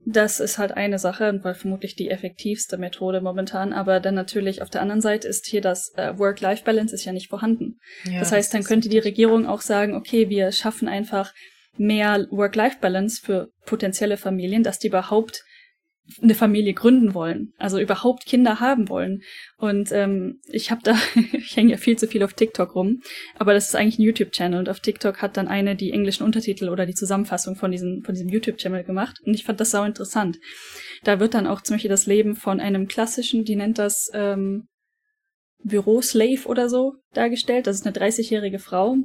Das 0.04 0.40
ist 0.40 0.58
halt 0.58 0.72
eine 0.72 0.98
Sache 0.98 1.28
und 1.28 1.44
war 1.44 1.54
vermutlich 1.54 1.94
die 1.94 2.10
effektivste 2.10 2.76
Methode 2.76 3.20
momentan. 3.20 3.72
Aber 3.72 4.00
dann 4.00 4.14
natürlich 4.14 4.60
auf 4.60 4.68
der 4.68 4.82
anderen 4.82 5.00
Seite 5.00 5.28
ist 5.28 5.46
hier 5.46 5.60
das 5.60 5.92
äh, 5.94 6.18
Work-Life-Balance 6.18 6.94
ist 6.94 7.04
ja 7.04 7.12
nicht 7.12 7.28
vorhanden. 7.28 7.78
Ja, 8.04 8.18
das 8.18 8.32
heißt, 8.32 8.52
dann 8.52 8.64
könnte 8.64 8.88
die 8.88 8.98
Regierung 8.98 9.46
auch 9.46 9.60
sagen, 9.60 9.94
okay, 9.94 10.28
wir 10.28 10.50
schaffen 10.50 10.88
einfach 10.88 11.32
mehr 11.76 12.26
Work-Life-Balance 12.30 13.20
für 13.22 13.50
potenzielle 13.64 14.16
Familien, 14.16 14.64
dass 14.64 14.80
die 14.80 14.88
überhaupt 14.88 15.44
eine 16.20 16.34
Familie 16.34 16.74
gründen 16.74 17.14
wollen, 17.14 17.52
also 17.58 17.78
überhaupt 17.78 18.26
Kinder 18.26 18.60
haben 18.60 18.88
wollen. 18.88 19.22
Und 19.56 19.92
ähm, 19.92 20.40
ich 20.50 20.70
habe 20.70 20.82
da, 20.82 20.96
ich 21.32 21.56
hänge 21.56 21.72
ja 21.72 21.76
viel 21.76 21.96
zu 21.96 22.06
viel 22.06 22.22
auf 22.22 22.34
TikTok 22.34 22.74
rum, 22.74 23.02
aber 23.36 23.54
das 23.54 23.68
ist 23.68 23.76
eigentlich 23.76 23.98
ein 23.98 24.02
YouTube-Channel 24.02 24.58
und 24.58 24.68
auf 24.68 24.80
TikTok 24.80 25.22
hat 25.22 25.36
dann 25.36 25.48
eine 25.48 25.76
die 25.76 25.92
englischen 25.92 26.24
Untertitel 26.24 26.68
oder 26.68 26.86
die 26.86 26.94
Zusammenfassung 26.94 27.56
von 27.56 27.70
diesem, 27.70 28.02
von 28.04 28.14
diesem 28.14 28.28
YouTube-Channel 28.28 28.84
gemacht 28.84 29.18
und 29.24 29.34
ich 29.34 29.44
fand 29.44 29.60
das 29.60 29.70
sau 29.70 29.84
interessant. 29.84 30.38
Da 31.04 31.20
wird 31.20 31.34
dann 31.34 31.46
auch 31.46 31.62
zum 31.62 31.74
Beispiel 31.74 31.90
das 31.90 32.06
Leben 32.06 32.34
von 32.34 32.60
einem 32.60 32.88
klassischen, 32.88 33.44
die 33.44 33.56
nennt 33.56 33.78
das 33.78 34.10
ähm, 34.12 34.66
Büroslave 35.64 36.46
oder 36.46 36.68
so 36.68 36.94
dargestellt. 37.14 37.66
Das 37.66 37.76
ist 37.76 37.86
eine 37.86 37.94
30-jährige 37.94 38.58
Frau 38.58 38.96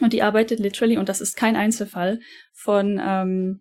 und 0.00 0.12
die 0.12 0.22
arbeitet 0.22 0.58
literally, 0.58 0.98
und 0.98 1.08
das 1.08 1.20
ist 1.20 1.36
kein 1.36 1.56
Einzelfall, 1.56 2.18
von 2.52 3.00
ähm, 3.02 3.60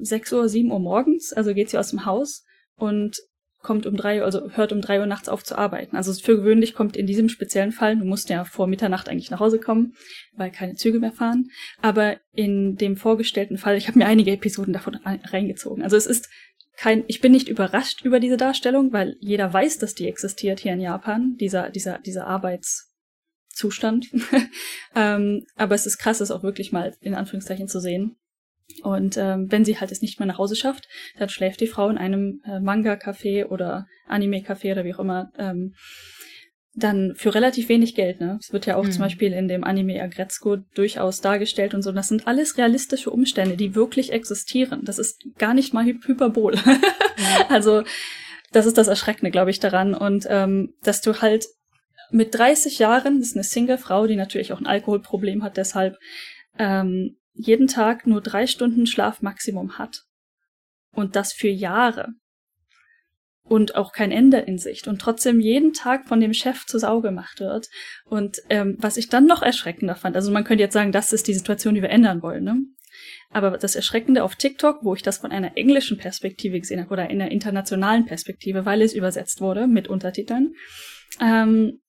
6 0.00 0.32
Uhr, 0.32 0.48
7 0.48 0.70
Uhr 0.70 0.78
morgens, 0.78 1.32
also 1.32 1.54
geht 1.54 1.70
sie 1.70 1.78
aus 1.78 1.90
dem 1.90 2.04
Haus 2.04 2.44
und 2.76 3.16
kommt 3.60 3.86
um 3.86 3.96
drei, 3.96 4.22
also 4.22 4.50
hört 4.50 4.72
um 4.72 4.80
drei 4.80 5.00
Uhr 5.00 5.06
nachts 5.06 5.28
auf 5.28 5.42
zu 5.42 5.58
arbeiten. 5.58 5.96
Also 5.96 6.12
für 6.12 6.36
gewöhnlich 6.36 6.74
kommt 6.74 6.96
in 6.96 7.06
diesem 7.06 7.28
speziellen 7.28 7.72
Fall, 7.72 7.96
du 7.96 8.04
musst 8.04 8.28
ja 8.28 8.44
vor 8.44 8.66
Mitternacht 8.66 9.08
eigentlich 9.08 9.30
nach 9.30 9.40
Hause 9.40 9.58
kommen, 9.58 9.94
weil 10.36 10.50
keine 10.50 10.74
Züge 10.74 11.00
mehr 11.00 11.12
fahren. 11.12 11.50
Aber 11.82 12.18
in 12.32 12.76
dem 12.76 12.96
vorgestellten 12.96 13.58
Fall, 13.58 13.76
ich 13.76 13.88
habe 13.88 13.98
mir 13.98 14.06
einige 14.06 14.30
Episoden 14.30 14.72
davon 14.72 14.94
reingezogen. 14.94 15.82
Also 15.82 15.96
es 15.96 16.06
ist 16.06 16.28
kein, 16.76 17.02
ich 17.08 17.20
bin 17.20 17.32
nicht 17.32 17.48
überrascht 17.48 18.04
über 18.04 18.20
diese 18.20 18.36
Darstellung, 18.36 18.92
weil 18.92 19.16
jeder 19.18 19.52
weiß, 19.52 19.78
dass 19.78 19.94
die 19.94 20.06
existiert 20.06 20.60
hier 20.60 20.72
in 20.72 20.80
Japan, 20.80 21.36
dieser, 21.36 21.70
dieser, 21.70 21.98
dieser 21.98 22.28
Arbeitszustand. 22.28 24.06
ähm, 24.94 25.44
aber 25.56 25.74
es 25.74 25.86
ist 25.86 25.98
krass, 25.98 26.20
es 26.20 26.30
auch 26.30 26.44
wirklich 26.44 26.70
mal 26.70 26.96
in 27.00 27.16
Anführungszeichen 27.16 27.66
zu 27.66 27.80
sehen. 27.80 28.16
Und 28.82 29.16
ähm, 29.16 29.50
wenn 29.50 29.64
sie 29.64 29.78
halt 29.78 29.90
es 29.90 30.02
nicht 30.02 30.18
mehr 30.18 30.26
nach 30.26 30.38
Hause 30.38 30.56
schafft, 30.56 30.88
dann 31.18 31.28
schläft 31.28 31.60
die 31.60 31.66
Frau 31.66 31.88
in 31.88 31.98
einem 31.98 32.40
äh, 32.44 32.60
Manga-Café 32.60 33.46
oder 33.46 33.86
Anime-Café 34.06 34.72
oder 34.72 34.84
wie 34.84 34.94
auch 34.94 35.00
immer, 35.00 35.30
ähm, 35.38 35.74
dann 36.74 37.14
für 37.16 37.34
relativ 37.34 37.68
wenig 37.68 37.94
Geld. 37.94 38.20
Ne? 38.20 38.38
Es 38.40 38.52
wird 38.52 38.66
ja 38.66 38.76
auch 38.76 38.84
mhm. 38.84 38.92
zum 38.92 39.02
Beispiel 39.02 39.32
in 39.32 39.48
dem 39.48 39.64
Anime 39.64 40.00
Agretzko 40.00 40.56
durchaus 40.74 41.20
dargestellt 41.20 41.74
und 41.74 41.82
so. 41.82 41.92
Das 41.92 42.08
sind 42.08 42.26
alles 42.26 42.56
realistische 42.56 43.10
Umstände, 43.10 43.56
die 43.56 43.74
wirklich 43.74 44.12
existieren. 44.12 44.84
Das 44.84 44.98
ist 44.98 45.24
gar 45.38 45.54
nicht 45.54 45.74
mal 45.74 45.84
Hy 45.84 45.98
Hyperbol. 46.04 46.56
Mhm. 47.18 47.24
also 47.48 47.82
das 48.52 48.64
ist 48.64 48.78
das 48.78 48.86
Erschreckende, 48.86 49.32
glaube 49.32 49.50
ich, 49.50 49.58
daran. 49.58 49.92
Und 49.92 50.24
ähm, 50.28 50.74
dass 50.84 51.00
du 51.00 51.20
halt 51.20 51.46
mit 52.12 52.32
30 52.32 52.78
Jahren, 52.78 53.18
das 53.18 53.30
ist 53.30 53.36
eine 53.36 53.42
Single-Frau, 53.42 54.06
die 54.06 54.14
natürlich 54.14 54.52
auch 54.52 54.60
ein 54.60 54.68
Alkoholproblem 54.68 55.42
hat, 55.42 55.56
deshalb 55.56 55.96
ähm, 56.58 57.16
jeden 57.34 57.68
Tag 57.68 58.06
nur 58.06 58.20
drei 58.20 58.46
Stunden 58.46 58.86
Schlafmaximum 58.86 59.78
hat. 59.78 60.02
Und 60.92 61.16
das 61.16 61.32
für 61.32 61.48
Jahre. 61.48 62.08
Und 63.42 63.76
auch 63.76 63.92
kein 63.92 64.12
Ende 64.12 64.38
in 64.38 64.58
Sicht. 64.58 64.88
Und 64.88 65.00
trotzdem 65.00 65.40
jeden 65.40 65.72
Tag 65.72 66.06
von 66.06 66.20
dem 66.20 66.34
Chef 66.34 66.66
zur 66.66 66.80
Sau 66.80 67.00
gemacht 67.00 67.40
wird. 67.40 67.68
Und 68.04 68.38
ähm, 68.50 68.76
was 68.78 68.96
ich 68.96 69.08
dann 69.08 69.26
noch 69.26 69.42
erschreckender 69.42 69.96
fand, 69.96 70.16
also 70.16 70.30
man 70.30 70.44
könnte 70.44 70.64
jetzt 70.64 70.74
sagen, 70.74 70.92
das 70.92 71.12
ist 71.12 71.28
die 71.28 71.34
Situation, 71.34 71.74
die 71.74 71.82
wir 71.82 71.90
ändern 71.90 72.22
wollen, 72.22 72.44
ne? 72.44 72.60
Aber 73.30 73.56
das 73.56 73.76
Erschreckende 73.76 74.24
auf 74.24 74.36
TikTok, 74.36 74.80
wo 74.82 74.94
ich 74.94 75.02
das 75.02 75.18
von 75.18 75.30
einer 75.30 75.56
englischen 75.56 75.98
Perspektive 75.98 76.58
gesehen 76.58 76.80
habe 76.80 76.90
oder 76.90 77.10
in 77.10 77.20
einer 77.20 77.30
internationalen 77.30 78.06
Perspektive, 78.06 78.64
weil 78.64 78.82
es 78.82 78.94
übersetzt 78.94 79.40
wurde 79.40 79.66
mit 79.66 79.88
Untertiteln, 79.88 80.54
ähm, 81.20 81.80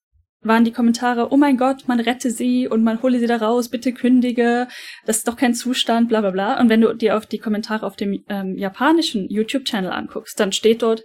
waren 0.41 0.63
die 0.63 0.71
Kommentare, 0.71 1.31
oh 1.31 1.37
mein 1.37 1.57
Gott, 1.57 1.87
man 1.87 1.99
rette 1.99 2.31
sie 2.31 2.67
und 2.67 2.83
man 2.83 3.01
hole 3.01 3.19
sie 3.19 3.27
da 3.27 3.37
raus, 3.37 3.69
bitte 3.69 3.91
kündige, 3.91 4.67
das 5.05 5.17
ist 5.17 5.27
doch 5.27 5.35
kein 5.35 5.53
Zustand, 5.53 6.09
bla 6.09 6.21
bla 6.21 6.31
bla. 6.31 6.59
Und 6.59 6.69
wenn 6.69 6.81
du 6.81 6.93
dir 6.93 7.17
auf 7.17 7.25
die 7.25 7.39
Kommentare 7.39 7.85
auf 7.85 7.95
dem 7.95 8.23
ähm, 8.29 8.57
japanischen 8.57 9.29
YouTube-Channel 9.29 9.91
anguckst, 9.91 10.39
dann 10.39 10.51
steht 10.51 10.81
dort, 10.81 11.03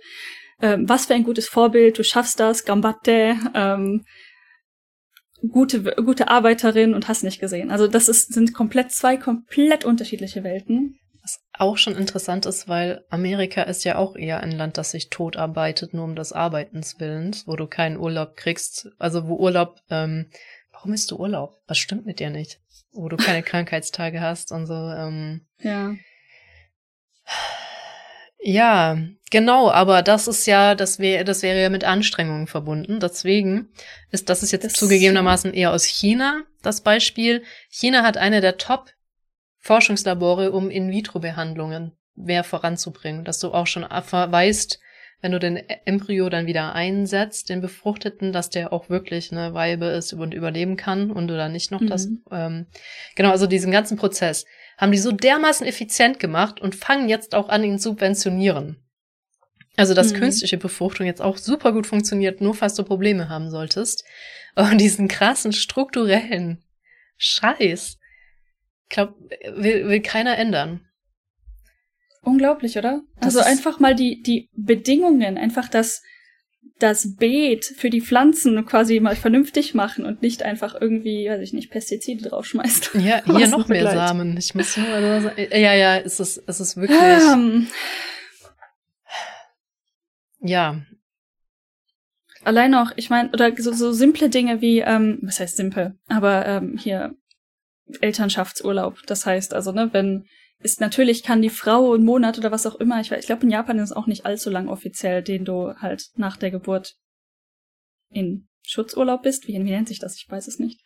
ähm, 0.63 0.89
was 0.89 1.07
für 1.07 1.15
ein 1.15 1.25
gutes 1.25 1.49
Vorbild, 1.49 1.99
du 1.99 2.05
schaffst 2.05 2.39
das, 2.39 2.65
gambatte, 2.65 3.37
ähm, 3.55 4.05
gute, 5.49 5.83
gute 5.83 6.29
Arbeiterin 6.29 6.95
und 6.95 7.09
hast 7.09 7.25
nicht 7.25 7.41
gesehen. 7.41 7.71
Also 7.71 7.89
das 7.89 8.09
ist, 8.09 8.33
sind 8.33 8.55
komplett 8.55 8.93
zwei 8.93 9.17
komplett 9.17 9.85
unterschiedliche 9.85 10.45
Welten. 10.45 10.99
Auch 11.57 11.77
schon 11.77 11.97
interessant 11.97 12.47
ist, 12.47 12.69
weil 12.69 13.05
Amerika 13.11 13.63
ist 13.63 13.85
ja 13.85 13.97
auch 13.97 14.17
eher 14.17 14.41
ein 14.41 14.51
Land, 14.51 14.77
das 14.77 14.91
sich 14.91 15.09
tot 15.09 15.37
arbeitet, 15.37 15.95
nur 15.95 16.05
um 16.05 16.17
des 16.17 16.33
Arbeitens 16.33 16.99
willens, 16.99 17.47
wo 17.47 17.55
du 17.55 17.69
keinen 17.69 17.97
Urlaub 17.97 18.37
kriegst. 18.37 18.89
Also 18.99 19.29
wo 19.29 19.37
Urlaub, 19.37 19.79
ähm, 19.89 20.31
warum 20.73 20.93
ist 20.93 21.11
du 21.13 21.17
Urlaub? 21.17 21.61
Was 21.69 21.79
stimmt 21.79 22.07
mit 22.07 22.19
dir 22.19 22.31
nicht? 22.31 22.59
Wo 22.93 23.09
du 23.09 23.17
keine 23.17 23.43
Krankheitstage 23.45 24.21
hast 24.21 24.51
und 24.51 24.67
so. 24.67 24.75
Ähm, 24.75 25.47
ja. 25.61 25.95
Ja, 28.47 28.99
genau, 29.31 29.71
aber 29.71 30.03
das 30.03 30.29
ist 30.29 30.47
ja, 30.47 30.75
das 30.75 30.99
wäre, 30.99 31.25
das 31.25 31.43
wäre 31.43 31.63
ja 31.63 31.71
mit 31.71 31.85
Anstrengungen 31.85 32.47
verbunden. 32.49 32.99
Deswegen 33.01 33.69
ist 34.11 34.29
das 34.29 34.43
ist 34.43 34.51
jetzt 34.51 34.65
das 34.65 34.73
zugegebenermaßen 34.75 35.55
eher 35.55 35.73
aus 35.73 35.85
China 35.85 36.43
das 36.65 36.81
Beispiel. 36.81 37.45
China 37.71 38.03
hat 38.03 38.17
eine 38.17 38.41
der 38.41 38.57
Top 38.57 38.91
Forschungslabore, 39.65 40.53
um 40.53 40.69
In-vitro-Behandlungen 40.69 41.93
mehr 42.15 42.45
voranzubringen, 42.45 43.25
dass 43.25 43.39
du 43.39 43.53
auch 43.53 43.67
schon 43.67 43.83
weißt, 43.83 44.79
wenn 45.23 45.33
du 45.33 45.39
den 45.39 45.57
Embryo 45.57 46.29
dann 46.29 46.47
wieder 46.47 46.75
einsetzt, 46.75 47.49
den 47.49 47.63
befruchteten, 47.63 48.31
dass 48.31 48.51
der 48.51 48.75
auch 48.75 48.91
wirklich 48.91 49.33
eine 49.33 49.55
Weibe 49.55 49.87
ist 49.87 50.13
und 50.13 50.35
überleben 50.35 50.77
kann 50.77 51.11
und 51.11 51.29
du 51.29 51.37
dann 51.37 51.53
nicht 51.53 51.71
noch 51.71 51.81
mhm. 51.81 51.87
das, 51.87 52.09
ähm, 52.31 52.67
genau, 53.17 53.31
also 53.31 53.47
diesen 53.47 53.73
ganzen 53.73 53.97
Prozess 53.97 54.45
haben 54.77 54.93
die 54.93 54.99
so 54.99 55.13
dermaßen 55.13 55.67
effizient 55.67 56.19
gemacht 56.19 56.61
und 56.61 56.75
fangen 56.75 57.09
jetzt 57.09 57.35
auch 57.35 57.49
an, 57.49 57.65
ihn 57.65 57.79
subventionieren. 57.79 58.77
Also, 59.77 59.95
dass 59.95 60.13
mhm. 60.13 60.19
künstliche 60.19 60.59
Befruchtung 60.59 61.07
jetzt 61.07 61.23
auch 61.23 61.39
super 61.39 61.73
gut 61.73 61.87
funktioniert, 61.87 62.43
nur 62.43 62.55
falls 62.55 62.75
du 62.75 62.85
Probleme 62.85 63.31
haben 63.31 63.51
solltest. 63.51 64.05
Und 64.57 64.79
diesen 64.79 65.09
krassen 65.09 65.53
strukturellen 65.53 66.63
Scheiß, 67.17 67.99
glaub, 68.95 69.15
will, 69.55 69.89
will 69.89 70.01
keiner 70.01 70.39
ändern. 70.39 70.81
Unglaublich, 72.23 72.79
oder? 72.79 73.03
Das 73.17 73.37
also 73.37 73.41
einfach 73.41 73.81
mal 73.81 73.95
die, 73.95 74.23
die 74.23 74.49
Bedingungen, 74.53 75.37
einfach 75.37 75.69
das, 75.69 76.03
das 76.79 77.17
Beet 77.17 77.65
für 77.65 77.91
die 77.91 78.01
Pflanzen 78.01 78.65
quasi 78.65 79.01
mal 79.01 79.17
vernünftig 79.17 79.75
machen 79.75 80.07
und 80.07 80.23
nicht 80.23 80.43
einfach 80.43 80.81
irgendwie, 80.81 81.29
weiß 81.29 81.41
ich 81.41 81.53
nicht, 81.53 81.71
Pestizide 81.71 82.29
draufschmeißt. 82.29 82.93
Ja, 82.95 83.23
hier 83.37 83.49
noch 83.49 83.69
mehr 83.69 83.91
Samen. 83.91 84.37
Ich 84.39 84.55
muss 84.55 84.77
nur, 84.77 84.89
also, 84.89 85.31
ja, 85.37 85.75
ja, 85.75 85.99
es 85.99 86.21
ist, 86.21 86.43
es 86.47 86.61
ist 86.61 86.77
wirklich. 86.77 86.99
Um, 87.33 87.67
ja. 90.41 90.81
Allein 92.45 92.75
auch, 92.75 92.93
ich 92.97 93.11
meine, 93.11 93.31
oder 93.31 93.53
so, 93.57 93.73
so 93.73 93.93
simple 93.93 94.29
Dinge 94.31 94.61
wie, 94.61 94.81
ähm, 94.81 95.19
was 95.23 95.41
heißt 95.41 95.57
simpel, 95.57 95.99
aber 96.07 96.47
ähm, 96.47 96.79
hier 96.79 97.15
Elternschaftsurlaub. 98.01 99.03
Das 99.07 99.27
heißt 99.27 99.55
also, 99.55 99.73
ne, 99.73 99.91
wenn 99.93 100.27
ist 100.61 100.81
natürlich 100.81 101.23
kann 101.23 101.43
die 101.43 101.51
Frau 101.51 101.93
einen 101.93 102.05
Monat 102.05 102.39
oder 102.39 102.51
was 102.51 102.67
auch 102.67 102.77
immer, 102.77 103.01
ich, 103.01 103.13
ich 103.13 103.27
glaube 103.27 103.43
in 103.43 103.51
Japan 103.51 103.79
ist 103.79 103.91
es 103.91 103.97
auch 103.97 104.07
nicht 104.07 104.25
allzu 104.25 104.49
lang 104.49 104.69
offiziell, 104.69 105.23
den 105.23 105.45
du 105.45 105.75
halt 105.75 106.09
nach 106.17 106.39
der 106.39 106.51
Geburt 106.51 106.95
in 108.11 108.49
Schutzurlaub 108.63 109.23
bist. 109.23 109.47
Wie, 109.47 109.53
wie 109.53 109.71
nennt 109.71 109.89
sich 109.89 109.99
das? 109.99 110.17
Ich 110.17 110.27
weiß 110.29 110.49
es 110.49 110.59
nicht. 110.59 110.81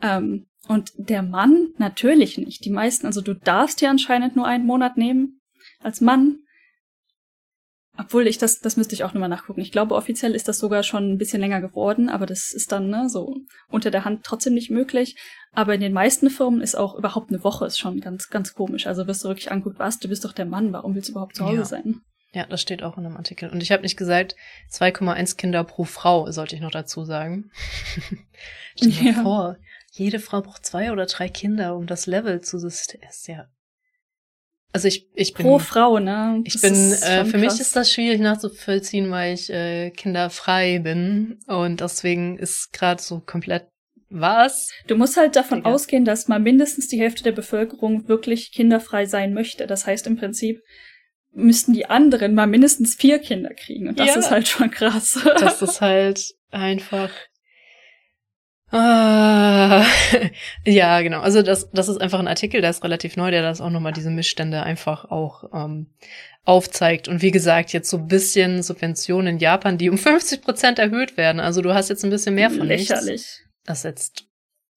Ähm, 0.00 0.46
und 0.68 0.92
der 0.96 1.22
Mann 1.22 1.68
natürlich 1.76 2.38
nicht. 2.38 2.64
Die 2.64 2.70
meisten, 2.70 3.06
also 3.06 3.20
du 3.20 3.34
darfst 3.34 3.80
dir 3.80 3.90
anscheinend 3.90 4.36
nur 4.36 4.46
einen 4.46 4.64
Monat 4.64 4.96
nehmen 4.96 5.40
als 5.80 6.00
Mann, 6.00 6.38
obwohl 8.00 8.26
ich 8.26 8.38
das, 8.38 8.60
das 8.60 8.76
müsste 8.76 8.94
ich 8.94 9.04
auch 9.04 9.12
nochmal 9.12 9.28
nachgucken. 9.28 9.60
Ich 9.60 9.72
glaube, 9.72 9.94
offiziell 9.94 10.34
ist 10.34 10.48
das 10.48 10.58
sogar 10.58 10.82
schon 10.82 11.12
ein 11.12 11.18
bisschen 11.18 11.40
länger 11.40 11.60
geworden, 11.60 12.08
aber 12.08 12.24
das 12.24 12.52
ist 12.52 12.72
dann 12.72 12.88
ne, 12.88 13.08
so 13.08 13.36
unter 13.68 13.90
der 13.90 14.04
Hand 14.04 14.24
trotzdem 14.24 14.54
nicht 14.54 14.70
möglich. 14.70 15.16
Aber 15.52 15.74
in 15.74 15.80
den 15.80 15.92
meisten 15.92 16.30
Firmen 16.30 16.62
ist 16.62 16.76
auch 16.76 16.94
überhaupt 16.94 17.30
eine 17.30 17.44
Woche 17.44 17.66
ist 17.66 17.78
schon 17.78 18.00
ganz, 18.00 18.28
ganz 18.30 18.54
komisch. 18.54 18.86
Also 18.86 19.06
wirst 19.06 19.24
du 19.24 19.28
wirklich 19.28 19.52
anguckt, 19.52 19.78
was, 19.78 19.98
du 19.98 20.08
bist 20.08 20.24
doch 20.24 20.32
der 20.32 20.46
Mann, 20.46 20.72
warum 20.72 20.94
willst 20.94 21.08
du 21.08 21.12
überhaupt 21.12 21.36
zu 21.36 21.44
Hause 21.44 21.58
ja. 21.58 21.64
sein? 21.64 22.00
Ja, 22.32 22.46
das 22.46 22.62
steht 22.62 22.82
auch 22.82 22.96
in 22.96 23.04
einem 23.04 23.16
Artikel. 23.16 23.50
Und 23.50 23.62
ich 23.62 23.72
habe 23.72 23.82
nicht 23.82 23.96
gesagt, 23.96 24.36
2,1 24.70 25.36
Kinder 25.36 25.64
pro 25.64 25.84
Frau, 25.84 26.30
sollte 26.30 26.54
ich 26.54 26.62
noch 26.62 26.70
dazu 26.70 27.04
sagen. 27.04 27.50
Stell 28.76 28.92
dir 28.92 29.12
ja. 29.12 29.22
vor, 29.22 29.56
jede 29.90 30.20
Frau 30.20 30.40
braucht 30.40 30.64
zwei 30.64 30.92
oder 30.92 31.06
drei 31.06 31.28
Kinder, 31.28 31.74
um 31.76 31.86
das 31.86 32.06
Level 32.06 32.40
zu. 32.40 32.56
Ist 32.64 33.26
ja 33.26 33.48
also 34.72 34.88
ich, 34.88 35.08
ich 35.14 35.34
bin 35.34 35.46
pro 35.46 35.58
Frau, 35.58 35.98
ne? 35.98 36.42
Ich 36.44 36.54
das 36.54 36.62
bin 36.62 36.74
äh, 36.74 37.24
für 37.24 37.32
krass. 37.32 37.40
mich 37.40 37.60
ist 37.60 37.74
das 37.74 37.92
schwierig 37.92 38.20
nachzuvollziehen, 38.20 39.10
weil 39.10 39.34
ich 39.34 39.50
äh, 39.50 39.90
kinderfrei 39.90 40.78
bin 40.78 41.38
und 41.46 41.80
deswegen 41.80 42.38
ist 42.38 42.72
gerade 42.72 43.02
so 43.02 43.20
komplett 43.20 43.66
was? 44.10 44.70
Du 44.86 44.96
musst 44.96 45.16
halt 45.16 45.36
davon 45.36 45.58
Digga. 45.58 45.70
ausgehen, 45.70 46.04
dass 46.04 46.28
mal 46.28 46.40
mindestens 46.40 46.88
die 46.88 46.98
Hälfte 46.98 47.22
der 47.22 47.32
Bevölkerung 47.32 48.08
wirklich 48.08 48.52
kinderfrei 48.52 49.06
sein 49.06 49.34
möchte. 49.34 49.66
Das 49.66 49.86
heißt 49.86 50.06
im 50.06 50.16
Prinzip 50.16 50.60
müssten 51.32 51.72
die 51.72 51.86
anderen 51.86 52.34
mal 52.34 52.48
mindestens 52.48 52.96
vier 52.96 53.20
Kinder 53.20 53.54
kriegen 53.54 53.88
und 53.88 54.00
das 54.00 54.08
ja. 54.08 54.16
ist 54.16 54.30
halt 54.32 54.48
schon 54.48 54.70
krass. 54.70 55.18
Das 55.38 55.62
ist 55.62 55.80
halt 55.80 56.34
einfach 56.50 57.10
Ah, 58.72 59.84
ja, 60.64 61.00
genau. 61.02 61.20
Also 61.20 61.42
das, 61.42 61.70
das 61.72 61.88
ist 61.88 62.00
einfach 62.00 62.20
ein 62.20 62.28
Artikel, 62.28 62.60
der 62.60 62.70
ist 62.70 62.84
relativ 62.84 63.16
neu, 63.16 63.30
der 63.30 63.42
das 63.42 63.60
auch 63.60 63.70
nochmal 63.70 63.92
diese 63.92 64.10
Missstände 64.10 64.62
einfach 64.62 65.10
auch 65.10 65.44
ähm, 65.52 65.88
aufzeigt. 66.44 67.08
Und 67.08 67.20
wie 67.20 67.32
gesagt, 67.32 67.72
jetzt 67.72 67.90
so 67.90 67.96
ein 67.96 68.06
bisschen 68.06 68.62
Subventionen 68.62 69.34
in 69.34 69.38
Japan, 69.38 69.76
die 69.76 69.90
um 69.90 69.98
50 69.98 70.42
Prozent 70.42 70.78
erhöht 70.78 71.16
werden. 71.16 71.40
Also 71.40 71.62
du 71.62 71.74
hast 71.74 71.88
jetzt 71.88 72.04
ein 72.04 72.10
bisschen 72.10 72.34
mehr 72.34 72.50
von 72.50 72.66
Lächerlich. 72.66 73.10
Nichts. 73.10 73.40
Das 73.64 73.82
jetzt, 73.82 74.24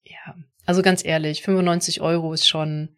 ja. 0.04 0.36
Also 0.66 0.82
ganz 0.82 1.06
ehrlich, 1.06 1.44
95 1.44 2.02
Euro 2.02 2.34
ist 2.34 2.48
schon 2.48 2.96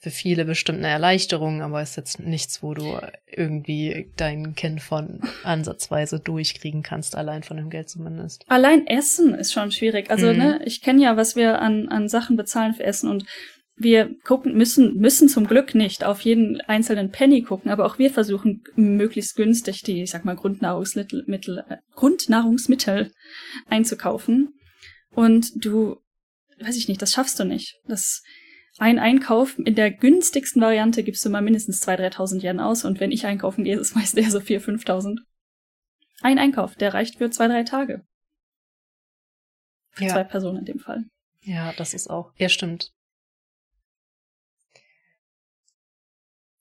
für 0.00 0.10
viele 0.10 0.44
bestimmt 0.44 0.78
eine 0.78 0.88
Erleichterung, 0.88 1.60
aber 1.60 1.82
ist 1.82 1.96
jetzt 1.96 2.20
nichts, 2.20 2.62
wo 2.62 2.72
du 2.72 3.00
irgendwie 3.26 4.12
dein 4.16 4.54
Kind 4.54 4.80
von 4.80 5.20
ansatzweise 5.42 6.20
durchkriegen 6.20 6.82
kannst, 6.82 7.16
allein 7.16 7.42
von 7.42 7.56
dem 7.56 7.68
Geld 7.68 7.88
zumindest. 7.88 8.44
Allein 8.46 8.86
Essen 8.86 9.34
ist 9.34 9.52
schon 9.52 9.72
schwierig. 9.72 10.08
Also, 10.10 10.32
mhm. 10.32 10.38
ne, 10.38 10.60
ich 10.64 10.82
kenne 10.82 11.02
ja, 11.02 11.16
was 11.16 11.34
wir 11.34 11.60
an, 11.60 11.88
an 11.88 12.08
Sachen 12.08 12.36
bezahlen 12.36 12.74
für 12.74 12.84
Essen 12.84 13.10
und 13.10 13.24
wir 13.74 14.14
gucken, 14.24 14.56
müssen, 14.56 14.96
müssen 14.96 15.28
zum 15.28 15.46
Glück 15.46 15.74
nicht 15.74 16.04
auf 16.04 16.20
jeden 16.20 16.60
einzelnen 16.62 17.10
Penny 17.10 17.42
gucken, 17.42 17.70
aber 17.70 17.84
auch 17.86 17.98
wir 17.98 18.10
versuchen 18.10 18.62
möglichst 18.76 19.36
günstig 19.36 19.82
die, 19.82 20.02
ich 20.02 20.10
sag 20.10 20.24
mal, 20.24 20.36
Grundnahrungsmittel, 20.36 21.24
äh, 21.68 21.76
Grundnahrungsmittel 21.94 23.12
einzukaufen. 23.66 24.54
Und 25.10 25.64
du, 25.64 25.96
weiß 26.60 26.76
ich 26.76 26.88
nicht, 26.88 27.02
das 27.02 27.12
schaffst 27.12 27.38
du 27.40 27.44
nicht. 27.44 27.76
Das, 27.86 28.22
ein 28.78 29.00
Einkauf 29.00 29.58
in 29.58 29.74
der 29.74 29.90
günstigsten 29.90 30.62
Variante 30.62 31.02
gibst 31.02 31.24
du 31.24 31.30
mal 31.30 31.42
mindestens 31.42 31.82
2.000, 31.86 32.14
3.000 32.14 32.44
Yen 32.44 32.60
aus 32.60 32.84
und 32.84 33.00
wenn 33.00 33.10
ich 33.10 33.26
einkaufen 33.26 33.64
gehe, 33.64 33.74
ist 33.74 33.88
es 33.88 33.94
meist 33.94 34.16
eher 34.16 34.30
so 34.30 34.38
4.000, 34.38 34.84
5.000. 34.84 35.18
Ein 36.20 36.38
Einkauf, 36.38 36.76
der 36.76 36.94
reicht 36.94 37.18
für 37.18 37.30
zwei, 37.30 37.48
drei 37.48 37.64
Tage. 37.64 38.04
Für 39.90 40.04
ja. 40.04 40.10
zwei 40.10 40.24
Personen 40.24 40.58
in 40.58 40.64
dem 40.64 40.78
Fall. 40.78 41.04
Ja, 41.42 41.72
das 41.76 41.94
ist 41.94 42.08
auch. 42.08 42.32
Ja, 42.36 42.48
stimmt. 42.48 42.92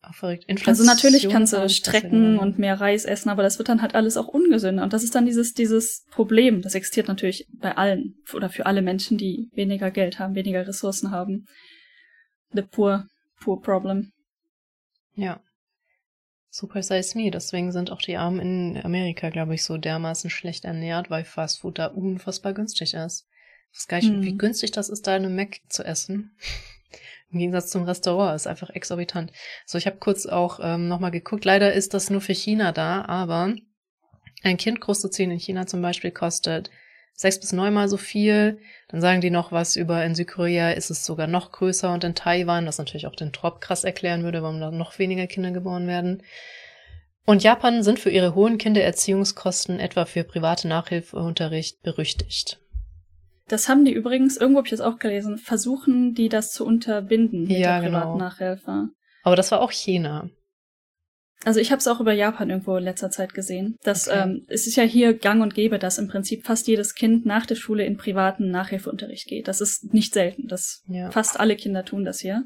Auch 0.01 0.15
verrückt. 0.15 0.45
Also 0.65 0.85
natürlich 0.85 1.27
kannst 1.27 1.53
du 1.53 1.69
strecken 1.69 2.39
und 2.39 2.57
mehr 2.57 2.79
Reis 2.79 3.03
essen, 3.03 3.29
aber 3.29 3.43
das 3.43 3.57
wird 3.57 3.67
dann 3.67 3.81
halt 3.81 3.93
alles 3.93 4.15
auch 4.15 4.27
ungesünder. 4.27 4.83
Und 4.83 4.93
das 4.93 5.03
ist 5.03 5.13
dann 5.15 5.25
dieses, 5.25 5.53
dieses 5.53 6.05
Problem. 6.11 6.61
Das 6.61 6.75
existiert 6.75 7.07
natürlich 7.07 7.47
bei 7.51 7.75
allen 7.75 8.15
oder 8.33 8.49
für 8.49 8.65
alle 8.65 8.81
Menschen, 8.81 9.17
die 9.17 9.49
weniger 9.53 9.91
Geld 9.91 10.17
haben, 10.17 10.35
weniger 10.35 10.65
Ressourcen 10.65 11.11
haben 11.11 11.45
the 12.53 12.61
poor, 12.61 13.07
poor 13.39 13.61
problem. 13.61 14.11
Ja. 15.15 15.39
Super 16.49 16.81
size 16.81 17.17
me. 17.17 17.29
Deswegen 17.29 17.71
sind 17.71 17.91
auch 17.91 18.01
die 18.01 18.17
Armen 18.17 18.39
in 18.39 18.85
Amerika, 18.85 19.29
glaube 19.29 19.55
ich, 19.55 19.63
so 19.63 19.77
dermaßen 19.77 20.29
schlecht 20.29 20.65
ernährt, 20.65 21.09
weil 21.09 21.25
Fastfood 21.25 21.77
da 21.77 21.87
unfassbar 21.87 22.53
günstig 22.53 22.93
ist. 22.93 23.27
Ich 23.71 23.79
weiß 23.79 23.87
gar 23.87 23.97
nicht, 23.97 24.09
hm. 24.09 24.23
wie 24.23 24.37
günstig 24.37 24.71
das 24.71 24.89
ist, 24.89 25.05
da 25.07 25.13
eine 25.15 25.29
Mac 25.29 25.59
zu 25.69 25.83
essen. 25.83 26.35
Im 27.31 27.39
Gegensatz 27.39 27.69
zum 27.69 27.83
Restaurant 27.83 28.35
ist 28.35 28.47
einfach 28.47 28.69
exorbitant. 28.69 29.33
So, 29.65 29.77
ich 29.77 29.85
habe 29.85 29.97
kurz 29.97 30.25
auch 30.25 30.59
ähm, 30.63 30.87
nochmal 30.87 31.11
geguckt. 31.11 31.43
Leider 31.43 31.73
ist 31.73 31.93
das 31.93 32.09
nur 32.09 32.21
für 32.21 32.33
China 32.33 32.71
da, 32.71 33.03
aber 33.03 33.53
ein 34.43 34.57
Kind 34.57 34.79
großzuziehen 34.79 35.31
in 35.31 35.39
China 35.39 35.67
zum 35.67 35.81
Beispiel 35.81 36.11
kostet 36.11 36.71
sechs 37.17 37.39
bis 37.39 37.51
neunmal 37.51 37.89
so 37.89 37.97
viel. 37.97 38.59
Dann 38.87 39.01
sagen 39.01 39.19
die 39.19 39.31
noch 39.31 39.51
was 39.51 39.75
über 39.75 40.05
in 40.05 40.15
Südkorea 40.15 40.71
ist 40.71 40.91
es 40.91 41.05
sogar 41.05 41.27
noch 41.27 41.51
größer 41.51 41.91
und 41.91 42.03
in 42.05 42.15
Taiwan, 42.15 42.65
was 42.67 42.77
natürlich 42.77 43.07
auch 43.07 43.15
den 43.15 43.33
Trop 43.33 43.59
krass 43.59 43.83
erklären 43.83 44.23
würde, 44.23 44.43
warum 44.43 44.61
da 44.61 44.71
noch 44.71 44.97
weniger 44.99 45.27
Kinder 45.27 45.51
geboren 45.51 45.87
werden. 45.87 46.23
Und 47.25 47.43
Japan 47.43 47.83
sind 47.83 47.99
für 47.99 48.11
ihre 48.11 48.35
hohen 48.35 48.57
Kindererziehungskosten 48.57 49.81
etwa 49.81 50.05
für 50.05 50.23
private 50.23 50.67
Nachhilfeunterricht 50.69 51.81
berüchtigt. 51.81 52.61
Das 53.49 53.67
haben 53.67 53.83
die 53.83 53.93
übrigens, 53.93 54.37
irgendwo 54.37 54.59
habe 54.59 54.67
ich 54.67 54.71
das 54.71 54.81
auch 54.81 54.99
gelesen, 54.99 55.37
versuchen 55.37 56.13
die 56.13 56.29
das 56.29 56.51
zu 56.51 56.65
unterbinden 56.65 57.43
mit 57.43 57.57
ja, 57.57 57.79
der 57.79 57.89
genau. 57.89 58.17
Nachhilfe. 58.17 58.89
Aber 59.23 59.35
das 59.35 59.51
war 59.51 59.61
auch 59.61 59.71
China. 59.71 60.29
Also 61.45 61.59
ich 61.59 61.71
habe 61.71 61.79
es 61.79 61.87
auch 61.87 61.99
über 61.99 62.13
Japan 62.13 62.49
irgendwo 62.49 62.77
in 62.77 62.83
letzter 62.83 63.11
Zeit 63.11 63.33
gesehen. 63.33 63.77
Das 63.83 64.07
okay. 64.07 64.23
ähm, 64.23 64.45
es 64.47 64.65
ist 64.65 64.75
ja 64.75 64.83
hier 64.83 65.13
gang 65.13 65.41
und 65.41 65.53
gäbe, 65.53 65.77
dass 65.77 65.99
im 65.99 66.07
Prinzip 66.07 66.45
fast 66.45 66.67
jedes 66.67 66.95
Kind 66.95 67.25
nach 67.25 67.45
der 67.45 67.55
Schule 67.55 67.85
in 67.85 67.97
privaten 67.97 68.49
Nachhilfeunterricht 68.49 69.27
geht. 69.27 69.47
Das 69.47 69.61
ist 69.61 69.93
nicht 69.93 70.13
selten. 70.13 70.47
Das 70.47 70.81
ja. 70.87 71.11
fast 71.11 71.39
alle 71.39 71.55
Kinder 71.55 71.85
tun 71.85 72.05
das 72.05 72.19
hier. 72.19 72.45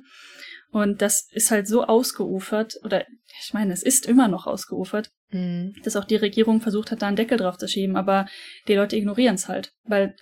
Und 0.72 1.02
das 1.02 1.28
ist 1.32 1.52
halt 1.52 1.68
so 1.68 1.84
ausgeufert, 1.84 2.80
oder 2.84 3.06
ich 3.44 3.54
meine, 3.54 3.74
es 3.74 3.84
ist 3.84 4.06
immer 4.06 4.30
noch 4.30 4.48
ausgeufert, 4.48 5.12
mhm. 5.30 5.76
dass 5.84 5.98
auch 5.98 6.06
die 6.06 6.16
Regierung 6.16 6.62
versucht 6.62 6.92
hat, 6.92 7.02
da 7.02 7.08
einen 7.08 7.18
Deckel 7.18 7.38
drauf 7.38 7.58
zu 7.58 7.68
schieben, 7.68 7.98
aber 7.98 8.26
die 8.68 8.76
Leute 8.76 8.96
ignorieren 8.96 9.36
es 9.36 9.50
halt. 9.50 9.74
Weil 9.84 10.16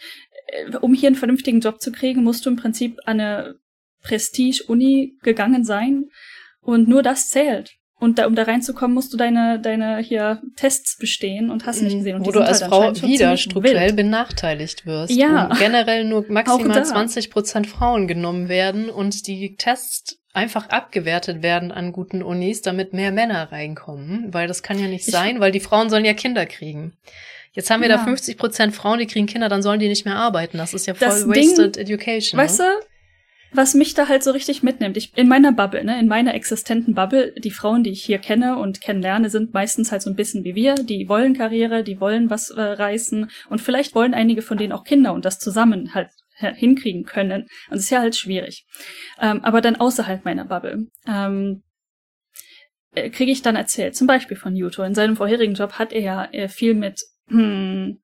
äh, 0.48 0.76
um 0.78 0.96
hier 0.96 1.08
einen 1.08 1.16
vernünftigen 1.16 1.60
Job 1.60 1.80
zu 1.80 1.92
kriegen, 1.92 2.24
musst 2.24 2.46
du 2.46 2.50
im 2.50 2.56
Prinzip 2.56 2.98
an 3.06 3.20
eine 3.20 3.56
Prestige-Uni 4.02 5.18
gegangen 5.22 5.64
sein 5.64 6.06
und 6.62 6.88
nur 6.88 7.04
das 7.04 7.30
zählt. 7.30 7.76
Und 8.00 8.18
da, 8.18 8.28
um 8.28 8.36
da 8.36 8.44
reinzukommen, 8.44 8.94
musst 8.96 9.12
du 9.12 9.18
deine, 9.18 9.60
deine 9.60 9.98
hier 9.98 10.42
Tests 10.56 10.98
bestehen 10.98 11.52
und 11.52 11.66
hast 11.66 11.82
nicht 11.82 11.94
mhm. 11.94 11.98
gesehen. 11.98 12.16
Und 12.16 12.26
Wo 12.26 12.32
du 12.32 12.40
als 12.40 12.62
halt 12.62 12.72
Frau 12.72 13.08
wieder 13.08 13.36
strukturell 13.36 13.88
wild. 13.88 13.96
benachteiligt 13.98 14.86
wirst. 14.86 15.14
Ja. 15.14 15.48
Und 15.48 15.60
generell 15.60 16.06
nur 16.06 16.26
maximal 16.30 16.86
20 16.86 17.30
Prozent 17.30 17.68
Frauen 17.68 18.08
genommen 18.08 18.48
werden 18.48 18.90
und 18.90 19.28
die 19.28 19.56
Tests 19.58 20.18
einfach 20.32 20.70
abgewertet 20.70 21.44
werden 21.44 21.72
an 21.72 21.92
guten 21.92 22.24
Unis, 22.24 22.62
damit 22.62 22.94
mehr 22.94 23.12
Männer 23.12 23.52
reinkommen, 23.52 24.34
weil 24.34 24.48
das 24.48 24.64
kann 24.64 24.80
ja 24.80 24.88
nicht 24.88 25.06
sein, 25.06 25.40
weil 25.40 25.52
die 25.52 25.60
Frauen 25.60 25.90
sollen 25.90 26.06
ja 26.06 26.14
Kinder 26.14 26.46
kriegen. 26.46 26.94
Jetzt 27.52 27.70
haben 27.72 27.82
wir 27.82 27.90
ja. 27.90 27.98
da 27.98 28.04
50 28.04 28.38
Prozent 28.38 28.76
Frauen, 28.76 29.00
die 29.00 29.08
kriegen 29.08 29.26
Kinder, 29.26 29.50
dann 29.50 29.64
sollen 29.64 29.80
die 29.80 29.88
nicht 29.88 30.06
mehr 30.06 30.16
arbeiten. 30.16 30.58
Das 30.58 30.74
ist 30.74 30.86
ja 30.86 30.94
voll 30.94 31.08
das 31.08 31.28
wasted 31.28 31.76
Ding, 31.76 31.84
education. 31.84 32.40
Weißt 32.40 32.60
ne? 32.60 32.66
du, 32.80 32.86
was 33.52 33.74
mich 33.74 33.94
da 33.94 34.08
halt 34.08 34.24
so 34.24 34.32
richtig 34.32 34.64
mitnimmt, 34.64 34.98
ich, 34.98 35.18
in 35.18 35.28
meiner 35.28 35.52
Bubble, 35.52 35.84
ne, 35.84 36.00
in 36.00 36.08
meiner 36.08 36.34
existenten 36.34 36.94
Bubble, 36.94 37.34
die 37.34 37.52
Frauen, 37.52 37.84
die 37.84 37.92
ich 37.92 38.04
hier 38.04 38.20
kenne 38.20 38.58
und 38.58 38.82
kennenlerne, 38.82 39.30
sind 39.30 39.54
meistens 39.54 39.92
halt 39.92 40.02
so 40.02 40.10
ein 40.10 40.16
bisschen 40.16 40.44
wie 40.44 40.56
wir, 40.56 40.76
die 40.76 41.10
wollen 41.10 41.36
Karriere, 41.36 41.84
die 41.84 42.00
wollen 42.00 42.30
was 42.30 42.50
äh, 42.50 42.62
reißen 42.62 43.30
und 43.50 43.62
vielleicht 43.62 43.96
wollen 43.96 44.14
einige 44.14 44.42
von 44.42 44.58
denen 44.58 44.74
auch 44.74 44.84
Kinder 44.84 45.14
und 45.14 45.26
das 45.26 45.40
zusammen 45.40 45.94
halt 45.94 46.10
hinkriegen 46.40 47.04
können. 47.04 47.42
Und 47.42 47.72
das 47.72 47.82
ist 47.82 47.90
ja 47.90 48.00
halt 48.00 48.16
schwierig. 48.16 48.66
Ähm, 49.20 49.44
aber 49.44 49.60
dann 49.62 49.76
außerhalb 49.76 50.24
meiner 50.24 50.46
Bubble. 50.46 50.88
Ähm, 51.06 51.64
äh, 52.94 53.10
kriege 53.10 53.32
ich 53.32 53.42
dann 53.42 53.56
erzählt, 53.56 53.96
zum 53.96 54.08
Beispiel 54.08 54.38
von 54.38 54.56
Yuto. 54.56 54.84
In 54.84 54.96
seinem 54.96 55.16
vorherigen 55.16 55.54
Job 55.54 55.74
hat 55.74 55.94
er 55.94 56.02
ja 56.02 56.26
äh, 56.32 56.48
viel 56.48 56.74
mit 56.74 57.02
hm, 57.28 58.00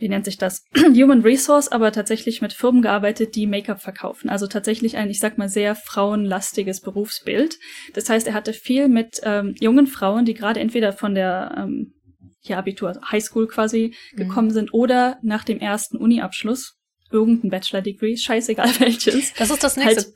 wie 0.00 0.08
nennt 0.08 0.24
sich 0.24 0.38
das, 0.38 0.64
Human 0.76 1.20
Resource, 1.20 1.68
aber 1.68 1.92
tatsächlich 1.92 2.42
mit 2.42 2.52
Firmen 2.52 2.82
gearbeitet, 2.82 3.36
die 3.36 3.46
Make-up 3.46 3.80
verkaufen. 3.80 4.28
Also 4.28 4.46
tatsächlich 4.46 4.96
ein, 4.96 5.10
ich 5.10 5.20
sag 5.20 5.38
mal, 5.38 5.48
sehr 5.48 5.76
frauenlastiges 5.76 6.80
Berufsbild. 6.80 7.58
Das 7.94 8.08
heißt, 8.08 8.26
er 8.26 8.34
hatte 8.34 8.52
viel 8.52 8.88
mit 8.88 9.20
ähm, 9.22 9.54
jungen 9.60 9.86
Frauen, 9.86 10.24
die 10.24 10.34
gerade 10.34 10.58
entweder 10.58 10.92
von 10.92 11.14
der 11.14 11.54
ähm, 11.56 11.94
ja, 12.42 12.58
Abitur, 12.58 12.98
Highschool 13.10 13.46
quasi 13.46 13.94
mhm. 14.12 14.16
gekommen 14.16 14.50
sind 14.50 14.72
oder 14.72 15.18
nach 15.22 15.44
dem 15.44 15.60
ersten 15.60 15.98
Uni-Abschluss 15.98 16.78
irgendein 17.12 17.50
Bachelor-Degree, 17.50 18.16
scheißegal 18.16 18.70
welches. 18.80 19.34
Das 19.34 19.50
ist 19.50 19.62
das 19.62 19.76
nächste. 19.76 20.02
Halt, 20.02 20.14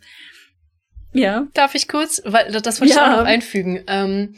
ja. 1.13 1.47
Darf 1.55 1.75
ich 1.75 1.89
kurz, 1.89 2.23
weil 2.25 2.51
das 2.51 2.81
wollte 2.81 2.95
ja. 2.95 3.07
ich 3.07 3.13
auch 3.13 3.19
noch 3.21 3.27
einfügen. 3.27 3.85
Ähm, 3.87 4.35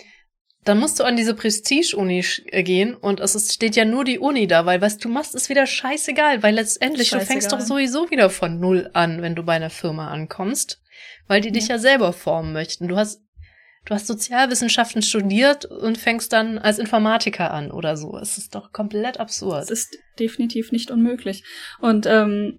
dann 0.66 0.78
musst 0.78 0.98
du 0.98 1.04
an 1.04 1.16
diese 1.16 1.34
Prestige-Uni 1.34 2.24
äh, 2.46 2.62
gehen 2.62 2.94
und 2.94 3.20
es 3.20 3.34
ist, 3.34 3.54
steht 3.54 3.76
ja 3.76 3.84
nur 3.84 4.04
die 4.04 4.18
Uni 4.18 4.46
da, 4.46 4.66
weil 4.66 4.80
was 4.80 4.98
du 4.98 5.08
machst, 5.08 5.34
ist 5.34 5.48
wieder 5.48 5.66
scheißegal, 5.66 6.42
weil 6.42 6.56
letztendlich 6.56 7.08
scheißegal. 7.08 7.26
du 7.26 7.32
fängst 7.32 7.52
doch 7.52 7.60
sowieso 7.60 8.10
wieder 8.10 8.30
von 8.30 8.58
null 8.58 8.90
an, 8.92 9.22
wenn 9.22 9.36
du 9.36 9.44
bei 9.44 9.54
einer 9.54 9.70
Firma 9.70 10.08
ankommst, 10.08 10.82
weil 11.28 11.40
die 11.40 11.48
ja. 11.48 11.54
dich 11.54 11.68
ja 11.68 11.78
selber 11.78 12.12
formen 12.12 12.52
möchten. 12.52 12.88
Du 12.88 12.96
hast 12.96 13.22
du 13.84 13.94
hast 13.94 14.08
Sozialwissenschaften 14.08 15.02
studiert 15.02 15.64
und 15.64 15.96
fängst 15.96 16.32
dann 16.32 16.58
als 16.58 16.80
Informatiker 16.80 17.52
an 17.52 17.70
oder 17.70 17.96
so. 17.96 18.18
Es 18.18 18.36
ist 18.36 18.56
doch 18.56 18.72
komplett 18.72 19.20
absurd. 19.20 19.62
Es 19.62 19.70
ist 19.70 19.96
definitiv 20.18 20.72
nicht 20.72 20.90
unmöglich. 20.90 21.44
Und 21.80 22.06
ähm, 22.06 22.58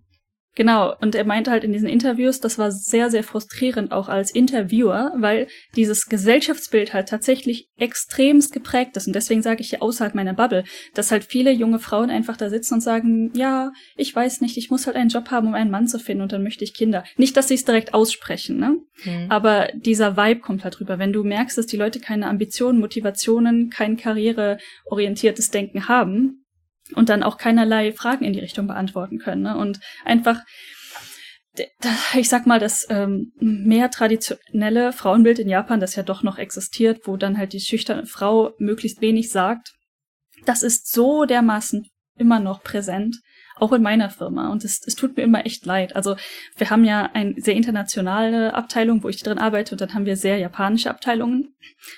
Genau, 0.57 0.91
und 1.01 1.13
er 1.13 1.23
meinte 1.23 1.51
halt 1.51 1.63
in 1.63 1.71
diesen 1.71 1.88
Interviews, 1.88 2.39
das 2.39 2.57
war 2.57 2.71
sehr, 2.71 3.11
sehr 3.11 3.23
frustrierend 3.23 3.91
auch 3.91 4.09
als 4.09 4.31
Interviewer, 4.31 5.13
weil 5.15 5.45
dieses 5.75 6.07
Gesellschaftsbild 6.07 6.95
halt 6.95 7.09
tatsächlich 7.09 7.67
extremst 7.77 8.53
geprägt 8.53 8.97
ist. 8.97 9.05
Und 9.05 9.13
deswegen 9.13 9.43
sage 9.43 9.61
ich 9.61 9.69
hier 9.69 9.84
außerhalb 9.84 10.15
meiner 10.15 10.34
Bubble, 10.34 10.63
dass 10.95 11.11
halt 11.11 11.25
viele 11.25 11.51
junge 11.51 11.77
Frauen 11.77 12.09
einfach 12.09 12.38
da 12.38 12.49
sitzen 12.49 12.73
und 12.73 12.81
sagen, 12.81 13.31
ja, 13.35 13.71
ich 13.97 14.15
weiß 14.15 14.41
nicht, 14.41 14.57
ich 14.57 14.71
muss 14.71 14.88
halt 14.88 14.95
einen 14.95 15.11
Job 15.11 15.29
haben, 15.29 15.49
um 15.49 15.53
einen 15.53 15.69
Mann 15.69 15.88
zu 15.88 15.99
finden 15.99 16.23
und 16.23 16.31
dann 16.31 16.41
möchte 16.41 16.63
ich 16.63 16.73
Kinder. 16.73 17.03
Nicht, 17.17 17.38
dass 17.38 17.49
sie 17.49 17.53
es 17.53 17.63
direkt 17.63 17.93
aussprechen, 17.93 18.57
ne? 18.57 18.77
Mhm. 19.05 19.27
Aber 19.29 19.67
dieser 19.75 20.17
Vibe 20.17 20.39
kommt 20.39 20.63
halt 20.63 20.81
rüber. 20.81 20.97
Wenn 20.97 21.13
du 21.13 21.23
merkst, 21.23 21.55
dass 21.59 21.67
die 21.67 21.77
Leute 21.77 21.99
keine 21.99 22.25
Ambitionen, 22.25 22.79
Motivationen, 22.79 23.69
kein 23.69 23.95
karriereorientiertes 23.95 25.51
Denken 25.51 25.88
haben, 25.88 26.47
und 26.95 27.09
dann 27.09 27.23
auch 27.23 27.38
keinerlei 27.38 27.91
Fragen 27.91 28.26
in 28.26 28.34
die 28.34 28.39
Richtung 28.39 28.68
beantworten 28.68 29.19
können. 29.19 29.43
Ne? 29.43 29.57
Und 29.57 29.80
einfach, 30.05 30.41
ich 32.14 32.30
sag 32.30 32.45
mal, 32.45 32.59
das 32.59 32.88
ähm, 32.89 33.34
mehr 33.39 33.89
traditionelle 33.89 34.93
Frauenbild 34.93 35.39
in 35.39 35.49
Japan, 35.49 35.80
das 35.80 35.95
ja 35.95 36.03
doch 36.03 36.23
noch 36.23 36.38
existiert, 36.38 37.01
wo 37.05 37.18
dann 37.18 37.38
halt 37.38 37.53
die 37.53 37.59
schüchterne 37.59 38.05
Frau 38.05 38.53
möglichst 38.57 39.01
wenig 39.01 39.31
sagt, 39.31 39.73
das 40.45 40.64
ist 40.64 40.91
so 40.91 41.26
dermaßen 41.26 41.88
immer 42.18 42.39
noch 42.39 42.64
präsent, 42.64 43.18
auch 43.57 43.73
in 43.73 43.81
meiner 43.81 44.09
Firma. 44.09 44.49
Und 44.51 44.64
es, 44.64 44.81
es 44.85 44.95
tut 44.95 45.18
mir 45.18 45.23
immer 45.23 45.45
echt 45.45 45.65
leid. 45.65 45.95
Also 45.95 46.15
wir 46.55 46.69
haben 46.69 46.85
ja 46.85 47.09
eine 47.14 47.34
sehr 47.38 47.55
internationale 47.55 48.53
Abteilung, 48.53 49.03
wo 49.03 49.09
ich 49.09 49.22
drin 49.22 49.39
arbeite, 49.39 49.73
und 49.73 49.81
dann 49.81 49.93
haben 49.93 50.05
wir 50.05 50.15
sehr 50.15 50.38
japanische 50.38 50.89
Abteilungen. 50.89 51.55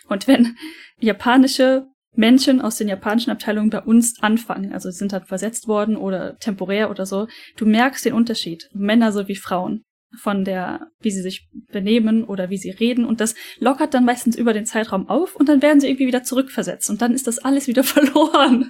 Und 0.08 0.28
wenn 0.28 0.56
japanische 1.00 1.88
Menschen 2.20 2.60
aus 2.60 2.76
den 2.76 2.90
japanischen 2.90 3.32
Abteilungen 3.32 3.70
bei 3.70 3.82
uns 3.82 4.22
anfangen, 4.22 4.74
also 4.74 4.92
sind 4.92 5.14
dann 5.14 5.24
versetzt 5.24 5.70
worden 5.70 5.96
oder 5.96 6.38
temporär 6.38 6.92
oder 6.92 7.06
so, 7.06 7.28
du 7.56 7.66
merkst 7.66 8.04
den 8.04 8.14
Unterschied, 8.14 8.70
Männer 8.74 9.14
sowie 9.14 9.38
Frauen, 9.38 9.84
von 10.22 10.44
der, 10.44 10.88
wie 11.00 11.12
sie 11.12 11.22
sich 11.22 11.48
benehmen 11.72 12.26
oder 12.26 12.50
wie 12.50 12.58
sie 12.58 12.72
reden 12.72 13.06
und 13.06 13.22
das 13.22 13.36
lockert 13.60 13.94
dann 13.94 14.04
meistens 14.04 14.36
über 14.36 14.52
den 14.52 14.66
Zeitraum 14.66 15.08
auf 15.08 15.36
und 15.38 15.48
dann 15.48 15.62
werden 15.62 15.80
sie 15.80 15.88
irgendwie 15.88 16.08
wieder 16.08 16.24
zurückversetzt 16.24 16.90
und 16.90 17.02
dann 17.02 17.14
ist 17.14 17.26
das 17.26 17.40
alles 17.40 17.68
wieder 17.68 17.84
verloren. 17.86 18.70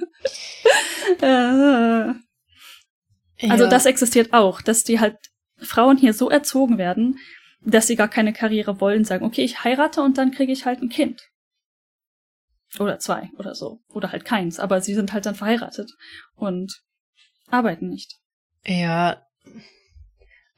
Äh. 1.22 2.14
also 3.50 3.64
ja. 3.64 3.70
das 3.70 3.88
existiert 3.88 4.32
auch, 4.32 4.62
dass 4.62 4.84
die 4.84 5.00
halt 5.00 5.18
Frauen 5.58 5.98
hier 5.98 6.14
so 6.14 6.30
erzogen 6.30 6.78
werden, 6.78 7.18
dass 7.66 7.88
sie 7.88 7.96
gar 7.96 8.10
keine 8.10 8.32
Karriere 8.32 8.80
wollen, 8.80 9.06
sagen, 9.06 9.26
okay, 9.26 9.44
ich 9.44 9.64
heirate 9.64 10.02
und 10.02 10.20
dann 10.20 10.30
kriege 10.32 10.52
ich 10.52 10.66
halt 10.66 10.84
ein 10.84 10.90
Kind. 10.90 11.30
Oder 12.78 13.00
zwei 13.00 13.30
oder 13.38 13.56
so. 13.56 13.80
Oder 13.90 14.12
halt 14.12 14.26
keins. 14.26 14.60
Aber 14.60 14.82
sie 14.82 14.94
sind 14.94 15.14
halt 15.14 15.26
dann 15.26 15.36
verheiratet 15.36 15.92
und 16.36 16.82
arbeiten 17.48 17.90
nicht. 17.90 18.18
Ja. 18.66 19.26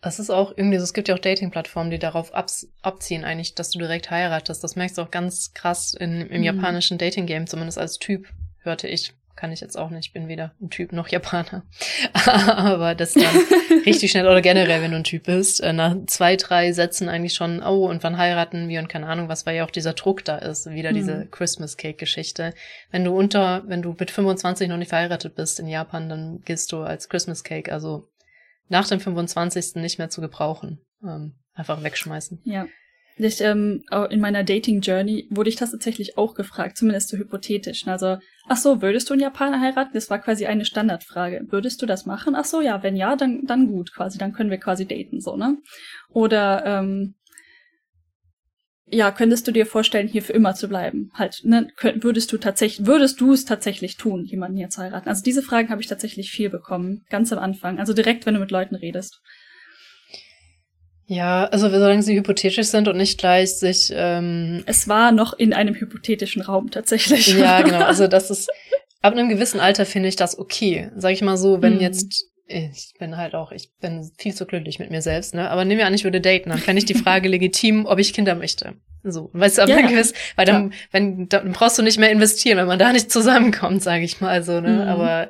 Es 0.02 0.20
ist 0.20 0.32
auch 0.32 0.58
irgendwie 0.58 0.78
so, 0.78 0.84
es 0.84 0.94
gibt 0.94 1.08
ja 1.08 1.16
auch 1.16 1.20
Dating-Plattformen, 1.20 1.92
die 1.92 2.00
darauf 2.00 2.34
abziehen 2.34 3.24
eigentlich, 3.24 3.54
dass 3.54 3.70
du 3.70 3.80
direkt 3.80 4.10
heiratest. 4.10 4.64
Das 4.64 4.76
merkst 4.76 4.98
du 4.98 5.04
auch 5.04 5.12
ganz 5.12 5.54
krass 5.54 5.94
in, 5.94 6.22
im 6.22 6.40
mhm. 6.40 6.44
japanischen 6.44 6.98
Dating-Game, 6.98 7.46
zumindest 7.46 7.78
als 7.78 8.00
Typ, 8.00 8.28
hörte 8.64 8.88
ich 8.88 9.14
kann 9.36 9.52
ich 9.52 9.62
jetzt 9.62 9.78
auch 9.78 9.90
nicht, 9.90 10.14
bin 10.14 10.28
weder 10.28 10.54
ein 10.62 10.70
Typ 10.70 10.92
noch 10.92 11.08
Japaner. 11.08 11.64
Aber 12.26 12.96
das 12.96 13.14
dann 13.14 13.26
richtig 13.86 14.12
schnell 14.12 14.28
oder 14.28 14.42
generell, 14.42 14.82
wenn 14.82 14.92
du 14.92 14.98
ein 14.98 15.04
Typ 15.04 15.24
bist, 15.24 15.62
äh, 15.62 15.74
nach 15.74 15.96
zwei, 16.08 16.36
drei 16.36 16.72
Sätzen 16.72 17.10
eigentlich 17.10 17.34
schon, 17.34 17.64
oh, 17.64 17.88
und 17.88 18.04
wann 18.04 18.18
heiraten 18.18 18.68
wir 18.70 18.80
und 18.80 18.90
keine 18.90 19.08
Ahnung, 19.08 19.30
was, 19.30 19.46
weil 19.46 19.56
ja 19.56 19.66
auch 19.66 19.72
dieser 19.72 19.94
Druck 19.94 20.26
da 20.26 20.38
ist, 20.38 20.70
wieder 20.70 20.92
mhm. 20.92 20.96
diese 20.96 21.28
Christmas 21.32 21.78
Cake 21.78 21.98
Geschichte. 21.98 22.54
Wenn 22.92 23.04
du 23.04 23.16
unter, 23.18 23.64
wenn 23.68 23.82
du 23.82 23.96
mit 23.98 24.12
25 24.12 24.70
noch 24.70 24.78
nicht 24.78 24.90
verheiratet 24.90 25.36
bist 25.36 25.60
in 25.60 25.68
Japan, 25.68 26.10
dann 26.10 26.42
gehst 26.46 26.72
du 26.72 26.80
als 26.80 27.10
Christmas 27.10 27.44
Cake, 27.44 27.72
also 27.72 28.08
nach 28.70 28.88
dem 28.88 29.00
25. 29.00 29.76
nicht 29.76 29.98
mehr 29.98 30.10
zu 30.10 30.22
gebrauchen. 30.22 30.80
Ähm, 31.04 31.36
einfach 31.54 31.84
wegschmeißen. 31.84 32.42
Ja. 32.46 32.68
Ich, 33.24 33.42
ähm, 33.42 33.84
in 34.10 34.20
meiner 34.20 34.44
Dating-Journey 34.44 35.28
wurde 35.30 35.50
ich 35.50 35.56
das 35.56 35.72
tatsächlich 35.72 36.18
auch 36.18 36.34
gefragt, 36.34 36.78
zumindest 36.78 37.10
so 37.10 37.18
hypothetisch. 37.18 37.88
Also, 37.88 38.18
ach 38.48 38.58
so, 38.58 38.82
würdest 38.82 39.10
du 39.10 39.14
einen 39.14 39.22
Japaner 39.22 39.62
heiraten? 39.62 39.92
Das 39.94 40.10
war 40.10 40.20
quasi 40.20 40.46
eine 40.48 40.66
Standardfrage. 40.66 41.46
Würdest 41.50 41.82
du 41.82 41.86
das 41.86 42.06
machen? 42.06 42.36
Ach 42.36 42.46
so, 42.46 42.62
ja, 42.62 42.82
wenn 42.84 42.96
ja, 42.96 43.16
dann, 43.16 43.46
dann 43.46 43.68
gut, 43.68 43.94
quasi, 43.94 44.18
dann 44.18 44.34
können 44.34 44.50
wir 44.50 44.58
quasi 44.58 44.88
daten, 44.88 45.22
so, 45.22 45.36
ne? 45.36 45.58
Oder, 46.10 46.66
ähm, 46.66 47.16
ja, 48.94 49.12
könntest 49.12 49.48
du 49.48 49.52
dir 49.52 49.66
vorstellen, 49.66 50.08
hier 50.08 50.22
für 50.22 50.34
immer 50.34 50.54
zu 50.54 50.68
bleiben? 50.68 51.12
Halt, 51.14 51.42
ne, 51.44 51.68
könnt, 51.78 52.04
würdest 52.04 52.32
du 52.34 52.38
tatsächlich, 52.38 52.88
würdest 52.88 53.22
du 53.22 53.34
es 53.34 53.46
tatsächlich 53.46 53.98
tun, 53.98 54.26
jemanden 54.26 54.58
hier 54.58 54.70
zu 54.70 54.82
heiraten? 54.82 55.08
Also 55.08 55.24
diese 55.24 55.42
Fragen 55.42 55.70
habe 55.70 55.82
ich 55.82 55.88
tatsächlich 55.88 56.32
viel 56.32 56.50
bekommen, 56.50 57.06
ganz 57.10 57.32
am 57.32 57.40
Anfang. 57.40 57.80
Also 57.80 57.94
direkt, 57.94 58.26
wenn 58.26 58.34
du 58.34 58.40
mit 58.40 58.52
Leuten 58.52 58.76
redest. 58.76 59.22
Ja, 61.12 61.44
also 61.44 61.70
solange 61.70 62.02
sie 62.04 62.16
hypothetisch 62.16 62.68
sind 62.68 62.88
und 62.88 62.96
nicht 62.96 63.20
gleich 63.20 63.56
sich. 63.56 63.92
Ähm 63.94 64.64
es 64.66 64.88
war 64.88 65.12
noch 65.12 65.34
in 65.34 65.52
einem 65.52 65.76
hypothetischen 65.76 66.42
Raum 66.42 66.72
tatsächlich. 66.72 67.36
Ja, 67.36 67.62
genau. 67.64 67.84
Also 67.84 68.08
das 68.08 68.32
ist 68.32 68.50
ab 69.02 69.12
einem 69.12 69.28
gewissen 69.28 69.60
Alter 69.60 69.86
finde 69.86 70.08
ich 70.08 70.16
das 70.16 70.40
okay. 70.40 70.90
Sag 70.96 71.12
ich 71.12 71.22
mal 71.22 71.36
so, 71.36 71.62
wenn 71.62 71.74
hm. 71.74 71.82
jetzt 71.82 72.28
ich 72.48 72.94
bin 72.98 73.18
halt 73.18 73.36
auch, 73.36 73.52
ich 73.52 73.72
bin 73.82 74.10
viel 74.18 74.34
zu 74.34 74.46
glücklich 74.46 74.80
mit 74.80 74.90
mir 74.90 75.02
selbst, 75.02 75.34
ne? 75.34 75.50
Aber 75.50 75.66
nehmen 75.66 75.80
wir 75.80 75.88
an, 75.88 75.94
ich 75.94 76.04
würde 76.06 76.20
daten, 76.20 76.50
dann 76.50 76.60
fände 76.60 76.80
ich 76.80 76.86
die 76.86 76.94
Frage 76.94 77.28
legitim, 77.30 77.86
ob 77.86 78.00
ich 78.00 78.14
Kinder 78.14 78.36
möchte. 78.36 78.76
So, 79.04 79.30
weißt 79.34 79.58
du, 79.58 79.62
aber 79.64 79.72
ja, 79.72 79.88
gewiss, 79.88 80.14
weil 80.36 80.46
dann, 80.46 80.74
wenn, 80.92 81.28
dann 81.28 81.54
brauchst 81.54 81.78
du 81.78 81.82
nicht 81.82 81.98
mehr 81.98 82.12
investieren, 82.12 82.58
wenn 82.58 82.68
man 82.68 82.80
da 82.80 82.92
nicht 82.92 83.12
zusammenkommt, 83.12 83.84
sage 83.84 84.04
ich 84.04 84.22
mal 84.22 84.44
so, 84.44 84.60
ne? 84.60 84.70
Mhm. 84.70 84.82
Aber 84.82 85.30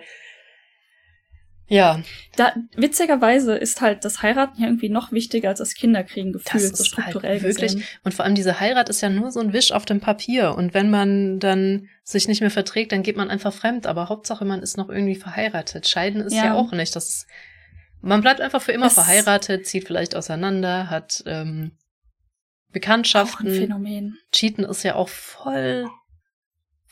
ja. 1.72 2.02
Da, 2.35 2.53
witzigerweise 2.76 3.56
ist 3.56 3.80
halt 3.80 4.03
das 4.03 4.22
Heiraten 4.22 4.57
hier 4.57 4.68
irgendwie 4.68 4.89
noch 4.89 5.14
wichtiger 5.14 5.49
als 5.49 5.60
das 5.60 5.73
Kinderkriegen 5.73 6.34
gefühlt, 6.34 6.69
das 6.69 6.77
so 6.77 6.84
strukturell 6.84 7.39
halt 7.39 7.43
wirklich. 7.43 7.73
Gesehen. 7.73 7.88
Und 8.03 8.14
vor 8.14 8.26
allem 8.26 8.35
diese 8.35 8.60
Heirat 8.60 8.89
ist 8.89 8.99
ja 8.99 9.07
nur 9.07 9.31
so 9.31 9.39
ein 9.39 9.53
Wisch 9.53 9.72
auf 9.72 9.85
dem 9.85 10.02
Papier. 10.02 10.53
Und 10.56 10.73
wenn 10.73 10.89
man 10.89 11.39
dann 11.39 11.88
sich 12.03 12.27
nicht 12.27 12.41
mehr 12.41 12.52
verträgt, 12.52 12.91
dann 12.91 13.03
geht 13.03 13.15
man 13.15 13.30
einfach 13.30 13.53
fremd. 13.53 13.88
Aber 13.88 14.10
Hauptsache, 14.10 14.43
man 14.43 14.61
ist 14.61 14.76
noch 14.76 14.89
irgendwie 14.89 15.15
verheiratet. 15.15 15.88
Scheiden 15.88 16.19
ist 16.19 16.35
ja, 16.35 16.45
ja 16.45 16.53
auch 16.56 16.73
nicht. 16.73 16.93
Das, 16.93 17.26
man 18.02 18.19
bleibt 18.19 18.41
einfach 18.41 18.61
für 18.61 18.73
immer 18.73 18.88
es 18.88 18.95
verheiratet, 18.95 19.65
zieht 19.65 19.88
vielleicht 19.88 20.14
auseinander, 20.14 20.89
hat 20.89 21.23
ähm, 21.26 21.72
Bekanntschaften. 22.73 23.48
Auch 23.48 23.52
ein 23.52 23.57
Phänomen. 23.57 24.18
Cheaten 24.34 24.65
ist 24.65 24.84
ja 24.84 24.95
auch 24.95 25.07
voll 25.07 25.88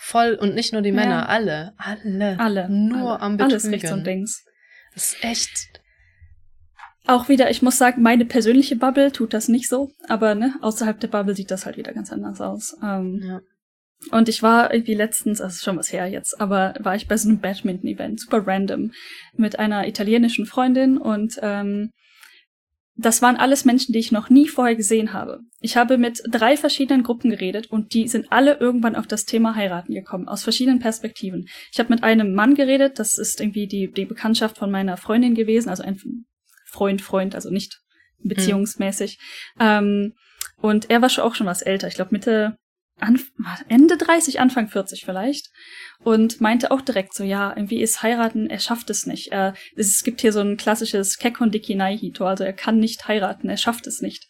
voll 0.02 0.36
und 0.36 0.56
nicht 0.56 0.72
nur 0.72 0.82
die 0.82 0.94
Männer, 0.94 1.20
ja. 1.20 1.26
alle, 1.26 1.74
alle, 1.76 2.40
alle, 2.40 2.70
nur 2.70 3.12
alle. 3.12 3.20
am 3.20 3.36
Betrügen. 3.36 3.56
Alles 3.56 3.70
rechts 3.70 3.92
und 3.92 4.06
links. 4.06 4.46
Das 5.00 5.14
ist 5.14 5.24
echt. 5.24 5.82
Auch 7.08 7.30
wieder, 7.30 7.50
ich 7.50 7.62
muss 7.62 7.78
sagen, 7.78 8.02
meine 8.02 8.26
persönliche 8.26 8.76
Bubble 8.76 9.14
tut 9.14 9.34
das 9.34 9.48
nicht 9.48 9.70
so, 9.70 9.94
aber 10.10 10.36
ne, 10.36 10.56
außerhalb 10.62 11.00
der 11.00 11.08
Bubble 11.08 11.36
sieht 11.36 11.52
das 11.52 11.66
halt 11.66 11.78
wieder 11.78 11.94
ganz 11.94 12.12
anders 12.12 12.42
aus. 12.42 12.76
Ähm, 12.84 13.22
ja. 13.24 13.40
Und 14.12 14.28
ich 14.28 14.44
war 14.44 14.74
irgendwie 14.74 14.96
letztens, 14.96 15.40
also 15.40 15.64
schon 15.64 15.78
was 15.78 15.94
her 15.94 16.08
jetzt, 16.08 16.42
aber 16.42 16.74
war 16.80 16.98
ich 16.98 17.08
bei 17.08 17.16
so 17.16 17.30
einem 17.30 17.40
Badminton-Event, 17.40 18.20
super 18.20 18.46
random, 18.46 18.92
mit 19.38 19.58
einer 19.58 19.88
italienischen 19.88 20.46
Freundin 20.46 20.98
und 20.98 21.40
ähm, 21.42 21.92
das 23.02 23.22
waren 23.22 23.38
alles 23.38 23.64
Menschen, 23.64 23.94
die 23.94 24.00
ich 24.00 24.12
noch 24.12 24.30
nie 24.30 24.50
vorher 24.50 24.76
gesehen 24.76 25.14
habe. 25.14 25.40
Ich 25.62 25.78
habe 25.78 25.98
mit 25.98 26.22
drei 26.30 26.58
verschiedenen 26.58 27.04
Gruppen 27.04 27.32
geredet 27.32 27.72
und 27.72 27.94
die 27.94 28.10
sind 28.10 28.30
alle 28.30 28.58
irgendwann 28.58 28.96
auf 28.96 29.08
das 29.08 29.26
Thema 29.26 29.56
heiraten 29.56 29.94
gekommen, 29.94 30.28
aus 30.28 30.44
verschiedenen 30.44 30.80
Perspektiven. 30.80 31.48
Ich 31.72 31.80
habe 31.80 31.94
mit 31.94 32.04
einem 32.04 32.34
Mann 32.34 32.56
geredet, 32.56 33.00
das 33.00 33.18
ist 33.18 33.40
irgendwie 33.40 33.68
die, 33.68 33.90
die 33.90 34.06
Bekanntschaft 34.06 34.58
von 34.58 34.70
meiner 34.70 34.98
Freundin 34.98 35.34
gewesen, 35.34 35.70
also 35.70 35.82
ein 35.84 35.98
Freund, 36.66 37.02
Freund, 37.02 37.36
also 37.36 37.50
nicht 37.50 37.80
beziehungsmäßig. 38.22 39.18
Mhm. 39.56 39.62
Ähm, 39.62 40.14
und 40.58 40.90
er 40.90 41.02
war 41.02 41.10
schon 41.10 41.24
auch 41.24 41.36
schon 41.36 41.48
was 41.48 41.62
älter, 41.62 41.88
ich 41.88 41.96
glaube 41.96 42.12
Mitte, 42.12 42.58
Anf 43.00 43.32
Ende 43.68 43.98
30, 43.98 44.40
Anfang 44.40 44.68
40 44.68 45.06
vielleicht. 45.06 45.50
Und 46.02 46.40
meinte 46.40 46.72
auch 46.72 46.82
direkt 46.82 47.14
so, 47.14 47.26
ja, 47.26 47.54
irgendwie 47.54 47.82
ist 47.82 48.02
heiraten, 48.04 48.50
er 48.50 48.60
schafft 48.60 48.90
es 48.90 49.06
nicht. 49.06 49.34
Er, 49.34 49.54
es 49.76 50.04
gibt 50.04 50.22
hier 50.22 50.32
so 50.32 50.40
ein 50.40 50.56
klassisches 50.56 51.18
Kekondiki 51.18 51.76
Naihito, 51.76 52.26
also 52.26 52.46
er 52.46 52.54
kann 52.54 52.80
nicht 52.80 53.08
heiraten, 53.08 53.50
er 53.50 53.58
schafft 53.58 53.86
es 53.86 54.02
nicht. 54.02 54.30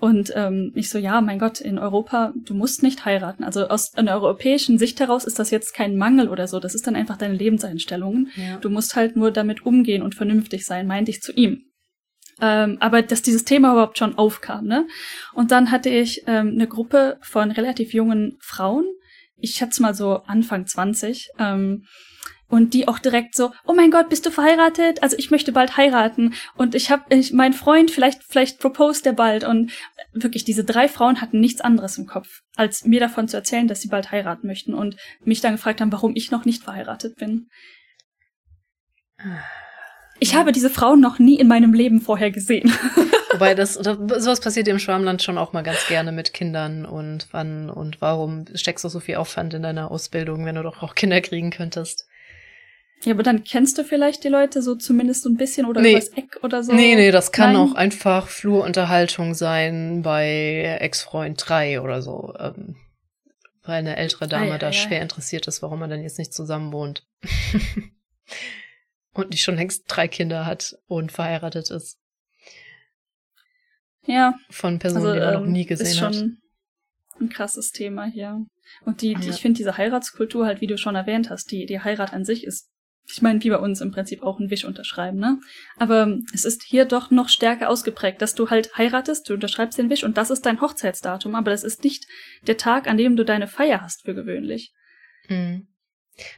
Und 0.00 0.32
ähm, 0.34 0.72
ich 0.74 0.88
so, 0.88 0.98
ja, 0.98 1.20
mein 1.20 1.38
Gott, 1.38 1.60
in 1.60 1.78
Europa, 1.78 2.32
du 2.34 2.54
musst 2.54 2.82
nicht 2.82 3.04
heiraten. 3.04 3.44
Also 3.44 3.68
aus 3.68 3.94
einer 3.94 4.14
europäischen 4.14 4.78
Sicht 4.78 5.00
heraus 5.00 5.24
ist 5.24 5.38
das 5.38 5.50
jetzt 5.50 5.74
kein 5.74 5.96
Mangel 5.96 6.28
oder 6.28 6.48
so, 6.48 6.60
das 6.60 6.74
ist 6.74 6.86
dann 6.86 6.96
einfach 6.96 7.18
deine 7.18 7.34
Lebenseinstellungen. 7.34 8.30
Ja. 8.36 8.56
Du 8.58 8.70
musst 8.70 8.96
halt 8.96 9.14
nur 9.16 9.30
damit 9.30 9.66
umgehen 9.66 10.02
und 10.02 10.14
vernünftig 10.14 10.64
sein, 10.64 10.86
meinte 10.86 11.10
ich 11.10 11.20
zu 11.20 11.32
ihm. 11.32 11.71
Ähm, 12.42 12.76
aber 12.80 13.02
dass 13.02 13.22
dieses 13.22 13.44
Thema 13.44 13.72
überhaupt 13.72 13.98
schon 13.98 14.18
aufkam, 14.18 14.66
ne? 14.66 14.86
Und 15.32 15.52
dann 15.52 15.70
hatte 15.70 15.88
ich 15.88 16.24
ähm, 16.26 16.48
eine 16.48 16.66
Gruppe 16.66 17.18
von 17.22 17.52
relativ 17.52 17.94
jungen 17.94 18.36
Frauen, 18.40 18.84
ich 19.36 19.52
schätze 19.52 19.80
mal 19.80 19.94
so 19.94 20.22
Anfang 20.26 20.66
20, 20.66 21.30
ähm, 21.38 21.84
und 22.48 22.74
die 22.74 22.86
auch 22.86 22.98
direkt 22.98 23.34
so, 23.34 23.50
oh 23.64 23.72
mein 23.72 23.90
Gott, 23.90 24.10
bist 24.10 24.26
du 24.26 24.30
verheiratet? 24.30 25.02
Also 25.02 25.16
ich 25.18 25.30
möchte 25.30 25.52
bald 25.52 25.78
heiraten 25.78 26.34
und 26.54 26.74
ich 26.74 26.90
habe 26.90 27.04
ich, 27.08 27.32
mein 27.32 27.54
Freund 27.54 27.90
vielleicht 27.90 28.22
vielleicht 28.24 28.58
proposed 28.58 29.06
der 29.06 29.14
bald 29.14 29.44
und 29.44 29.72
wirklich 30.12 30.44
diese 30.44 30.62
drei 30.62 30.86
Frauen 30.86 31.22
hatten 31.22 31.40
nichts 31.40 31.62
anderes 31.62 31.96
im 31.96 32.06
Kopf, 32.06 32.42
als 32.54 32.84
mir 32.84 33.00
davon 33.00 33.26
zu 33.26 33.38
erzählen, 33.38 33.68
dass 33.68 33.80
sie 33.80 33.88
bald 33.88 34.10
heiraten 34.10 34.46
möchten 34.46 34.74
und 34.74 34.96
mich 35.24 35.40
dann 35.40 35.52
gefragt 35.52 35.80
haben, 35.80 35.92
warum 35.92 36.14
ich 36.14 36.30
noch 36.30 36.44
nicht 36.44 36.62
verheiratet 36.62 37.16
bin. 37.16 37.48
Ich 40.22 40.36
habe 40.36 40.52
diese 40.52 40.70
Frauen 40.70 41.00
noch 41.00 41.18
nie 41.18 41.36
in 41.36 41.48
meinem 41.48 41.74
Leben 41.74 42.00
vorher 42.00 42.30
gesehen. 42.30 42.72
Wobei 43.32 43.56
das, 43.56 43.76
das 43.76 44.22
sowas 44.22 44.38
passiert 44.38 44.68
im 44.68 44.78
Schwarmland 44.78 45.20
schon 45.20 45.36
auch 45.36 45.52
mal 45.52 45.62
ganz 45.62 45.88
gerne 45.88 46.12
mit 46.12 46.32
Kindern 46.32 46.86
und 46.86 47.26
wann 47.32 47.68
und 47.68 48.00
warum 48.00 48.44
steckst 48.54 48.84
du 48.84 48.88
so 48.88 49.00
viel 49.00 49.16
Aufwand 49.16 49.52
in 49.52 49.64
deiner 49.64 49.90
Ausbildung, 49.90 50.44
wenn 50.44 50.54
du 50.54 50.62
doch 50.62 50.80
auch 50.80 50.94
Kinder 50.94 51.20
kriegen 51.20 51.50
könntest. 51.50 52.06
Ja, 53.02 53.14
aber 53.14 53.24
dann 53.24 53.42
kennst 53.42 53.78
du 53.78 53.82
vielleicht 53.82 54.22
die 54.22 54.28
Leute 54.28 54.62
so 54.62 54.76
zumindest 54.76 55.24
so 55.24 55.28
ein 55.28 55.36
bisschen 55.36 55.66
oder 55.66 55.80
nee. 55.80 55.90
übers 55.90 56.10
Eck 56.10 56.38
oder 56.44 56.62
so. 56.62 56.72
Nee, 56.72 56.94
nee, 56.94 57.10
das 57.10 57.32
kann 57.32 57.54
Nein. 57.54 57.62
auch 57.62 57.74
einfach 57.74 58.28
Flurunterhaltung 58.28 59.34
sein 59.34 60.02
bei 60.02 60.78
Ex-Freund 60.78 61.42
3 61.44 61.80
oder 61.80 62.00
so. 62.00 62.32
Ähm, 62.38 62.76
weil 63.64 63.78
eine 63.78 63.96
ältere 63.96 64.28
Dame 64.28 64.44
ah, 64.44 64.48
ja, 64.50 64.58
da 64.58 64.66
ja. 64.66 64.72
schwer 64.72 65.02
interessiert 65.02 65.48
ist, 65.48 65.62
warum 65.62 65.80
man 65.80 65.90
dann 65.90 66.00
jetzt 66.00 66.20
nicht 66.20 66.32
zusammen 66.32 66.72
wohnt. 66.72 67.04
und 69.12 69.30
nicht 69.30 69.42
schon 69.42 69.56
längst 69.56 69.84
drei 69.88 70.08
Kinder 70.08 70.46
hat 70.46 70.74
und 70.86 71.12
verheiratet 71.12 71.70
ist. 71.70 71.98
Ja. 74.04 74.34
Von 74.50 74.78
Personen, 74.78 75.06
also, 75.06 75.14
die 75.14 75.20
man 75.20 75.34
ähm, 75.34 75.40
noch 75.40 75.46
nie 75.46 75.66
gesehen 75.66 75.86
ist 75.86 75.98
schon 75.98 76.14
hat. 76.14 77.20
Ein 77.20 77.28
krasses 77.28 77.70
Thema 77.70 78.06
hier. 78.06 78.44
Und 78.84 79.02
die, 79.02 79.14
die 79.14 79.26
ja. 79.26 79.34
ich 79.34 79.40
finde 79.40 79.58
diese 79.58 79.76
Heiratskultur 79.76 80.46
halt, 80.46 80.60
wie 80.60 80.66
du 80.66 80.78
schon 80.78 80.96
erwähnt 80.96 81.30
hast, 81.30 81.52
die, 81.52 81.66
die 81.66 81.80
Heirat 81.80 82.12
an 82.12 82.24
sich 82.24 82.44
ist, 82.44 82.68
ich 83.06 83.20
meine, 83.20 83.42
wie 83.42 83.50
bei 83.50 83.58
uns 83.58 83.80
im 83.80 83.90
Prinzip 83.90 84.22
auch 84.22 84.38
ein 84.38 84.50
Wisch 84.50 84.64
unterschreiben, 84.64 85.18
ne? 85.18 85.38
Aber 85.76 86.18
es 86.32 86.44
ist 86.44 86.62
hier 86.62 86.84
doch 86.84 87.10
noch 87.10 87.28
stärker 87.28 87.68
ausgeprägt, 87.68 88.22
dass 88.22 88.34
du 88.34 88.48
halt 88.48 88.76
heiratest, 88.76 89.28
du 89.28 89.34
unterschreibst 89.34 89.76
den 89.78 89.90
Wisch 89.90 90.04
und 90.04 90.16
das 90.16 90.30
ist 90.30 90.46
dein 90.46 90.60
Hochzeitsdatum, 90.60 91.34
aber 91.34 91.50
das 91.50 91.64
ist 91.64 91.82
nicht 91.84 92.06
der 92.46 92.56
Tag, 92.56 92.86
an 92.86 92.96
dem 92.96 93.16
du 93.16 93.24
deine 93.24 93.48
Feier 93.48 93.82
hast 93.82 94.02
für 94.04 94.14
gewöhnlich. 94.14 94.72
Mhm. 95.28 95.66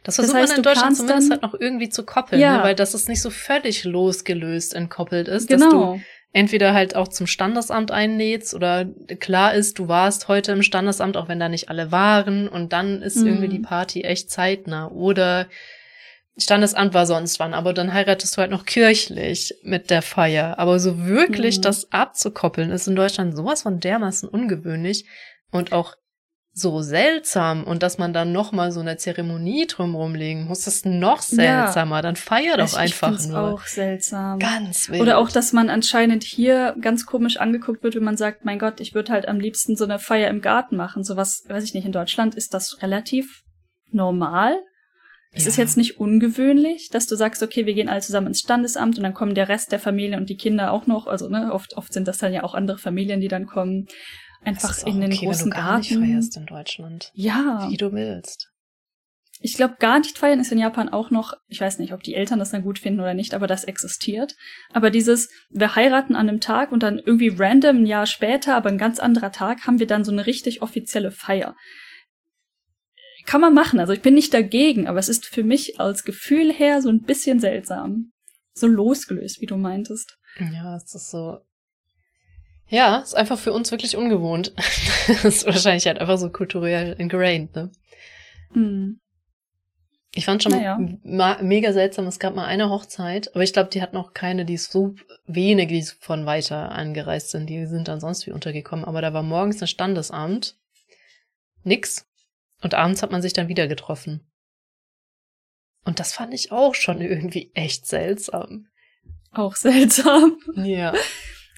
Das 0.03 0.17
versucht 0.17 0.35
das 0.35 0.43
heißt, 0.43 0.53
man 0.53 0.57
in 0.59 0.63
Deutschland 0.63 0.97
zumindest 0.97 1.31
halt 1.31 1.43
noch 1.43 1.55
irgendwie 1.55 1.89
zu 1.89 2.05
koppeln, 2.05 2.41
ja. 2.41 2.59
ne? 2.59 2.63
weil 2.63 2.75
das 2.75 2.95
ist 2.95 3.09
nicht 3.09 3.21
so 3.21 3.31
völlig 3.31 3.85
losgelöst 3.85 4.75
entkoppelt 4.75 5.29
ist, 5.29 5.49
genau. 5.49 5.65
dass 5.65 5.73
du 5.73 6.01
entweder 6.33 6.75
halt 6.75 6.97
auch 6.97 7.09
zum 7.09 7.27
Standesamt 7.27 7.91
einlädst 7.91 8.55
oder 8.55 8.87
klar 9.21 9.55
ist, 9.55 9.79
du 9.79 9.89
warst 9.89 10.29
heute 10.29 10.53
im 10.53 10.63
Standesamt, 10.63 11.17
auch 11.17 11.29
wenn 11.29 11.39
da 11.39 11.49
nicht 11.49 11.69
alle 11.69 11.93
waren 11.93 12.49
und 12.49 12.73
dann 12.73 13.03
ist 13.03 13.17
mhm. 13.17 13.27
irgendwie 13.27 13.49
die 13.49 13.61
Party 13.61 14.03
echt 14.03 14.31
zeitnah 14.31 14.89
oder 14.89 15.47
Standesamt 16.37 16.95
war 16.95 17.07
sonst 17.07 17.39
wann, 17.39 17.55
aber 17.55 17.73
dann 17.73 17.95
heiratest 17.95 18.37
du 18.37 18.41
halt 18.41 18.51
noch 18.51 18.65
kirchlich 18.65 19.55
mit 19.63 19.91
der 19.91 20.03
Feier. 20.03 20.59
Aber 20.59 20.81
so 20.81 21.07
wirklich 21.07 21.59
mhm. 21.59 21.63
das 21.63 21.93
abzukoppeln 21.93 22.71
ist 22.71 22.89
in 22.89 22.97
Deutschland 22.97 23.37
sowas 23.37 23.63
von 23.63 23.79
dermaßen 23.79 24.29
ungewöhnlich 24.29 25.07
und 25.53 25.73
auch 25.73 25.95
so 26.57 26.83
seltsam 26.83 27.65
und 27.65 27.83
dass 27.83 27.99
man 27.99 28.13
dann 28.13 28.31
noch 28.31 28.53
mal 28.53 28.71
so 28.71 28.79
eine 28.79 28.97
Zeremonie 28.97 29.67
drumherum 29.67 30.15
legen 30.15 30.45
muss, 30.45 30.69
ist 30.69 30.87
noch 30.87 31.21
seltsamer. 31.21 31.97
Ja. 31.97 32.03
Dann 32.03 32.15
feier 32.15 32.57
doch 32.57 32.69
ich, 32.69 32.77
einfach 32.77 33.19
ich 33.19 33.27
nur. 33.27 33.39
auch 33.39 33.63
seltsam. 33.63 34.39
Ganz 34.39 34.89
wild. 34.89 35.03
Oder 35.03 35.19
auch, 35.19 35.33
dass 35.33 35.53
man 35.53 35.69
anscheinend 35.69 36.23
hier 36.23 36.77
ganz 36.81 37.07
komisch 37.07 37.39
angeguckt 37.39 37.83
wird, 37.83 37.97
wenn 37.97 38.05
man 38.05 38.17
sagt, 38.17 38.45
mein 38.45 38.61
Gott, 38.61 38.81
ich 38.81 38.95
würde 38.95 39.13
halt 39.13 39.27
am 39.27 39.41
liebsten 39.41 39.75
so 39.75 39.83
eine 39.83 39.99
Feier 39.99 40.31
im 40.31 40.41
Garten 40.41 40.77
machen. 40.77 41.03
Sowas, 41.03 41.43
weiß 41.49 41.65
ich 41.65 41.75
nicht, 41.75 41.87
in 41.87 41.93
Deutschland 41.93 42.37
ist 42.37 42.55
das 42.55 42.81
relativ 42.83 43.43
normal. 43.91 44.57
Es 45.33 45.45
ja. 45.45 45.49
ist 45.49 45.57
jetzt 45.57 45.77
nicht 45.77 45.99
ungewöhnlich, 45.99 46.89
dass 46.93 47.09
du 47.09 47.17
sagst, 47.17 47.43
okay, 47.43 47.67
wir 47.67 47.75
gehen 47.75 47.89
alle 47.89 48.01
zusammen 48.01 48.29
ins 48.29 48.39
Standesamt 48.39 48.97
und 48.97 49.03
dann 49.03 49.15
kommen 49.15 49.35
der 49.35 49.49
Rest 49.49 49.73
der 49.73 49.81
Familie 49.81 50.17
und 50.17 50.31
die 50.31 50.37
Kinder 50.37 50.71
auch 50.71 50.87
noch. 50.87 51.09
Also 51.09 51.29
ne, 51.29 51.53
oft, 51.53 51.77
oft 51.77 51.93
sind 51.93 52.07
das 52.07 52.19
dann 52.19 52.33
ja 52.33 52.45
auch 52.45 52.55
andere 52.55 52.79
Familien, 52.79 53.21
die 53.21 53.27
dann 53.27 53.47
kommen 53.47 53.89
einfach 54.45 54.87
in 54.87 55.01
den 55.01 55.13
okay, 55.13 55.27
großen 55.27 55.47
wenn 55.47 55.51
du 55.51 55.57
gar 55.57 55.81
Garten. 55.81 56.01
Nicht 56.01 56.11
feierst 56.13 56.37
in 56.37 56.47
Deutschland. 56.47 57.11
Ja. 57.15 57.69
Wie 57.71 57.77
du 57.77 57.93
willst. 57.93 58.51
Ich 59.41 59.57
glaube, 59.57 59.77
gar 59.79 59.99
nicht 59.99 60.17
feiern 60.17 60.41
ist 60.41 60.53
in 60.53 60.59
Japan 60.59 60.89
auch 60.89 61.11
noch, 61.11 61.35
ich 61.49 61.61
weiß 61.61 61.79
nicht, 61.79 61.93
ob 61.93 62.03
die 62.03 62.15
Eltern 62.15 62.39
das 62.39 62.53
dann 62.53 62.63
gut 62.63 62.79
finden 62.79 63.01
oder 63.01 63.13
nicht, 63.13 63.35
aber 63.35 63.47
das 63.47 63.65
existiert. 63.65 64.35
Aber 64.73 64.91
dieses, 64.91 65.29
wir 65.51 65.75
heiraten 65.75 66.15
an 66.15 66.29
einem 66.29 66.41
Tag 66.41 66.73
und 66.73 66.83
dann 66.83 66.99
irgendwie 66.99 67.29
random 67.29 67.83
ein 67.83 67.87
Jahr 67.87 68.07
später, 68.07 68.55
aber 68.55 68.71
ein 68.71 68.79
ganz 68.79 68.99
anderer 68.99 69.33
Tag, 69.33 69.67
haben 69.67 69.81
wir 69.81 69.87
dann 69.87 70.05
so 70.05 70.13
eine 70.13 70.27
richtig 70.27 70.63
offizielle 70.63 71.11
Feier. 71.11 71.57
Kann 73.27 73.41
man 73.41 73.53
machen, 73.53 73.81
also 73.81 73.93
ich 73.93 74.03
bin 74.03 74.15
nicht 74.15 74.33
dagegen, 74.33 74.87
aber 74.87 74.99
es 74.99 75.09
ist 75.09 75.27
für 75.27 75.45
mich 75.45 75.81
als 75.81 76.05
Gefühl 76.05 76.53
her 76.53 76.81
so 76.81 76.89
ein 76.89 77.03
bisschen 77.03 77.41
seltsam. 77.41 78.13
So 78.55 78.67
losgelöst, 78.67 79.41
wie 79.41 79.47
du 79.47 79.57
meintest. 79.57 80.17
Ja, 80.39 80.77
es 80.77 80.95
ist 80.95 81.11
so, 81.11 81.41
ja, 82.69 82.99
ist 82.99 83.15
einfach 83.15 83.39
für 83.39 83.53
uns 83.53 83.71
wirklich 83.71 83.97
ungewohnt. 83.97 84.53
das 85.07 85.25
ist 85.25 85.47
wahrscheinlich 85.47 85.87
halt 85.87 85.99
einfach 85.99 86.19
so 86.19 86.31
kulturell 86.31 86.95
ingrained, 86.99 87.55
ne? 87.55 87.71
Hm. 88.53 89.01
Ich 90.17 90.27
fand 90.27 90.45
schon 90.45 90.53
naja. 90.53 90.79
mega 91.43 91.73
seltsam, 91.73 92.07
es 92.07 92.21
gab 92.21 92.37
mal 92.37 92.45
eine 92.45 92.71
Hochzeit, 92.71 93.35
aber 93.35 93.43
ich 93.43 93.53
glaube, 93.53 93.71
die 93.71 93.83
hat 93.83 93.93
noch 93.93 94.13
keine, 94.15 94.45
die 94.45 94.55
ist 94.55 94.71
so 94.71 94.95
wenige, 95.27 95.75
die 95.75 95.83
von 95.83 96.25
weiter 96.25 96.71
angereist 96.71 97.31
sind, 97.31 97.51
die 97.51 97.67
sind 97.67 97.89
dann 97.89 97.99
sonst 97.99 98.25
wie 98.27 98.31
untergekommen, 98.31 98.85
aber 98.85 99.03
da 99.03 99.13
war 99.13 99.25
morgens 99.25 99.61
ein 99.61 99.67
Standesamt, 99.67 100.57
nix, 101.65 102.07
und 102.63 102.75
abends 102.75 103.03
hat 103.03 103.11
man 103.11 103.23
sich 103.23 103.33
dann 103.33 103.49
wieder 103.49 103.67
getroffen. 103.67 104.21
Und 105.85 106.01
das 106.01 106.13
fand 106.13 106.33
ich 106.33 106.53
auch 106.53 106.75
schon 106.75 107.01
irgendwie 107.01 107.51
echt 107.55 107.87
seltsam. 107.87 108.69
Auch 109.33 109.57
seltsam. 109.57 110.39
Ja. 110.55 110.95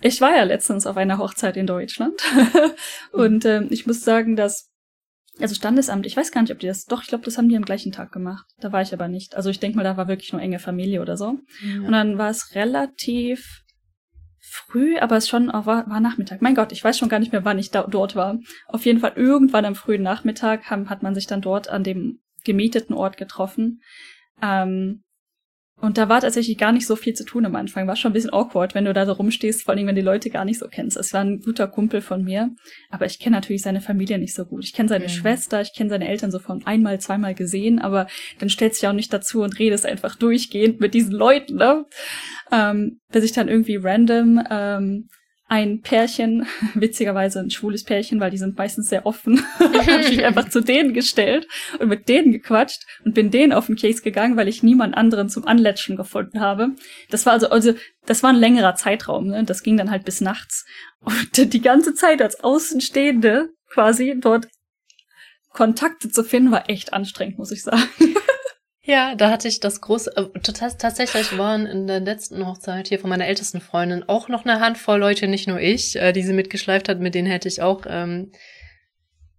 Ich 0.02 0.20
war 0.20 0.36
ja 0.36 0.42
letztens 0.44 0.86
auf 0.86 0.96
einer 0.96 1.18
Hochzeit 1.18 1.56
in 1.56 1.66
Deutschland 1.66 2.20
und 3.12 3.44
ähm, 3.44 3.68
ich 3.70 3.86
muss 3.86 4.02
sagen, 4.02 4.36
dass 4.36 4.70
also 5.38 5.54
Standesamt, 5.54 6.06
ich 6.06 6.16
weiß 6.16 6.32
gar 6.32 6.40
nicht, 6.40 6.52
ob 6.52 6.58
die 6.58 6.66
das, 6.66 6.86
doch, 6.86 7.02
ich 7.02 7.08
glaube, 7.08 7.24
das 7.24 7.36
haben 7.36 7.48
die 7.48 7.56
am 7.56 7.64
gleichen 7.64 7.92
Tag 7.92 8.10
gemacht. 8.10 8.46
Da 8.58 8.72
war 8.72 8.80
ich 8.80 8.94
aber 8.94 9.08
nicht. 9.08 9.36
Also 9.36 9.50
ich 9.50 9.60
denke 9.60 9.76
mal, 9.76 9.84
da 9.84 9.96
war 9.96 10.08
wirklich 10.08 10.32
nur 10.32 10.40
enge 10.40 10.58
Familie 10.58 11.02
oder 11.02 11.16
so. 11.16 11.38
Ja. 11.62 11.80
Und 11.82 11.92
dann 11.92 12.16
war 12.16 12.30
es 12.30 12.54
relativ 12.54 13.62
früh, 14.40 14.96
aber 14.98 15.16
es 15.16 15.28
schon 15.28 15.50
auch 15.50 15.66
war, 15.66 15.88
war 15.90 16.00
Nachmittag. 16.00 16.40
Mein 16.40 16.54
Gott, 16.54 16.72
ich 16.72 16.82
weiß 16.82 16.96
schon 16.96 17.08
gar 17.08 17.18
nicht 17.18 17.32
mehr, 17.32 17.44
wann 17.44 17.58
ich 17.58 17.70
da, 17.70 17.82
dort 17.82 18.16
war. 18.16 18.38
Auf 18.66 18.86
jeden 18.86 19.00
Fall 19.00 19.12
irgendwann 19.16 19.64
am 19.64 19.74
frühen 19.74 20.02
Nachmittag 20.02 20.70
haben, 20.70 20.88
hat 20.88 21.02
man 21.02 21.14
sich 21.14 21.26
dann 21.26 21.42
dort 21.42 21.68
an 21.68 21.84
dem 21.84 22.20
gemieteten 22.44 22.94
Ort 22.94 23.16
getroffen. 23.16 23.80
Ähm, 24.40 25.02
Und 25.78 25.98
da 25.98 26.08
war 26.08 26.22
tatsächlich 26.22 26.56
gar 26.56 26.72
nicht 26.72 26.86
so 26.86 26.96
viel 26.96 27.12
zu 27.12 27.24
tun 27.24 27.44
am 27.44 27.54
Anfang. 27.54 27.86
War 27.86 27.96
schon 27.96 28.10
ein 28.10 28.14
bisschen 28.14 28.32
awkward, 28.32 28.74
wenn 28.74 28.86
du 28.86 28.94
da 28.94 29.04
so 29.04 29.12
rumstehst, 29.12 29.62
vor 29.62 29.74
allem 29.74 29.86
wenn 29.86 29.94
die 29.94 30.00
Leute 30.00 30.30
gar 30.30 30.46
nicht 30.46 30.58
so 30.58 30.68
kennst. 30.68 30.96
Es 30.96 31.12
war 31.12 31.20
ein 31.20 31.40
guter 31.40 31.68
Kumpel 31.68 32.00
von 32.00 32.24
mir, 32.24 32.50
aber 32.90 33.04
ich 33.04 33.18
kenne 33.18 33.36
natürlich 33.36 33.60
seine 33.60 33.82
Familie 33.82 34.18
nicht 34.18 34.34
so 34.34 34.46
gut. 34.46 34.64
Ich 34.64 34.72
kenne 34.72 34.88
seine 34.88 35.04
mhm. 35.04 35.10
Schwester, 35.10 35.60
ich 35.60 35.74
kenne 35.74 35.90
seine 35.90 36.08
Eltern 36.08 36.30
so 36.30 36.38
von 36.38 36.64
einmal, 36.66 36.98
zweimal 36.98 37.34
gesehen, 37.34 37.78
aber 37.78 38.06
dann 38.38 38.48
stellst 38.48 38.80
du 38.80 38.86
dich 38.86 38.88
auch 38.88 38.94
nicht 38.94 39.12
dazu 39.12 39.42
und 39.42 39.58
redest 39.58 39.84
einfach 39.84 40.16
durchgehend 40.16 40.80
mit 40.80 40.94
diesen 40.94 41.12
Leuten, 41.12 41.56
ne? 41.56 41.84
Ähm, 42.50 43.00
bis 43.12 43.24
ich 43.24 43.32
dann 43.32 43.48
irgendwie 43.48 43.76
random 43.76 44.42
ähm, 44.50 45.08
ein 45.48 45.80
Pärchen, 45.80 46.46
witzigerweise 46.74 47.40
ein 47.40 47.50
schwules 47.50 47.84
Pärchen, 47.84 48.20
weil 48.20 48.30
die 48.30 48.38
sind 48.38 48.58
meistens 48.58 48.88
sehr 48.88 49.06
offen, 49.06 49.44
habe 49.58 50.02
ich 50.02 50.10
mich 50.10 50.24
einfach 50.24 50.48
zu 50.48 50.60
denen 50.60 50.92
gestellt 50.92 51.46
und 51.78 51.88
mit 51.88 52.08
denen 52.08 52.32
gequatscht 52.32 52.82
und 53.04 53.14
bin 53.14 53.30
denen 53.30 53.52
auf 53.52 53.66
den 53.66 53.76
Case 53.76 54.02
gegangen, 54.02 54.36
weil 54.36 54.48
ich 54.48 54.62
niemand 54.62 54.96
anderen 54.96 55.28
zum 55.28 55.46
Anletschen 55.46 55.96
gefunden 55.96 56.40
habe. 56.40 56.70
Das 57.10 57.26
war 57.26 57.32
also, 57.32 57.48
also 57.50 57.74
das 58.06 58.22
war 58.22 58.30
ein 58.30 58.36
längerer 58.36 58.74
Zeitraum, 58.74 59.28
ne? 59.28 59.44
Das 59.44 59.62
ging 59.62 59.76
dann 59.76 59.90
halt 59.90 60.04
bis 60.04 60.20
nachts. 60.20 60.64
Und 61.00 61.52
die 61.52 61.62
ganze 61.62 61.94
Zeit 61.94 62.22
als 62.22 62.42
Außenstehende 62.42 63.50
quasi 63.68 64.16
dort 64.20 64.48
Kontakte 65.50 66.10
zu 66.10 66.22
finden, 66.22 66.50
war 66.50 66.68
echt 66.68 66.92
anstrengend, 66.92 67.38
muss 67.38 67.50
ich 67.50 67.62
sagen. 67.62 67.82
Ja, 68.86 69.16
da 69.16 69.32
hatte 69.32 69.48
ich 69.48 69.58
das 69.58 69.80
große, 69.80 70.16
äh, 70.16 70.40
tatsächlich 70.40 71.36
waren 71.36 71.66
in 71.66 71.88
der 71.88 71.98
letzten 71.98 72.46
Hochzeit 72.46 72.86
hier 72.86 73.00
von 73.00 73.10
meiner 73.10 73.26
ältesten 73.26 73.60
Freundin 73.60 74.04
auch 74.08 74.28
noch 74.28 74.44
eine 74.44 74.60
Handvoll 74.60 75.00
Leute, 75.00 75.26
nicht 75.26 75.48
nur 75.48 75.60
ich, 75.60 75.96
äh, 75.96 76.12
die 76.12 76.22
sie 76.22 76.32
mitgeschleift 76.32 76.88
hat, 76.88 77.00
mit 77.00 77.16
denen 77.16 77.26
hätte 77.26 77.48
ich 77.48 77.60
auch 77.60 77.82
ähm, 77.88 78.30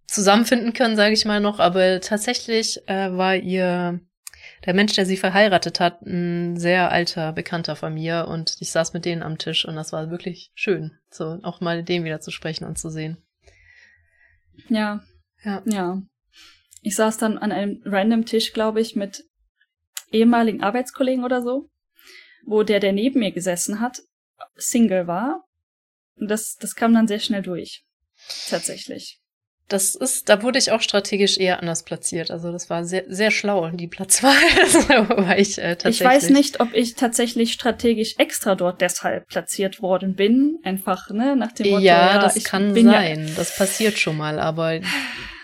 zusammenfinden 0.06 0.74
können, 0.74 0.98
sage 0.98 1.14
ich 1.14 1.24
mal 1.24 1.40
noch. 1.40 1.60
Aber 1.60 2.02
tatsächlich 2.02 2.86
äh, 2.90 3.10
war 3.16 3.38
ihr 3.38 4.02
der 4.66 4.74
Mensch, 4.74 4.94
der 4.94 5.06
sie 5.06 5.16
verheiratet 5.16 5.80
hat, 5.80 6.02
ein 6.02 6.58
sehr 6.58 6.92
alter 6.92 7.32
Bekannter 7.32 7.78
von 7.78 7.94
mir 7.94 8.28
und 8.28 8.58
ich 8.60 8.72
saß 8.72 8.92
mit 8.92 9.06
denen 9.06 9.24
am 9.24 9.38
Tisch 9.38 9.66
und 9.66 9.78
das 9.78 9.94
war 9.94 10.12
wirklich 10.12 10.52
schön, 10.56 10.92
so 11.10 11.40
auch 11.44 11.62
mal 11.62 11.84
den 11.84 12.04
wieder 12.04 12.20
zu 12.20 12.32
sprechen 12.32 12.66
und 12.66 12.78
zu 12.78 12.90
sehen. 12.90 13.18
Ja. 14.68 15.04
Ja. 15.46 15.62
Ja. 15.66 16.02
Ich 16.82 16.98
saß 16.98 17.18
dann 17.18 17.38
an 17.38 17.54
einem 17.54 17.82
random 17.86 18.26
Tisch, 18.26 18.52
glaube 18.52 18.82
ich, 18.82 18.96
mit 18.96 19.24
ehemaligen 20.12 20.62
Arbeitskollegen 20.62 21.24
oder 21.24 21.42
so, 21.42 21.70
wo 22.46 22.64
der, 22.64 22.80
der 22.80 22.94
neben 22.94 23.20
mir 23.20 23.32
gesessen 23.32 23.80
hat, 23.80 24.02
Single 24.56 25.08
war. 25.08 25.44
Und 26.16 26.30
das, 26.30 26.56
das 26.56 26.76
kam 26.76 26.94
dann 26.94 27.08
sehr 27.08 27.20
schnell 27.20 27.42
durch. 27.42 27.84
Tatsächlich. 28.50 29.20
Das 29.68 29.96
ist, 29.96 30.30
da 30.30 30.42
wurde 30.44 30.60
ich 30.60 30.72
auch 30.72 30.82
strategisch 30.82 31.38
eher 31.38 31.60
anders 31.60 31.84
platziert. 31.84 32.32
Also 32.32 32.54
das 32.54 32.70
war 32.70 32.86
sehr, 32.86 33.04
sehr 33.10 33.32
schlau, 33.32 33.70
die 33.72 33.88
Platzwahl. 33.88 34.32
war 35.10 35.38
ich, 35.38 35.58
äh, 35.58 35.76
tatsächlich. 35.76 36.00
ich 36.00 36.08
weiß 36.08 36.30
nicht, 36.30 36.62
ob 36.62 36.74
ich 36.74 36.96
tatsächlich 36.96 37.52
strategisch 37.52 38.16
extra 38.18 38.56
dort 38.56 38.80
deshalb 38.80 39.28
platziert 39.28 39.82
worden 39.82 40.16
bin. 40.16 40.60
Einfach, 40.64 41.10
ne, 41.10 41.36
nach 41.36 41.52
dem 41.52 41.70
Motto. 41.70 41.84
Ja, 41.84 42.14
ja 42.14 42.20
das 42.20 42.42
kann 42.46 42.74
sein. 42.74 43.28
Ja 43.28 43.34
das 43.36 43.58
passiert 43.58 44.00
schon 44.00 44.16
mal, 44.16 44.40
aber 44.40 44.80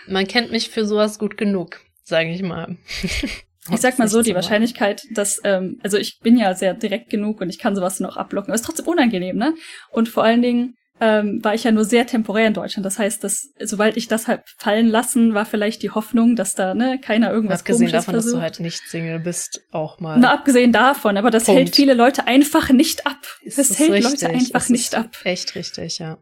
man 0.08 0.26
kennt 0.26 0.50
mich 0.50 0.70
für 0.70 0.86
sowas 0.86 1.18
gut 1.18 1.36
genug, 1.36 1.80
sage 2.02 2.30
ich 2.30 2.42
mal. 2.42 2.78
Ich 3.72 3.80
sag 3.80 3.98
mal 3.98 4.08
so, 4.08 4.20
die 4.20 4.34
Wahrscheinlichkeit, 4.34 5.02
dass, 5.14 5.40
ähm, 5.44 5.78
also 5.82 5.96
ich 5.96 6.18
bin 6.20 6.36
ja 6.36 6.54
sehr 6.54 6.74
direkt 6.74 7.08
genug 7.08 7.40
und 7.40 7.48
ich 7.48 7.58
kann 7.58 7.74
sowas 7.74 7.98
noch 7.98 8.16
ablocken, 8.16 8.50
aber 8.50 8.56
ist 8.56 8.64
trotzdem 8.64 8.86
unangenehm, 8.86 9.36
ne? 9.36 9.54
Und 9.90 10.08
vor 10.08 10.22
allen 10.22 10.42
Dingen 10.42 10.74
ähm, 11.00 11.42
war 11.42 11.54
ich 11.54 11.64
ja 11.64 11.72
nur 11.72 11.84
sehr 11.84 12.06
temporär 12.06 12.46
in 12.46 12.54
Deutschland. 12.54 12.86
Das 12.86 12.98
heißt, 12.98 13.24
dass 13.24 13.50
sobald 13.60 13.96
ich 13.96 14.06
das 14.06 14.28
halt 14.28 14.42
fallen 14.58 14.88
lassen, 14.88 15.34
war 15.34 15.44
vielleicht 15.44 15.82
die 15.82 15.90
Hoffnung, 15.90 16.36
dass 16.36 16.54
da 16.54 16.74
ne 16.74 17.00
keiner 17.00 17.32
irgendwas 17.32 17.60
abgesehen 17.60 17.90
davon, 17.90 18.14
versucht. 18.14 18.34
dass 18.34 18.38
du 18.38 18.42
halt 18.42 18.60
nicht 18.60 18.80
Single 18.88 19.18
bist, 19.18 19.62
auch 19.72 19.98
mal. 19.98 20.18
Na 20.18 20.32
abgesehen 20.32 20.72
davon, 20.72 21.16
aber 21.16 21.30
das 21.30 21.44
Punkt. 21.44 21.58
hält 21.58 21.76
viele 21.76 21.94
Leute 21.94 22.26
einfach 22.26 22.70
nicht 22.70 23.06
ab. 23.06 23.18
Ist 23.42 23.58
das 23.58 23.78
hält 23.78 23.92
richtig? 23.92 24.22
Leute 24.22 24.34
einfach 24.34 24.68
nicht 24.68 24.94
ab. 24.94 25.10
Echt 25.24 25.54
richtig, 25.56 25.98
ja. 25.98 26.18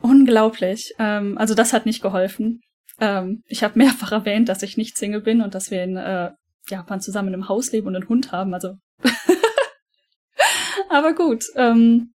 Unglaublich. 0.00 0.92
Ähm, 0.98 1.38
also 1.38 1.54
das 1.54 1.72
hat 1.72 1.86
nicht 1.86 2.02
geholfen. 2.02 2.60
Ähm, 3.00 3.42
ich 3.46 3.62
habe 3.64 3.78
mehrfach 3.78 4.12
erwähnt, 4.12 4.48
dass 4.48 4.62
ich 4.62 4.76
nicht 4.76 4.96
Single 4.96 5.20
bin 5.20 5.40
und 5.40 5.54
dass 5.54 5.70
wir 5.70 5.82
in 5.82 5.96
äh, 5.96 6.32
Japan 6.68 7.00
zusammen 7.00 7.34
einem 7.34 7.48
Haus 7.48 7.72
leben 7.72 7.88
und 7.88 7.96
einen 7.96 8.08
Hund 8.08 8.32
haben. 8.32 8.54
Also, 8.54 8.76
aber 10.88 11.14
gut. 11.14 11.44
Ähm, 11.56 12.12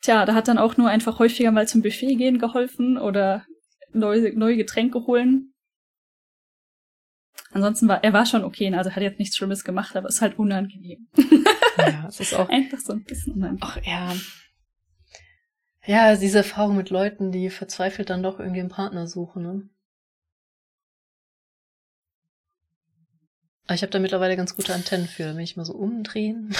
tja, 0.00 0.24
da 0.24 0.34
hat 0.34 0.48
dann 0.48 0.58
auch 0.58 0.76
nur 0.76 0.88
einfach 0.88 1.18
häufiger 1.18 1.52
mal 1.52 1.68
zum 1.68 1.82
Buffet 1.82 2.16
gehen 2.16 2.38
geholfen 2.38 2.98
oder 2.98 3.44
neue, 3.92 4.36
neue 4.36 4.56
Getränke 4.56 5.06
holen. 5.06 5.52
Ansonsten 7.50 7.88
war 7.88 8.04
er 8.04 8.12
war 8.12 8.26
schon 8.26 8.44
okay, 8.44 8.72
also 8.74 8.90
hat 8.90 9.02
jetzt 9.02 9.18
nichts 9.18 9.36
Schlimmes 9.36 9.64
gemacht, 9.64 9.96
aber 9.96 10.08
ist 10.08 10.20
halt 10.20 10.38
unangenehm. 10.38 11.08
ja, 11.78 12.06
es 12.06 12.20
ist 12.20 12.34
auch 12.34 12.48
einfach 12.50 12.78
so 12.78 12.92
ein 12.92 13.04
bisschen 13.04 13.34
unangenehm. 13.34 13.60
Ach 13.62 13.78
ja, 13.84 14.14
ja, 15.88 16.14
diese 16.16 16.38
Erfahrung 16.38 16.76
mit 16.76 16.90
Leuten, 16.90 17.32
die 17.32 17.48
verzweifelt 17.48 18.10
dann 18.10 18.22
doch 18.22 18.38
irgendwie 18.38 18.60
einen 18.60 18.68
Partner 18.68 19.06
suchen, 19.06 19.42
ne? 19.42 19.68
Aber 23.64 23.74
ich 23.74 23.80
habe 23.80 23.90
da 23.90 23.98
mittlerweile 23.98 24.36
ganz 24.36 24.54
gute 24.54 24.74
Antennen 24.74 25.06
für, 25.06 25.34
wenn 25.34 25.40
ich 25.40 25.56
mal 25.56 25.64
so 25.64 25.74
umdrehen. 25.74 26.54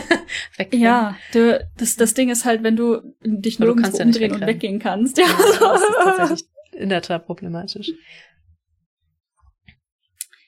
weggehen. 0.56 0.82
Ja, 0.82 1.16
du, 1.32 1.66
das, 1.78 1.96
das 1.96 2.12
Ding 2.12 2.28
ist 2.28 2.44
halt, 2.44 2.62
wenn 2.62 2.76
du 2.76 3.14
dich 3.22 3.58
nur 3.58 3.68
ja 3.68 3.88
umdrehen 3.88 4.32
und 4.32 4.46
weggehen 4.46 4.80
kannst. 4.80 5.16
Ja, 5.16 5.24
ja 5.24 5.32
das 5.34 5.80
ist 5.82 5.94
tatsächlich 6.04 6.48
in 6.72 6.90
der 6.90 7.00
Tat 7.00 7.24
problematisch. 7.24 7.90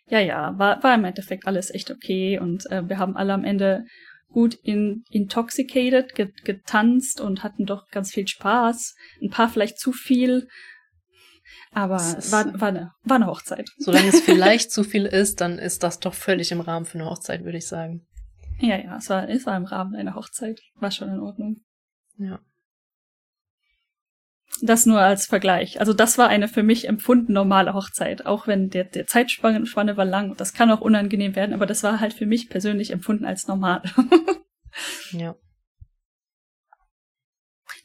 Ja, 0.09 0.21
ja, 0.21 0.59
war, 0.59 0.83
war 0.83 0.95
im 0.95 1.05
Endeffekt 1.05 1.47
alles 1.47 1.71
echt 1.71 1.91
okay 1.91 2.39
und 2.39 2.71
äh, 2.71 2.87
wir 2.87 2.99
haben 2.99 3.17
alle 3.17 3.33
am 3.33 3.45
Ende 3.45 3.87
gut 4.33 4.55
in, 4.55 5.05
intoxicated, 5.11 6.15
get, 6.15 6.45
getanzt 6.45 7.21
und 7.21 7.43
hatten 7.43 7.67
doch 7.67 7.89
ganz 7.91 8.13
viel 8.13 8.27
Spaß. 8.27 8.95
Ein 9.23 9.31
paar 9.31 9.49
vielleicht 9.49 9.79
zu 9.79 9.93
viel. 9.93 10.49
Aber 11.73 11.97
war, 11.97 12.61
war, 12.61 12.69
eine, 12.69 12.93
war 13.03 13.17
eine 13.17 13.27
Hochzeit. 13.27 13.69
Solange 13.79 14.09
es 14.09 14.21
vielleicht 14.25 14.71
zu 14.73 14.83
viel 14.83 15.07
ist, 15.07 15.41
dann 15.41 15.59
ist 15.59 15.83
das 15.83 16.01
doch 16.01 16.15
völlig 16.15 16.53
im 16.53 16.61
Rahmen 16.61 16.87
für 16.87 16.99
eine 16.99 17.09
Hochzeit, 17.09 17.45
würde 17.45 17.59
ich 17.59 17.67
sagen. 17.67 18.07
Ja, 18.59 18.79
ja, 18.79 18.97
es 18.97 19.11
war, 19.11 19.29
es 19.29 19.47
war 19.47 19.57
im 19.57 19.65
Rahmen 19.65 19.95
einer 19.95 20.15
Hochzeit. 20.15 20.61
War 20.77 20.91
schon 20.91 21.11
in 21.11 21.21
Ordnung. 21.21 21.57
Ja. 22.19 22.41
Das 24.63 24.87
nur 24.87 25.01
als 25.01 25.27
Vergleich. 25.27 25.81
Also 25.81 25.93
das 25.93 26.17
war 26.17 26.29
eine 26.29 26.49
für 26.49 26.63
mich 26.63 26.89
empfunden 26.89 27.33
normale 27.33 27.75
Hochzeit, 27.75 28.25
auch 28.25 28.47
wenn 28.47 28.71
der, 28.71 28.85
der 28.85 29.07
Zeitspanne 29.07 29.97
war 29.97 30.05
lang. 30.05 30.35
Das 30.37 30.55
kann 30.55 30.71
auch 30.71 30.81
unangenehm 30.81 31.37
werden, 31.37 31.55
aber 31.55 31.67
das 31.67 31.83
war 31.83 32.01
halt 32.01 32.15
für 32.15 32.27
mich 32.27 32.49
persönlich 32.49 32.91
empfunden 32.91 33.27
als 33.27 33.47
normal. 33.49 33.83
ja. 35.13 35.35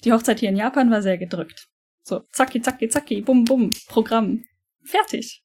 Die 0.04 0.14
Hochzeit 0.14 0.40
hier 0.40 0.50
in 0.50 0.56
Japan 0.56 0.90
war 0.90 1.02
sehr 1.02 1.18
gedrückt. 1.18 1.68
So, 2.04 2.22
zacki, 2.32 2.62
zacki, 2.62 2.90
zacki, 2.90 3.22
bum, 3.22 3.44
bum, 3.44 3.72
Programm. 3.88 4.44
Fertig. 4.84 5.44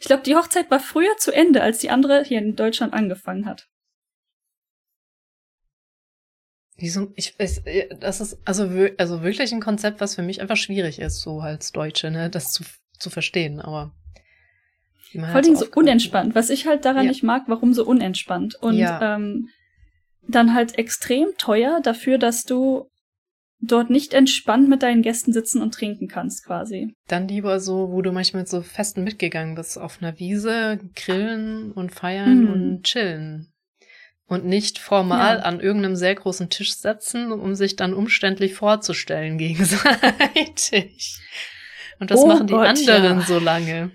Ich 0.00 0.06
glaube, 0.06 0.22
die 0.22 0.36
Hochzeit 0.36 0.70
war 0.70 0.80
früher 0.80 1.16
zu 1.18 1.32
Ende, 1.32 1.62
als 1.62 1.78
die 1.78 1.90
andere 1.90 2.22
hier 2.22 2.38
in 2.38 2.54
Deutschland 2.54 2.92
angefangen 2.92 3.46
hat. 3.46 3.68
Wieso? 6.78 7.12
Ich, 7.16 7.34
ich, 7.38 7.62
das 8.00 8.20
ist 8.20 8.38
also, 8.44 8.68
also 8.98 9.22
wirklich 9.22 9.52
ein 9.52 9.60
Konzept, 9.60 10.00
was 10.00 10.14
für 10.14 10.22
mich 10.22 10.40
einfach 10.40 10.56
schwierig 10.56 10.98
ist, 10.98 11.20
so 11.20 11.40
als 11.40 11.72
Deutsche, 11.72 12.10
ne, 12.10 12.28
das 12.28 12.52
zu, 12.52 12.64
zu 12.98 13.10
verstehen, 13.10 13.60
aber. 13.60 13.92
Vor 15.12 15.24
allem 15.24 15.56
so 15.56 15.66
unentspannt. 15.74 16.34
Was 16.34 16.50
ich 16.50 16.66
halt 16.66 16.84
daran 16.84 17.04
ja. 17.04 17.10
nicht 17.10 17.22
mag, 17.22 17.44
warum 17.46 17.72
so 17.72 17.86
unentspannt. 17.86 18.56
Und 18.56 18.76
ja. 18.76 19.16
ähm, 19.16 19.48
dann 20.28 20.52
halt 20.52 20.76
extrem 20.76 21.28
teuer 21.38 21.80
dafür, 21.82 22.18
dass 22.18 22.44
du 22.44 22.90
dort 23.60 23.88
nicht 23.88 24.12
entspannt 24.12 24.68
mit 24.68 24.82
deinen 24.82 25.00
Gästen 25.00 25.32
sitzen 25.32 25.62
und 25.62 25.72
trinken 25.72 26.08
kannst, 26.08 26.44
quasi. 26.44 26.92
Dann 27.08 27.28
lieber 27.28 27.60
so, 27.60 27.92
wo 27.92 28.02
du 28.02 28.12
manchmal 28.12 28.42
mit 28.42 28.48
so 28.50 28.60
Festen 28.60 29.04
mitgegangen 29.04 29.54
bist, 29.54 29.78
auf 29.78 30.02
einer 30.02 30.18
Wiese, 30.18 30.80
grillen 30.94 31.72
und 31.72 31.92
feiern 31.92 32.42
mhm. 32.42 32.52
und 32.52 32.82
chillen 32.82 33.54
und 34.26 34.44
nicht 34.44 34.78
formal 34.78 35.38
ja. 35.38 35.42
an 35.42 35.60
irgendeinem 35.60 35.96
sehr 35.96 36.14
großen 36.14 36.50
Tisch 36.50 36.74
setzen, 36.76 37.32
um 37.32 37.54
sich 37.54 37.76
dann 37.76 37.94
umständlich 37.94 38.54
vorzustellen 38.54 39.38
gegenseitig. 39.38 41.20
Und 41.98 42.10
das 42.10 42.20
oh 42.20 42.26
machen 42.26 42.46
die 42.46 42.52
Gott, 42.52 42.66
anderen 42.66 43.20
ja. 43.20 43.26
so 43.26 43.38
lange. 43.38 43.92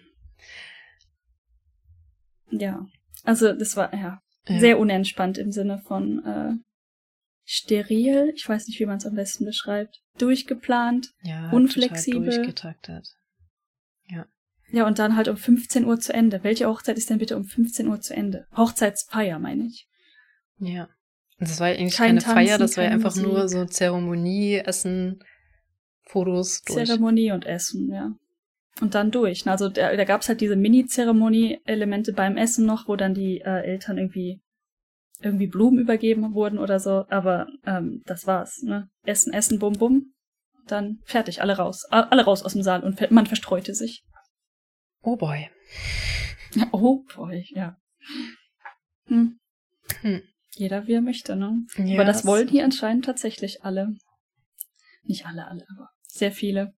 Ja, 2.50 2.86
also 3.24 3.54
das 3.54 3.78
war 3.78 3.94
ja, 3.94 4.22
ja. 4.48 4.60
sehr 4.60 4.80
unentspannt 4.80 5.38
im 5.38 5.52
Sinne 5.52 5.82
von 5.86 6.26
äh, 6.26 6.54
steril. 7.46 8.34
Ich 8.36 8.48
weiß 8.48 8.68
nicht, 8.68 8.80
wie 8.80 8.86
man 8.86 8.98
es 8.98 9.06
am 9.06 9.16
besten 9.16 9.46
beschreibt. 9.46 10.02
Durchgeplant, 10.18 11.12
ja, 11.22 11.50
unflexibel. 11.52 12.24
durchgetaktet. 12.26 13.08
Ja. 14.08 14.26
Ja, 14.74 14.88
und 14.88 15.00
dann 15.00 15.18
halt 15.18 15.28
um 15.28 15.36
15 15.36 15.86
Uhr 15.86 16.00
zu 16.00 16.14
Ende. 16.14 16.44
Welche 16.44 16.68
Hochzeit 16.68 16.98
ist 16.98 17.10
denn 17.10 17.18
bitte 17.18 17.36
um 17.36 17.44
15 17.44 17.88
Uhr 17.88 18.00
zu 18.00 18.16
Ende? 18.16 18.48
Hochzeitsfeier, 18.56 19.38
meine 19.38 19.66
ich. 19.66 19.88
Ja. 20.62 20.90
Das 21.40 21.60
war 21.60 21.68
eigentlich 21.68 21.96
Kein 21.96 22.10
keine 22.10 22.20
Tanzen, 22.20 22.36
Feier, 22.36 22.58
das 22.58 22.78
war 22.78 22.84
ja 22.84 22.92
einfach 22.92 23.16
Musik. 23.16 23.28
nur 23.28 23.50
so 23.50 23.66
Zeremonie, 23.66 24.58
Essen, 24.58 25.24
Fotos 26.04 26.62
durch. 26.62 26.86
Zeremonie 26.86 27.32
und 27.32 27.46
Essen, 27.46 27.92
ja. 27.92 28.12
Und 28.80 28.96
dann 28.96 29.12
durch. 29.12 29.48
Also 29.48 29.68
da, 29.68 29.96
da 29.96 30.04
gab 30.06 30.22
es 30.22 30.30
halt 30.30 30.40
diese 30.40 30.56
Mini-Zeremonie-Elemente 30.56 32.14
beim 32.14 32.38
Essen 32.38 32.66
noch, 32.66 32.88
wo 32.88 32.96
dann 32.96 33.14
die 33.14 33.42
äh, 33.42 33.64
Eltern 33.64 33.98
irgendwie 33.98 34.40
irgendwie 35.24 35.48
Blumen 35.48 35.80
übergeben 35.80 36.34
wurden 36.34 36.58
oder 36.58 36.80
so, 36.80 37.06
aber 37.10 37.48
ähm, 37.66 38.02
das 38.06 38.26
war's. 38.28 38.62
Ne? 38.64 38.90
Essen, 39.04 39.34
essen, 39.34 39.60
bum, 39.60 39.74
bum. 39.74 40.14
Dann 40.68 41.00
fertig, 41.06 41.42
alle 41.42 41.58
raus. 41.58 41.86
Alle 41.90 42.24
raus 42.24 42.44
aus 42.44 42.54
dem 42.54 42.64
Saal 42.64 42.84
und 42.84 43.12
man 43.12 43.26
verstreute 43.28 43.74
sich. 43.74 44.04
Oh 45.02 45.16
boy. 45.16 45.50
Oh 46.74 47.06
boy, 47.16 47.46
ja. 47.52 47.78
Hm. 49.06 49.40
Hm. 50.02 50.22
Jeder 50.56 50.88
wie 50.88 50.94
er 50.94 51.02
möchte, 51.02 51.36
ne? 51.36 51.66
Ja, 51.78 51.96
aber 51.96 52.06
das, 52.06 52.18
das 52.18 52.26
wollen 52.26 52.48
hier 52.48 52.64
anscheinend 52.64 53.06
tatsächlich 53.06 53.64
alle. 53.64 53.96
Nicht 55.04 55.26
alle, 55.26 55.48
alle, 55.48 55.66
aber 55.76 55.90
sehr 56.08 56.32
viele. 56.32 56.74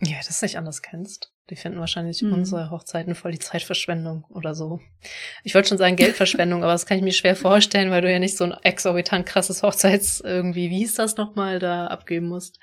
Ja, 0.00 0.16
dass 0.26 0.40
du 0.40 0.46
dich 0.46 0.58
anders 0.58 0.82
kennst. 0.82 1.32
Die 1.50 1.56
finden 1.56 1.80
wahrscheinlich 1.80 2.22
mhm. 2.22 2.32
unsere 2.32 2.70
Hochzeiten 2.70 3.14
voll 3.14 3.32
die 3.32 3.38
Zeitverschwendung 3.38 4.24
oder 4.28 4.54
so. 4.54 4.80
Ich 5.44 5.54
wollte 5.54 5.68
schon 5.68 5.78
sagen 5.78 5.96
Geldverschwendung, 5.96 6.62
aber 6.62 6.72
das 6.72 6.86
kann 6.86 6.98
ich 6.98 7.04
mir 7.04 7.12
schwer 7.12 7.36
vorstellen, 7.36 7.90
weil 7.90 8.02
du 8.02 8.10
ja 8.10 8.18
nicht 8.18 8.36
so 8.36 8.44
ein 8.44 8.52
exorbitant 8.62 9.26
krasses 9.26 9.62
Hochzeits 9.62 10.20
irgendwie, 10.20 10.70
wie 10.70 10.78
hieß 10.78 10.94
das 10.94 11.16
nochmal, 11.16 11.58
da 11.58 11.88
abgeben 11.88 12.28
musst. 12.28 12.58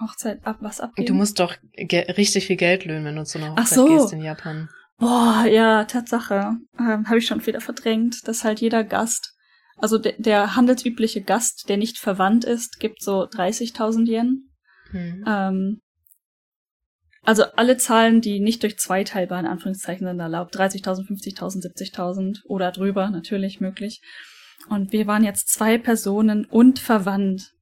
Hochzeit 0.00 0.44
ab, 0.46 0.58
was 0.60 0.80
abgeben? 0.80 1.06
Du 1.06 1.14
musst 1.14 1.38
doch 1.38 1.56
richtig 1.76 2.46
viel 2.46 2.56
Geld 2.56 2.84
löhnen, 2.84 3.04
wenn 3.04 3.16
du 3.16 3.24
zu 3.24 3.38
einer 3.38 3.52
Hochzeit 3.52 3.78
so. 3.78 3.86
gehst 3.88 4.12
in 4.12 4.22
Japan. 4.22 4.68
Boah, 4.98 5.44
ja, 5.48 5.84
Tatsache. 5.84 6.52
Ähm, 6.78 7.08
Habe 7.08 7.18
ich 7.18 7.26
schon 7.26 7.44
wieder 7.44 7.60
verdrängt, 7.60 8.26
dass 8.28 8.44
halt 8.44 8.60
jeder 8.60 8.84
Gast, 8.84 9.31
also 9.82 9.98
de 9.98 10.14
der 10.16 10.54
handelsübliche 10.54 11.22
Gast, 11.22 11.68
der 11.68 11.76
nicht 11.76 11.98
verwandt 11.98 12.44
ist, 12.44 12.78
gibt 12.78 13.02
so 13.02 13.24
30.000 13.24 14.06
Yen. 14.08 14.50
Hm. 14.90 15.24
Ähm, 15.26 15.80
also 17.22 17.44
alle 17.56 17.76
Zahlen, 17.76 18.20
die 18.20 18.38
nicht 18.38 18.62
durch 18.62 18.78
zwei 18.78 19.02
teilbar 19.02 19.40
in 19.40 19.46
Anführungszeichen 19.46 20.06
sind 20.06 20.20
erlaubt. 20.20 20.56
30.000, 20.56 21.08
50.000, 21.08 21.66
70.000 21.66 22.44
oder 22.44 22.70
drüber 22.70 23.10
natürlich 23.10 23.60
möglich. 23.60 24.00
Und 24.68 24.92
wir 24.92 25.08
waren 25.08 25.24
jetzt 25.24 25.48
zwei 25.48 25.78
Personen 25.78 26.44
und 26.44 26.78
verwandt. 26.78 27.52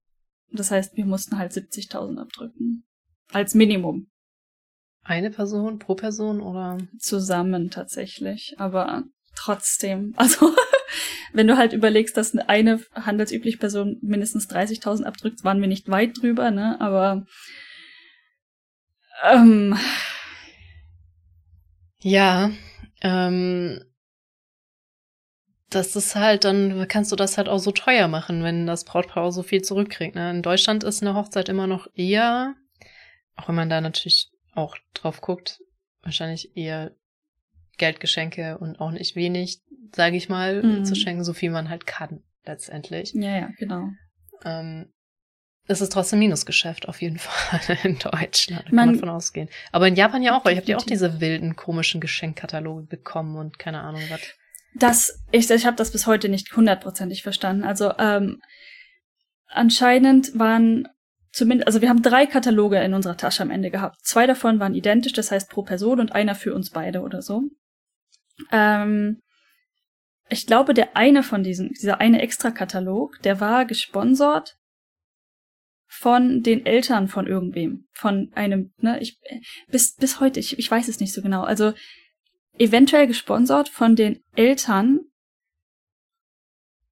Das 0.53 0.71
heißt, 0.71 0.97
wir 0.97 1.07
mussten 1.07 1.39
halt 1.39 1.53
70.000 1.53 2.19
abdrücken. 2.19 2.85
Als 3.33 3.55
Minimum. 3.55 4.11
Eine 5.03 5.31
Person 5.31 5.79
pro 5.79 5.95
Person 5.95 6.43
oder? 6.43 6.77
Zusammen 6.99 7.71
tatsächlich. 7.71 8.55
Aber 8.59 9.05
trotzdem. 9.35 10.15
Also, 10.17 10.55
wenn 11.33 11.47
du 11.47 11.57
halt 11.57 11.73
überlegst, 11.73 12.17
dass 12.17 12.37
eine 12.37 12.81
handelsübliche 12.95 13.59
Person 13.59 13.99
mindestens 14.03 14.49
30.000 14.49 15.05
abdrückt, 15.05 15.45
waren 15.45 15.61
wir 15.61 15.69
nicht 15.69 15.89
weit 15.89 16.21
drüber, 16.21 16.51
ne? 16.51 16.81
Aber 16.81 17.27
ähm, 19.25 19.77
ja, 22.01 22.51
ähm, 23.03 23.85
das 25.71 25.95
ist 25.95 26.17
halt, 26.17 26.45
dann 26.45 26.87
kannst 26.89 27.13
du 27.13 27.17
das 27.17 27.39
halt 27.39 27.49
auch 27.49 27.59
so 27.59 27.71
teuer 27.71 28.09
machen, 28.09 28.43
wenn 28.43 28.67
das 28.67 28.85
Brautpaar 28.85 29.31
so 29.31 29.43
viel 29.43 29.63
zurückkriegt. 29.63 30.17
Ne? 30.17 30.31
In 30.31 30.43
Deutschland 30.43 30.83
ist 30.83 31.03
eine 31.03 31.15
Hochzeit 31.15 31.49
immer 31.49 31.67
noch 31.67 31.87
eher, 31.95 32.55
auch 33.37 33.49
wenn 33.49 33.55
man 33.55 33.71
da 33.71 33.81
natürlich 33.81 34.31
auch 34.55 34.77
drauf 34.95 35.21
guckt, 35.21 35.61
wahrscheinlich 36.03 36.57
eher 36.57 36.93
Geldgeschenke 37.81 38.59
und 38.59 38.79
auch 38.79 38.93
nicht 38.93 39.17
wenig, 39.17 39.61
sage 39.97 40.17
ich 40.17 40.29
mal, 40.29 40.63
mhm. 40.63 40.85
zu 40.85 40.95
schenken, 40.95 41.25
so 41.25 41.33
viel 41.33 41.51
man 41.51 41.69
halt 41.69 41.87
kann, 41.87 42.23
letztendlich. 42.45 43.13
Ja, 43.15 43.37
ja, 43.37 43.49
genau. 43.59 43.89
Ähm, 44.45 44.93
es 45.67 45.81
ist 45.81 45.93
trotzdem 45.93 46.19
Minusgeschäft 46.19 46.89
auf 46.89 47.01
jeden 47.01 47.19
Fall 47.19 47.79
in 47.83 47.99
Deutschland, 47.99 48.67
kann 48.67 48.75
man, 48.75 48.91
man 48.91 48.99
von 48.99 49.09
ausgehen. 49.09 49.49
Aber 49.73 49.89
in 49.89 49.97
Japan 49.97 50.23
ja 50.23 50.39
auch, 50.39 50.45
weil 50.45 50.53
ich 50.53 50.59
habe 50.59 50.71
ja 50.71 50.77
auch 50.77 50.85
diese 50.85 51.21
wilden, 51.21 51.57
komischen 51.57 52.01
Geschenkkataloge 52.01 52.83
bekommen 52.83 53.37
und 53.37 53.59
keine 53.59 53.81
Ahnung 53.81 54.03
was. 54.11 54.21
Das, 54.75 55.25
ich, 55.33 55.51
ich 55.51 55.67
habe 55.67 55.77
das 55.77 55.91
bis 55.91 56.07
heute 56.07 56.29
nicht 56.29 56.55
hundertprozentig 56.55 57.23
verstanden. 57.23 57.65
Also 57.65 57.93
ähm, 57.99 58.41
anscheinend 59.49 60.39
waren 60.39 60.87
zumindest, 61.33 61.67
also 61.67 61.81
wir 61.81 61.89
haben 61.89 62.03
drei 62.03 62.27
Kataloge 62.27 62.79
in 62.79 62.95
unserer 62.95 63.17
Tasche 63.17 63.43
am 63.43 63.51
Ende 63.51 63.71
gehabt. 63.71 63.97
Zwei 64.05 64.27
davon 64.27 64.61
waren 64.61 64.75
identisch, 64.75 65.13
das 65.13 65.31
heißt 65.31 65.51
pro 65.51 65.63
Person 65.63 65.99
und 65.99 66.13
einer 66.13 66.35
für 66.35 66.55
uns 66.55 66.71
beide 66.71 67.01
oder 67.01 67.23
so. 67.23 67.43
Ähm, 68.51 69.21
ich 70.29 70.47
glaube, 70.47 70.75
der 70.75 70.97
eine 70.97 71.23
von 71.23 71.43
diesen, 71.43 71.71
dieser 71.71 72.01
eine 72.01 72.23
Extra-Katalog, 72.23 73.21
der 73.23 73.41
war 73.41 73.65
gesponsert 73.65 74.57
von 75.89 76.43
den 76.43 76.65
Eltern 76.67 77.09
von 77.09 77.27
irgendwem, 77.27 77.89
von 77.93 78.31
einem, 78.35 78.73
ne, 78.79 79.01
ich 79.01 79.19
bis 79.69 79.97
bis 79.97 80.21
heute, 80.21 80.39
ich, 80.39 80.57
ich 80.57 80.71
weiß 80.71 80.87
es 80.87 81.01
nicht 81.01 81.13
so 81.13 81.21
genau. 81.21 81.43
Also 81.43 81.73
eventuell 82.59 83.09
gesponsert 83.09 83.69
von 83.69 83.97
den 83.97 84.23
Eltern 84.37 85.01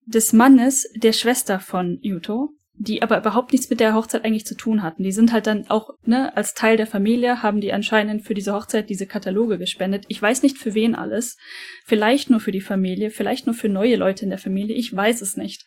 des 0.05 0.33
Mannes 0.33 0.91
der 0.97 1.13
Schwester 1.13 1.61
von 1.61 2.01
Yuto, 2.03 2.51
die 2.81 3.03
aber 3.03 3.19
überhaupt 3.19 3.53
nichts 3.53 3.69
mit 3.71 3.81
der 3.81 3.95
Hochzeit 3.95 4.25
eigentlich 4.25 4.47
zu 4.47 4.55
tun 4.57 4.83
hatten. 4.83 5.03
Die 5.03 5.13
sind 5.13 5.33
halt 5.33 5.47
dann 5.47 5.69
auch, 5.69 5.91
ne, 6.05 6.37
als 6.37 6.55
Teil 6.55 6.77
der 6.77 6.87
Familie 6.87 7.43
haben 7.43 7.61
die 7.61 7.73
anscheinend 7.73 8.23
für 8.23 8.35
diese 8.35 8.53
Hochzeit 8.53 8.89
diese 8.89 9.07
Kataloge 9.07 9.59
gespendet. 9.59 10.05
Ich 10.09 10.23
weiß 10.23 10.43
nicht 10.43 10.59
für 10.59 10.75
wen 10.75 10.95
alles. 10.95 11.37
Vielleicht 11.85 12.31
nur 12.31 12.41
für 12.41 12.53
die 12.53 12.61
Familie, 12.61 13.11
vielleicht 13.11 13.47
nur 13.47 13.55
für 13.55 13.69
neue 13.69 13.97
Leute 13.97 14.25
in 14.25 14.31
der 14.31 14.39
Familie, 14.39 14.77
ich 14.77 14.95
weiß 14.95 15.21
es 15.23 15.37
nicht. 15.37 15.65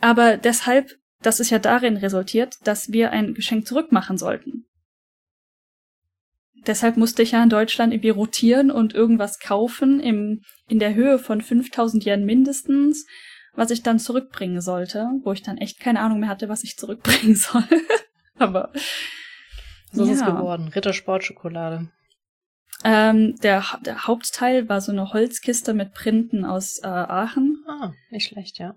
Aber 0.00 0.36
deshalb 0.36 0.90
das 1.22 1.40
ist 1.40 1.50
ja 1.50 1.58
darin 1.58 1.96
resultiert, 1.96 2.56
dass 2.64 2.92
wir 2.92 3.12
ein 3.12 3.34
Geschenk 3.34 3.66
zurückmachen 3.66 4.18
sollten. 4.18 4.66
Deshalb 6.66 6.96
musste 6.96 7.22
ich 7.22 7.32
ja 7.32 7.42
in 7.42 7.48
Deutschland 7.48 7.92
irgendwie 7.92 8.10
rotieren 8.10 8.70
und 8.70 8.94
irgendwas 8.94 9.40
kaufen 9.40 9.98
im, 9.98 10.42
in 10.68 10.78
der 10.78 10.94
Höhe 10.94 11.18
von 11.18 11.40
5000 11.40 12.04
Yen 12.06 12.24
mindestens, 12.24 13.06
was 13.54 13.70
ich 13.70 13.82
dann 13.82 13.98
zurückbringen 13.98 14.60
sollte, 14.60 15.08
wo 15.24 15.32
ich 15.32 15.42
dann 15.42 15.58
echt 15.58 15.80
keine 15.80 16.00
Ahnung 16.00 16.20
mehr 16.20 16.28
hatte, 16.28 16.48
was 16.48 16.64
ich 16.64 16.76
zurückbringen 16.76 17.34
soll. 17.36 17.64
Aber 18.38 18.70
so 19.92 20.04
ja. 20.04 20.12
ist 20.12 20.20
es 20.20 20.26
geworden. 20.26 20.68
Rittersportschokolade. 20.68 21.88
Ähm, 22.84 23.36
der, 23.42 23.64
der 23.84 24.06
Hauptteil 24.06 24.68
war 24.68 24.80
so 24.80 24.90
eine 24.90 25.12
Holzkiste 25.12 25.74
mit 25.74 25.92
Printen 25.92 26.44
aus 26.44 26.80
äh, 26.82 26.86
Aachen. 26.86 27.64
Ah, 27.68 27.92
nicht 28.10 28.28
schlecht, 28.28 28.58
ja. 28.58 28.74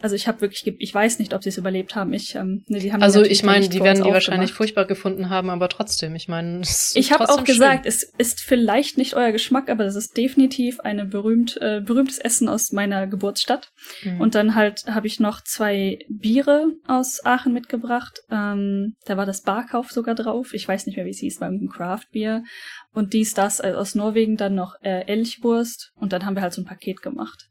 Also 0.00 0.14
ich 0.14 0.28
habe 0.28 0.40
wirklich, 0.40 0.64
ich 0.78 0.94
weiß 0.94 1.18
nicht, 1.18 1.34
ob 1.34 1.42
sie 1.42 1.48
es 1.48 1.58
überlebt 1.58 1.96
haben. 1.96 2.12
Ich, 2.12 2.36
ähm, 2.36 2.64
ne, 2.68 2.78
die 2.78 2.92
haben 2.92 3.02
also 3.02 3.22
ich 3.22 3.42
meine, 3.42 3.68
die 3.68 3.80
werden 3.80 4.04
die 4.04 4.10
wahrscheinlich 4.10 4.52
furchtbar 4.52 4.84
gefunden 4.84 5.28
haben, 5.28 5.50
aber 5.50 5.68
trotzdem, 5.68 6.14
ich 6.14 6.28
meine, 6.28 6.62
ich 6.94 7.12
habe 7.12 7.28
auch 7.28 7.42
gesagt, 7.42 7.84
es 7.84 8.04
ist 8.16 8.40
vielleicht 8.40 8.96
nicht 8.96 9.14
euer 9.14 9.32
Geschmack, 9.32 9.68
aber 9.68 9.82
das 9.82 9.96
ist 9.96 10.16
definitiv 10.16 10.78
eine 10.80 11.04
berühmt 11.04 11.58
äh, 11.60 11.80
berühmtes 11.80 12.18
Essen 12.18 12.48
aus 12.48 12.70
meiner 12.70 13.08
Geburtsstadt. 13.08 13.70
Mhm. 14.04 14.20
Und 14.20 14.36
dann 14.36 14.54
halt 14.54 14.84
habe 14.86 15.08
ich 15.08 15.18
noch 15.18 15.42
zwei 15.42 15.98
Biere 16.08 16.72
aus 16.86 17.24
Aachen 17.24 17.52
mitgebracht. 17.52 18.20
Ähm, 18.30 18.94
da 19.04 19.16
war 19.16 19.26
das 19.26 19.42
Barkauf 19.42 19.90
sogar 19.90 20.14
drauf. 20.14 20.54
Ich 20.54 20.68
weiß 20.68 20.86
nicht 20.86 20.94
mehr, 20.94 21.06
wie 21.06 21.10
es 21.10 21.18
hieß, 21.18 21.40
beim 21.40 21.68
Craft 21.68 22.06
Beer. 22.12 22.44
Und 22.92 23.14
dies, 23.14 23.34
das 23.34 23.60
also 23.60 23.78
aus 23.78 23.96
Norwegen 23.96 24.36
dann 24.36 24.54
noch 24.54 24.76
äh, 24.82 25.06
Elchwurst. 25.06 25.90
Und 25.96 26.12
dann 26.12 26.24
haben 26.24 26.36
wir 26.36 26.42
halt 26.42 26.52
so 26.52 26.62
ein 26.62 26.66
Paket 26.66 27.02
gemacht 27.02 27.48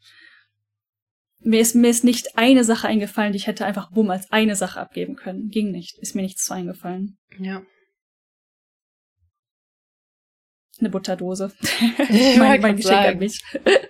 mir 1.47 1.61
ist, 1.61 1.75
mir 1.75 1.89
ist 1.89 2.03
nicht 2.03 2.37
eine 2.37 2.65
Sache 2.65 2.87
eingefallen, 2.87 3.31
die 3.31 3.37
ich 3.37 3.47
hätte 3.47 3.65
einfach 3.65 3.89
bumm 3.91 4.09
als 4.09 4.31
eine 4.31 4.55
Sache 4.55 4.79
abgeben 4.79 5.15
können. 5.15 5.49
Ging 5.49 5.71
nicht. 5.71 5.97
Ist 5.97 6.13
mir 6.13 6.21
nichts 6.21 6.43
zu 6.43 6.53
eingefallen. 6.53 7.17
Ja. 7.39 7.63
Eine 10.79 10.89
Butterdose. 10.89 11.53
mein 12.37 12.61
mein 12.61 12.75
Geschenk 12.75 12.95
sagen. 12.95 13.13
an 13.13 13.19
mich. 13.19 13.41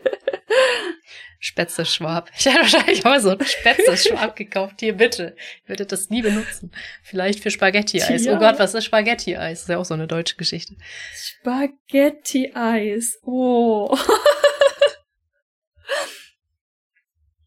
Spätzle-Schwab. 1.39 2.31
Ich 2.37 2.45
hätte 2.45 2.59
wahrscheinlich 2.59 3.05
auch 3.05 3.19
so 3.19 3.29
ein 3.29 3.45
Spätzle-Schwab 3.45 4.35
gekauft. 4.35 4.75
Hier, 4.79 4.93
bitte. 4.93 5.35
Ich 5.63 5.69
würde 5.69 5.85
das 5.85 6.09
nie 6.09 6.21
benutzen. 6.21 6.71
Vielleicht 7.03 7.41
für 7.41 7.51
Spaghetti-Eis. 7.51 8.25
Ja. 8.25 8.35
Oh 8.35 8.39
Gott, 8.39 8.59
was 8.59 8.73
ist 8.73 8.85
Spaghetti-Eis? 8.85 9.59
Das 9.59 9.63
ist 9.63 9.69
ja 9.69 9.77
auch 9.77 9.85
so 9.85 9.93
eine 9.93 10.07
deutsche 10.07 10.35
Geschichte. 10.35 10.75
Spaghetti-Eis. 11.13 13.19
Oh. 13.23 13.95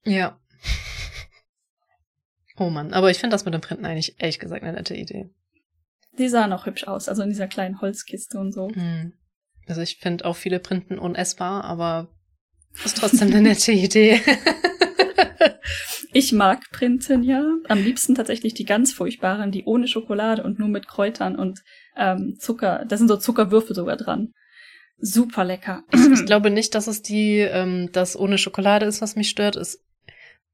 Ja. 0.04 0.38
Oh 2.56 2.68
Mann, 2.68 2.92
aber 2.92 3.10
ich 3.10 3.18
finde 3.18 3.34
das 3.34 3.44
mit 3.44 3.54
dem 3.54 3.62
Printen 3.62 3.86
eigentlich 3.86 4.16
ehrlich 4.18 4.38
gesagt 4.38 4.62
eine 4.62 4.74
nette 4.74 4.94
Idee. 4.94 5.30
Die 6.18 6.28
sahen 6.28 6.52
auch 6.52 6.66
hübsch 6.66 6.84
aus, 6.84 7.08
also 7.08 7.22
in 7.22 7.30
dieser 7.30 7.48
kleinen 7.48 7.80
Holzkiste 7.80 8.38
und 8.38 8.52
so. 8.52 8.68
Hm. 8.68 9.14
Also 9.66 9.80
ich 9.80 9.96
finde 9.98 10.24
auch 10.24 10.36
viele 10.36 10.58
Printen 10.58 10.98
unessbar, 10.98 11.64
aber 11.64 12.08
ist 12.84 12.98
trotzdem 12.98 13.28
eine 13.28 13.40
nette 13.40 13.72
Idee. 13.72 14.20
ich 16.12 16.32
mag 16.32 16.60
Printen, 16.70 17.22
ja. 17.22 17.44
Am 17.68 17.82
liebsten 17.82 18.14
tatsächlich 18.14 18.54
die 18.54 18.64
ganz 18.64 18.92
furchtbaren, 18.92 19.50
die 19.52 19.64
ohne 19.64 19.88
Schokolade 19.88 20.42
und 20.42 20.58
nur 20.58 20.68
mit 20.68 20.86
Kräutern 20.86 21.36
und 21.36 21.60
ähm, 21.96 22.36
Zucker. 22.38 22.84
Da 22.86 22.96
sind 22.96 23.08
so 23.08 23.16
Zuckerwürfel 23.16 23.74
sogar 23.74 23.96
dran. 23.96 24.32
Super 24.98 25.44
lecker. 25.44 25.84
Ich, 25.92 26.06
ich 26.20 26.24
glaube 26.26 26.50
nicht, 26.50 26.74
dass 26.74 26.86
es 26.86 27.02
die, 27.02 27.38
ähm, 27.38 27.90
das 27.92 28.18
ohne 28.18 28.38
Schokolade 28.38 28.86
ist, 28.86 29.00
was 29.00 29.16
mich 29.16 29.30
stört. 29.30 29.56
Es 29.56 29.82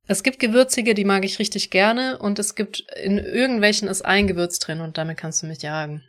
es 0.07 0.23
gibt 0.23 0.39
gewürzige, 0.39 0.95
die 0.95 1.05
mag 1.05 1.25
ich 1.25 1.39
richtig 1.39 1.71
gerne 1.71 2.19
und 2.19 2.39
es 2.39 2.55
gibt 2.55 2.85
in 3.03 3.19
irgendwelchen 3.19 3.89
ist 3.89 4.05
ein 4.05 4.27
Gewürz 4.27 4.59
drin 4.59 4.81
und 4.81 4.99
damit 4.99 5.19
kannst 5.19 5.43
du 5.43 5.47
mich 5.47 5.63
jagen. 5.63 6.03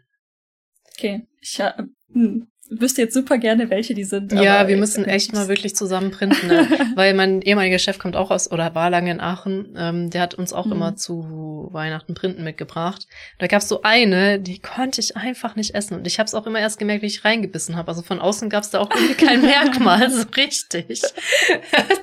Okay, 0.94 1.28
ich, 1.42 1.60
äh, 1.60 1.74
hm. 2.12 2.48
Wüsste 2.70 3.02
jetzt 3.02 3.14
super 3.14 3.38
gerne, 3.38 3.70
welche 3.70 3.94
die 3.94 4.04
sind. 4.04 4.34
Ja, 4.34 4.68
wir 4.68 4.78
müssen 4.78 5.06
echt 5.06 5.34
mal 5.34 5.48
wirklich 5.50 5.76
zusammen 5.76 6.12
printen, 6.12 6.48
ne? 6.48 6.68
weil 6.96 7.14
mein 7.14 7.42
ehemaliger 7.42 7.80
Chef 7.80 8.00
kommt 8.00 8.16
auch 8.16 8.32
aus 8.32 8.52
oder 8.52 8.76
war 8.76 8.90
lange 8.90 9.12
in 9.12 9.20
Aachen. 9.20 9.76
Ähm, 9.78 10.10
der 10.10 10.22
hat 10.22 10.34
uns 10.36 10.54
auch 10.54 10.66
mhm. 10.66 10.74
immer 10.74 10.96
zu 10.96 11.70
Weihnachten 11.72 12.14
Printen 12.14 12.44
mitgebracht. 12.44 13.08
Da 13.40 13.48
gab's 13.48 13.68
so 13.68 13.82
eine, 13.84 14.40
die 14.40 14.60
konnte 14.60 15.02
ich 15.02 15.16
einfach 15.16 15.56
nicht 15.56 15.76
essen 15.76 15.96
und 15.96 16.08
ich 16.08 16.20
habe 16.20 16.28
es 16.28 16.34
auch 16.34 16.46
immer 16.46 16.60
erst 16.60 16.80
gemerkt, 16.80 17.02
wie 17.04 17.08
ich 17.08 17.24
reingebissen 17.24 17.76
habe. 17.76 17.90
Also 17.90 18.02
von 18.02 18.20
außen 18.20 18.50
gab's 18.50 18.70
da 18.70 18.80
auch 18.80 18.92
irgendwie 18.92 19.26
kein 19.26 19.42
Merkmal 19.48 20.10
so 20.10 20.26
richtig, 20.36 21.02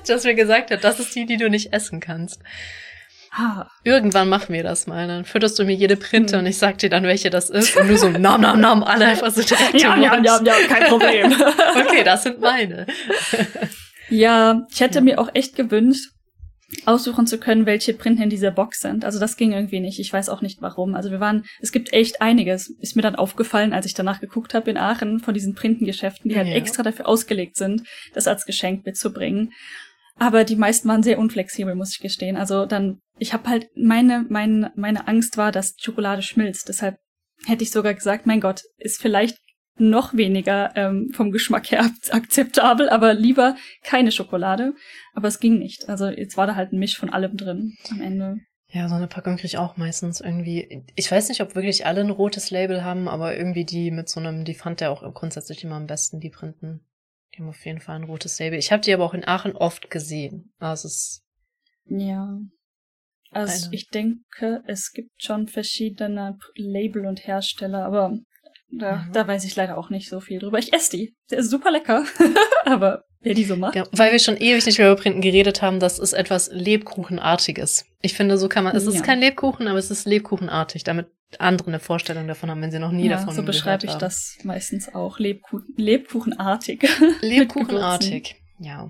dass 0.07 0.23
mir 0.23 0.35
gesagt 0.35 0.71
hat, 0.71 0.83
das 0.83 0.99
ist 0.99 1.15
die, 1.15 1.25
die 1.25 1.37
du 1.37 1.49
nicht 1.49 1.73
essen 1.73 1.99
kannst. 1.99 2.41
Ah. 3.37 3.67
Irgendwann 3.83 4.29
machen 4.29 4.53
wir 4.53 4.63
das 4.63 4.87
mal. 4.87 5.07
Dann 5.07 5.25
fütterst 5.25 5.59
du 5.59 5.65
mir 5.65 5.75
jede 5.75 5.97
Printe 5.97 6.33
hm. 6.33 6.39
und 6.39 6.45
ich 6.45 6.57
sag 6.57 6.77
dir 6.77 6.89
dann, 6.89 7.03
welche 7.03 7.29
das 7.29 7.49
ist. 7.49 7.75
Und 7.75 7.87
du 7.87 7.97
so, 7.97 8.09
nam, 8.09 8.41
nam, 8.41 8.59
nam, 8.59 8.83
alle 8.83 9.05
einfach 9.05 9.31
so 9.31 9.41
direkt 9.41 9.81
Ja, 9.81 9.97
ja, 9.97 10.21
ja, 10.21 10.41
ja, 10.41 10.53
kein 10.67 10.83
Problem. 10.89 11.33
okay, 11.75 12.03
das 12.03 12.23
sind 12.23 12.39
meine. 12.39 12.87
ja, 14.09 14.65
ich 14.71 14.79
hätte 14.79 14.95
ja. 14.95 15.01
mir 15.01 15.19
auch 15.19 15.29
echt 15.33 15.55
gewünscht, 15.55 16.11
aussuchen 16.85 17.27
zu 17.27 17.37
können, 17.37 17.65
welche 17.65 17.93
Printen 17.93 18.23
in 18.23 18.29
dieser 18.29 18.51
Box 18.51 18.79
sind. 18.79 19.05
Also 19.05 19.19
das 19.19 19.37
ging 19.37 19.51
irgendwie 19.53 19.79
nicht. 19.79 19.99
Ich 19.99 20.11
weiß 20.11 20.29
auch 20.29 20.41
nicht 20.41 20.61
warum. 20.61 20.95
Also 20.95 21.11
wir 21.11 21.19
waren, 21.19 21.45
es 21.61 21.71
gibt 21.71 21.93
echt 21.93 22.21
einiges. 22.21 22.69
Ist 22.79 22.95
mir 22.95 23.01
dann 23.01 23.15
aufgefallen, 23.15 23.73
als 23.73 23.85
ich 23.85 23.93
danach 23.93 24.19
geguckt 24.19 24.53
habe 24.53 24.71
in 24.71 24.77
Aachen 24.77 25.19
von 25.19 25.33
diesen 25.33 25.55
Printengeschäften, 25.55 26.29
die 26.29 26.37
halt 26.37 26.47
ja. 26.47 26.55
extra 26.55 26.83
dafür 26.83 27.07
ausgelegt 27.07 27.57
sind, 27.57 27.83
das 28.13 28.27
als 28.27 28.45
Geschenk 28.45 28.85
mitzubringen. 28.85 29.51
Aber 30.17 30.43
die 30.43 30.55
meisten 30.55 30.87
waren 30.87 31.03
sehr 31.03 31.19
unflexibel, 31.19 31.75
muss 31.75 31.93
ich 31.93 31.99
gestehen. 31.99 32.37
Also 32.37 32.65
dann, 32.65 32.99
ich 33.17 33.33
habe 33.33 33.49
halt 33.49 33.69
meine, 33.75 34.25
meine, 34.29 34.71
meine 34.75 35.07
Angst 35.07 35.37
war, 35.37 35.51
dass 35.51 35.75
Schokolade 35.79 36.21
schmilzt. 36.21 36.69
Deshalb 36.69 36.99
hätte 37.45 37.63
ich 37.63 37.71
sogar 37.71 37.93
gesagt, 37.93 38.25
mein 38.25 38.41
Gott, 38.41 38.63
ist 38.77 39.01
vielleicht 39.01 39.37
noch 39.77 40.13
weniger 40.13 40.75
ähm, 40.75 41.11
vom 41.13 41.31
Geschmack 41.31 41.71
her 41.71 41.91
akzeptabel, 42.11 42.89
aber 42.89 43.13
lieber 43.13 43.55
keine 43.83 44.11
Schokolade. 44.11 44.73
Aber 45.13 45.27
es 45.27 45.39
ging 45.39 45.59
nicht. 45.59 45.89
Also 45.89 46.07
jetzt 46.07 46.37
war 46.37 46.47
da 46.47 46.55
halt 46.55 46.71
ein 46.71 46.79
Misch 46.79 46.97
von 46.97 47.09
allem 47.09 47.35
drin 47.37 47.75
am 47.91 48.01
Ende. 48.01 48.37
Ja, 48.71 48.89
so 48.89 48.95
eine 48.95 49.07
Packung 49.07 49.35
kriege 49.35 49.47
ich 49.47 49.57
auch 49.57 49.77
meistens 49.77 50.21
irgendwie. 50.21 50.83
Ich 50.95 51.11
weiß 51.11 51.29
nicht, 51.29 51.41
ob 51.41 51.55
wirklich 51.55 51.85
alle 51.85 52.01
ein 52.01 52.09
rotes 52.09 52.51
Label 52.51 52.83
haben, 52.83 53.07
aber 53.07 53.37
irgendwie 53.37 53.63
die 53.63 53.91
mit 53.91 54.09
so 54.09 54.19
einem, 54.19 54.43
die 54.43 54.55
fand 54.55 54.81
der 54.81 54.91
auch 54.91 55.13
grundsätzlich 55.13 55.63
immer 55.63 55.75
am 55.75 55.87
besten, 55.87 56.19
die 56.19 56.29
Printen. 56.29 56.81
Die 57.33 57.41
haben 57.41 57.49
auf 57.49 57.65
jeden 57.65 57.79
Fall 57.79 57.97
ein 57.97 58.03
rotes 58.03 58.39
Label. 58.39 58.57
Ich 58.57 58.71
habe 58.71 58.81
die 58.81 58.93
aber 58.93 59.05
auch 59.05 59.13
in 59.13 59.27
Aachen 59.27 59.55
oft 59.55 59.89
gesehen. 59.89 60.53
Also 60.57 60.87
es 60.87 61.23
ja. 61.85 62.39
Also 63.35 63.67
ich 63.71 63.89
denke, 63.89 64.63
es 64.65 64.91
gibt 64.93 65.11
schon 65.21 65.47
verschiedene 65.47 66.37
Label 66.55 67.05
und 67.05 67.27
Hersteller, 67.27 67.85
aber 67.85 68.17
da, 68.71 68.95
mhm. 68.97 69.11
da 69.11 69.27
weiß 69.27 69.43
ich 69.43 69.55
leider 69.55 69.77
auch 69.77 69.89
nicht 69.89 70.09
so 70.09 70.21
viel 70.21 70.39
drüber. 70.39 70.57
Ich 70.57 70.73
esse 70.73 70.91
die. 70.91 71.15
Der 71.29 71.39
ist 71.39 71.49
super 71.49 71.69
lecker. 71.69 72.05
aber 72.65 73.03
wer 73.19 73.33
die 73.33 73.43
so 73.43 73.57
macht. 73.57 73.75
Ja, 73.75 73.83
weil 73.91 74.13
wir 74.13 74.19
schon 74.19 74.37
ewig 74.37 74.65
nicht 74.65 74.77
mehr 74.77 74.91
über 74.91 75.01
Printen 75.01 75.21
geredet 75.21 75.61
haben, 75.61 75.79
das 75.79 75.99
ist 75.99 76.13
etwas 76.13 76.49
Lebkuchenartiges. 76.51 77.85
Ich 78.01 78.13
finde, 78.13 78.37
so 78.37 78.47
kann 78.47 78.63
man, 78.63 78.75
es 78.75 78.85
ja. 78.85 78.91
ist 78.91 79.03
kein 79.03 79.19
Lebkuchen, 79.19 79.67
aber 79.67 79.79
es 79.79 79.91
ist 79.91 80.05
Lebkuchenartig. 80.05 80.83
Damit 80.83 81.07
andere 81.39 81.67
eine 81.67 81.79
Vorstellung 81.79 82.27
davon 82.27 82.49
haben, 82.49 82.61
wenn 82.61 82.71
sie 82.71 82.79
noch 82.79 82.91
nie 82.91 83.07
ja, 83.07 83.17
davon 83.17 83.35
so 83.35 83.43
beschreibe 83.43 83.85
ich 83.85 83.91
haben. 83.91 83.99
das 83.99 84.37
meistens 84.43 84.93
auch. 84.93 85.19
Lebkuchen, 85.19 85.73
Lebkuchenartig. 85.75 86.87
Lebkuchenartig, 87.21 88.35
ja. 88.59 88.87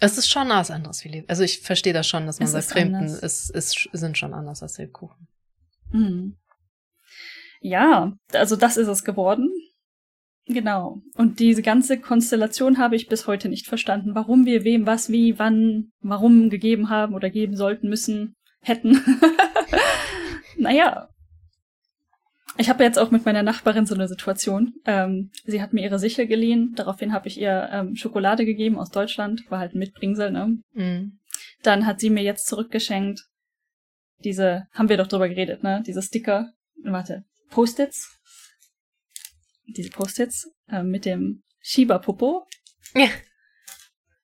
Es 0.00 0.18
ist 0.18 0.28
schon 0.28 0.48
was 0.48 0.70
anderes 0.70 1.04
wie 1.04 1.08
Lebkuchen. 1.08 1.30
Also 1.30 1.42
ich 1.42 1.60
verstehe 1.60 1.92
das 1.92 2.06
schon, 2.06 2.26
dass 2.26 2.38
man 2.38 2.46
es 2.46 2.52
sagt, 2.52 2.66
Fremden 2.66 3.04
ist, 3.04 3.50
ist, 3.50 3.88
sind 3.92 4.18
schon 4.18 4.34
anders 4.34 4.62
als 4.62 4.78
Lebkuchen. 4.78 5.28
Mhm. 5.92 6.36
Ja, 7.60 8.12
also 8.32 8.56
das 8.56 8.76
ist 8.76 8.88
es 8.88 9.04
geworden. 9.04 9.50
Genau. 10.46 11.00
Und 11.16 11.40
diese 11.40 11.62
ganze 11.62 11.98
Konstellation 11.98 12.76
habe 12.76 12.96
ich 12.96 13.08
bis 13.08 13.26
heute 13.26 13.48
nicht 13.48 13.66
verstanden. 13.66 14.14
Warum 14.14 14.44
wir 14.44 14.64
wem 14.64 14.86
was, 14.86 15.08
wie, 15.08 15.38
wann, 15.38 15.92
warum 16.00 16.50
gegeben 16.50 16.90
haben 16.90 17.14
oder 17.14 17.30
geben 17.30 17.56
sollten, 17.56 17.88
müssen, 17.88 18.36
hätten. 18.60 19.00
naja, 20.58 21.08
ich 22.56 22.68
habe 22.68 22.84
jetzt 22.84 22.98
auch 22.98 23.10
mit 23.10 23.24
meiner 23.24 23.42
Nachbarin 23.42 23.86
so 23.86 23.94
eine 23.94 24.08
Situation. 24.08 24.74
Ähm, 24.84 25.30
sie 25.44 25.60
hat 25.60 25.72
mir 25.72 25.82
ihre 25.82 25.98
Sichel 25.98 26.26
geliehen, 26.26 26.72
daraufhin 26.76 27.12
habe 27.12 27.28
ich 27.28 27.40
ihr 27.40 27.68
ähm, 27.72 27.96
Schokolade 27.96 28.44
gegeben 28.44 28.78
aus 28.78 28.90
Deutschland, 28.90 29.42
war 29.50 29.58
halt 29.58 29.74
ein 29.74 29.78
Mitbringsel, 29.78 30.30
ne? 30.30 30.58
Mhm. 30.72 31.18
Dann 31.62 31.86
hat 31.86 32.00
sie 32.00 32.10
mir 32.10 32.22
jetzt 32.22 32.46
zurückgeschenkt 32.46 33.22
diese, 34.24 34.66
haben 34.72 34.88
wir 34.88 34.96
doch 34.96 35.06
drüber 35.06 35.28
geredet, 35.28 35.62
ne? 35.62 35.82
Diese 35.86 36.02
Sticker, 36.02 36.52
warte, 36.82 37.24
Post-its. 37.50 38.20
Diese 39.66 39.90
Post-its 39.90 40.50
äh, 40.68 40.82
mit 40.82 41.04
dem 41.04 41.42
Shiba-Popo. 41.60 42.46
Ja. 42.94 43.08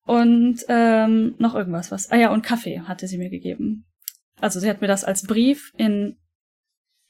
Und 0.05 0.65
ähm, 0.69 1.35
noch 1.39 1.55
irgendwas, 1.55 1.91
was. 1.91 2.11
Ah 2.11 2.17
ja, 2.17 2.33
und 2.33 2.43
Kaffee 2.43 2.81
hatte 2.81 3.07
sie 3.07 3.19
mir 3.19 3.31
gegeben. 3.31 3.87
Also 4.41 4.61
sie 4.61 4.69
hat 4.69 4.81
mir 4.81 4.89
das 4.89 5.05
als 5.05 5.23
Brief 5.23 5.73
in 5.77 6.17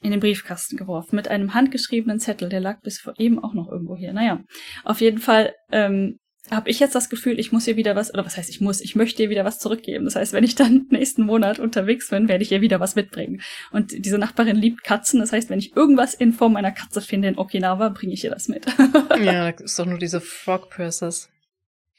in 0.01 0.11
den 0.11 0.19
Briefkasten 0.19 0.77
geworfen 0.77 1.15
mit 1.15 1.27
einem 1.27 1.53
handgeschriebenen 1.53 2.19
Zettel, 2.19 2.49
der 2.49 2.59
lag 2.59 2.81
bis 2.81 2.99
vor 2.99 3.13
eben 3.17 3.43
auch 3.43 3.53
noch 3.53 3.69
irgendwo 3.69 3.95
hier. 3.95 4.13
Naja, 4.13 4.41
auf 4.83 5.01
jeden 5.01 5.19
Fall 5.19 5.53
ähm, 5.71 6.17
habe 6.49 6.69
ich 6.69 6.79
jetzt 6.79 6.95
das 6.95 7.09
Gefühl, 7.09 7.39
ich 7.39 7.51
muss 7.51 7.67
ihr 7.67 7.77
wieder 7.77 7.95
was, 7.95 8.13
oder 8.13 8.25
was 8.25 8.35
heißt 8.35 8.49
ich 8.49 8.61
muss, 8.61 8.81
ich 8.81 8.95
möchte 8.95 9.21
ihr 9.21 9.29
wieder 9.29 9.45
was 9.45 9.59
zurückgeben. 9.59 10.05
Das 10.05 10.15
heißt, 10.15 10.33
wenn 10.33 10.43
ich 10.43 10.55
dann 10.55 10.87
nächsten 10.89 11.23
Monat 11.23 11.59
unterwegs 11.59 12.09
bin, 12.09 12.27
werde 12.27 12.43
ich 12.43 12.51
ihr 12.51 12.61
wieder 12.61 12.79
was 12.79 12.95
mitbringen. 12.95 13.41
Und 13.71 14.05
diese 14.05 14.17
Nachbarin 14.17 14.55
liebt 14.55 14.83
Katzen, 14.83 15.19
das 15.19 15.31
heißt, 15.31 15.49
wenn 15.49 15.59
ich 15.59 15.75
irgendwas 15.75 16.13
in 16.13 16.33
Form 16.33 16.55
einer 16.55 16.71
Katze 16.71 17.01
finde 17.01 17.27
in 17.27 17.37
Okinawa, 17.37 17.89
bringe 17.89 18.13
ich 18.13 18.23
ihr 18.23 18.31
das 18.31 18.47
mit. 18.47 18.65
ja, 19.23 19.51
das 19.51 19.61
ist 19.61 19.79
doch 19.79 19.85
nur 19.85 19.99
diese 19.99 20.19
Frog 20.19 20.69
Purses. 20.71 21.29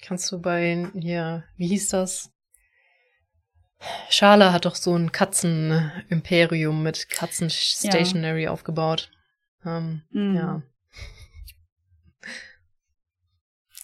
Kannst 0.05 0.31
du 0.33 0.41
bei, 0.41 0.91
hier, 0.99 1.45
wie 1.57 1.69
hieß 1.69 1.89
das? 1.91 2.31
Schala 4.09 4.53
hat 4.53 4.65
doch 4.65 4.75
so 4.75 4.95
ein 4.97 5.13
Katzen-Imperium 5.13 6.83
mit 6.83 7.09
Katzen-Stationary 7.09 8.45
ja. 8.45 8.51
aufgebaut. 8.51 9.11
Ähm, 9.65 10.03
mhm. 10.11 10.37
Ja. 10.37 10.63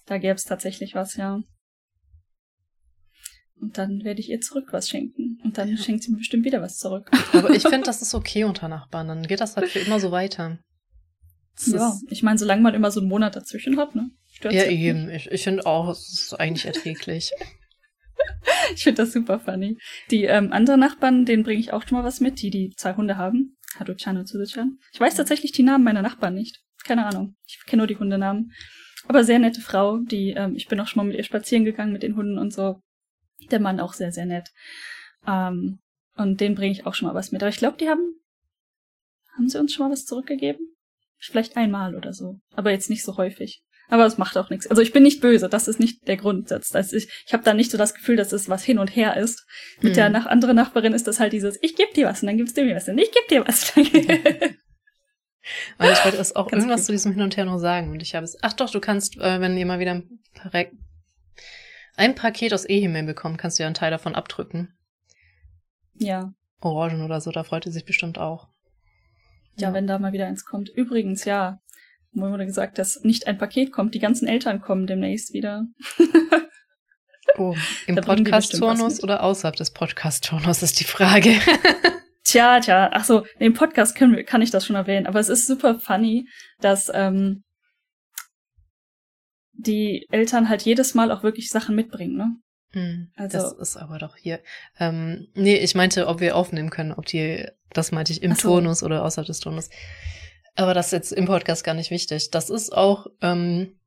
Da 0.07 0.19
gäbe 0.19 0.35
es 0.35 0.45
tatsächlich 0.45 0.95
was, 0.95 1.17
ja. 1.17 1.43
Und 3.61 3.77
dann 3.77 4.05
werde 4.05 4.21
ich 4.21 4.31
ihr 4.31 4.41
zurück 4.41 4.69
was 4.71 4.89
schenken. 4.89 5.41
Und 5.45 5.59
dann 5.59 5.69
ja. 5.69 5.77
schenkt 5.77 6.05
sie 6.05 6.11
mir 6.11 6.19
bestimmt 6.19 6.45
wieder 6.45 6.63
was 6.63 6.79
zurück. 6.79 7.11
Aber 7.33 7.51
ich 7.51 7.63
finde, 7.63 7.83
das 7.85 8.03
ist 8.03 8.15
okay 8.15 8.45
unter 8.45 8.69
Nachbarn. 8.69 9.09
Dann 9.09 9.27
geht 9.27 9.41
das 9.41 9.57
halt 9.57 9.69
für 9.69 9.81
immer 9.81 10.01
so 10.01 10.11
weiter. 10.11 10.59
Das 11.57 11.67
ja, 11.67 11.99
ich 12.09 12.23
meine, 12.23 12.39
solange 12.39 12.63
man 12.63 12.75
immer 12.75 12.91
so 12.91 13.01
einen 13.01 13.09
Monat 13.09 13.35
dazwischen 13.35 13.79
hat, 13.79 13.95
ne? 13.97 14.11
Stört's 14.31 14.57
ja, 14.57 14.65
eben. 14.67 15.11
Ich, 15.11 15.29
ich 15.31 15.43
finde 15.43 15.67
auch, 15.67 15.89
es 15.89 16.09
ist 16.09 16.35
eigentlich 16.35 16.67
erträglich. 16.67 17.33
ich 18.75 18.85
finde 18.85 19.03
das 19.03 19.13
super 19.13 19.41
funny. 19.41 19.79
Die 20.11 20.25
ähm, 20.25 20.53
anderen 20.53 20.81
Nachbarn, 20.81 21.25
denen 21.25 21.43
bringe 21.43 21.61
ich 21.61 21.73
auch 21.73 21.87
schon 21.87 21.99
mal 21.99 22.05
was 22.05 22.21
mit, 22.21 22.41
die 22.43 22.51
die 22.51 22.71
zwei 22.77 22.95
Hunde 22.95 23.17
haben. 23.17 23.57
Haruchan 23.79 24.17
und 24.17 24.29
Suzuchan. 24.29 24.79
Ich 24.93 25.01
weiß 25.01 25.15
tatsächlich 25.15 25.53
die 25.53 25.63
Namen 25.63 25.85
meiner 25.85 26.03
Nachbarn 26.03 26.35
nicht. 26.35 26.63
Keine 26.85 27.07
Ahnung. 27.07 27.37
Ich 27.47 27.59
kenne 27.67 27.81
nur 27.81 27.87
die 27.87 27.99
Hundenamen. 27.99 28.53
Aber 29.07 29.25
sehr 29.25 29.39
nette 29.39 29.61
Frau, 29.61 29.99
die, 29.99 30.31
ähm, 30.31 30.55
ich 30.57 30.69
bin 30.69 30.81
auch 30.81 30.87
schon 30.87 31.03
mal 31.03 31.09
mit 31.09 31.17
ihr 31.17 31.25
spazieren 31.25 31.65
gegangen 31.65 31.93
mit 31.93 32.03
den 32.03 32.17
Hunden 32.17 32.39
und 32.39 32.53
so. 32.53 32.83
Der 33.51 33.61
Mann 33.61 33.81
auch 33.81 33.93
sehr, 33.93 34.13
sehr 34.13 34.27
nett. 34.27 34.51
Ähm, 35.27 35.81
und 36.17 36.41
den 36.41 36.55
bringe 36.55 36.73
ich 36.73 36.87
auch 36.87 36.95
schon 36.95 37.09
mal 37.09 37.15
was 37.15 37.31
mit. 37.33 37.43
Aber 37.43 37.51
ich 37.51 37.59
glaube, 37.59 37.77
die 37.79 37.89
haben, 37.89 38.21
haben 39.37 39.49
sie 39.49 39.59
uns 39.59 39.73
schon 39.73 39.87
mal 39.87 39.93
was 39.93 40.05
zurückgegeben? 40.05 40.77
Vielleicht 41.19 41.57
einmal 41.57 41.95
oder 41.95 42.13
so. 42.13 42.41
Aber 42.55 42.71
jetzt 42.71 42.91
nicht 42.91 43.05
so 43.05 43.17
häufig. 43.17 43.63
Aber 43.89 44.05
es 44.05 44.19
macht 44.19 44.37
auch 44.37 44.51
nichts. 44.51 44.67
Also 44.67 44.83
ich 44.83 44.93
bin 44.93 45.03
nicht 45.03 45.21
böse, 45.21 45.49
das 45.49 45.67
ist 45.67 45.81
nicht 45.81 46.07
der 46.07 46.19
Grundsatz. 46.19 46.69
Das 46.69 46.93
ich 46.93 47.09
ich 47.27 47.33
habe 47.33 47.43
da 47.43 47.55
nicht 47.55 47.71
so 47.71 47.79
das 47.79 47.95
Gefühl, 47.95 48.17
dass 48.17 48.33
es 48.33 48.49
was 48.49 48.63
hin 48.63 48.79
und 48.79 48.95
her 48.95 49.17
ist. 49.17 49.47
Mit 49.81 49.93
mhm. 49.93 49.97
der 49.97 50.09
nach 50.11 50.27
anderen 50.27 50.57
Nachbarin 50.57 50.93
ist 50.93 51.07
das 51.07 51.21
halt 51.21 51.33
dieses, 51.33 51.59
ich 51.63 51.75
geb 51.75 51.95
dir 51.95 52.07
was 52.07 52.23
und 52.23 52.27
dann 52.27 52.37
gibst 52.37 52.57
du 52.57 52.65
mir 52.65 52.77
was 52.77 52.89
und 52.89 52.99
ich 52.99 53.11
geb 53.13 53.29
dir 53.29 53.47
was. 53.47 53.75
Weil 55.79 55.93
ich 55.93 56.05
wollte 56.05 56.19
es 56.19 56.37
auch 56.37 56.47
Ganz 56.51 56.63
irgendwas 56.63 56.81
gut. 56.81 56.87
zu 56.87 56.93
diesem 56.93 57.13
Hin 57.13 57.23
und 57.23 57.37
Her 57.37 57.47
noch 57.47 57.59
sagen. 57.59 57.91
Und 57.91 58.03
ich 58.03 58.15
habe 58.15 58.25
es. 58.25 58.37
Ach 58.43 58.53
doch, 58.53 58.71
du 58.71 58.81
kannst, 58.81 59.17
äh, 59.19 59.41
wenn 59.41 59.57
ihr 59.57 59.67
mal 59.67 59.79
wieder 59.79 59.93
ein, 59.93 60.21
ein 61.97 62.15
Paket 62.15 62.53
aus 62.53 62.69
E-Himmel 62.69 63.05
bekommt, 63.05 63.39
kannst 63.39 63.59
du 63.59 63.63
ja 63.63 63.67
einen 63.67 63.75
Teil 63.75 63.91
davon 63.91 64.15
abdrücken. 64.15 64.77
Ja. 65.95 66.33
Orangen 66.61 67.03
oder 67.03 67.21
so, 67.21 67.31
da 67.31 67.45
freut 67.45 67.67
ihr 67.67 67.73
sich 67.73 67.85
bestimmt 67.85 68.19
auch. 68.19 68.49
Ja, 69.57 69.69
ja, 69.69 69.75
wenn 69.75 69.87
da 69.87 69.99
mal 69.99 70.13
wieder 70.13 70.27
eins 70.27 70.45
kommt. 70.45 70.69
Übrigens, 70.69 71.25
ja, 71.25 71.61
wo 72.13 72.31
wurde 72.31 72.47
gesagt, 72.47 72.79
dass 72.79 73.03
nicht 73.03 73.27
ein 73.27 73.39
Paket 73.39 73.73
kommt, 73.73 73.95
die 73.95 73.99
ganzen 73.99 74.27
Eltern 74.27 74.61
kommen 74.61 74.87
demnächst 74.87 75.33
wieder. 75.33 75.67
oh, 77.37 77.55
im 77.87 77.97
Podcast-Turnus 78.01 79.03
oder 79.03 79.23
außerhalb 79.23 79.57
des 79.57 79.73
Podcast-Turnus 79.73 80.63
ist 80.63 80.81
die 80.81 80.85
Frage. 80.85 81.35
tja, 82.25 82.61
tja, 82.61 82.91
ach 82.93 83.05
so, 83.05 83.25
im 83.39 83.55
Podcast 83.55 83.97
können, 83.97 84.25
kann 84.25 84.43
ich 84.43 84.51
das 84.51 84.67
schon 84.67 84.77
erwähnen, 84.77 85.07
aber 85.07 85.21
es 85.21 85.29
ist 85.29 85.47
super 85.47 85.79
funny, 85.81 86.29
dass 86.61 86.91
ähm, 86.93 87.43
die 89.53 90.07
Eltern 90.11 90.49
halt 90.49 90.63
jedes 90.63 90.95
Mal 90.95 91.11
auch 91.11 91.23
wirklich 91.23 91.51
Sachen 91.51 91.75
mitbringen, 91.75 92.17
ne? 92.17 92.37
Hm, 92.73 93.11
also, 93.17 93.39
das 93.39 93.53
ist 93.53 93.77
aber 93.77 93.99
doch 93.99 94.17
hier. 94.17 94.41
Ähm, 94.79 95.29
nee, 95.35 95.57
ich 95.57 95.75
meinte, 95.75 96.07
ob 96.07 96.21
wir 96.21 96.37
aufnehmen 96.37 96.71
können, 96.71 96.93
ob 96.93 97.07
die, 97.07 97.47
das 97.73 97.93
meinte 97.93 98.13
ich 98.13 98.23
im 98.23 98.35
so. 98.35 98.49
Turnus 98.49 98.83
oder 98.83 99.05
außerhalb 99.05 99.27
des 99.27 99.41
Turnus. 99.41 99.71
Aber 100.59 100.75
das 100.75 100.87
ist 100.87 100.93
jetzt 100.93 101.13
im 101.13 101.27
Podcast 101.27 101.63
gar 101.63 101.75
nicht 101.75 101.93
wichtig. 101.93 102.33
Das 102.33 102.51
ist 102.51 102.77
auch, 102.77 103.07
ähm, 103.23 103.79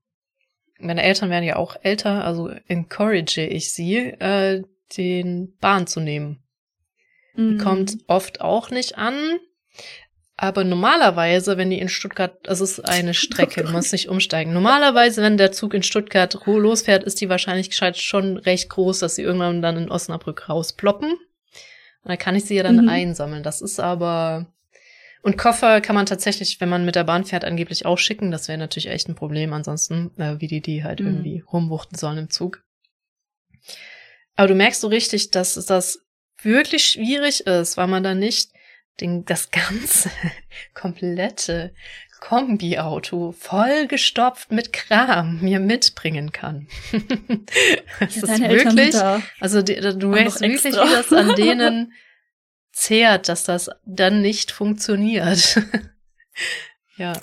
meine 0.79 1.03
Eltern 1.03 1.29
werden 1.29 1.43
ja 1.43 1.57
auch 1.57 1.75
älter, 1.83 2.23
also 2.23 2.49
encourage 2.69 3.41
ich 3.45 3.73
sie, 3.73 3.97
äh, 3.97 4.63
den 4.97 5.57
Bahn 5.57 5.85
zu 5.85 5.99
nehmen. 5.99 6.41
Mhm. 7.35 7.57
Kommt 7.57 7.97
oft 8.07 8.39
auch 8.39 8.69
nicht 8.69 8.97
an. 8.97 9.15
Aber 10.37 10.63
normalerweise, 10.63 11.57
wenn 11.57 11.69
die 11.69 11.79
in 11.79 11.89
Stuttgart, 11.89 12.37
es 12.47 12.61
ist 12.61 12.79
eine 12.79 13.13
Strecke, 13.13 13.63
du 13.65 13.71
musst 13.73 13.91
nicht 13.91 14.07
umsteigen. 14.07 14.53
Normalerweise, 14.53 15.21
wenn 15.21 15.37
der 15.37 15.51
Zug 15.51 15.73
in 15.73 15.83
Stuttgart 15.83 16.39
losfährt, 16.45 17.03
ist 17.03 17.19
die 17.19 17.27
Wahrscheinlichkeit 17.29 17.97
schon 17.97 18.37
recht 18.37 18.69
groß, 18.69 18.99
dass 18.99 19.15
sie 19.15 19.23
irgendwann 19.23 19.61
dann 19.61 19.75
in 19.75 19.91
Osnabrück 19.91 20.47
rausploppen. 20.47 21.11
Und 21.11 21.19
dann 22.09 22.17
kann 22.17 22.35
ich 22.35 22.45
sie 22.45 22.55
ja 22.55 22.63
dann 22.63 22.83
Mhm. 22.83 22.89
einsammeln. 22.89 23.43
Das 23.43 23.61
ist 23.61 23.77
aber. 23.81 24.47
Und 25.23 25.37
Koffer 25.37 25.81
kann 25.81 25.95
man 25.95 26.05
tatsächlich, 26.07 26.59
wenn 26.61 26.69
man 26.69 26.83
mit 26.85 26.95
der 26.95 27.03
Bahn 27.03 27.25
fährt, 27.25 27.45
angeblich 27.45 27.85
auch 27.85 27.97
schicken. 27.97 28.31
Das 28.31 28.47
wäre 28.47 28.57
natürlich 28.57 28.87
echt 28.89 29.07
ein 29.07 29.15
Problem 29.15 29.53
ansonsten, 29.53 30.09
äh, 30.17 30.39
wie 30.39 30.47
die 30.47 30.61
die 30.61 30.83
halt 30.83 30.99
Mhm. 30.99 31.07
irgendwie 31.07 31.39
rumwuchten 31.51 31.97
sollen 31.97 32.17
im 32.17 32.29
Zug. 32.29 32.63
Aber 34.35 34.47
du 34.47 34.55
merkst 34.55 34.81
so 34.81 34.87
richtig, 34.87 35.29
dass 35.31 35.53
das 35.65 35.99
wirklich 36.41 36.85
schwierig 36.85 37.41
ist, 37.45 37.77
weil 37.77 37.87
man 37.87 38.03
da 38.03 38.15
nicht 38.15 38.49
den, 38.99 39.23
das 39.25 39.51
ganze 39.51 40.09
komplette 40.73 41.73
Kombi-Auto 42.19 43.31
vollgestopft 43.31 44.51
mit 44.51 44.73
Kram 44.73 45.41
mir 45.41 45.59
mitbringen 45.59 46.31
kann. 46.31 46.67
das 47.99 48.15
Ja, 48.15 48.33
ist 48.35 48.41
wirklich, 48.41 48.91
da. 48.91 49.21
also 49.39 49.61
die, 49.61 49.75
du 49.75 50.07
merkst 50.07 50.41
wirklich, 50.41 50.63
wie 50.75 50.91
das 50.93 51.11
an 51.13 51.35
denen 51.35 51.93
zehrt, 52.81 53.29
dass 53.29 53.43
das 53.43 53.69
dann 53.85 54.21
nicht 54.21 54.51
funktioniert. 54.51 55.61
ja. 56.97 57.13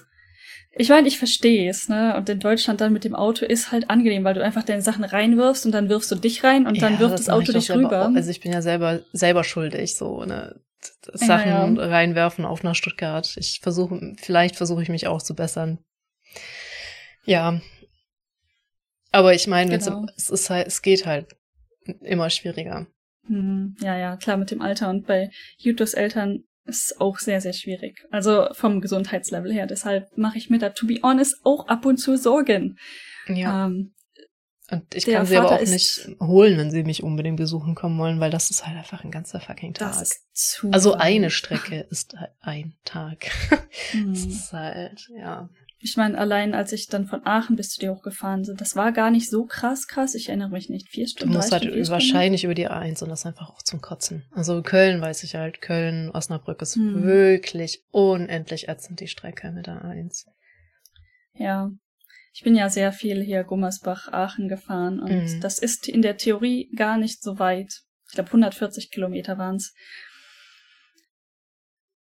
Ich 0.81 0.89
meine, 0.91 1.09
ich 1.09 1.19
verstehe 1.19 1.69
es, 1.69 1.89
ne? 1.89 2.17
Und 2.17 2.29
in 2.29 2.39
Deutschland 2.39 2.81
dann 2.81 2.93
mit 2.93 3.03
dem 3.03 3.17
Auto 3.17 3.45
ist 3.45 3.73
halt 3.73 3.91
angenehm, 3.91 4.23
weil 4.23 4.35
du 4.35 4.45
einfach 4.45 4.63
deine 4.63 4.83
Sachen 4.83 5.03
reinwirfst 5.03 5.67
und 5.67 5.73
dann 5.73 5.89
wirfst 5.89 6.11
du 6.13 6.15
dich 6.15 6.45
rein 6.45 6.67
und 6.67 6.81
dann 6.81 6.95
Ja, 6.95 7.01
wirft 7.01 7.15
das 7.15 7.23
ich 7.27 7.33
Auto 7.33 7.53
dich 7.53 7.67
selber 7.67 7.87
rüber. 7.89 8.13
Also 8.15 8.31
ich 8.31 8.41
bin 8.41 8.53
ja 8.53 8.63
selber 8.63 9.01
selber 9.13 9.43
schuldig, 9.43 9.97
so 9.97 10.25
ne 10.25 10.61
Ja, 11.07 11.13
Sachen 11.15 11.77
ja. 11.77 11.87
reinwerfen 11.87 12.45
auf 12.45 12.63
nach 12.63 12.77
Stuttgart. 12.77 13.37
Ich 13.37 13.59
versuche, 13.61 14.15
vielleicht 14.19 14.55
versuche 14.55 14.83
ich 14.83 14.89
mich 14.89 15.09
auch 15.09 15.21
zu 15.23 15.35
bessern. 15.35 15.79
Ja, 17.25 17.61
aber 19.11 19.35
ich 19.35 19.49
meine, 19.49 19.77
Genau. 19.77 20.07
es 20.17 20.31
ist 20.31 20.49
halt, 20.51 20.69
es 20.69 20.83
geht 20.83 21.07
halt 21.07 21.35
immer 22.03 22.31
schwieriger. 22.31 22.87
Hm, 23.29 23.77
ja, 23.81 23.97
ja, 23.97 24.17
klar, 24.17 24.37
mit 24.37 24.51
dem 24.51 24.61
Alter. 24.63 24.91
Und 24.91 25.07
bei 25.07 25.31
Jutos 25.59 25.95
Eltern 25.95 26.45
ist 26.65 26.91
es 26.93 27.01
auch 27.01 27.19
sehr, 27.19 27.41
sehr 27.41 27.53
schwierig. 27.55 28.05
Also 28.11 28.49
vom 28.53 28.81
Gesundheitslevel 28.81 29.53
her. 29.53 29.67
Deshalb 29.67 30.17
mache 30.19 30.37
ich 30.39 30.51
mir 30.51 30.59
da, 30.59 30.71
to 30.71 30.87
be 30.87 30.99
honest, 31.03 31.37
auch 31.45 31.67
ab 31.69 31.87
und 31.87 31.97
zu 31.99 32.17
Sorgen. 32.17 32.77
Ja, 33.27 33.67
Ähm, 33.67 33.95
und 34.71 34.95
ich 34.95 35.07
kann 35.07 35.25
sie 35.25 35.39
aber 35.39 35.49
Vater 35.49 35.61
auch 35.61 35.63
ist- 35.63 35.71
nicht 36.07 36.21
holen, 36.21 36.59
wenn 36.59 36.71
sie 36.71 36.85
mich 36.85 37.03
unbedingt 37.03 37.39
besuchen 37.39 37.75
kommen 37.75 37.99
wollen, 37.99 38.21
weil 38.21 38.31
das 38.31 38.51
ist 38.51 38.67
halt 38.67 38.77
einfach 38.77 39.03
ein 39.03 39.11
ganzer 39.11 39.41
fucking 39.41 39.73
Tag. 39.73 39.89
das 39.93 40.03
ist 40.03 40.27
zu. 40.35 40.71
also 40.73 40.93
eine 40.93 41.31
Strecke 41.31 41.87
ist 41.91 42.15
ein 42.41 42.75
Tag. 42.85 43.31
Hm. 43.93 44.13
Das 44.13 44.27
ist 44.27 44.53
halt, 44.53 45.09
ja. 45.17 45.49
Ich 45.81 45.97
meine, 45.97 46.19
allein 46.19 46.55
als 46.55 46.73
ich 46.73 46.89
dann 46.89 47.07
von 47.07 47.25
Aachen 47.25 47.55
bis 47.55 47.71
zu 47.71 47.79
dir 47.81 47.95
hochgefahren 47.95 48.43
bin, 48.43 48.57
das 48.57 48.75
war 48.75 48.91
gar 48.91 49.11
nicht 49.13 49.31
so 49.31 49.45
krass 49.47 49.87
krass. 49.87 50.15
Ich 50.17 50.29
erinnere 50.29 50.51
mich 50.51 50.69
nicht. 50.69 50.89
Vier 50.89 51.05
Du 51.05 51.11
Stunden. 51.11 51.35
musst 51.35 51.53
drei 51.53 51.59
halt 51.61 51.71
Stunden, 51.71 51.89
wahrscheinlich 51.89 52.43
über 52.45 52.55
die 52.55 52.69
A1 52.69 53.03
und 53.05 53.11
das 53.11 53.25
einfach 53.27 53.51
auch 53.51 53.63
zum 53.63 53.81
Kotzen. 53.81 54.25
Also 54.33 54.61
Köln 54.63 55.01
weiß 55.01 55.23
ich 55.23 55.37
halt, 55.37 55.61
Köln, 55.61 56.11
Osnabrück 56.11 56.61
ist 56.63 56.75
Hm. 56.75 57.05
wirklich 57.05 57.85
unendlich 57.93 58.69
ätzend, 58.69 58.99
die 59.01 59.07
Strecke 59.07 59.53
mit 59.53 59.67
der 59.69 59.85
A1. 59.85 60.27
Ja. 61.35 61.71
Ich 62.33 62.43
bin 62.43 62.55
ja 62.57 62.69
sehr 62.69 62.93
viel 62.93 63.23
hier 63.23 63.43
Gummersbach, 63.45 64.09
Aachen 64.13 64.49
gefahren 64.49 65.01
und 65.01 65.11
Mhm. 65.37 65.41
das 65.41 65.59
ist 65.59 65.89
in 65.89 66.03
der 66.03 66.17
Theorie 66.17 66.71
gar 66.77 66.97
nicht 66.99 67.23
so 67.23 67.39
weit. 67.39 67.83
Ich 68.09 68.15
glaube 68.15 68.31
140 68.31 68.91
Kilometer 68.91 69.39
waren's. 69.39 69.75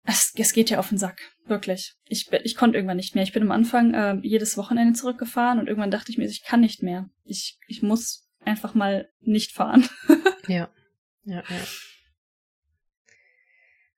Es, 0.10 0.32
es 0.38 0.54
geht 0.54 0.70
ja 0.70 0.80
auf 0.80 0.88
den 0.88 0.98
Sack, 0.98 1.20
wirklich. 1.48 1.94
Ich, 2.06 2.32
ich 2.32 2.56
konnte 2.56 2.78
irgendwann 2.78 2.96
nicht 2.96 3.14
mehr. 3.14 3.26
Ich 3.26 3.34
bin 3.34 3.44
am 3.44 3.52
Anfang 3.52 3.94
äh, 3.94 4.16
jedes 4.24 4.56
Wochenende 4.58 4.94
zurückgefahren 4.94 5.60
und 5.60 5.68
irgendwann 5.68 5.92
dachte 5.92 6.12
ich 6.14 6.18
mir, 6.18 6.26
ich 6.26 6.44
kann 6.44 6.62
nicht 6.62 6.82
mehr. 6.82 7.10
Ich, 7.26 7.58
ich 7.68 7.82
muss 7.84 8.26
einfach 8.46 8.74
mal 8.74 9.10
nicht 9.22 9.52
fahren. 9.54 9.88
Ja, 10.48 10.70
ja, 11.26 11.44
ja. 11.50 11.64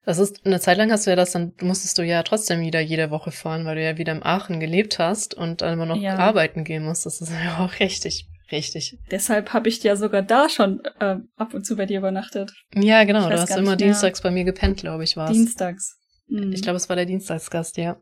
Das 0.04 0.18
ist, 0.18 0.44
eine 0.44 0.58
Zeit 0.58 0.78
lang 0.78 0.90
hast 0.90 1.06
du 1.06 1.10
ja 1.10 1.16
das 1.16 1.30
dann, 1.30 1.52
musstest 1.60 1.96
du 1.96 2.02
ja 2.02 2.24
trotzdem 2.24 2.60
wieder 2.60 2.80
jede 2.80 3.10
Woche 3.10 3.30
fahren, 3.30 3.64
weil 3.66 3.76
du 3.76 3.84
ja 3.84 3.98
wieder 3.98 4.12
in 4.12 4.24
Aachen 4.24 4.58
gelebt 4.58 4.98
hast 4.98 5.34
und 5.34 5.60
dann 5.60 5.74
immer 5.74 5.86
noch 5.86 5.96
Ja. 5.96 6.16
arbeiten 6.16 6.64
gehen 6.64 6.82
musst. 6.82 7.06
Das 7.06 7.20
ist 7.20 7.30
ja 7.44 7.58
auch 7.64 7.78
richtig, 7.78 8.26
richtig. 8.50 8.98
Deshalb 9.12 9.52
habe 9.52 9.68
ich 9.68 9.80
ja 9.84 9.94
sogar 9.94 10.22
da 10.22 10.48
schon 10.48 10.80
äh, 10.98 11.18
ab 11.36 11.54
und 11.54 11.64
zu 11.64 11.76
bei 11.76 11.86
dir 11.86 11.98
übernachtet. 11.98 12.52
Ja, 12.74 13.04
genau, 13.04 13.28
du 13.28 13.38
hast 13.38 13.50
immer 13.50 13.62
mehr. 13.62 13.76
dienstags 13.76 14.20
bei 14.22 14.32
mir 14.32 14.42
gepennt, 14.42 14.78
glaube 14.80 15.04
ich, 15.04 15.16
war's. 15.16 15.30
Dienstags. 15.30 15.99
Mhm. 16.30 16.52
Ich 16.52 16.62
glaube, 16.62 16.76
es 16.76 16.88
war 16.88 16.96
der 16.96 17.06
Dienstagsgast, 17.06 17.76
ja. 17.76 18.00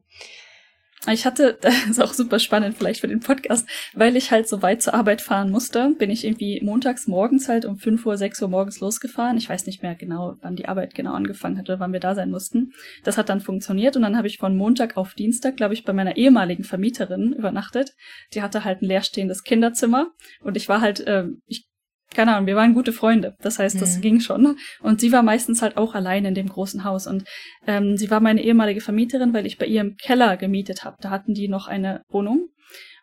Ich 1.06 1.24
hatte, 1.24 1.56
das 1.60 1.86
ist 1.86 2.02
auch 2.02 2.12
super 2.12 2.38
spannend 2.38 2.76
vielleicht 2.76 3.00
für 3.00 3.08
den 3.08 3.20
Podcast, 3.20 3.68
weil 3.94 4.16
ich 4.16 4.30
halt 4.30 4.48
so 4.48 4.62
weit 4.62 4.82
zur 4.82 4.94
Arbeit 4.94 5.20
fahren 5.20 5.50
musste, 5.50 5.94
bin 5.98 6.10
ich 6.10 6.24
irgendwie 6.24 6.60
montags 6.62 7.06
morgens 7.06 7.48
halt 7.48 7.64
um 7.64 7.78
5 7.78 8.04
Uhr, 8.04 8.16
6 8.16 8.42
Uhr 8.42 8.48
morgens 8.48 8.80
losgefahren. 8.80 9.36
Ich 9.36 9.48
weiß 9.48 9.66
nicht 9.66 9.82
mehr 9.82 9.94
genau, 9.94 10.36
wann 10.40 10.56
die 10.56 10.66
Arbeit 10.66 10.94
genau 10.94 11.12
angefangen 11.12 11.58
hat 11.58 11.68
oder 11.68 11.80
wann 11.80 11.92
wir 11.92 12.00
da 12.00 12.14
sein 12.14 12.30
mussten. 12.30 12.72
Das 13.04 13.16
hat 13.16 13.28
dann 13.28 13.40
funktioniert 13.40 13.96
und 13.96 14.02
dann 14.02 14.16
habe 14.16 14.26
ich 14.26 14.38
von 14.38 14.56
Montag 14.56 14.96
auf 14.96 15.14
Dienstag, 15.14 15.56
glaube 15.56 15.74
ich, 15.74 15.84
bei 15.84 15.92
meiner 15.92 16.16
ehemaligen 16.16 16.64
Vermieterin 16.64 17.32
übernachtet. 17.32 17.94
Die 18.34 18.42
hatte 18.42 18.64
halt 18.64 18.82
ein 18.82 18.86
leerstehendes 18.86 19.44
Kinderzimmer 19.44 20.08
und 20.40 20.56
ich 20.56 20.68
war 20.68 20.80
halt, 20.80 21.04
ähm, 21.06 21.42
ich 21.46 21.67
keine 22.14 22.34
Ahnung, 22.34 22.46
wir 22.46 22.56
waren 22.56 22.74
gute 22.74 22.92
Freunde. 22.92 23.34
Das 23.40 23.58
heißt, 23.58 23.80
das 23.80 23.96
Mhm. 23.96 24.00
ging 24.00 24.20
schon. 24.20 24.56
Und 24.80 25.00
sie 25.00 25.12
war 25.12 25.22
meistens 25.22 25.60
halt 25.62 25.76
auch 25.76 25.94
allein 25.94 26.24
in 26.24 26.34
dem 26.34 26.48
großen 26.48 26.84
Haus. 26.84 27.06
Und 27.06 27.24
ähm, 27.66 27.96
sie 27.96 28.10
war 28.10 28.20
meine 28.20 28.42
ehemalige 28.42 28.80
Vermieterin, 28.80 29.34
weil 29.34 29.46
ich 29.46 29.58
bei 29.58 29.66
ihr 29.66 29.80
im 29.82 29.96
Keller 29.96 30.36
gemietet 30.36 30.84
habe. 30.84 30.96
Da 31.00 31.10
hatten 31.10 31.34
die 31.34 31.48
noch 31.48 31.68
eine 31.68 32.02
Wohnung. 32.08 32.48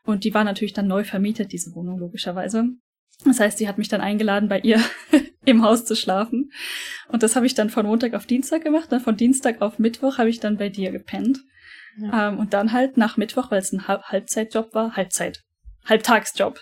Und 0.04 0.24
die 0.24 0.34
war 0.34 0.44
natürlich 0.44 0.74
dann 0.74 0.88
neu 0.88 1.04
vermietet, 1.04 1.52
diese 1.52 1.74
Wohnung, 1.76 2.00
logischerweise. 2.00 2.66
Das 3.26 3.40
heißt, 3.40 3.58
sie 3.58 3.68
hat 3.68 3.78
mich 3.78 3.88
dann 3.88 4.02
eingeladen, 4.02 4.50
bei 4.50 4.60
ihr 4.60 4.80
im 5.46 5.64
Haus 5.64 5.86
zu 5.86 5.96
schlafen. 5.96 6.52
Und 7.08 7.24
das 7.24 7.36
habe 7.36 7.46
ich 7.46 7.54
dann 7.56 7.70
von 7.70 7.86
Montag 7.86 8.14
auf 8.14 8.26
Dienstag 8.26 8.64
gemacht. 8.64 8.92
Dann 8.92 9.02
von 9.02 9.16
Dienstag 9.18 9.62
auf 9.62 9.80
Mittwoch 9.80 10.18
habe 10.18 10.30
ich 10.30 10.40
dann 10.40 10.58
bei 10.58 10.70
dir 10.70 10.92
gepennt. 10.92 11.40
Ja. 11.98 12.30
Ähm, 12.30 12.40
und 12.40 12.54
dann 12.54 12.72
halt 12.74 12.98
nach 12.98 13.18
Mittwoch, 13.18 13.52
weil 13.52 13.60
es 13.60 13.72
ein 13.72 13.88
Halb 13.88 14.04
Halbzeitjob 14.04 14.74
war, 14.74 14.96
Halbzeit, 14.96 15.42
Halbtagsjob. 15.86 16.60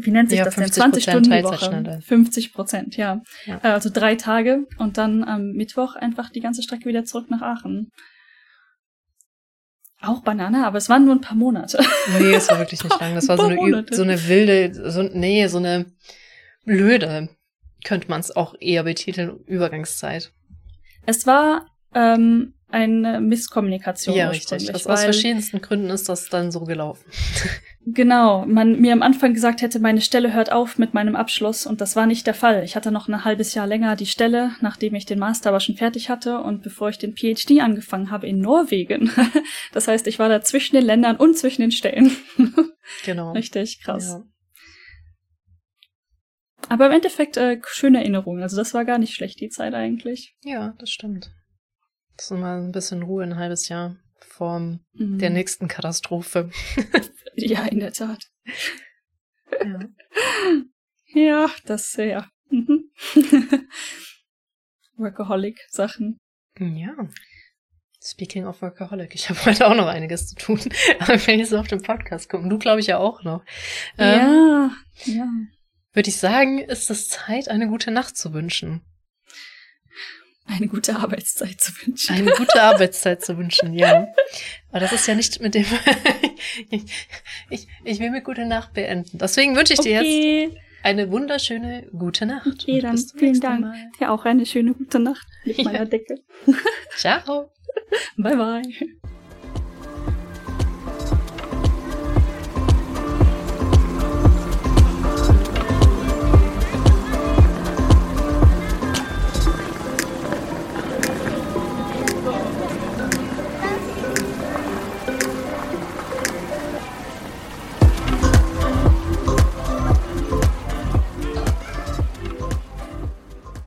Wie 0.00 0.10
nennt 0.12 0.30
sich 0.30 0.38
Ja, 0.38 0.44
das 0.44 0.54
denn? 0.54 0.64
50% 0.64 0.72
20 0.72 1.02
Stunden 1.02 1.30
die. 1.30 1.42
Woche. 1.42 2.00
50 2.02 2.52
Prozent, 2.52 2.96
ja. 2.96 3.20
Ja. 3.46 3.60
Äh, 3.62 3.68
Also 3.68 3.90
drei 3.92 4.14
Tage 4.14 4.66
und 4.78 4.96
dann 4.96 5.24
am 5.24 5.52
Mittwoch 5.52 5.96
einfach 5.96 6.30
die 6.30 6.40
ganze 6.40 6.62
Strecke 6.62 6.86
wieder 6.86 7.04
zurück 7.04 7.30
nach 7.30 7.42
Aachen. 7.42 7.90
Auch 10.00 10.22
Banane, 10.22 10.64
aber 10.64 10.78
es 10.78 10.88
waren 10.88 11.04
nur 11.04 11.16
ein 11.16 11.20
paar 11.20 11.36
Monate. 11.36 11.84
Nee, 12.20 12.32
es 12.32 12.48
war 12.48 12.58
wirklich 12.60 12.84
nicht 12.84 13.00
lang. 13.00 13.16
Das 13.16 13.26
war 13.26 13.36
so 13.36 13.46
eine, 13.46 13.84
so 13.90 14.02
eine 14.02 14.28
wilde, 14.28 14.90
so, 14.90 15.02
nee, 15.02 15.46
so 15.48 15.58
eine 15.58 15.86
blöde, 16.64 17.30
könnte 17.84 18.08
man 18.08 18.20
es 18.20 18.34
auch 18.34 18.54
eher 18.60 18.84
betiteln, 18.84 19.40
Übergangszeit. 19.46 20.32
Es 21.06 21.26
war 21.26 21.66
ähm, 21.92 22.54
eine 22.68 23.20
Misskommunikation 23.20 24.14
ja, 24.14 24.28
richtig. 24.28 24.72
Aus, 24.72 24.82
verschiedensten 24.84 25.60
Gründen 25.60 25.90
ist 25.90 26.08
das 26.08 26.28
dann 26.28 26.52
so 26.52 26.60
gelaufen. 26.60 27.04
Genau, 27.94 28.44
man 28.44 28.80
mir 28.80 28.92
am 28.92 29.02
Anfang 29.02 29.32
gesagt 29.32 29.62
hätte, 29.62 29.78
meine 29.78 30.00
Stelle 30.00 30.34
hört 30.34 30.52
auf 30.52 30.78
mit 30.78 30.94
meinem 30.94 31.16
Abschluss 31.16 31.64
und 31.64 31.80
das 31.80 31.96
war 31.96 32.06
nicht 32.06 32.26
der 32.26 32.34
Fall. 32.34 32.62
Ich 32.64 32.76
hatte 32.76 32.90
noch 32.90 33.08
ein 33.08 33.24
halbes 33.24 33.54
Jahr 33.54 33.66
länger 33.66 33.96
die 33.96 34.06
Stelle, 34.06 34.52
nachdem 34.60 34.94
ich 34.94 35.06
den 35.06 35.18
Master 35.18 35.50
aber 35.50 35.60
schon 35.60 35.76
fertig 35.76 36.10
hatte 36.10 36.40
und 36.40 36.62
bevor 36.62 36.90
ich 36.90 36.98
den 36.98 37.16
PhD 37.16 37.60
angefangen 37.60 38.10
habe 38.10 38.26
in 38.26 38.40
Norwegen. 38.40 39.10
Das 39.72 39.86
heißt, 39.86 40.06
ich 40.06 40.18
war 40.18 40.28
da 40.28 40.40
zwischen 40.40 40.76
den 40.76 40.84
Ländern 40.84 41.16
und 41.16 41.36
zwischen 41.36 41.62
den 41.62 41.72
Stellen. 41.72 42.10
Genau. 43.04 43.32
Richtig 43.32 43.82
krass. 43.82 44.08
Ja. 44.08 44.24
Aber 46.70 46.86
im 46.86 46.92
Endeffekt 46.92 47.36
äh, 47.36 47.60
schöne 47.66 47.98
Erinnerungen. 47.98 48.42
Also 48.42 48.56
das 48.56 48.72
war 48.72 48.86
gar 48.86 48.98
nicht 48.98 49.14
schlecht, 49.14 49.40
die 49.40 49.50
Zeit 49.50 49.74
eigentlich. 49.74 50.34
ja, 50.42 50.74
das 50.78 50.90
stimmt. 50.90 51.30
Das 52.16 52.30
ist 52.30 52.38
mal 52.38 52.58
ein 52.58 52.72
bisschen 52.72 53.02
Ruhe, 53.02 53.24
ein 53.24 53.36
halbes 53.36 53.68
Jahr 53.68 53.96
vor 54.24 54.60
Mhm. 54.60 55.18
der 55.18 55.30
nächsten 55.30 55.68
Katastrophe. 55.68 56.50
Ja, 57.40 57.66
in 57.66 57.78
der 57.78 57.92
Tat. 57.92 58.24
Ja. 59.64 59.78
Ja, 61.14 61.50
das 61.66 61.94
ja. 61.94 62.26
Mhm. 62.50 62.90
Workaholic-Sachen. 64.96 66.18
ja. 66.58 66.94
Speaking 68.02 68.46
of 68.46 68.62
Workaholic, 68.62 69.14
ich 69.14 69.28
habe 69.28 69.44
heute 69.44 69.66
auch 69.66 69.74
noch 69.74 69.86
einiges 69.88 70.28
zu 70.28 70.34
tun. 70.36 70.60
Aber 71.00 71.14
wenn 71.26 71.40
ich 71.40 71.48
so 71.48 71.58
auf 71.58 71.66
den 71.68 71.82
Podcast 71.82 72.28
gucke, 72.28 72.48
du 72.48 72.58
glaube 72.58 72.80
ich 72.80 72.86
ja 72.86 72.98
auch 72.98 73.22
noch. 73.24 73.44
Ähm, 73.98 74.18
ja, 74.18 74.70
ja. 75.04 75.28
Würde 75.92 76.08
ich 76.08 76.16
sagen, 76.16 76.58
ist 76.58 76.90
es 76.90 77.08
Zeit, 77.08 77.48
eine 77.48 77.68
gute 77.68 77.90
Nacht 77.90 78.16
zu 78.16 78.32
wünschen. 78.32 78.82
Eine 80.48 80.66
gute 80.66 80.96
Arbeitszeit 80.96 81.60
zu 81.60 81.72
wünschen. 81.84 82.16
Eine 82.16 82.32
gute 82.32 82.62
Arbeitszeit 82.62 83.24
zu 83.24 83.36
wünschen, 83.36 83.74
ja. 83.74 84.08
Aber 84.70 84.80
das 84.80 84.92
ist 84.92 85.06
ja 85.06 85.14
nicht 85.14 85.40
mit 85.40 85.54
dem. 85.54 85.64
ich, 86.70 86.82
ich, 87.50 87.68
ich 87.84 88.00
will 88.00 88.10
mit 88.10 88.24
gute 88.24 88.46
Nacht 88.46 88.72
beenden. 88.72 89.18
Deswegen 89.18 89.56
wünsche 89.56 89.74
ich 89.74 89.80
dir 89.80 90.00
okay. 90.00 90.42
jetzt 90.44 90.56
eine 90.82 91.10
wunderschöne 91.10 91.86
gute 91.92 92.26
Nacht. 92.26 92.46
Okay, 92.46 92.80
dann 92.80 92.98
vielen 92.98 93.40
Dank. 93.40 93.60
Mal. 93.60 93.90
Ja, 94.00 94.10
auch 94.10 94.24
eine 94.24 94.46
schöne 94.46 94.74
gute 94.74 94.98
Nacht 94.98 95.26
mit 95.44 95.58
Ja. 95.58 95.64
meiner 95.64 95.86
Decke. 95.86 96.16
Ciao. 96.96 97.50
Bye 98.16 98.36
bye. 98.36 99.08